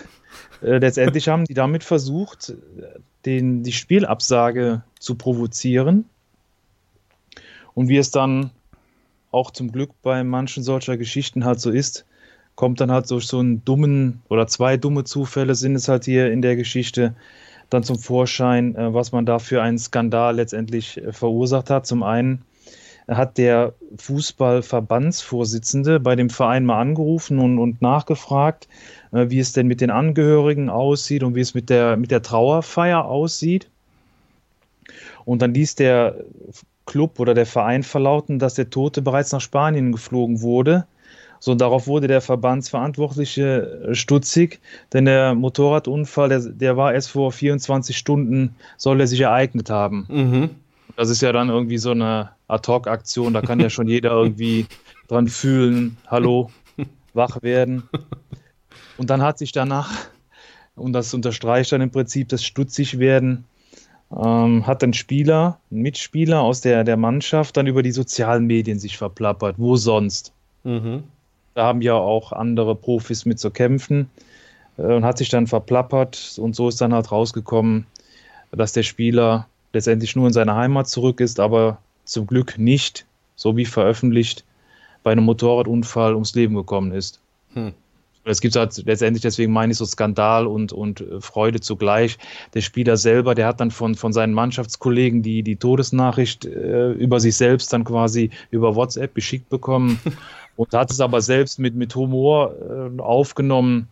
äh, 0.63 0.79
letztendlich 0.79 1.29
haben 1.29 1.45
die 1.45 1.55
damit 1.55 1.83
versucht, 1.83 2.55
den, 3.25 3.65
die 3.65 3.73
Spielabsage 3.73 4.83
zu 5.01 5.17
provozieren. 5.17 6.05
Und 7.75 7.89
wie 7.89 7.97
es 7.97 8.11
dann 8.11 8.51
auch 9.33 9.51
zum 9.51 9.73
Glück 9.73 9.91
bei 10.03 10.23
manchen 10.23 10.63
solcher 10.63 10.97
Geschichten 10.97 11.45
halt 11.45 11.61
so 11.61 11.71
ist, 11.71 12.07
kommt 12.55 12.81
dann 12.81 12.91
halt 12.91 13.11
durch 13.11 13.27
so 13.27 13.39
einen 13.39 13.65
dummen 13.65 14.23
oder 14.29 14.47
zwei 14.47 14.77
dumme 14.77 15.05
Zufälle 15.05 15.55
sind 15.55 15.75
es 15.75 15.89
halt 15.89 16.05
hier 16.05 16.33
in 16.33 16.41
der 16.41 16.57
Geschichte 16.57 17.15
dann 17.69 17.83
zum 17.83 17.99
Vorschein, 17.99 18.75
äh, 18.77 18.95
was 18.95 19.13
man 19.13 19.27
da 19.27 19.39
für 19.39 19.63
einen 19.63 19.79
Skandal 19.79 20.37
letztendlich 20.37 20.99
äh, 20.99 21.13
verursacht 21.13 21.69
hat. 21.69 21.87
Zum 21.87 22.03
einen 22.03 22.43
hat 23.09 23.39
der 23.39 23.73
Fußballverbandsvorsitzende 23.99 26.01
bei 26.01 26.17
dem 26.17 26.31
Verein 26.31 26.65
mal 26.65 26.81
angerufen 26.81 27.39
und, 27.39 27.59
und 27.59 27.81
nachgefragt, 27.81 28.69
äh, 29.13 29.31
wie 29.31 29.39
es 29.39 29.53
denn 29.53 29.69
mit 29.69 29.81
den 29.81 29.91
Angehörigen 29.91 30.71
aussieht 30.71 31.23
und 31.23 31.35
wie 31.35 31.41
es 31.41 31.55
mit 31.55 31.71
der, 31.71 31.97
mit 31.97 32.11
der 32.11 32.23
Trauerfeier 32.23 33.05
aussieht. 33.05 33.69
Und 35.25 35.43
dann 35.43 35.55
ließ 35.55 35.77
der 35.77 36.17
Club 36.85 37.21
oder 37.21 37.35
der 37.35 37.47
Verein 37.47 37.83
verlauten, 37.83 38.39
dass 38.39 38.55
der 38.55 38.71
Tote 38.71 39.03
bereits 39.03 39.33
nach 39.33 39.41
Spanien 39.41 39.93
geflogen 39.93 40.41
wurde. 40.41 40.87
So, 41.39 41.53
und 41.53 41.61
darauf 41.61 41.87
wurde 41.87 42.07
der 42.07 42.23
Verbandsverantwortliche 42.23 43.89
äh, 43.89 43.95
stutzig, 43.95 44.61
denn 44.93 45.05
der 45.05 45.35
Motorradunfall, 45.35 46.29
der, 46.29 46.41
der 46.41 46.77
war 46.77 46.95
erst 46.95 47.11
vor 47.11 47.31
24 47.31 47.97
Stunden, 47.97 48.57
soll 48.77 49.01
er 49.01 49.07
sich 49.07 49.21
ereignet 49.21 49.69
haben. 49.69 50.07
Mhm. 50.09 50.51
Das 50.97 51.11
ist 51.11 51.21
ja 51.21 51.33
dann 51.33 51.51
irgendwie 51.51 51.79
so 51.79 51.91
eine 51.91 52.31
Ad-Hoc-Aktion, 52.49 53.35
da 53.35 53.41
kann 53.43 53.61
ja 53.61 53.71
schon 53.71 53.89
jeder 53.89 54.11
irgendwie 54.11 54.67
dran 55.09 55.29
fühlen, 55.29 55.97
hallo, 56.07 56.51
wach 57.15 57.43
werden. 57.43 57.85
Und 58.99 59.11
dann 59.11 59.23
hat 59.23 59.39
sich 59.39 59.53
danach, 59.53 59.91
und 60.75 60.93
das 60.93 61.13
unterstreicht 61.13 61.73
dann 61.73 61.81
im 61.81 61.91
Prinzip 61.91 62.29
das 62.29 62.45
stutzig 62.45 62.99
werden, 62.99 63.45
ähm, 64.15 64.67
hat 64.67 64.83
ein 64.85 64.93
Spieler, 64.93 65.59
ein 65.71 65.83
Mitspieler 65.83 66.41
aus 66.41 66.61
der, 66.61 66.85
der 66.85 66.97
Mannschaft 66.97 67.57
dann 67.57 67.67
über 67.67 67.83
die 67.83 67.91
sozialen 67.91 68.47
Medien 68.47 68.79
sich 68.79 68.97
verplappert. 68.97 69.57
Wo 69.59 69.77
sonst? 69.77 70.33
Mhm. 70.65 71.03
Da 71.55 71.65
haben 71.65 71.83
ja 71.83 71.95
auch 71.95 72.33
andere 72.33 72.77
Profis 72.77 73.25
mit 73.25 73.41
zu 73.41 73.51
kämpfen 73.51 74.09
äh, 74.77 74.83
und 74.83 75.05
hat 75.05 75.19
sich 75.19 75.29
dann 75.29 75.47
verplappert 75.47 76.39
und 76.41 76.55
so 76.55 76.69
ist 76.69 76.81
dann 76.81 76.95
halt 76.95 77.11
rausgekommen, 77.11 77.87
dass 78.53 78.73
der 78.73 78.85
Spieler 78.85 79.49
letztendlich 79.73 80.15
nur 80.15 80.29
in 80.29 80.33
seine 80.33 80.55
Heimat 80.55 80.89
zurück 80.89 81.21
ist, 81.21 81.41
aber 81.41 81.79
zum 82.07 82.27
Glück 82.27 82.59
nicht, 82.59 83.07
so 83.35 83.57
wie 83.57 83.67
veröffentlicht, 83.67 84.45
bei 85.03 85.13
einem 85.13 85.25
Motorradunfall 85.25 86.15
ums 86.15 86.35
Leben 86.35 86.55
gekommen 86.55 86.93
ist. 86.93 87.21
Hm. 87.55 87.73
Es 88.25 88.41
gibt 88.41 88.57
halt 88.57 88.77
letztendlich, 88.87 89.23
deswegen 89.23 89.53
meine 89.53 89.71
ich 89.71 89.79
so 89.79 89.85
Skandal 89.85 90.49
und, 90.49 90.73
und 90.73 91.01
äh, 91.01 91.21
Freude 91.21 91.61
zugleich. 91.61 92.19
Der 92.55 92.61
Spieler 92.61 92.97
selber, 92.97 93.37
der 93.37 93.47
hat 93.47 93.61
dann 93.61 93.71
von, 93.71 93.95
von 93.95 94.13
seinen 94.13 94.33
Mannschaftskollegen 94.35 95.23
die, 95.23 95.45
die 95.45 95.57
Todesnachricht 95.57 96.45
äh, 96.45 96.91
über 96.93 97.21
sich 97.21 97.37
selbst 97.37 97.73
dann 97.73 97.85
quasi 97.85 98.31
über 98.51 98.75
WhatsApp 98.75 99.15
geschickt 99.15 99.49
bekommen 99.49 100.01
und 100.57 100.73
hat 100.73 100.91
es 100.91 101.01
aber 101.01 101.21
selbst 101.21 101.61
mit, 101.61 101.77
mit 101.77 101.95
Humor 101.95 102.55
äh, 102.99 103.01
aufgenommen 103.01 103.89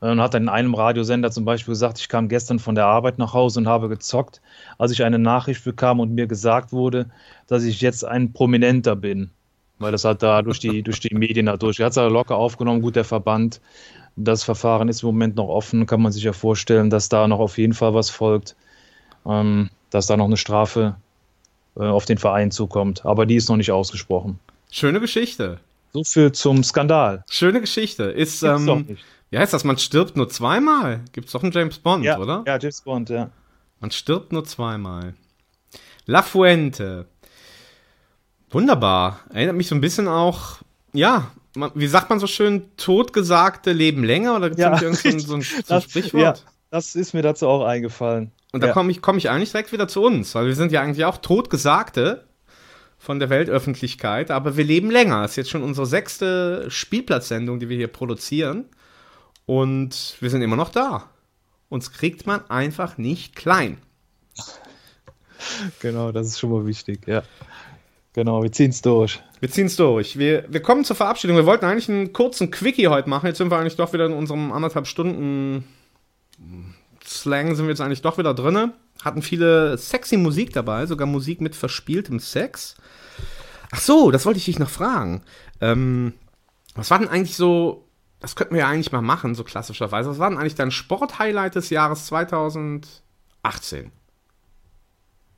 und 0.00 0.20
hat 0.20 0.34
dann 0.34 0.44
in 0.44 0.48
einem 0.48 0.74
Radiosender 0.74 1.30
zum 1.30 1.44
Beispiel 1.44 1.72
gesagt, 1.72 1.98
ich 1.98 2.08
kam 2.08 2.28
gestern 2.28 2.58
von 2.58 2.74
der 2.74 2.86
Arbeit 2.86 3.18
nach 3.18 3.34
Hause 3.34 3.60
und 3.60 3.68
habe 3.68 3.88
gezockt, 3.88 4.40
als 4.78 4.92
ich 4.92 5.02
eine 5.02 5.18
Nachricht 5.18 5.64
bekam 5.64 6.00
und 6.00 6.14
mir 6.14 6.26
gesagt 6.26 6.72
wurde, 6.72 7.06
dass 7.46 7.64
ich 7.64 7.80
jetzt 7.80 8.04
ein 8.04 8.32
Prominenter 8.32 8.94
bin. 8.94 9.30
Weil 9.78 9.92
das 9.92 10.04
hat 10.04 10.22
da 10.22 10.42
durch 10.42 10.58
die, 10.58 10.82
durch 10.82 11.00
die 11.00 11.14
Medien 11.14 11.46
dadurch. 11.46 11.78
Er 11.78 11.86
hat 11.86 11.92
es 11.92 11.98
aber 11.98 12.10
locker 12.10 12.36
aufgenommen, 12.36 12.82
gut, 12.82 12.96
der 12.96 13.04
Verband. 13.04 13.60
Das 14.16 14.42
Verfahren 14.42 14.88
ist 14.88 15.02
im 15.02 15.08
Moment 15.08 15.36
noch 15.36 15.48
offen, 15.48 15.86
kann 15.86 16.02
man 16.02 16.10
sich 16.10 16.24
ja 16.24 16.32
vorstellen, 16.32 16.90
dass 16.90 17.08
da 17.08 17.28
noch 17.28 17.38
auf 17.38 17.58
jeden 17.58 17.74
Fall 17.74 17.94
was 17.94 18.10
folgt, 18.10 18.56
ähm, 19.24 19.70
dass 19.90 20.08
da 20.08 20.16
noch 20.16 20.24
eine 20.24 20.36
Strafe 20.36 20.96
äh, 21.76 21.84
auf 21.84 22.04
den 22.04 22.18
Verein 22.18 22.50
zukommt. 22.50 23.06
Aber 23.06 23.26
die 23.26 23.36
ist 23.36 23.48
noch 23.48 23.56
nicht 23.56 23.70
ausgesprochen. 23.70 24.40
Schöne 24.70 25.00
Geschichte. 25.00 25.60
So 25.92 26.04
viel 26.04 26.32
zum 26.32 26.62
Skandal. 26.64 27.24
Schöne 27.30 27.60
Geschichte. 27.60 28.04
Ist, 28.04 28.40
Gibt's 28.40 28.66
ähm, 28.66 28.98
wie 29.30 29.38
heißt 29.38 29.52
das? 29.52 29.64
Man 29.64 29.78
stirbt 29.78 30.16
nur 30.16 30.28
zweimal. 30.28 31.00
Gibt's 31.12 31.32
doch 31.32 31.42
einen 31.42 31.52
James 31.52 31.78
Bond, 31.78 32.04
Ja, 32.04 32.18
oder? 32.18 32.44
ja, 32.46 32.58
James 32.58 32.80
Bond, 32.82 33.10
ja. 33.10 33.30
Man 33.80 33.90
stirbt 33.90 34.32
nur 34.32 34.44
zweimal. 34.44 35.14
La 36.06 36.22
Fuente. 36.22 37.06
Wunderbar. 38.50 39.20
Erinnert 39.32 39.56
mich 39.56 39.68
so 39.68 39.74
ein 39.74 39.80
bisschen 39.80 40.08
auch, 40.08 40.58
ja, 40.92 41.30
man, 41.54 41.70
wie 41.74 41.86
sagt 41.86 42.08
man 42.10 42.18
so 42.18 42.26
schön, 42.26 42.64
totgesagte 42.76 43.72
leben 43.72 44.04
länger? 44.04 44.36
Oder 44.36 44.48
gibt 44.50 44.60
es 44.60 44.64
Ja. 44.64 44.80
irgend 44.82 44.98
so 44.98 45.08
ein, 45.08 45.20
so 45.20 45.34
ein, 45.36 45.42
so 45.42 45.56
ein 45.56 45.64
Das, 45.68 45.84
Sprichwort? 45.84 46.22
ja, 46.22 46.34
das 46.70 46.94
ist 46.94 47.12
mir 47.14 47.22
dazu 47.22 47.46
auch 47.46 47.64
eingefallen. 47.64 48.32
Und 48.52 48.62
da 48.62 48.68
ja. 48.68 48.72
komme 48.72 48.90
ich, 48.90 49.02
komm 49.02 49.18
ich 49.18 49.28
eigentlich 49.28 49.50
direkt 49.52 49.72
wieder 49.72 49.88
zu 49.88 50.02
uns, 50.02 50.34
weil 50.34 50.46
wir 50.46 50.54
sind 50.54 50.72
ja 50.72 50.80
eigentlich 50.80 51.04
auch 51.04 51.18
Totgesagte 51.18 52.24
von 53.08 53.20
der 53.20 53.30
Weltöffentlichkeit, 53.30 54.30
aber 54.30 54.58
wir 54.58 54.64
leben 54.64 54.90
länger. 54.90 55.22
Das 55.22 55.30
ist 55.30 55.36
jetzt 55.36 55.48
schon 55.48 55.62
unsere 55.62 55.86
sechste 55.86 56.66
Spielplatzsendung, 56.70 57.58
die 57.58 57.70
wir 57.70 57.78
hier 57.78 57.88
produzieren. 57.88 58.66
Und 59.46 60.18
wir 60.20 60.28
sind 60.28 60.42
immer 60.42 60.56
noch 60.56 60.68
da. 60.68 61.08
Uns 61.70 61.90
kriegt 61.90 62.26
man 62.26 62.44
einfach 62.50 62.98
nicht 62.98 63.34
klein. 63.34 63.78
Genau, 65.80 66.12
das 66.12 66.26
ist 66.26 66.38
schon 66.38 66.50
mal 66.50 66.66
wichtig, 66.66 67.08
ja. 67.08 67.22
Genau, 68.12 68.42
wir 68.42 68.52
ziehen 68.52 68.72
es 68.72 68.82
durch. 68.82 69.22
Wir 69.40 69.50
ziehen 69.50 69.68
es 69.68 69.76
durch. 69.76 70.18
Wir, 70.18 70.44
wir 70.46 70.60
kommen 70.60 70.84
zur 70.84 70.94
Verabschiedung. 70.94 71.38
Wir 71.38 71.46
wollten 71.46 71.64
eigentlich 71.64 71.88
einen 71.88 72.12
kurzen 72.12 72.50
Quickie 72.50 72.88
heute 72.88 73.08
machen. 73.08 73.26
Jetzt 73.26 73.38
sind 73.38 73.50
wir 73.50 73.56
eigentlich 73.56 73.76
doch 73.76 73.94
wieder 73.94 74.04
in 74.04 74.12
unserem 74.12 74.52
anderthalb 74.52 74.86
Stunden 74.86 75.64
Slang 77.08 77.54
sind 77.54 77.66
wir 77.66 77.70
jetzt 77.70 77.80
eigentlich 77.80 78.02
doch 78.02 78.18
wieder 78.18 78.34
drinne. 78.34 78.74
Hatten 79.02 79.22
viele 79.22 79.78
sexy 79.78 80.16
Musik 80.16 80.52
dabei, 80.52 80.86
sogar 80.86 81.06
Musik 81.06 81.40
mit 81.40 81.56
verspieltem 81.56 82.20
Sex. 82.20 82.74
Ach 83.70 83.80
so, 83.80 84.10
das 84.10 84.26
wollte 84.26 84.38
ich 84.38 84.44
dich 84.44 84.58
noch 84.58 84.70
fragen. 84.70 85.22
Ähm, 85.60 86.12
was 86.74 86.90
war 86.90 86.98
denn 86.98 87.08
eigentlich 87.08 87.36
so, 87.36 87.88
das 88.20 88.36
könnten 88.36 88.54
wir 88.54 88.60
ja 88.60 88.68
eigentlich 88.68 88.92
mal 88.92 89.02
machen, 89.02 89.34
so 89.34 89.44
klassischerweise. 89.44 90.10
Was 90.10 90.18
war 90.18 90.28
denn 90.28 90.38
eigentlich 90.38 90.54
dein 90.54 90.70
Sporthighlight 90.70 91.54
des 91.54 91.70
Jahres 91.70 92.06
2018? 92.06 93.00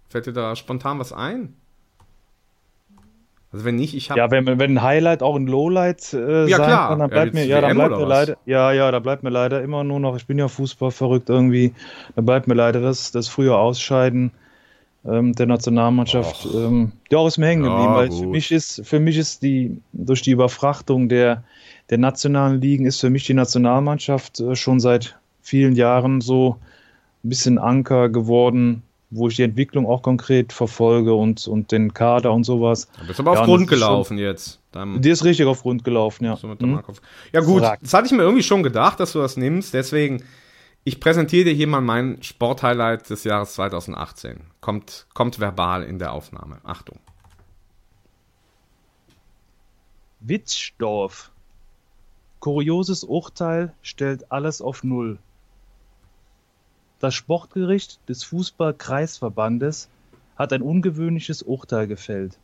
Fällt 0.08 0.26
dir 0.26 0.32
da 0.32 0.56
spontan 0.56 0.98
was 0.98 1.12
ein? 1.12 1.56
Also 3.52 3.64
wenn 3.64 3.76
nicht, 3.76 3.94
ich 3.94 4.10
habe 4.10 4.20
Ja, 4.20 4.30
wenn, 4.30 4.46
wenn 4.46 4.60
ein 4.60 4.82
Highlight 4.82 5.22
auch 5.22 5.36
ein 5.36 5.46
Lowlight 5.46 6.12
äh, 6.14 6.48
Ja, 6.48 6.56
sein 6.56 6.64
klar. 6.64 6.88
kann, 6.88 6.98
dann 6.98 7.10
Ja, 7.10 7.14
bleibt 7.14 7.32
die 7.32 7.34
mir, 7.34 7.46
ja, 7.46 7.60
dann 7.60 7.74
bleibt 7.74 7.96
mir 7.96 8.04
leider, 8.04 8.36
ja, 8.44 8.72
ja, 8.72 8.90
da 8.90 8.98
bleibt 8.98 9.22
mir 9.22 9.30
leider 9.30 9.62
immer 9.62 9.84
nur 9.84 10.00
noch, 10.00 10.16
ich 10.16 10.26
bin 10.26 10.38
ja 10.38 10.48
Fußball 10.48 10.90
verrückt 10.90 11.28
irgendwie, 11.28 11.74
da 12.16 12.22
bleibt 12.22 12.48
mir 12.48 12.54
leider 12.54 12.80
das, 12.80 13.12
das 13.12 13.28
frühe 13.28 13.56
Ausscheiden 13.56 14.32
ähm, 15.04 15.34
der 15.34 15.46
Nationalmannschaft. 15.46 16.46
Ähm, 16.46 16.92
ja, 17.10 17.18
auch 17.18 17.26
ist 17.28 17.38
mir 17.38 17.46
hängen 17.48 17.62
Ja, 17.62 17.64
geblieben, 17.64 17.94
weil 17.94 18.10
für 18.10 18.26
mich 18.30 18.52
ist, 18.52 18.82
für 18.86 19.00
mich 19.00 19.18
ist 19.18 19.42
die, 19.42 19.76
durch 19.92 20.22
die 20.22 20.32
Überfrachtung 20.32 21.08
der, 21.08 21.44
der 21.90 21.98
nationalen 21.98 22.60
Ligen 22.60 22.86
ist 22.86 23.00
für 23.00 23.10
mich 23.10 23.26
die 23.26 23.34
Nationalmannschaft 23.34 24.40
äh, 24.40 24.56
schon 24.56 24.80
seit 24.80 25.18
vielen 25.42 25.74
Jahren 25.76 26.20
so 26.20 26.58
ein 27.24 27.28
bisschen 27.30 27.58
Anker 27.58 28.08
geworden, 28.10 28.82
wo 29.10 29.28
ich 29.28 29.36
die 29.36 29.42
Entwicklung 29.42 29.86
auch 29.86 30.02
konkret 30.02 30.52
verfolge 30.52 31.12
und, 31.14 31.46
und 31.48 31.72
den 31.72 31.92
Kader 31.94 32.32
und 32.32 32.44
sowas. 32.44 32.88
Du 33.00 33.06
bist 33.08 33.18
aber 33.20 33.32
auf 33.32 33.36
Ja, 33.38 33.42
und 33.42 33.48
Grund 33.48 33.62
ist 33.64 33.68
schon- 33.70 33.78
gelaufen 33.78 34.18
jetzt. 34.18 34.60
Deinem- 34.72 35.02
Die 35.02 35.10
ist 35.10 35.24
richtig 35.24 35.46
auf 35.46 35.62
Grund 35.62 35.82
gelaufen, 35.82 36.24
ja. 36.24 36.40
Hm? 36.40 36.78
Auf- 36.86 37.02
Ja 37.32 37.40
gut, 37.40 37.62
Frag. 37.62 37.80
das 37.80 37.92
hatte 37.92 38.06
ich 38.06 38.12
mir 38.12 38.22
irgendwie 38.22 38.42
schon 38.44 38.62
gedacht, 38.62 39.00
dass 39.00 39.12
du 39.12 39.18
das 39.18 39.36
nimmst. 39.36 39.74
Deswegen, 39.74 40.22
ich 40.84 41.00
präsentiere 41.00 41.44
dir 41.46 41.52
hier 41.54 41.66
mal 41.66 41.80
mein 41.80 42.22
Sporthighlight 42.22 43.10
des 43.10 43.24
Jahres 43.24 43.54
2018. 43.54 44.42
Kommt, 44.60 45.06
kommt 45.12 45.40
verbal 45.40 45.82
in 45.82 45.98
der 45.98 46.12
Aufnahme. 46.12 46.58
Achtung. 46.62 47.00
Witzdorf. 50.20 51.30
Kurioses 52.40 53.04
Urteil 53.04 53.74
stellt 53.82 54.30
alles 54.32 54.62
auf 54.62 54.82
Null. 54.84 55.18
Das 57.00 57.14
Sportgericht 57.14 57.98
des 58.10 58.24
Fußball-Kreisverbandes 58.24 59.88
hat 60.36 60.52
ein 60.52 60.60
ungewöhnliches 60.60 61.42
Urteil 61.42 61.86
gefällt. 61.86 62.38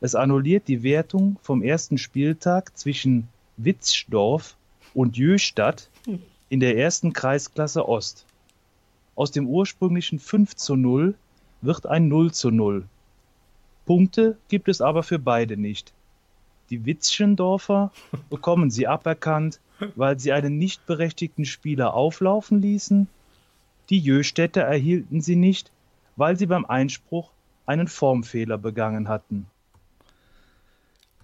Es 0.00 0.14
annulliert 0.14 0.68
die 0.68 0.82
Wertung 0.82 1.36
vom 1.42 1.62
ersten 1.62 1.98
Spieltag 1.98 2.76
zwischen 2.78 3.28
Witzdorf 3.58 4.56
und 4.94 5.18
Jöstadt 5.18 5.90
in 6.48 6.60
der 6.60 6.78
ersten 6.78 7.12
Kreisklasse 7.12 7.86
Ost. 7.86 8.24
Aus 9.16 9.30
dem 9.32 9.46
ursprünglichen 9.46 10.18
5 10.18 10.56
zu 10.56 10.76
0 10.76 11.14
wird 11.60 11.86
ein 11.86 12.08
0 12.08 12.32
zu 12.32 12.50
0. 12.50 12.84
Punkte 13.84 14.38
gibt 14.48 14.68
es 14.68 14.80
aber 14.80 15.02
für 15.02 15.18
beide 15.18 15.58
nicht. 15.58 15.92
Die 16.70 16.86
Witzchendorfer 16.86 17.92
bekommen 18.30 18.70
sie 18.70 18.86
aberkannt, 18.86 19.60
weil 19.94 20.18
sie 20.18 20.32
einen 20.32 20.56
nicht 20.56 20.86
berechtigten 20.86 21.44
Spieler 21.44 21.92
auflaufen 21.92 22.62
ließen. 22.62 23.08
Die 23.90 23.98
Jöstädter 23.98 24.62
erhielten 24.62 25.20
sie 25.20 25.36
nicht, 25.36 25.70
weil 26.16 26.36
sie 26.36 26.46
beim 26.46 26.64
Einspruch 26.64 27.30
einen 27.66 27.88
Formfehler 27.88 28.58
begangen 28.58 29.08
hatten. 29.08 29.46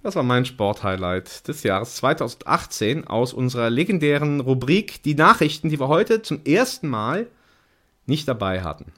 Das 0.02 0.16
war 0.16 0.22
mein 0.22 0.46
Sporthighlight 0.46 1.46
des 1.46 1.62
Jahres 1.62 1.96
2018 1.96 3.06
aus 3.06 3.34
unserer 3.34 3.68
legendären 3.68 4.40
Rubrik 4.40 5.02
Die 5.02 5.14
Nachrichten, 5.14 5.68
die 5.68 5.78
wir 5.78 5.88
heute 5.88 6.22
zum 6.22 6.40
ersten 6.44 6.88
Mal 6.88 7.26
nicht 8.06 8.26
dabei 8.26 8.62
hatten. 8.62 8.92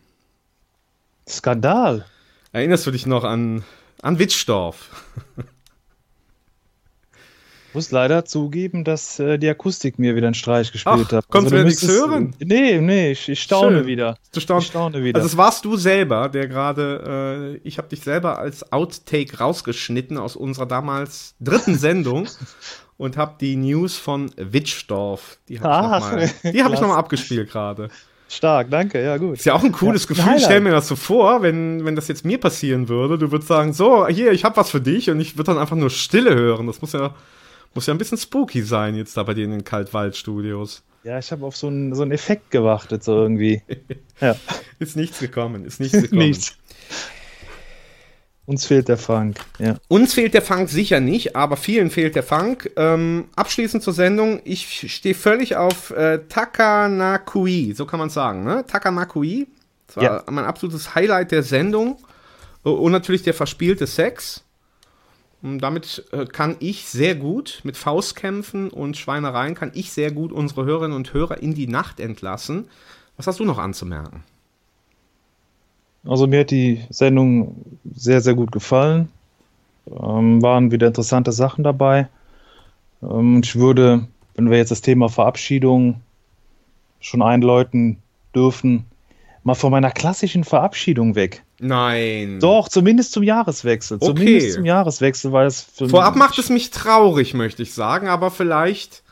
Skandal. 1.29 2.07
Erinnerst 2.53 2.87
du 2.87 2.93
dich 2.93 3.07
noch 3.07 3.25
an, 3.25 3.65
an 4.01 4.19
Witzdorf? 4.19 4.91
Ich 7.73 7.75
muss 7.75 7.91
leider 7.91 8.27
zugeben, 8.27 8.85
dass 8.85 9.19
äh, 9.19 9.39
die 9.39 9.49
Akustik 9.49 9.99
mir 9.99 10.15
wieder 10.15 10.27
einen 10.27 10.35
Streich 10.35 10.73
gespielt 10.73 11.07
Ach, 11.09 11.13
hat. 11.13 11.29
konntest 11.31 11.55
Also, 11.55 11.57
du 11.57 11.69
nichts 11.71 11.89
hören? 11.89 12.35
Nee, 12.39 12.79
nee, 12.83 13.13
ich, 13.13 13.31
ich 13.31 13.43
staune 13.43 13.79
Schön. 13.79 13.87
wieder. 13.87 14.19
Du 14.35 14.41
staunst. 14.41 14.67
Ich 14.67 14.71
staune 14.73 15.03
wieder. 15.03 15.17
Also 15.19 15.27
es 15.27 15.39
warst 15.39 15.65
du 15.65 15.79
selber, 15.79 16.29
der 16.29 16.49
gerade, 16.49 17.57
äh, 17.63 17.67
ich 17.67 17.79
habe 17.79 17.89
dich 17.89 18.03
selber 18.03 18.39
als 18.39 18.75
Outtake 18.75 19.39
rausgeschnitten 19.39 20.19
aus 20.19 20.37
unserer 20.37 20.67
damals 20.67 21.35
dritten 21.41 21.77
Sendung 21.77 22.29
und 22.99 23.17
habe 23.17 23.37
die 23.41 23.57
News 23.57 23.97
von 23.97 24.31
Witschdorf, 24.37 25.39
die 25.49 25.59
habe 25.59 25.87
ich 25.87 26.03
nochmal 26.05 26.29
hab 26.65 26.75
ich 26.75 26.81
noch 26.83 26.89
mal 26.89 26.99
abgespielt 26.99 27.51
gerade. 27.51 27.89
Stark, 28.29 28.71
danke, 28.71 29.03
ja 29.03 29.17
gut. 29.17 29.39
Ist 29.39 29.47
ja 29.47 29.55
auch 29.55 29.65
ein 29.65 29.73
cooles 29.73 30.03
Ja, 30.05 30.09
Gefühl. 30.09 30.33
Ich 30.37 30.45
stell 30.45 30.61
mir 30.61 30.73
das 30.73 30.89
so 30.89 30.97
vor, 30.97 31.41
wenn, 31.41 31.87
wenn 31.87 31.97
das 31.97 32.09
jetzt 32.09 32.27
mir 32.27 32.39
passieren 32.39 32.91
würde. 32.91 33.17
Du 33.17 33.31
würdest 33.33 33.49
sagen, 33.49 33.73
so, 33.73 34.07
hier, 34.09 34.33
ich 34.33 34.45
habe 34.45 34.59
was 34.59 34.69
für 34.71 34.81
dich 34.83 35.09
und 35.09 35.21
ich 35.21 35.39
würde 35.39 35.53
dann 35.53 35.59
einfach 35.59 35.77
nur 35.77 35.89
Stille 35.89 36.35
hören. 36.35 36.67
Das 36.67 36.83
muss 36.83 36.93
ja, 36.93 37.15
muss 37.75 37.87
ja 37.87 37.95
ein 37.95 37.99
bisschen 37.99 38.19
spooky 38.19 38.63
sein 38.63 38.95
jetzt 38.95 39.17
da 39.17 39.23
bei 39.23 39.35
dir 39.35 39.45
in 39.45 39.51
den 39.51 39.65
Kaltwald-Studios. 39.65 40.83
Ja, 41.05 41.19
ich 41.19 41.33
habe 41.33 41.45
auf 41.45 41.57
so 41.57 41.67
einen, 41.67 41.95
so 41.95 42.03
einen 42.03 42.13
Effekt 42.13 42.51
gewartet, 42.51 43.03
so 43.03 43.15
irgendwie. 43.23 43.63
Ja. 44.21 44.37
Ist 44.79 44.97
nichts 44.97 45.19
gekommen, 45.19 45.65
ist 45.65 45.81
nichts 45.81 46.01
gekommen. 46.01 46.19
Nichts. 46.29 46.57
Uns 48.45 48.67
fehlt 48.67 48.89
der 48.89 48.99
Funk, 48.99 49.37
ja. 49.59 49.77
Uns 49.87 50.15
fehlt 50.15 50.35
der 50.35 50.43
Funk 50.43 50.69
sicher 50.69 50.99
nicht, 50.99 51.37
aber 51.37 51.57
vielen 51.57 51.91
fehlt 51.91 52.17
der 52.17 52.25
Funk. 52.25 52.71
Ähm, 52.77 53.27
abschließend 53.37 53.83
zur 53.85 53.93
Sendung, 53.93 54.41
ich 54.45 54.93
stehe 54.93 55.15
völlig 55.15 55.55
auf 55.57 55.91
äh, 55.91 56.19
Takanakui, 56.29 57.73
so 57.75 57.87
kann 57.87 58.01
man 58.01 58.11
sagen, 58.11 58.43
ne? 58.45 58.65
Takanakui. 58.67 59.47
Das 59.87 59.97
war 59.97 60.03
Ja. 60.03 60.25
mein 60.29 60.45
absolutes 60.45 60.95
Highlight 60.97 61.31
der 61.31 61.45
Sendung. 61.45 61.99
Und 62.65 62.93
natürlich 62.93 63.23
der 63.23 63.35
verspielte 63.35 63.87
Sex. 63.87 64.43
Damit 65.43 66.05
äh, 66.13 66.25
kann 66.25 66.57
ich 66.61 66.87
sehr 66.87 67.17
gut 67.17 67.61
mit 67.65 67.77
Faustkämpfen 67.77 68.71
und 68.71 68.97
Schweinereien 68.97 69.57
kann 69.57 69.73
ich 69.75 69.91
sehr 69.91 70.13
gut 70.13 70.31
unsere 70.31 70.65
Hörerinnen 70.65 70.97
und 70.97 71.13
Hörer 71.13 71.43
in 71.43 71.55
die 71.55 71.67
Nacht 71.67 71.99
entlassen. 71.99 72.69
Was 73.17 73.27
hast 73.27 73.41
du 73.41 73.45
noch 73.45 73.59
anzumerken? 73.59 74.23
Also 76.05 76.29
mir 76.29 76.41
hat 76.41 76.53
die 76.53 76.85
Sendung 76.91 77.57
sehr, 77.93 78.21
sehr 78.21 78.35
gut 78.35 78.53
gefallen. 78.53 79.09
Ähm, 79.87 80.41
waren 80.43 80.71
wieder 80.71 80.87
interessante 80.87 81.33
Sachen 81.33 81.65
dabei. 81.65 82.09
Ähm, 83.03 83.41
ich 83.43 83.57
würde, 83.57 84.07
wenn 84.35 84.49
wir 84.49 84.59
jetzt 84.59 84.71
das 84.71 84.81
Thema 84.81 85.09
Verabschiedung 85.09 86.01
schon 87.01 87.21
einläuten 87.21 87.99
dürfen, 88.33 88.85
mal 89.43 89.55
von 89.55 89.73
meiner 89.73 89.91
klassischen 89.91 90.45
Verabschiedung 90.45 91.17
weg. 91.17 91.43
Nein. 91.65 92.41
Doch, 92.41 92.69
zumindest 92.69 93.13
zum 93.13 93.23
Jahreswechsel. 93.23 93.99
Okay. 94.01 94.07
Zumindest 94.07 94.53
zum 94.55 94.65
Jahreswechsel, 94.65 95.31
weil 95.33 95.47
es 95.47 95.61
für 95.61 95.89
Vorab 95.89 96.17
macht 96.17 96.37
es 96.39 96.51
mich 96.51 96.71
traurig, 96.71 97.35
möchte 97.35 97.63
ich 97.63 97.73
sagen, 97.73 98.09
aber 98.09 98.33
vielleicht 98.33 99.03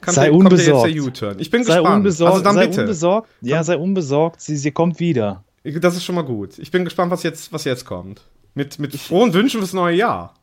kann 0.00 0.14
sei 0.14 0.30
kommt 0.30 0.44
unbesorgt. 0.44 0.88
jetzt 0.88 0.96
der 0.96 1.04
U-Turn. 1.04 1.36
Ich 1.38 1.50
bin 1.50 1.64
sei 1.64 1.74
gespannt. 1.76 1.96
Unbesorgt, 1.96 2.32
also 2.32 2.44
dann 2.44 2.54
sei 2.54 2.66
bitte. 2.68 2.80
unbesorgt. 2.80 3.28
Ja, 3.42 3.62
sei 3.62 3.76
unbesorgt. 3.76 4.40
Sie, 4.40 4.56
sie 4.56 4.70
kommt 4.70 5.00
wieder. 5.00 5.44
Das 5.64 5.96
ist 5.96 6.04
schon 6.04 6.14
mal 6.14 6.22
gut. 6.22 6.58
Ich 6.58 6.70
bin 6.70 6.84
gespannt, 6.84 7.10
was 7.10 7.22
jetzt, 7.24 7.52
was 7.52 7.64
jetzt 7.64 7.84
kommt. 7.84 8.22
Mit, 8.54 8.78
mit 8.78 8.94
frohen 8.96 9.34
Wünschen 9.34 9.60
fürs 9.60 9.74
neue 9.74 9.96
Jahr. 9.96 10.34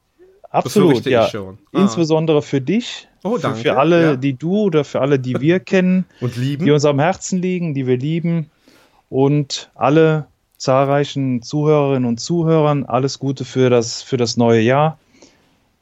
Absolut, 0.51 0.89
befürchte 0.89 1.09
ja. 1.09 1.25
ich 1.25 1.31
schon. 1.31 1.57
Ah. 1.73 1.81
Insbesondere 1.81 2.41
für 2.43 2.61
dich, 2.61 3.07
Oh, 3.23 3.35
für, 3.37 3.41
danke, 3.41 3.59
für 3.61 3.77
alle, 3.77 4.01
ja. 4.03 4.15
die 4.15 4.33
du 4.37 4.59
oder 4.61 4.83
für 4.83 5.01
alle, 5.01 5.17
die 5.17 5.39
wir 5.41 5.59
kennen, 5.61 6.05
Und 6.21 6.37
lieben. 6.37 6.63
die 6.65 6.71
uns 6.71 6.85
am 6.85 6.99
Herzen 6.99 7.41
liegen, 7.41 7.73
die 7.73 7.87
wir 7.87 7.97
lieben 7.97 8.51
und 9.09 9.71
alle 9.73 10.27
zahlreichen 10.65 11.43
Zuhörerinnen 11.43 12.09
und 12.09 12.19
Zuhörern 12.19 12.85
alles 12.85 13.19
Gute 13.19 13.45
für 13.45 13.69
das, 13.69 14.01
für 14.01 14.17
das 14.17 14.35
neue 14.35 14.61
Jahr. 14.61 14.97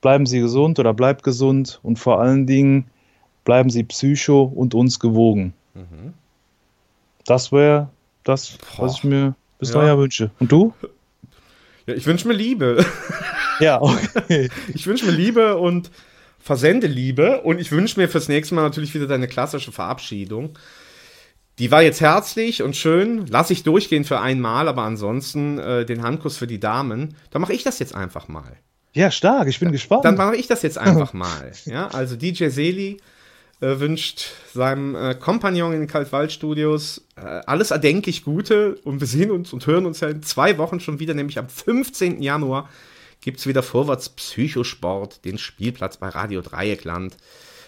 Bleiben 0.02 0.26
Sie 0.26 0.42
gesund 0.42 0.78
oder 0.78 0.94
bleibt 0.94 1.24
gesund 1.24 1.80
und 1.84 1.98
vor 1.98 2.20
allen 2.20 2.46
Dingen 2.46 2.88
bleiben 3.46 3.70
Sie 3.70 3.84
psycho 3.84 4.44
und 4.44 4.76
uns 4.76 5.00
gewogen. 5.00 5.54
Mhm. 5.74 6.14
Das 7.26 7.54
wäre 7.54 7.90
das, 8.26 8.58
was 8.78 8.98
ich 8.98 9.04
mir 9.06 9.36
bis 9.58 9.70
Ja. 9.70 9.80
Neujahr 9.80 9.98
wünsche. 9.98 10.32
Und 10.40 10.52
du? 10.52 10.74
Ja, 11.86 11.94
ich 11.94 12.06
wünsche 12.06 12.28
mir 12.28 12.36
Liebe. 12.36 12.86
Ja, 13.60 13.80
okay. 13.80 14.50
Ich 14.74 14.88
wünsche 14.88 15.06
mir 15.06 15.12
Liebe 15.12 15.58
und 15.58 15.92
versende 16.40 16.88
Liebe. 16.88 17.42
Und 17.42 17.62
ich 17.62 17.72
wünsche 17.72 18.00
mir 18.00 18.10
fürs 18.10 18.28
nächste 18.28 18.56
Mal 18.56 18.64
natürlich 18.64 18.96
wieder 18.96 19.06
deine 19.06 19.28
klassische 19.28 19.72
Verabschiedung. 19.72 20.58
Die 21.60 21.70
war 21.70 21.84
jetzt 21.84 22.02
herzlich 22.02 22.64
und 22.64 22.76
schön. 22.76 23.26
Lass 23.28 23.52
ich 23.52 23.64
durchgehen 23.64 24.06
für 24.06 24.20
einmal, 24.20 24.68
aber 24.68 24.84
ansonsten 24.84 25.60
äh, 25.60 25.86
den 25.86 26.02
Handkuss 26.02 26.38
für 26.38 26.48
die 26.48 26.60
Damen. 26.60 27.16
Dann 27.30 27.42
mache 27.42 27.54
ich 27.54 27.64
das 27.64 27.80
jetzt 27.80 27.94
einfach 27.94 28.28
mal. 28.28 28.58
Ja, 28.94 29.12
stark, 29.12 29.48
ich 29.48 29.60
bin 29.60 29.72
gespannt. 29.72 30.06
Dann 30.06 30.16
mache 30.16 30.36
ich 30.36 30.48
das 30.48 30.62
jetzt 30.64 30.78
einfach 30.78 31.14
mal. 31.14 31.52
Ja, 31.66 31.88
also 31.88 32.16
DJ 32.16 32.48
Seli 32.48 32.98
äh, 33.60 33.80
wünscht 33.80 34.32
seinem 34.54 34.96
äh, 34.96 35.16
Kompagnon 35.16 35.74
in 35.74 35.80
den 35.80 35.88
Kaltwaldstudios 35.88 37.06
äh, 37.16 37.22
alles 37.22 37.72
erdenklich 37.72 38.24
Gute 38.24 38.76
und 38.84 39.00
wir 39.00 39.08
sehen 39.08 39.32
uns 39.32 39.54
und 39.54 39.66
hören 39.68 39.86
uns 39.86 40.00
ja 40.00 40.10
in 40.10 40.24
zwei 40.24 40.58
Wochen 40.58 40.80
schon 40.80 41.00
wieder, 41.00 41.14
nämlich 41.14 41.40
am 41.40 41.50
15. 41.50 42.22
Januar 42.22 42.70
gibt 43.22 43.40
es 43.40 43.48
wieder 43.48 43.64
Vorwärts 43.64 44.10
Psychosport, 44.10 45.24
den 45.24 45.38
Spielplatz 45.38 45.98
bei 45.98 46.10
Radio 46.10 46.42
Dreieckland. 46.42 47.16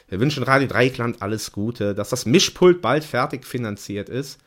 Wir 0.08 0.20
wünschen 0.20 0.44
Radio 0.44 0.68
Dreieckland 0.68 1.22
alles 1.22 1.52
Gute, 1.52 1.96
dass 1.96 2.10
das 2.10 2.26
Mischpult 2.26 2.82
bald 2.82 3.04
fertig 3.04 3.46
finanziert 3.46 4.10
ist. 4.10 4.40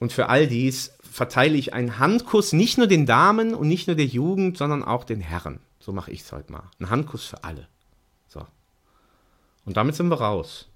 Und 0.00 0.12
für 0.12 0.28
all 0.28 0.46
dies 0.46 0.92
verteile 1.02 1.56
ich 1.56 1.72
einen 1.74 1.98
Handkuss 1.98 2.52
nicht 2.52 2.78
nur 2.78 2.86
den 2.86 3.06
Damen 3.06 3.54
und 3.54 3.68
nicht 3.68 3.86
nur 3.86 3.96
der 3.96 4.06
Jugend, 4.06 4.56
sondern 4.56 4.82
auch 4.82 5.04
den 5.04 5.20
Herren. 5.20 5.60
So 5.78 5.92
mache 5.92 6.10
ich 6.10 6.20
es 6.20 6.32
heute 6.32 6.52
mal. 6.52 6.70
Ein 6.78 6.90
Handkuss 6.90 7.24
für 7.24 7.44
alle. 7.44 7.68
So. 8.28 8.46
Und 9.64 9.76
damit 9.76 9.94
sind 9.94 10.08
wir 10.08 10.20
raus 10.20 10.68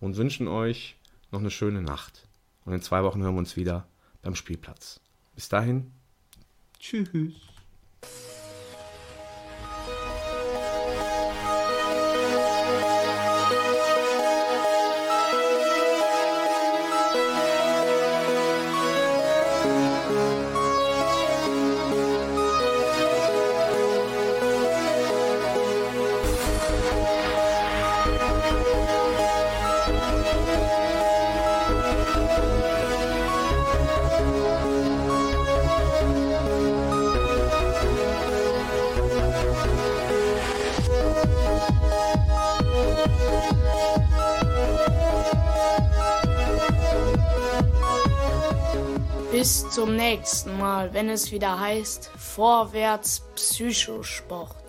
und 0.00 0.16
wünschen 0.16 0.48
euch 0.48 0.96
noch 1.30 1.40
eine 1.40 1.50
schöne 1.50 1.82
Nacht. 1.82 2.26
Und 2.64 2.72
in 2.72 2.82
zwei 2.82 3.02
Wochen 3.02 3.22
hören 3.22 3.34
wir 3.34 3.40
uns 3.40 3.56
wieder 3.56 3.86
beim 4.22 4.34
Spielplatz. 4.34 5.00
Bis 5.34 5.48
dahin. 5.48 5.92
Tschüss. 6.78 7.49
Bis 49.40 49.66
zum 49.70 49.96
nächsten 49.96 50.58
Mal, 50.58 50.92
wenn 50.92 51.08
es 51.08 51.32
wieder 51.32 51.58
heißt 51.58 52.10
Vorwärts 52.14 53.22
Psychosport. 53.36 54.59